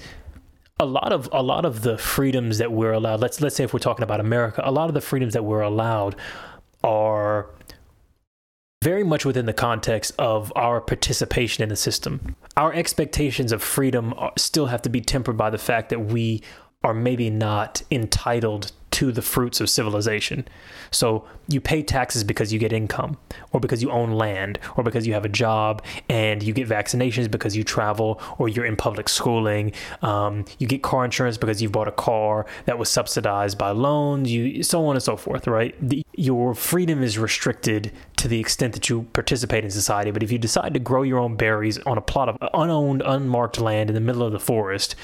a 0.79 0.85
lot 0.85 1.13
of 1.13 1.29
a 1.33 1.43
lot 1.43 1.65
of 1.65 1.83
the 1.83 1.97
freedoms 1.99 2.59
that 2.59 2.73
we're 2.73 2.93
allowed 2.93 3.21
let's 3.21 3.41
let's 3.41 3.57
say 3.57 3.65
if 3.65 3.73
we're 3.73 3.81
talking 3.81 4.03
about 4.03 4.21
America 4.21 4.63
a 4.65 4.73
lot 4.73 4.89
of 4.89 4.95
the 4.95 5.01
freedoms 5.01 5.33
that 5.33 5.45
we're 5.45 5.63
allowed 5.63 6.17
are 6.85 7.51
very 8.83 9.05
much 9.05 9.27
within 9.27 9.45
the 9.45 9.53
context 9.53 10.13
of 10.19 10.51
our 10.57 10.81
participation 10.81 11.63
in 11.63 11.69
the 11.69 11.77
system. 11.77 12.35
Our 12.57 12.73
expectations 12.73 13.53
of 13.53 13.63
freedom 13.63 14.15
still 14.39 14.67
have 14.67 14.83
to 14.83 14.89
be 14.89 15.03
tempered 15.03 15.37
by 15.37 15.51
the 15.51 15.59
fact 15.59 15.91
that 15.91 16.01
we 16.01 16.43
are 16.83 16.95
maybe 16.95 17.29
not 17.29 17.83
entitled 17.91 18.73
to 18.93 19.13
the 19.13 19.23
fruits 19.23 19.61
of 19.61 19.71
civilization. 19.71 20.47
So 20.91 21.25
you 21.49 21.61
pay 21.61 21.83
taxes 21.83 22.25
because 22.25 22.53
you 22.53 22.59
get 22.59 22.73
income, 22.73 23.17
or 23.53 23.61
because 23.61 23.83
you 23.83 23.91
own 23.91 24.13
land, 24.13 24.59
or 24.77 24.85
because 24.85 25.07
you 25.07 25.15
have 25.15 25.25
a 25.25 25.29
job, 25.29 25.83
and 26.09 26.43
you 26.43 26.53
get 26.53 26.69
vaccinations 26.69 27.31
because 27.31 27.57
you 27.57 27.65
travel, 27.65 28.21
or 28.39 28.49
you're 28.49 28.65
in 28.65 28.77
public 28.77 29.09
schooling. 29.09 29.73
Um, 30.03 30.45
you 30.59 30.67
get 30.67 30.83
car 30.83 31.05
insurance 31.05 31.37
because 31.37 31.63
you've 31.63 31.73
bought 31.73 31.89
a 31.89 31.93
car 31.93 32.47
that 32.65 32.79
was 32.79 32.89
subsidized 32.89 33.59
by 33.59 33.71
loans. 33.71 34.31
You 34.31 34.63
so 34.63 34.85
on 34.87 34.97
and 34.97 35.03
so 35.03 35.17
forth. 35.17 35.47
Right? 35.47 35.75
The, 35.81 36.05
your 36.15 36.55
freedom 36.55 37.03
is 37.03 37.19
restricted 37.19 37.93
to 38.17 38.29
the 38.29 38.41
extent 38.41 38.75
that 38.75 38.89
you 38.89 39.05
participate 39.13 39.65
in 39.65 39.71
society. 39.71 40.11
But 40.11 40.23
if 40.23 40.31
you 40.31 40.39
decide 40.39 40.75
to 40.75 40.81
grow 40.81 41.03
your 41.03 41.19
own 41.19 41.37
berries 41.37 41.79
on 41.79 41.97
a 41.97 42.03
plot 42.03 42.29
of 42.29 42.37
unowned, 42.53 43.03
unmarked 43.05 43.61
land 43.61 43.89
in 43.89 43.95
the 43.95 44.01
middle 44.01 44.23
of 44.23 44.33
the 44.33 44.41
forest, 44.41 44.95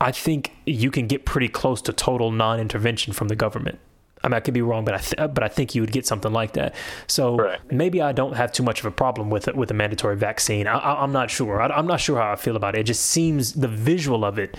I 0.00 0.12
think 0.12 0.52
you 0.64 0.90
can 0.90 1.06
get 1.06 1.24
pretty 1.24 1.48
close 1.48 1.82
to 1.82 1.92
total 1.92 2.30
non-intervention 2.30 3.12
from 3.12 3.28
the 3.28 3.36
government. 3.36 3.78
I 4.22 4.28
mean, 4.28 4.34
I 4.34 4.40
could 4.40 4.54
be 4.54 4.62
wrong, 4.62 4.84
but 4.84 4.94
I 4.94 4.98
th- 4.98 5.34
but 5.34 5.42
I 5.44 5.48
think 5.48 5.74
you 5.74 5.80
would 5.82 5.92
get 5.92 6.04
something 6.06 6.32
like 6.32 6.52
that. 6.54 6.74
So 7.06 7.36
Right. 7.36 7.60
maybe 7.72 8.02
I 8.02 8.12
don't 8.12 8.34
have 8.34 8.50
too 8.52 8.62
much 8.64 8.80
of 8.80 8.86
a 8.86 8.90
problem 8.90 9.30
with 9.30 9.46
it 9.48 9.56
with 9.56 9.70
a 9.70 9.74
mandatory 9.74 10.16
vaccine. 10.16 10.66
I, 10.66 10.76
I, 10.78 11.02
I'm 11.02 11.12
not 11.12 11.30
sure. 11.30 11.60
I, 11.62 11.68
I'm 11.68 11.86
not 11.86 12.00
sure 12.00 12.18
how 12.20 12.32
I 12.32 12.36
feel 12.36 12.56
about 12.56 12.74
it. 12.76 12.80
It 12.80 12.84
just 12.84 13.06
seems 13.06 13.52
the 13.54 13.68
visual 13.68 14.24
of 14.24 14.38
it 14.38 14.56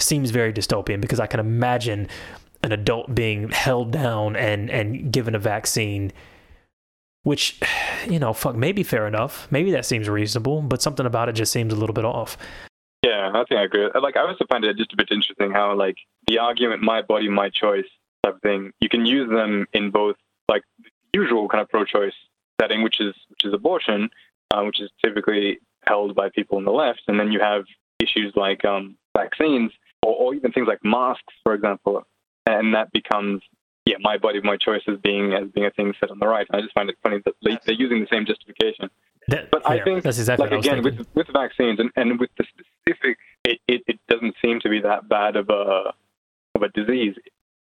seems 0.00 0.30
very 0.30 0.52
dystopian 0.52 1.00
because 1.00 1.20
I 1.20 1.26
can 1.26 1.38
imagine 1.40 2.08
an 2.62 2.72
adult 2.72 3.14
being 3.14 3.50
held 3.50 3.90
down 3.92 4.34
and 4.36 4.68
and 4.70 5.12
given 5.12 5.34
a 5.36 5.38
vaccine, 5.38 6.12
which 7.22 7.60
you 8.08 8.18
know, 8.18 8.32
fuck, 8.32 8.56
maybe 8.56 8.82
fair 8.82 9.06
enough. 9.06 9.46
Maybe 9.50 9.70
that 9.72 9.84
seems 9.84 10.08
reasonable, 10.08 10.62
but 10.62 10.82
something 10.82 11.06
about 11.06 11.28
it 11.28 11.32
just 11.34 11.52
seems 11.52 11.72
a 11.72 11.76
little 11.76 11.94
bit 11.94 12.04
off. 12.04 12.36
Yeah, 13.02 13.30
I 13.34 13.44
think 13.48 13.58
I 13.58 13.64
agree. 13.64 13.88
Like 14.00 14.16
I 14.16 14.26
also 14.26 14.44
find 14.48 14.64
it 14.64 14.76
just 14.76 14.92
a 14.92 14.96
bit 14.96 15.08
interesting 15.10 15.52
how 15.52 15.74
like 15.74 15.96
the 16.26 16.38
argument 16.38 16.82
"my 16.82 17.02
body, 17.02 17.28
my 17.28 17.48
choice" 17.48 17.86
type 18.24 18.36
of 18.36 18.42
thing. 18.42 18.72
You 18.80 18.88
can 18.88 19.06
use 19.06 19.30
them 19.30 19.66
in 19.72 19.90
both 19.90 20.16
like 20.48 20.62
the 20.82 20.90
usual 21.14 21.48
kind 21.48 21.62
of 21.62 21.68
pro-choice 21.70 22.14
setting, 22.60 22.82
which 22.82 23.00
is 23.00 23.14
which 23.28 23.44
is 23.44 23.54
abortion, 23.54 24.10
uh, 24.50 24.62
which 24.64 24.80
is 24.80 24.90
typically 25.04 25.60
held 25.86 26.14
by 26.14 26.28
people 26.28 26.58
on 26.58 26.64
the 26.64 26.72
left, 26.72 27.02
and 27.08 27.18
then 27.18 27.32
you 27.32 27.40
have 27.40 27.64
issues 28.00 28.34
like 28.36 28.64
um, 28.64 28.96
vaccines 29.16 29.72
or, 30.02 30.14
or 30.14 30.34
even 30.34 30.52
things 30.52 30.68
like 30.68 30.80
masks, 30.84 31.34
for 31.42 31.54
example, 31.54 32.06
and 32.46 32.74
that 32.74 32.92
becomes 32.92 33.40
yeah, 33.86 33.96
my 34.00 34.18
body, 34.18 34.40
my 34.42 34.56
choice 34.56 34.82
as 34.88 34.98
being 34.98 35.32
as 35.32 35.48
being 35.54 35.66
a 35.66 35.70
thing 35.70 35.94
set 35.98 36.10
on 36.10 36.18
the 36.18 36.28
right. 36.28 36.46
I 36.52 36.60
just 36.60 36.74
find 36.74 36.90
it 36.90 36.96
funny 37.02 37.20
that 37.24 37.34
they're 37.64 37.74
using 37.74 38.00
the 38.00 38.06
same 38.10 38.26
justification. 38.26 38.90
That, 39.30 39.50
But 39.52 39.62
I 39.70 39.80
think, 39.84 40.02
that's 40.02 40.18
exactly 40.18 40.48
like 40.48 40.58
again 40.58 40.82
with 40.82 41.06
with 41.14 41.28
vaccines 41.32 41.78
and, 41.78 41.90
and 41.94 42.18
with 42.18 42.30
the 42.36 42.44
specific, 42.52 43.16
it, 43.44 43.60
it, 43.68 43.82
it 43.86 44.00
doesn't 44.08 44.34
seem 44.42 44.58
to 44.60 44.68
be 44.68 44.80
that 44.80 45.08
bad 45.08 45.36
of 45.36 45.48
a 45.50 45.92
of 46.56 46.62
a 46.62 46.68
disease. 46.70 47.14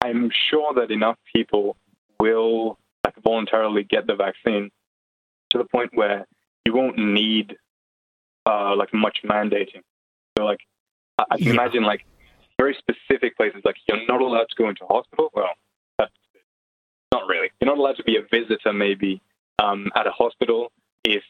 I'm 0.00 0.30
sure 0.48 0.72
that 0.74 0.92
enough 0.92 1.18
people 1.34 1.76
will 2.20 2.78
like 3.04 3.16
voluntarily 3.22 3.82
get 3.82 4.06
the 4.06 4.14
vaccine 4.14 4.70
to 5.50 5.58
the 5.58 5.64
point 5.64 5.90
where 5.94 6.26
you 6.64 6.72
won't 6.72 6.98
need 6.98 7.56
uh, 8.46 8.76
like 8.76 8.94
much 8.94 9.18
mandating. 9.24 9.82
So 10.38 10.44
like 10.44 10.60
I, 11.18 11.24
I 11.32 11.36
can 11.38 11.46
Yeah. 11.46 11.52
imagine 11.54 11.82
like 11.82 12.06
very 12.60 12.76
specific 12.78 13.36
places 13.36 13.62
like 13.64 13.76
you're 13.88 14.06
not 14.06 14.20
allowed 14.20 14.48
to 14.50 14.56
go 14.56 14.68
into 14.68 14.84
hospital. 14.86 15.30
Well, 15.34 15.50
that's 15.98 16.12
not 17.12 17.26
really. 17.26 17.50
You're 17.60 17.70
not 17.74 17.78
allowed 17.78 17.96
to 17.96 18.04
be 18.04 18.16
a 18.18 18.22
visitor 18.30 18.72
maybe 18.72 19.20
um, 19.58 19.90
at 19.96 20.06
a 20.06 20.12
hospital 20.12 20.70
if 21.02 21.24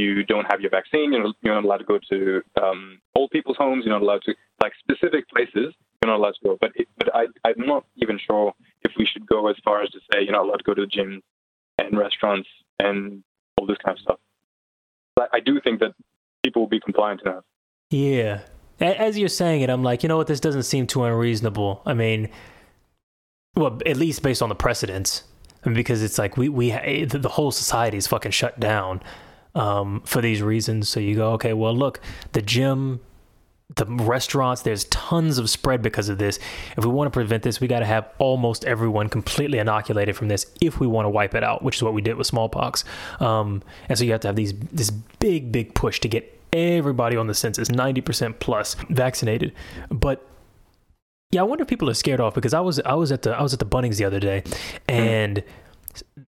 you 0.00 0.24
don't 0.24 0.46
have 0.50 0.60
your 0.60 0.70
vaccine. 0.70 1.12
You're 1.12 1.24
not, 1.24 1.36
you're 1.42 1.54
not 1.54 1.64
allowed 1.64 1.78
to 1.78 1.84
go 1.84 1.98
to 2.10 2.42
um, 2.62 3.00
old 3.14 3.30
people's 3.30 3.56
homes. 3.58 3.84
You're 3.84 3.94
not 3.94 4.02
allowed 4.02 4.22
to 4.22 4.34
like 4.62 4.72
specific 4.78 5.28
places. 5.28 5.74
You're 6.02 6.10
not 6.12 6.16
allowed 6.16 6.34
to 6.42 6.48
go. 6.48 6.56
But 6.60 6.72
it, 6.74 6.88
but 6.96 7.14
I 7.14 7.26
I'm 7.44 7.66
not 7.66 7.84
even 7.96 8.18
sure 8.26 8.52
if 8.82 8.92
we 8.98 9.06
should 9.06 9.26
go 9.26 9.48
as 9.48 9.56
far 9.64 9.82
as 9.82 9.90
to 9.90 9.98
say 10.10 10.22
you're 10.22 10.32
not 10.32 10.44
allowed 10.46 10.58
to 10.58 10.64
go 10.64 10.74
to 10.74 10.82
the 10.82 10.86
gym 10.86 11.22
and 11.78 11.98
restaurants 11.98 12.48
and 12.78 13.22
all 13.58 13.66
this 13.66 13.76
kind 13.84 13.96
of 13.96 14.02
stuff. 14.02 14.18
But 15.16 15.28
I 15.32 15.40
do 15.40 15.60
think 15.62 15.80
that 15.80 15.92
people 16.42 16.62
will 16.62 16.68
be 16.68 16.80
compliant 16.80 17.20
enough. 17.22 17.44
Yeah. 17.90 18.40
As 18.80 19.18
you're 19.18 19.28
saying 19.28 19.60
it, 19.60 19.68
I'm 19.68 19.82
like, 19.82 20.02
you 20.02 20.08
know 20.08 20.16
what? 20.16 20.26
This 20.26 20.40
doesn't 20.40 20.62
seem 20.62 20.86
too 20.86 21.04
unreasonable. 21.04 21.82
I 21.84 21.92
mean, 21.92 22.30
well, 23.54 23.78
at 23.84 23.98
least 23.98 24.22
based 24.22 24.40
on 24.40 24.48
the 24.48 24.54
precedents, 24.54 25.24
I 25.64 25.68
mean, 25.68 25.74
because 25.74 26.02
it's 26.02 26.16
like 26.16 26.38
we 26.38 26.48
we 26.48 26.70
the 27.04 27.18
the 27.18 27.28
whole 27.28 27.50
society 27.50 27.98
is 27.98 28.06
fucking 28.06 28.32
shut 28.32 28.58
down 28.58 29.02
um, 29.54 30.02
for 30.04 30.20
these 30.20 30.42
reasons. 30.42 30.88
So 30.88 31.00
you 31.00 31.16
go, 31.16 31.32
okay, 31.32 31.52
well, 31.52 31.74
look, 31.74 32.00
the 32.32 32.42
gym, 32.42 33.00
the 33.76 33.86
restaurants, 33.86 34.62
there's 34.62 34.84
tons 34.84 35.38
of 35.38 35.48
spread 35.48 35.82
because 35.82 36.08
of 36.08 36.18
this. 36.18 36.38
If 36.76 36.84
we 36.84 36.90
want 36.90 37.06
to 37.06 37.10
prevent 37.10 37.42
this, 37.42 37.60
we 37.60 37.68
got 37.68 37.80
to 37.80 37.86
have 37.86 38.08
almost 38.18 38.64
everyone 38.64 39.08
completely 39.08 39.58
inoculated 39.58 40.16
from 40.16 40.28
this 40.28 40.46
if 40.60 40.80
we 40.80 40.86
want 40.86 41.06
to 41.06 41.10
wipe 41.10 41.34
it 41.34 41.44
out, 41.44 41.62
which 41.62 41.76
is 41.76 41.82
what 41.82 41.94
we 41.94 42.02
did 42.02 42.16
with 42.16 42.26
smallpox. 42.26 42.84
Um, 43.20 43.62
and 43.88 43.98
so 43.98 44.04
you 44.04 44.12
have 44.12 44.20
to 44.22 44.28
have 44.28 44.36
these 44.36 44.54
this 44.72 44.90
big, 44.90 45.52
big 45.52 45.74
push 45.74 46.00
to 46.00 46.08
get 46.08 46.36
everybody 46.52 47.16
on 47.16 47.26
the 47.28 47.34
census, 47.34 47.68
90% 47.68 48.40
plus 48.40 48.74
vaccinated. 48.88 49.52
But 49.88 50.26
yeah, 51.30 51.42
I 51.42 51.44
wonder 51.44 51.62
if 51.62 51.68
people 51.68 51.88
are 51.88 51.94
scared 51.94 52.20
off 52.20 52.34
because 52.34 52.54
I 52.54 52.60
was 52.60 52.80
I 52.80 52.94
was 52.94 53.12
at 53.12 53.22
the 53.22 53.30
I 53.30 53.42
was 53.42 53.52
at 53.52 53.60
the 53.60 53.66
Bunnings 53.66 53.98
the 53.98 54.04
other 54.04 54.18
day, 54.18 54.42
and 54.88 55.44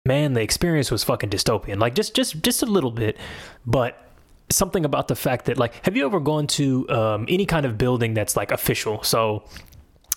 man, 0.05 0.33
the 0.33 0.41
experience 0.41 0.91
was 0.91 1.03
fucking 1.03 1.29
dystopian. 1.29 1.79
Like 1.79 1.95
just 1.95 2.15
just 2.15 2.41
just 2.41 2.61
a 2.63 2.65
little 2.65 2.91
bit, 2.91 3.17
but 3.65 4.05
something 4.49 4.83
about 4.83 5.07
the 5.07 5.15
fact 5.15 5.45
that 5.45 5.57
like, 5.57 5.85
have 5.85 5.95
you 5.95 6.05
ever 6.05 6.19
gone 6.19 6.47
to 6.47 6.89
um, 6.89 7.25
any 7.29 7.45
kind 7.45 7.65
of 7.65 7.77
building 7.77 8.13
that's 8.13 8.35
like 8.35 8.51
official? 8.51 9.03
So. 9.03 9.43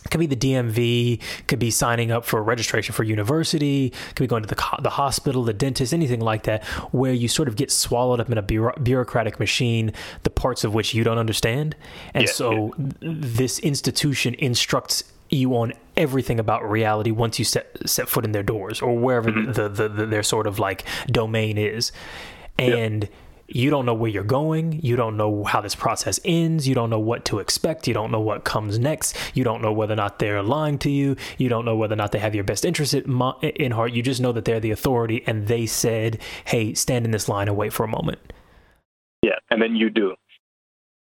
it 0.05 0.11
Could 0.11 0.19
be 0.19 0.27
the 0.27 0.37
DMV, 0.37 1.21
could 1.47 1.61
be 1.61 1.71
signing 1.71 2.11
up 2.11 2.25
for 2.25 2.43
registration 2.43 2.93
for 2.93 3.05
university, 3.05 3.91
could 4.15 4.25
be 4.25 4.27
going 4.27 4.43
to 4.43 4.49
the, 4.49 4.61
the 4.83 4.91
hospital, 4.91 5.45
the 5.45 5.53
dentist, 5.53 5.95
anything 5.95 6.21
like 6.21 6.43
that, 6.43 6.65
where 6.91 7.13
you 7.13 7.29
sort 7.29 7.47
of 7.47 7.55
get 7.55 7.71
swallowed 7.71 8.19
up 8.19 8.29
in 8.29 8.37
a 8.37 8.43
bureau- 8.43 8.75
bureaucratic 8.83 9.39
machine, 9.39 9.93
the 10.25 10.31
parts 10.31 10.65
of 10.65 10.75
which 10.75 10.93
you 10.93 11.05
don't 11.05 11.19
understand. 11.19 11.77
And 12.15 12.25
Yeah, 12.27 12.33
so 12.33 12.75
th- 12.77 12.95
this 13.01 13.61
institution 13.61 14.35
instructs 14.41 15.05
you 15.33 15.57
on 15.57 15.73
everything 15.97 16.39
about 16.39 16.69
reality 16.69 17.11
once 17.11 17.39
you 17.39 17.45
set 17.45 17.77
set 17.89 18.09
foot 18.09 18.25
in 18.25 18.33
their 18.33 18.43
doors 18.43 18.81
or 18.81 18.97
wherever 18.97 19.31
mm-hmm. 19.31 19.53
the, 19.53 19.69
the, 19.69 19.89
the 19.89 20.07
their 20.07 20.23
sort 20.23 20.47
of 20.47 20.59
like 20.59 20.85
domain 21.07 21.59
is. 21.59 21.93
And 22.59 23.09
you 23.49 23.71
don't 23.71 23.85
know 23.85 23.95
where 23.95 24.11
you're 24.11 24.25
going. 24.25 24.81
You 24.83 24.97
don't 24.97 25.17
know 25.17 25.45
how 25.45 25.61
this 25.61 25.75
process 25.75 26.19
ends. 26.25 26.67
You 26.67 26.75
don't 26.75 26.91
know 26.91 26.99
what 26.99 27.25
to 27.27 27.39
expect. 27.39 27.87
You 27.87 27.95
don't 27.95 28.11
know 28.11 28.21
what 28.21 28.45
comes 28.45 28.79
next. 28.79 29.17
You 29.35 29.45
don't 29.45 29.61
know 29.61 29.73
whether 29.73 29.93
or 29.93 29.97
not 29.97 30.19
they're 30.19 30.43
lying 30.43 30.79
to 30.79 30.91
you. 30.91 31.17
You 31.39 31.49
don't 31.49 31.65
know 31.65 31.77
whether 31.77 31.93
or 31.93 31.97
not 31.97 32.13
they 32.13 32.19
have 32.19 32.35
your 32.35 32.45
best 32.45 32.65
interest 32.65 32.95
in, 32.95 33.21
in 33.43 33.73
heart. 33.73 33.93
You 33.93 34.03
just 34.03 34.21
know 34.21 34.33
that 34.33 34.45
they're 34.45 34.61
the 34.61 34.71
authority 34.71 35.23
and 35.27 35.49
they 35.49 35.67
said 35.67 36.21
hey 36.47 36.75
stand 36.75 37.05
in 37.05 37.11
this 37.11 37.29
line 37.29 37.49
and 37.49 37.57
wait 37.57 37.73
for 37.73 37.85
a 37.85 37.89
moment. 37.89 38.21
Yeah, 39.23 39.39
and 39.51 39.63
then 39.63 39.77
you 39.77 39.91
do. 39.91 40.15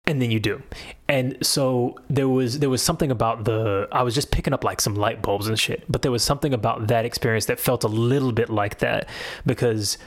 And 0.08 0.22
then 0.22 0.32
you 0.32 0.40
do 0.40 0.62
and 1.08 1.38
so 1.42 1.98
there 2.10 2.30
was 2.30 2.60
there 2.60 2.70
was 2.70 2.82
something 2.82 3.12
about 3.12 3.46
the 3.46 3.88
i 3.92 4.04
was 4.04 4.14
just 4.14 4.32
picking 4.32 4.54
up 4.54 4.64
like 4.64 4.80
some 4.80 4.96
light 4.96 5.22
bulbs 5.22 5.48
and 5.48 5.60
shit 5.60 5.84
but 5.90 6.02
there 6.02 6.12
was 6.12 6.24
something 6.24 6.54
about 6.54 6.88
that 6.88 7.06
experience 7.06 7.46
that 7.46 7.60
felt 7.60 7.84
a 7.84 7.88
little 7.88 8.32
bit 8.32 8.50
like 8.50 8.80
that 8.80 9.08
because 9.46 9.98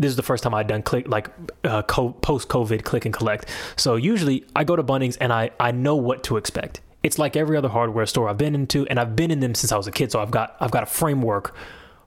this 0.00 0.10
is 0.10 0.16
the 0.16 0.22
first 0.22 0.44
time 0.44 0.54
I'd 0.54 0.68
done 0.68 0.82
click 0.82 1.08
like 1.08 1.28
uh, 1.64 1.82
co- 1.82 2.12
post 2.12 2.48
COVID 2.48 2.84
click 2.84 3.04
and 3.04 3.12
collect. 3.12 3.46
So 3.74 3.96
usually 3.96 4.44
I 4.54 4.62
go 4.62 4.76
to 4.76 4.82
Bunnings 4.84 5.16
and 5.20 5.32
I 5.32 5.50
I 5.58 5.72
know 5.72 5.96
what 5.96 6.22
to 6.24 6.36
expect. 6.36 6.80
It's 7.02 7.18
like 7.18 7.36
every 7.36 7.56
other 7.56 7.68
hardware 7.68 8.06
store 8.06 8.28
I've 8.28 8.38
been 8.38 8.54
into, 8.54 8.86
and 8.86 9.00
I've 9.00 9.16
been 9.16 9.30
in 9.30 9.40
them 9.40 9.54
since 9.54 9.72
I 9.72 9.76
was 9.76 9.86
a 9.86 9.92
kid. 9.92 10.12
So 10.12 10.20
I've 10.20 10.30
got 10.30 10.56
I've 10.60 10.70
got 10.70 10.84
a 10.84 10.86
framework 10.86 11.54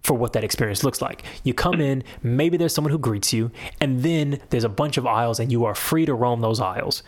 for 0.03 0.15
what 0.18 0.34
that 0.34 0.44
experience 0.44 0.84
looks 0.84 1.02
like. 1.02 1.23
You 1.44 1.53
come 1.53 1.80
in, 1.80 2.03
maybe 2.23 2.57
there's 2.57 2.73
someone 2.73 2.91
who 2.91 2.98
greets 2.98 3.32
you, 3.34 3.52
and 3.80 4.02
then 4.02 4.40
there's 4.49 4.64
a 4.64 4.69
bunch 4.69 4.98
of 4.98 5.06
aisles, 5.06 5.40
and 5.40 5.52
you 5.52 5.65
are 5.65 5.76
free 5.76 6.06
to 6.06 6.14
roam 6.14 6.41
those 6.41 6.60
aisles 6.60 7.03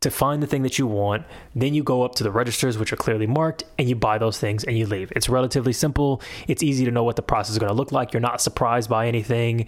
to 0.00 0.10
find 0.10 0.42
the 0.42 0.46
thing 0.46 0.62
that 0.62 0.78
you 0.78 0.86
want. 0.86 1.26
Then 1.54 1.74
you 1.74 1.82
go 1.82 2.02
up 2.02 2.14
to 2.14 2.24
the 2.24 2.30
registers, 2.30 2.78
which 2.78 2.90
are 2.90 2.96
clearly 2.96 3.26
marked, 3.26 3.64
and 3.78 3.86
you 3.86 3.94
buy 3.94 4.16
those 4.16 4.38
things 4.38 4.64
and 4.64 4.78
you 4.78 4.86
leave. 4.86 5.12
It's 5.14 5.28
relatively 5.28 5.74
simple. 5.74 6.22
It's 6.48 6.62
easy 6.62 6.86
to 6.86 6.90
know 6.90 7.04
what 7.04 7.16
the 7.16 7.22
process 7.22 7.52
is 7.52 7.58
going 7.58 7.68
to 7.68 7.76
look 7.76 7.92
like. 7.92 8.14
You're 8.14 8.20
not 8.20 8.40
surprised 8.40 8.88
by 8.88 9.06
anything. 9.08 9.66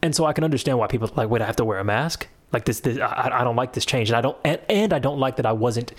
And 0.00 0.14
so 0.14 0.24
I 0.24 0.32
can 0.32 0.44
understand 0.44 0.78
why 0.78 0.86
people 0.86 1.08
are 1.08 1.12
like, 1.14 1.28
wait, 1.28 1.42
I 1.42 1.46
have 1.46 1.56
to 1.56 1.64
wear 1.66 1.78
a 1.78 1.84
mask. 1.84 2.26
Like 2.52 2.64
this, 2.64 2.80
this 2.80 2.98
I, 2.98 3.28
I 3.40 3.44
don't 3.44 3.56
like 3.56 3.74
this 3.74 3.84
change, 3.84 4.08
and 4.08 4.16
I 4.16 4.22
don't, 4.22 4.38
and, 4.44 4.58
and 4.70 4.92
I 4.94 4.98
don't 4.98 5.18
like 5.18 5.36
that 5.36 5.44
I 5.44 5.52
wasn't 5.52 5.92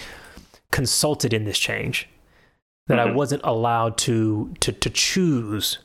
consulted 0.71 1.33
in 1.33 1.45
this 1.45 1.59
change, 1.59 2.09
that 2.87 2.99
I 2.99 3.07
Mhm. 3.07 3.13
wasn't 3.13 3.41
allowed 3.43 3.97
to 3.99 4.53
to 4.61 4.71
to 4.71 4.89
choose 4.89 5.77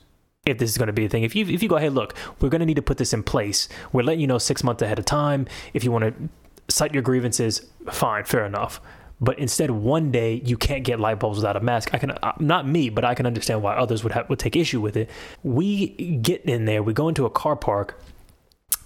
if 0.45 0.57
this 0.57 0.69
is 0.69 0.77
going 0.77 0.87
to 0.87 0.93
be 0.93 1.05
a 1.05 1.09
thing. 1.09 1.23
If 1.23 1.35
you 1.35 1.45
if 1.45 1.63
you 1.63 1.69
go, 1.69 1.77
hey, 1.77 1.89
look, 1.89 2.15
we're 2.39 2.49
going 2.49 2.59
to 2.59 2.65
need 2.65 2.75
to 2.75 2.81
put 2.81 2.97
this 2.97 3.13
in 3.13 3.23
place. 3.23 3.69
We're 3.91 4.03
letting 4.03 4.21
you 4.21 4.27
know 4.27 4.37
six 4.37 4.63
months 4.63 4.81
ahead 4.81 4.99
of 4.99 5.05
time. 5.05 5.47
If 5.73 5.83
you 5.83 5.91
want 5.91 6.05
to 6.05 6.29
cite 6.73 6.93
your 6.93 7.03
grievances, 7.03 7.65
fine, 7.91 8.25
fair 8.25 8.45
enough. 8.45 8.81
But 9.21 9.39
instead, 9.39 9.71
one 9.71 10.11
day 10.11 10.41
you 10.43 10.57
can't 10.57 10.83
get 10.83 10.99
light 10.99 11.19
bulbs 11.19 11.37
without 11.37 11.55
a 11.55 11.61
mask. 11.61 11.93
I 11.93 11.97
can 11.97 12.11
uh, 12.11 12.33
not 12.39 12.67
me, 12.67 12.89
but 12.89 13.05
I 13.05 13.15
can 13.15 13.25
understand 13.25 13.61
why 13.61 13.75
others 13.75 14.03
would 14.03 14.11
have, 14.11 14.29
would 14.29 14.39
take 14.39 14.55
issue 14.55 14.81
with 14.81 14.97
it. 14.97 15.09
We 15.43 16.17
get 16.17 16.43
in 16.43 16.65
there. 16.65 16.83
We 16.83 16.93
go 16.93 17.07
into 17.07 17.25
a 17.25 17.29
car 17.29 17.55
park 17.55 17.97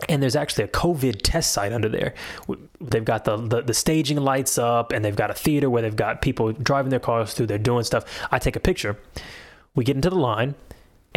and 0.08 0.22
there's 0.22 0.36
actually 0.36 0.66
a 0.66 0.68
COVID 0.68 1.22
test 1.24 1.54
site 1.54 1.74
under 1.74 1.90
there. 1.90 2.14
They've 2.80 3.04
got 3.04 3.26
the, 3.26 3.38
the 3.38 3.62
the 3.62 3.74
staging 3.74 4.18
lights 4.18 4.58
up, 4.58 4.92
and 4.92 5.04
they've 5.04 5.16
got 5.16 5.32
a 5.32 5.34
theater 5.34 5.70
where 5.70 5.82
they've 5.82 5.96
got 5.96 6.22
people 6.22 6.52
driving 6.52 6.92
their 6.92 7.00
cars 7.00 7.34
through. 7.34 7.48
They're 7.48 7.58
doing 7.58 7.84
stuff. 7.84 8.06
I 8.32 8.38
take 8.38 8.56
a 8.56 8.60
picture. 8.60 8.98
We 9.76 9.84
get 9.84 9.96
into 9.96 10.10
the 10.10 10.18
line, 10.18 10.56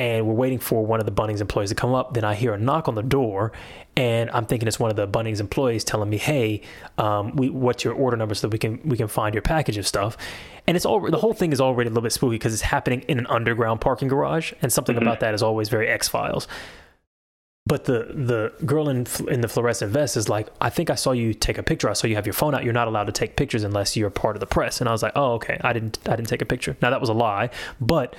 and 0.01 0.27
we're 0.27 0.35
waiting 0.35 0.59
for 0.59 0.85
one 0.87 0.99
of 0.99 1.05
the 1.07 1.13
Bunnings 1.13 1.41
employees 1.43 1.69
to 1.69 1.75
come 1.75 1.93
up. 1.95 2.15
Then 2.15 2.25
I 2.25 2.35
hear 2.35 2.55
a 2.55 2.59
knock 2.59 2.89
on 2.89 2.95
the 2.95 3.03
door, 3.03 3.53
and 3.97 4.31
I'm 4.31 4.47
thinking 4.47 4.67
it's 4.67 4.81
one 4.81 4.91
of 4.91 4.97
the 4.97 5.07
Bunnings 5.07 5.41
employees 5.41 5.85
telling 5.85 6.09
me, 6.09 6.17
"Hey, 6.17 6.63
um, 6.97 7.37
we, 7.37 7.51
what's 7.51 7.85
your 7.85 7.93
order 7.95 8.17
number 8.17 8.35
so 8.35 8.47
that 8.49 8.53
we 8.53 8.59
can 8.59 8.81
we 8.85 8.97
can 8.97 9.09
find 9.09 9.35
your 9.35 9.43
package 9.43 9.77
of 9.77 9.87
stuff." 9.87 10.17
And 10.67 10.77
it's 10.77 10.87
all 10.87 11.01
the 11.01 11.19
whole 11.19 11.35
thing 11.35 11.53
is 11.53 11.61
already 11.61 11.89
a 11.89 11.91
little 11.91 12.03
bit 12.03 12.13
spooky 12.13 12.37
because 12.37 12.55
it's 12.55 12.63
happening 12.63 13.01
in 13.09 13.19
an 13.19 13.27
underground 13.27 13.81
parking 13.83 14.09
garage, 14.09 14.53
and 14.63 14.73
something 14.73 14.97
Mhm. 14.97 15.03
about 15.03 15.21
that 15.21 15.35
is 15.35 15.43
always 15.43 15.69
very 15.69 15.87
X 15.89 16.09
Files. 16.09 16.49
But 17.67 17.85
the 17.85 17.99
the 18.15 18.53
girl 18.65 18.89
in 18.89 19.07
in 19.29 19.43
the 19.43 19.49
fluorescent 19.49 19.93
vest 19.93 20.17
is 20.17 20.29
like, 20.31 20.49
I 20.63 20.71
think 20.71 20.89
I 20.89 20.95
saw 20.95 21.13
you 21.13 21.35
take 21.35 21.59
a 21.59 21.63
picture. 21.63 21.91
I 21.91 21.93
saw 21.93 22.07
you 22.07 22.15
have 22.17 22.27
your 22.27 22.33
phone 22.33 22.55
out. 22.55 22.65
You're 22.65 22.73
not 22.73 22.89
allowed 22.89 23.05
to 23.05 23.13
take 23.13 23.37
pictures 23.37 23.63
unless 23.65 23.97
you're 23.99 24.09
part 24.11 24.35
of 24.35 24.41
the 24.41 24.47
press. 24.47 24.81
And 24.81 24.89
I 24.89 24.93
was 24.93 25.03
like, 25.03 25.13
oh, 25.15 25.35
okay. 25.35 25.61
I 25.63 25.73
didn't 25.75 25.99
I 26.09 26.17
didn't 26.17 26.29
take 26.29 26.41
a 26.43 26.47
picture. 26.47 26.75
Now 26.81 26.89
that 26.91 27.01
was 27.01 27.11
a 27.11 27.15
lie, 27.15 27.51
but 27.81 28.17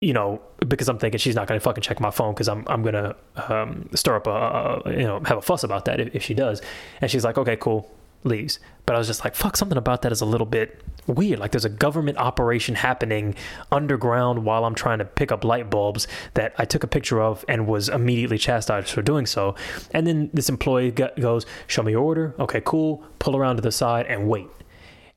you 0.00 0.12
know, 0.12 0.42
because 0.66 0.88
I'm 0.88 0.98
thinking 0.98 1.18
she's 1.18 1.34
not 1.34 1.46
going 1.46 1.58
to 1.58 1.64
fucking 1.64 1.82
check 1.82 2.00
my 2.00 2.10
phone 2.10 2.34
because 2.34 2.48
I'm 2.48 2.64
I'm 2.66 2.82
gonna 2.82 3.16
um, 3.48 3.88
stir 3.94 4.16
up 4.16 4.26
a, 4.26 4.82
a 4.84 4.90
you 4.90 5.04
know 5.04 5.20
have 5.24 5.38
a 5.38 5.42
fuss 5.42 5.64
about 5.64 5.86
that 5.86 6.00
if, 6.00 6.14
if 6.14 6.22
she 6.22 6.34
does. 6.34 6.60
And 7.00 7.10
she's 7.10 7.24
like, 7.24 7.38
okay, 7.38 7.56
cool, 7.56 7.90
leaves. 8.24 8.58
But 8.84 8.94
I 8.94 8.98
was 8.98 9.06
just 9.06 9.24
like, 9.24 9.34
fuck, 9.34 9.56
something 9.56 9.78
about 9.78 10.02
that 10.02 10.12
is 10.12 10.20
a 10.20 10.26
little 10.26 10.46
bit 10.46 10.82
weird. 11.06 11.38
Like 11.38 11.52
there's 11.52 11.64
a 11.64 11.70
government 11.70 12.18
operation 12.18 12.74
happening 12.74 13.34
underground 13.72 14.44
while 14.44 14.64
I'm 14.64 14.74
trying 14.74 14.98
to 14.98 15.04
pick 15.04 15.32
up 15.32 15.44
light 15.44 15.70
bulbs 15.70 16.06
that 16.34 16.54
I 16.58 16.66
took 16.66 16.84
a 16.84 16.88
picture 16.88 17.22
of 17.22 17.44
and 17.48 17.66
was 17.66 17.88
immediately 17.88 18.38
chastised 18.38 18.90
for 18.90 19.02
doing 19.02 19.24
so. 19.24 19.54
And 19.92 20.06
then 20.06 20.30
this 20.34 20.48
employee 20.48 20.90
goes, 20.90 21.46
show 21.68 21.82
me 21.82 21.92
your 21.92 22.02
order. 22.02 22.34
Okay, 22.38 22.60
cool. 22.64 23.02
Pull 23.18 23.36
around 23.36 23.56
to 23.56 23.62
the 23.62 23.72
side 23.72 24.06
and 24.06 24.28
wait 24.28 24.48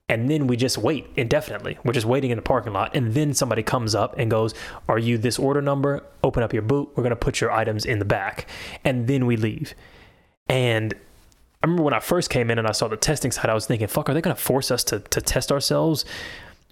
and 0.10 0.30
then 0.30 0.48
we 0.48 0.58
just 0.58 0.78
wait 0.78 1.08
indefinitely. 1.16 1.78
We're 1.86 1.94
just 1.94 2.08
waiting 2.08 2.32
in 2.32 2.36
the 2.36 2.42
parking 2.42 2.74
lot, 2.74 2.96
and 2.96 3.14
then 3.14 3.34
somebody 3.34 3.64
comes 3.64 3.96
up 3.96 4.18
and 4.18 4.30
goes, 4.30 4.54
"Are 4.90 5.00
you 5.00 5.18
this 5.18 5.40
order 5.40 5.62
number? 5.62 6.04
Open 6.24 6.44
up 6.44 6.52
your 6.52 6.64
boot. 6.64 6.90
We're 6.96 7.04
gonna 7.04 7.16
put 7.16 7.40
your 7.40 7.52
items 7.52 7.86
in 7.86 8.00
the 8.00 8.06
back," 8.06 8.48
and 8.84 9.08
then 9.08 9.26
we 9.26 9.38
leave. 9.38 9.76
And 10.50 10.96
I 11.62 11.68
remember 11.68 11.84
when 11.84 11.94
I 11.94 12.00
first 12.00 12.30
came 12.30 12.50
in 12.50 12.58
and 12.58 12.68
I 12.68 12.72
saw 12.72 12.88
the 12.88 12.98
testing 12.98 13.32
site, 13.32 13.50
I 13.50 13.54
was 13.54 13.68
thinking, 13.68 13.88
"Fuck, 13.88 14.10
are 14.10 14.14
they 14.14 14.22
gonna 14.22 14.36
force 14.36 14.72
us 14.72 14.84
to 14.86 15.00
to 15.00 15.22
test 15.22 15.52
ourselves?" 15.52 16.06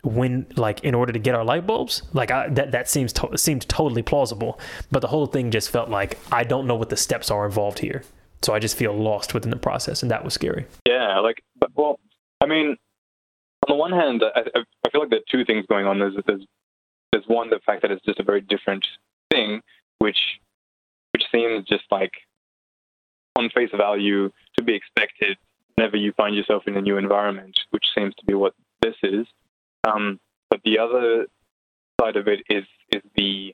When 0.03 0.45
like 0.55 0.84
in 0.84 0.95
order 0.95 1.11
to 1.11 1.19
get 1.19 1.35
our 1.35 1.43
light 1.43 1.68
bulbs, 1.68 2.03
like 2.14 2.31
I, 2.31 2.49
that 2.49 2.72
that 2.72 2.88
seems 2.89 3.11
to, 3.14 3.38
seemed 3.38 3.68
totally 3.68 4.01
plausible, 4.01 4.59
but 4.91 5.01
the 5.01 5.07
whole 5.07 5.26
thing 5.26 5.51
just 5.51 5.69
felt 5.69 5.89
like 5.89 6.18
I 6.31 6.43
don't 6.43 6.68
know 6.68 6.76
what 6.76 6.89
the 6.89 6.97
steps 6.97 7.30
are 7.30 7.45
involved 7.45 7.80
here, 7.80 8.03
so 8.41 8.53
I 8.53 8.59
just 8.59 8.77
feel 8.77 8.93
lost 8.93 9.34
within 9.34 9.49
the 9.49 9.57
process, 9.57 10.01
and 10.03 10.11
that 10.11 10.23
was 10.23 10.34
scary. 10.34 10.65
Yeah, 10.88 11.19
like, 11.19 11.41
well, 11.76 11.99
I 12.39 12.45
mean, 12.45 12.77
on 13.68 13.76
the 13.76 13.80
one 13.80 13.91
hand, 13.91 14.23
I, 14.35 14.41
I 14.85 14.89
feel 14.89 15.02
like 15.02 15.10
there 15.10 15.19
are 15.19 15.31
two 15.31 15.45
things 15.45 15.65
going 15.68 15.85
on. 15.85 15.99
There's, 15.99 16.15
there's, 16.26 16.45
there's 17.11 17.26
one, 17.27 17.49
the 17.49 17.60
fact 17.65 17.81
that 17.81 17.91
it's 17.91 18.06
just 18.06 18.19
a 18.19 18.23
very 18.23 18.41
different 18.41 18.85
thing, 19.31 19.61
which, 19.99 20.19
which 21.11 21.23
seems 21.31 21.65
just 21.65 21.84
like, 21.91 22.11
on 23.35 23.49
face 23.53 23.69
value, 23.76 24.31
to 24.57 24.64
be 24.64 24.73
expected 24.73 25.38
whenever 25.76 25.98
you 25.98 26.11
find 26.14 26.35
yourself 26.35 26.64
in 26.68 26.76
a 26.76 26.81
new 26.81 26.98
environment, 26.98 27.60
which 27.69 27.85
seems 27.95 28.14
to 28.15 28.26
be 28.26 28.34
what 28.34 28.53
this 28.81 28.95
is. 29.03 29.27
Um, 29.88 30.19
but 30.49 30.61
the 30.64 30.80
other 30.80 31.27
side 32.02 32.15
of 32.15 32.27
it 32.27 32.39
is 32.49 32.64
is 32.91 33.02
the 33.15 33.53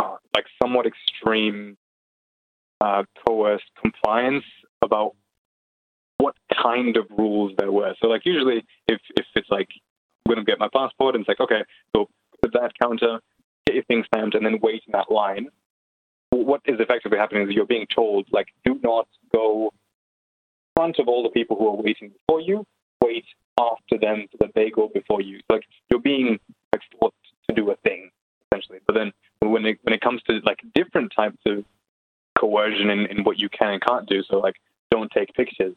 uh, 0.00 0.16
like 0.34 0.46
somewhat 0.62 0.86
extreme 0.86 1.76
uh, 2.80 3.04
coerced 3.26 3.70
compliance 3.80 4.44
about 4.82 5.14
what 6.20 6.36
kind 6.62 6.96
of 6.98 7.06
rules 7.16 7.52
there 7.56 7.72
were. 7.72 7.94
So 8.00 8.08
like 8.08 8.26
usually 8.26 8.64
if 8.86 9.00
if 9.16 9.26
it's 9.34 9.48
like 9.50 9.68
I'm 10.26 10.34
gonna 10.34 10.44
get 10.44 10.58
my 10.58 10.68
passport 10.72 11.14
and 11.14 11.22
it's 11.22 11.28
like 11.28 11.40
okay, 11.40 11.62
so 11.96 12.08
put 12.42 12.52
that 12.52 12.72
counter, 12.80 13.20
get 13.66 13.74
your 13.74 13.84
thing 13.84 14.04
stamped, 14.06 14.34
and 14.34 14.44
then 14.44 14.58
wait 14.62 14.82
in 14.86 14.92
that 14.92 15.10
line. 15.10 15.48
What 16.30 16.60
is 16.66 16.78
effectively 16.78 17.18
happening 17.18 17.48
is 17.48 17.54
you're 17.54 17.66
being 17.66 17.86
told 17.94 18.28
like 18.30 18.48
do 18.64 18.78
not 18.82 19.08
go 19.34 19.72
in 19.72 20.76
front 20.76 20.98
of 20.98 21.08
all 21.08 21.22
the 21.22 21.30
people 21.30 21.56
who 21.56 21.68
are 21.68 21.76
waiting 21.76 22.10
before 22.10 22.40
you. 22.40 22.66
Wait 23.02 23.24
after 23.58 23.98
them 23.98 24.26
so 24.30 24.36
that 24.40 24.54
they 24.54 24.70
go 24.70 24.90
before 24.92 25.22
you. 25.22 25.40
Like 25.48 25.64
you're 25.90 26.00
being 26.00 26.38
like 26.72 26.82
forced 27.00 27.16
to 27.48 27.54
do 27.54 27.70
a 27.70 27.76
thing 27.76 28.10
essentially. 28.52 28.80
But 28.86 28.94
then 28.94 29.12
when 29.40 29.64
it 29.64 29.78
when 29.82 29.94
it 29.94 30.02
comes 30.02 30.22
to 30.24 30.40
like 30.44 30.60
different 30.74 31.12
types 31.16 31.38
of 31.46 31.64
coercion 32.38 32.90
in, 32.90 33.06
in 33.06 33.24
what 33.24 33.38
you 33.38 33.48
can 33.48 33.72
and 33.72 33.82
can't 33.82 34.06
do, 34.06 34.22
so 34.22 34.38
like 34.38 34.56
don't 34.90 35.10
take 35.10 35.32
pictures 35.34 35.74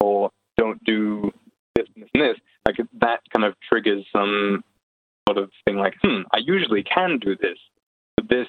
or 0.00 0.30
don't 0.56 0.82
do 0.84 1.30
this 1.74 1.86
and 1.94 2.04
this 2.04 2.10
and 2.14 2.22
this, 2.22 2.36
like 2.66 2.76
that 3.00 3.20
kind 3.32 3.44
of 3.44 3.54
triggers 3.68 4.04
some 4.12 4.62
sort 5.28 5.38
of 5.38 5.50
thing 5.64 5.76
like, 5.76 5.94
hmm, 6.02 6.22
I 6.32 6.38
usually 6.38 6.82
can 6.82 7.18
do 7.18 7.36
this. 7.36 7.58
But 8.16 8.28
this, 8.28 8.48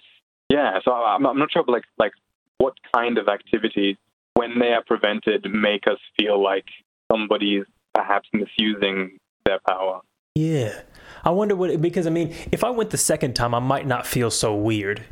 yeah. 0.49 0.79
So 0.83 0.91
I'm, 0.91 1.25
I'm 1.25 1.37
not 1.37 1.51
sure, 1.51 1.63
but 1.63 1.73
like 1.73 1.85
like 1.97 2.13
what 2.57 2.73
kind 2.95 3.17
of 3.17 3.27
activities, 3.27 3.97
when 4.33 4.59
they 4.59 4.73
are 4.73 4.83
prevented, 4.85 5.45
make 5.51 5.87
us 5.87 5.99
feel 6.19 6.41
like 6.41 6.65
somebody's 7.11 7.65
perhaps 7.93 8.29
misusing 8.33 9.17
their 9.45 9.59
power. 9.67 10.01
Yeah. 10.35 10.81
I 11.23 11.31
wonder 11.31 11.55
what 11.55 11.81
because 11.81 12.07
I 12.07 12.11
mean, 12.11 12.35
if 12.51 12.63
I 12.63 12.69
went 12.69 12.91
the 12.91 12.97
second 12.97 13.35
time, 13.35 13.55
I 13.55 13.59
might 13.59 13.87
not 13.87 14.05
feel 14.05 14.29
so 14.29 14.55
weird. 14.55 15.03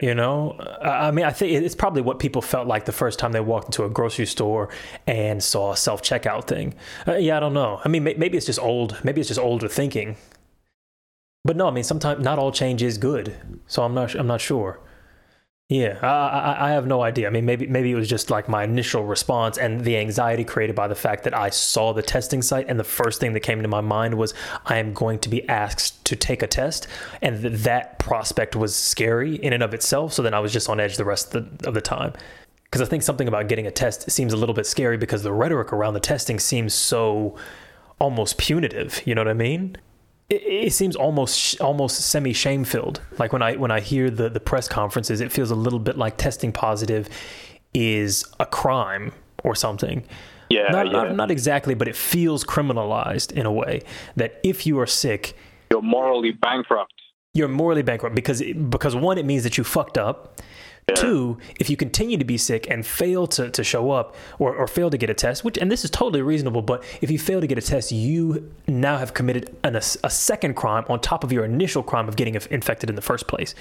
You 0.00 0.14
know, 0.14 0.56
I 0.82 1.10
mean, 1.10 1.24
I 1.24 1.30
think 1.30 1.52
it's 1.52 1.74
probably 1.74 2.02
what 2.02 2.18
people 2.18 2.40
felt 2.42 2.66
like 2.66 2.84
the 2.84 2.92
first 2.92 3.18
time 3.18 3.32
they 3.32 3.40
walked 3.40 3.66
into 3.66 3.84
a 3.84 3.90
grocery 3.90 4.26
store 4.26 4.68
and 5.06 5.42
saw 5.42 5.72
a 5.72 5.76
self 5.76 6.02
checkout 6.02 6.46
thing. 6.46 6.74
Uh, 7.06 7.16
yeah, 7.16 7.36
I 7.36 7.40
don't 7.40 7.54
know. 7.54 7.80
I 7.84 7.88
mean, 7.88 8.04
may- 8.04 8.14
maybe 8.14 8.36
it's 8.36 8.46
just 8.46 8.58
old. 8.60 8.98
Maybe 9.04 9.20
it's 9.20 9.28
just 9.28 9.40
older 9.40 9.68
thinking. 9.68 10.16
But 11.44 11.56
no, 11.56 11.66
I 11.66 11.70
mean, 11.72 11.84
sometimes 11.84 12.22
not 12.22 12.38
all 12.38 12.52
change 12.52 12.82
is 12.82 12.98
good. 12.98 13.34
So 13.66 13.82
I'm 13.82 13.94
not. 13.94 14.14
I'm 14.14 14.26
not 14.26 14.40
sure. 14.40 14.80
Yeah, 15.72 15.98
I, 16.02 16.68
I, 16.68 16.70
have 16.72 16.86
no 16.86 17.00
idea. 17.00 17.26
I 17.26 17.30
mean, 17.30 17.46
maybe 17.46 17.66
maybe 17.66 17.90
it 17.90 17.94
was 17.94 18.06
just 18.06 18.28
like 18.28 18.46
my 18.46 18.62
initial 18.62 19.06
response 19.06 19.56
and 19.56 19.80
the 19.80 19.96
anxiety 19.96 20.44
created 20.44 20.76
by 20.76 20.86
the 20.86 20.94
fact 20.94 21.24
that 21.24 21.32
I 21.32 21.48
saw 21.48 21.94
the 21.94 22.02
testing 22.02 22.42
site, 22.42 22.66
and 22.68 22.78
the 22.78 22.84
first 22.84 23.20
thing 23.20 23.32
that 23.32 23.40
came 23.40 23.62
to 23.62 23.68
my 23.68 23.80
mind 23.80 24.18
was 24.18 24.34
I 24.66 24.76
am 24.76 24.92
going 24.92 25.18
to 25.20 25.30
be 25.30 25.48
asked 25.48 26.04
to 26.04 26.14
take 26.14 26.42
a 26.42 26.46
test, 26.46 26.88
and 27.22 27.40
th- 27.40 27.60
that 27.60 27.98
prospect 27.98 28.54
was 28.54 28.76
scary 28.76 29.36
in 29.36 29.54
and 29.54 29.62
of 29.62 29.72
itself. 29.72 30.12
So 30.12 30.20
then 30.20 30.34
I 30.34 30.40
was 30.40 30.52
just 30.52 30.68
on 30.68 30.78
edge 30.78 30.98
the 30.98 31.06
rest 31.06 31.34
of 31.34 31.56
the, 31.56 31.68
of 31.68 31.72
the 31.72 31.80
time. 31.80 32.12
Because 32.64 32.82
I 32.82 32.84
think 32.84 33.02
something 33.02 33.26
about 33.28 33.48
getting 33.48 33.66
a 33.66 33.70
test 33.70 34.10
seems 34.10 34.34
a 34.34 34.36
little 34.36 34.54
bit 34.54 34.66
scary 34.66 34.98
because 34.98 35.22
the 35.22 35.32
rhetoric 35.32 35.72
around 35.72 35.94
the 35.94 36.00
testing 36.00 36.38
seems 36.38 36.74
so 36.74 37.34
almost 37.98 38.36
punitive. 38.36 39.00
You 39.06 39.14
know 39.14 39.22
what 39.22 39.28
I 39.28 39.34
mean? 39.34 39.78
It, 40.32 40.66
it 40.68 40.72
seems 40.72 40.96
almost 40.96 41.60
almost 41.60 42.00
semi 42.00 42.32
shame 42.32 42.64
filled. 42.64 43.00
Like 43.18 43.32
when 43.32 43.42
I 43.42 43.56
when 43.56 43.70
I 43.70 43.80
hear 43.80 44.10
the 44.10 44.28
the 44.28 44.40
press 44.40 44.68
conferences, 44.68 45.20
it 45.20 45.30
feels 45.32 45.50
a 45.50 45.54
little 45.54 45.78
bit 45.78 45.96
like 45.98 46.16
testing 46.16 46.52
positive 46.52 47.08
is 47.74 48.24
a 48.40 48.46
crime 48.46 49.12
or 49.44 49.54
something. 49.54 50.04
Yeah, 50.50 50.68
Not, 50.70 50.86
yeah. 50.86 50.92
not, 50.92 51.14
not 51.16 51.30
exactly, 51.30 51.74
but 51.74 51.88
it 51.88 51.96
feels 51.96 52.44
criminalized 52.44 53.32
in 53.32 53.46
a 53.46 53.52
way 53.52 53.80
that 54.16 54.38
if 54.44 54.66
you 54.66 54.78
are 54.80 54.86
sick, 54.86 55.34
You're 55.70 55.80
morally 55.80 56.32
bankrupt. 56.32 56.92
you're 57.32 57.48
morally 57.48 57.82
bankrupt 57.82 58.14
because 58.14 58.42
because 58.70 58.94
one, 58.94 59.16
it 59.18 59.24
means 59.24 59.42
that 59.44 59.56
you 59.56 59.64
fucked 59.64 59.96
up. 59.96 60.40
Two, 60.94 61.38
if 61.60 61.70
you 61.70 61.76
continue 61.76 62.18
to 62.18 62.24
be 62.24 62.36
sick 62.36 62.68
and 62.68 62.84
fail 62.84 63.26
to, 63.28 63.50
to 63.50 63.64
show 63.64 63.92
up 63.92 64.16
or, 64.38 64.54
or 64.54 64.66
fail 64.66 64.90
to 64.90 64.98
get 64.98 65.08
a 65.08 65.14
test, 65.14 65.44
which 65.44 65.56
and 65.56 65.70
this 65.70 65.84
is 65.84 65.90
totally 65.90 66.22
reasonable, 66.22 66.60
but 66.60 66.82
if 67.00 67.10
you 67.10 67.18
fail 67.18 67.40
to 67.40 67.46
get 67.46 67.56
a 67.56 67.62
test, 67.62 67.92
you 67.92 68.52
now 68.66 68.98
have 68.98 69.14
committed 69.14 69.56
an, 69.62 69.76
a, 69.76 69.82
a 70.04 70.10
second 70.10 70.54
crime 70.54 70.84
on 70.88 71.00
top 71.00 71.22
of 71.24 71.32
your 71.32 71.44
initial 71.44 71.82
crime 71.82 72.08
of 72.08 72.16
getting 72.16 72.34
infected 72.50 72.90
in 72.90 72.96
the 72.96 73.02
first 73.02 73.26
place. 73.28 73.54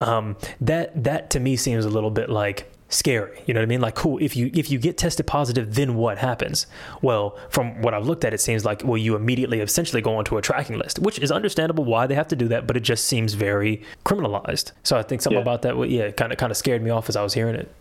Um, 0.00 0.36
that 0.60 1.04
that 1.04 1.30
to 1.30 1.40
me 1.40 1.56
seems 1.56 1.84
a 1.84 1.88
little 1.88 2.10
bit 2.10 2.28
like 2.28 2.70
scary. 2.88 3.42
You 3.46 3.54
know 3.54 3.60
what 3.60 3.64
I 3.64 3.66
mean? 3.66 3.80
Like, 3.80 3.94
cool. 3.94 4.18
If 4.20 4.36
you 4.36 4.50
if 4.54 4.70
you 4.70 4.78
get 4.78 4.96
tested 4.96 5.26
positive, 5.26 5.74
then 5.74 5.94
what 5.96 6.18
happens? 6.18 6.66
Well, 7.02 7.36
from 7.50 7.82
what 7.82 7.94
I've 7.94 8.06
looked 8.06 8.24
at, 8.24 8.32
it 8.34 8.40
seems 8.40 8.64
like 8.64 8.82
well, 8.84 8.96
you 8.96 9.16
immediately 9.16 9.60
essentially 9.60 10.02
go 10.02 10.16
onto 10.16 10.36
a 10.36 10.42
tracking 10.42 10.78
list, 10.78 10.98
which 10.98 11.18
is 11.18 11.30
understandable 11.32 11.84
why 11.84 12.06
they 12.06 12.14
have 12.14 12.28
to 12.28 12.36
do 12.36 12.48
that, 12.48 12.66
but 12.66 12.76
it 12.76 12.80
just 12.80 13.04
seems 13.06 13.34
very 13.34 13.82
criminalized. 14.04 14.72
So 14.82 14.96
I 14.96 15.02
think 15.02 15.22
something 15.22 15.36
Yeah. 15.38 15.42
about 15.42 15.62
that, 15.62 15.76
well, 15.76 15.88
yeah, 15.88 16.10
kind 16.10 16.32
of 16.32 16.38
kind 16.38 16.50
of 16.50 16.56
scared 16.56 16.82
me 16.82 16.90
off 16.90 17.08
as 17.08 17.16
I 17.16 17.22
was 17.22 17.34
hearing 17.34 17.54
it. 17.56 17.72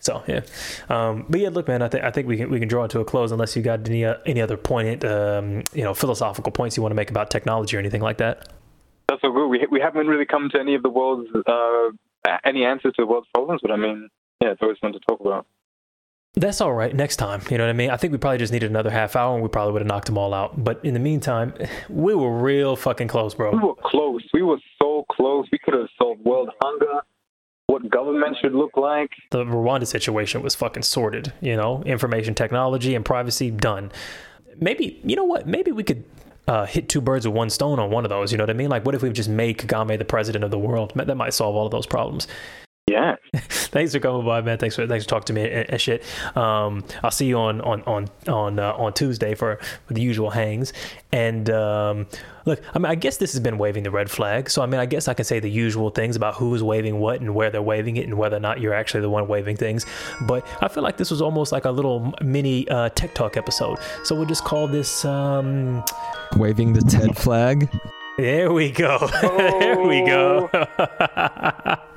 So 0.00 0.22
yeah, 0.26 0.40
um, 0.90 1.24
but 1.30 1.40
yeah, 1.40 1.48
look, 1.48 1.66
man, 1.66 1.80
I 1.80 1.88
think 1.88 2.04
I 2.04 2.10
think 2.10 2.28
we 2.28 2.36
can 2.36 2.50
we 2.50 2.58
can 2.58 2.68
draw 2.68 2.84
it 2.84 2.90
to 2.90 3.00
a 3.00 3.04
close 3.06 3.32
unless 3.32 3.56
you 3.56 3.62
got 3.62 3.88
any 3.88 4.04
uh, 4.04 4.16
any 4.26 4.42
other 4.42 4.56
poignant, 4.58 5.02
um, 5.04 5.62
you 5.72 5.82
know, 5.82 5.94
philosophical 5.94 6.52
points 6.52 6.76
you 6.76 6.82
want 6.82 6.90
to 6.90 6.96
make 6.96 7.08
about 7.10 7.30
technology 7.30 7.74
or 7.76 7.80
anything 7.80 8.02
like 8.02 8.18
that. 8.18 8.48
That's 9.08 9.22
so 9.22 9.32
good. 9.32 9.48
We 9.48 9.66
we 9.70 9.80
haven't 9.80 10.06
really 10.06 10.26
come 10.26 10.50
to 10.50 10.60
any 10.60 10.74
of 10.74 10.82
the 10.82 10.90
world's 10.90 11.30
uh, 11.46 11.90
any 12.44 12.64
answers 12.64 12.92
to 12.96 13.02
the 13.02 13.06
world's 13.06 13.28
problems, 13.32 13.60
but 13.62 13.70
I 13.70 13.76
mean, 13.76 14.10
yeah, 14.44 14.52
it's 14.52 14.62
always 14.62 14.78
fun 14.78 14.92
to 14.92 15.00
talk 15.00 15.20
about. 15.20 15.46
That's 16.34 16.60
all 16.60 16.72
right. 16.72 16.94
Next 16.94 17.16
time, 17.16 17.40
you 17.48 17.58
know 17.58 17.64
what 17.64 17.70
I 17.70 17.74
mean. 17.74 17.90
I 17.90 17.96
think 17.96 18.12
we 18.12 18.18
probably 18.18 18.38
just 18.38 18.52
needed 18.52 18.68
another 18.68 18.90
half 18.90 19.14
hour, 19.14 19.34
and 19.34 19.42
we 19.42 19.48
probably 19.48 19.72
would 19.72 19.82
have 19.82 19.86
knocked 19.86 20.06
them 20.06 20.18
all 20.18 20.34
out. 20.34 20.62
But 20.62 20.84
in 20.84 20.92
the 20.92 21.00
meantime, 21.00 21.54
we 21.88 22.14
were 22.14 22.36
real 22.36 22.76
fucking 22.76 23.08
close, 23.08 23.34
bro. 23.34 23.52
We 23.52 23.58
were 23.58 23.74
close. 23.84 24.22
We 24.32 24.42
were 24.42 24.58
so 24.82 25.04
close. 25.10 25.46
We 25.52 25.58
could 25.58 25.74
have 25.74 25.88
solved 25.96 26.24
world 26.24 26.50
hunger. 26.62 27.00
What 27.68 27.88
government 27.88 28.36
should 28.42 28.52
look 28.52 28.76
like. 28.76 29.10
The 29.30 29.44
Rwanda 29.44 29.86
situation 29.86 30.42
was 30.42 30.54
fucking 30.54 30.82
sorted. 30.82 31.32
You 31.40 31.56
know, 31.56 31.82
information 31.84 32.34
technology 32.34 32.94
and 32.94 33.04
privacy 33.04 33.50
done. 33.50 33.90
Maybe 34.60 35.00
you 35.04 35.16
know 35.16 35.24
what? 35.24 35.46
Maybe 35.46 35.70
we 35.70 35.84
could 35.84 36.04
uh, 36.48 36.66
hit 36.66 36.88
two 36.88 37.00
birds 37.00 37.26
with 37.26 37.34
one 37.34 37.48
stone 37.48 37.78
on 37.78 37.90
one 37.90 38.04
of 38.04 38.10
those. 38.10 38.32
You 38.32 38.38
know 38.38 38.42
what 38.42 38.50
I 38.50 38.54
mean? 38.54 38.70
Like, 38.70 38.84
what 38.84 38.94
if 38.94 39.02
we 39.02 39.10
just 39.10 39.28
made 39.28 39.58
Kagame 39.58 39.96
the 39.98 40.04
president 40.04 40.44
of 40.44 40.50
the 40.50 40.58
world? 40.58 40.92
That 40.96 41.16
might 41.16 41.32
solve 41.32 41.54
all 41.54 41.64
of 41.64 41.70
those 41.70 41.86
problems. 41.86 42.26
Yeah. 42.86 43.16
thanks 43.34 43.92
for 43.92 43.98
coming 43.98 44.26
by, 44.26 44.42
man. 44.42 44.58
Thanks 44.58 44.76
for 44.76 44.86
thanks 44.86 45.04
for 45.04 45.08
talking 45.08 45.24
to 45.26 45.32
me 45.32 45.50
and, 45.50 45.70
and 45.70 45.80
shit. 45.80 46.04
Um, 46.36 46.84
I'll 47.02 47.10
see 47.10 47.24
you 47.24 47.38
on 47.38 47.62
on 47.62 47.82
on 47.84 48.10
on 48.28 48.58
uh, 48.58 48.74
on 48.74 48.92
Tuesday 48.92 49.34
for, 49.34 49.58
for 49.86 49.94
the 49.94 50.02
usual 50.02 50.28
hangs. 50.28 50.74
And 51.10 51.48
um, 51.48 52.06
look, 52.44 52.60
I 52.74 52.78
mean, 52.78 52.86
I 52.86 52.94
guess 52.94 53.16
this 53.16 53.32
has 53.32 53.40
been 53.40 53.56
waving 53.56 53.84
the 53.84 53.90
red 53.90 54.10
flag. 54.10 54.50
So 54.50 54.60
I 54.62 54.66
mean, 54.66 54.80
I 54.80 54.86
guess 54.86 55.08
I 55.08 55.14
can 55.14 55.24
say 55.24 55.40
the 55.40 55.50
usual 55.50 55.88
things 55.88 56.14
about 56.14 56.34
who's 56.34 56.62
waving 56.62 57.00
what 57.00 57.22
and 57.22 57.34
where 57.34 57.48
they're 57.48 57.62
waving 57.62 57.96
it 57.96 58.04
and 58.04 58.18
whether 58.18 58.36
or 58.36 58.40
not 58.40 58.60
you're 58.60 58.74
actually 58.74 59.00
the 59.00 59.10
one 59.10 59.28
waving 59.28 59.56
things. 59.56 59.86
But 60.28 60.46
I 60.60 60.68
feel 60.68 60.82
like 60.82 60.98
this 60.98 61.10
was 61.10 61.22
almost 61.22 61.52
like 61.52 61.64
a 61.64 61.70
little 61.70 62.12
mini 62.22 62.68
uh, 62.68 62.90
tech 62.90 63.14
talk 63.14 63.38
episode. 63.38 63.78
So 64.02 64.14
we'll 64.14 64.26
just 64.26 64.44
call 64.44 64.68
this. 64.68 65.06
Um, 65.06 65.82
Waving 66.36 66.74
the 66.74 66.82
TED 66.82 67.16
flag. 67.16 67.70
there 68.18 68.52
we 68.52 68.70
go. 68.70 68.98
there 69.22 69.80
we 69.80 70.04
go. 70.04 70.50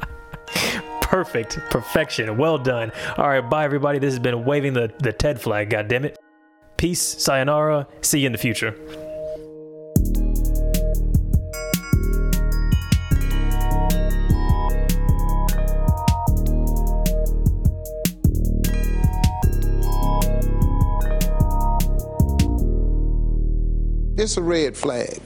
Perfect. 1.08 1.58
Perfection. 1.70 2.36
Well 2.38 2.58
done. 2.58 2.92
All 3.18 3.30
right, 3.30 3.40
bye 3.40 3.64
everybody. 3.64 3.98
This 3.98 4.14
has 4.14 4.20
been 4.20 4.44
waving 4.44 4.74
the, 4.74 4.92
the 5.00 5.14
TED 5.14 5.40
flag, 5.40 5.70
God 5.70 5.88
damn 5.88 6.04
it. 6.04 6.20
Peace, 6.76 7.00
sayonara. 7.02 7.88
See 8.02 8.20
you 8.20 8.26
in 8.26 8.34
the 8.34 8.38
future. 8.38 8.76
It's 24.18 24.36
a 24.36 24.42
red 24.42 24.76
flag. 24.76 25.20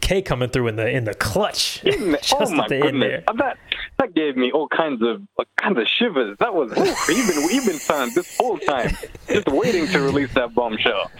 K 0.00 0.22
coming 0.22 0.48
through 0.48 0.68
in 0.68 0.76
the 0.76 0.88
in 0.88 1.04
the 1.04 1.14
clutch. 1.14 1.82
Just 1.84 2.32
oh 2.34 2.50
my 2.54 2.64
at 2.64 2.68
the 2.70 2.76
end 2.76 2.82
goodness, 2.84 3.24
there. 3.26 3.36
that 3.36 3.58
that 4.04 4.14
gave 4.14 4.36
me 4.36 4.50
all 4.52 4.68
kinds 4.68 5.02
of 5.02 5.22
all 5.36 5.44
kinds 5.56 5.78
of 5.78 5.86
shivers. 5.86 6.36
That 6.40 6.54
was 6.54 6.70
oof, 6.76 7.08
you've 7.08 7.28
been 7.28 7.50
you've 7.50 7.66
been 7.66 7.78
trying 7.78 8.12
this 8.14 8.36
whole 8.36 8.58
time, 8.58 8.96
just 9.28 9.48
waiting 9.48 9.86
to 9.88 10.00
release 10.00 10.32
that 10.34 10.54
bombshell. 10.54 11.10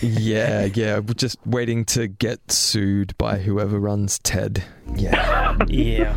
Yeah, 0.00 0.64
yeah. 0.64 0.98
We're 0.98 1.14
just 1.14 1.38
waiting 1.46 1.84
to 1.86 2.08
get 2.08 2.50
sued 2.50 3.16
by 3.16 3.38
whoever 3.38 3.78
runs 3.78 4.18
TED. 4.18 4.64
Yeah. 4.96 5.56
Yeah. 5.68 6.16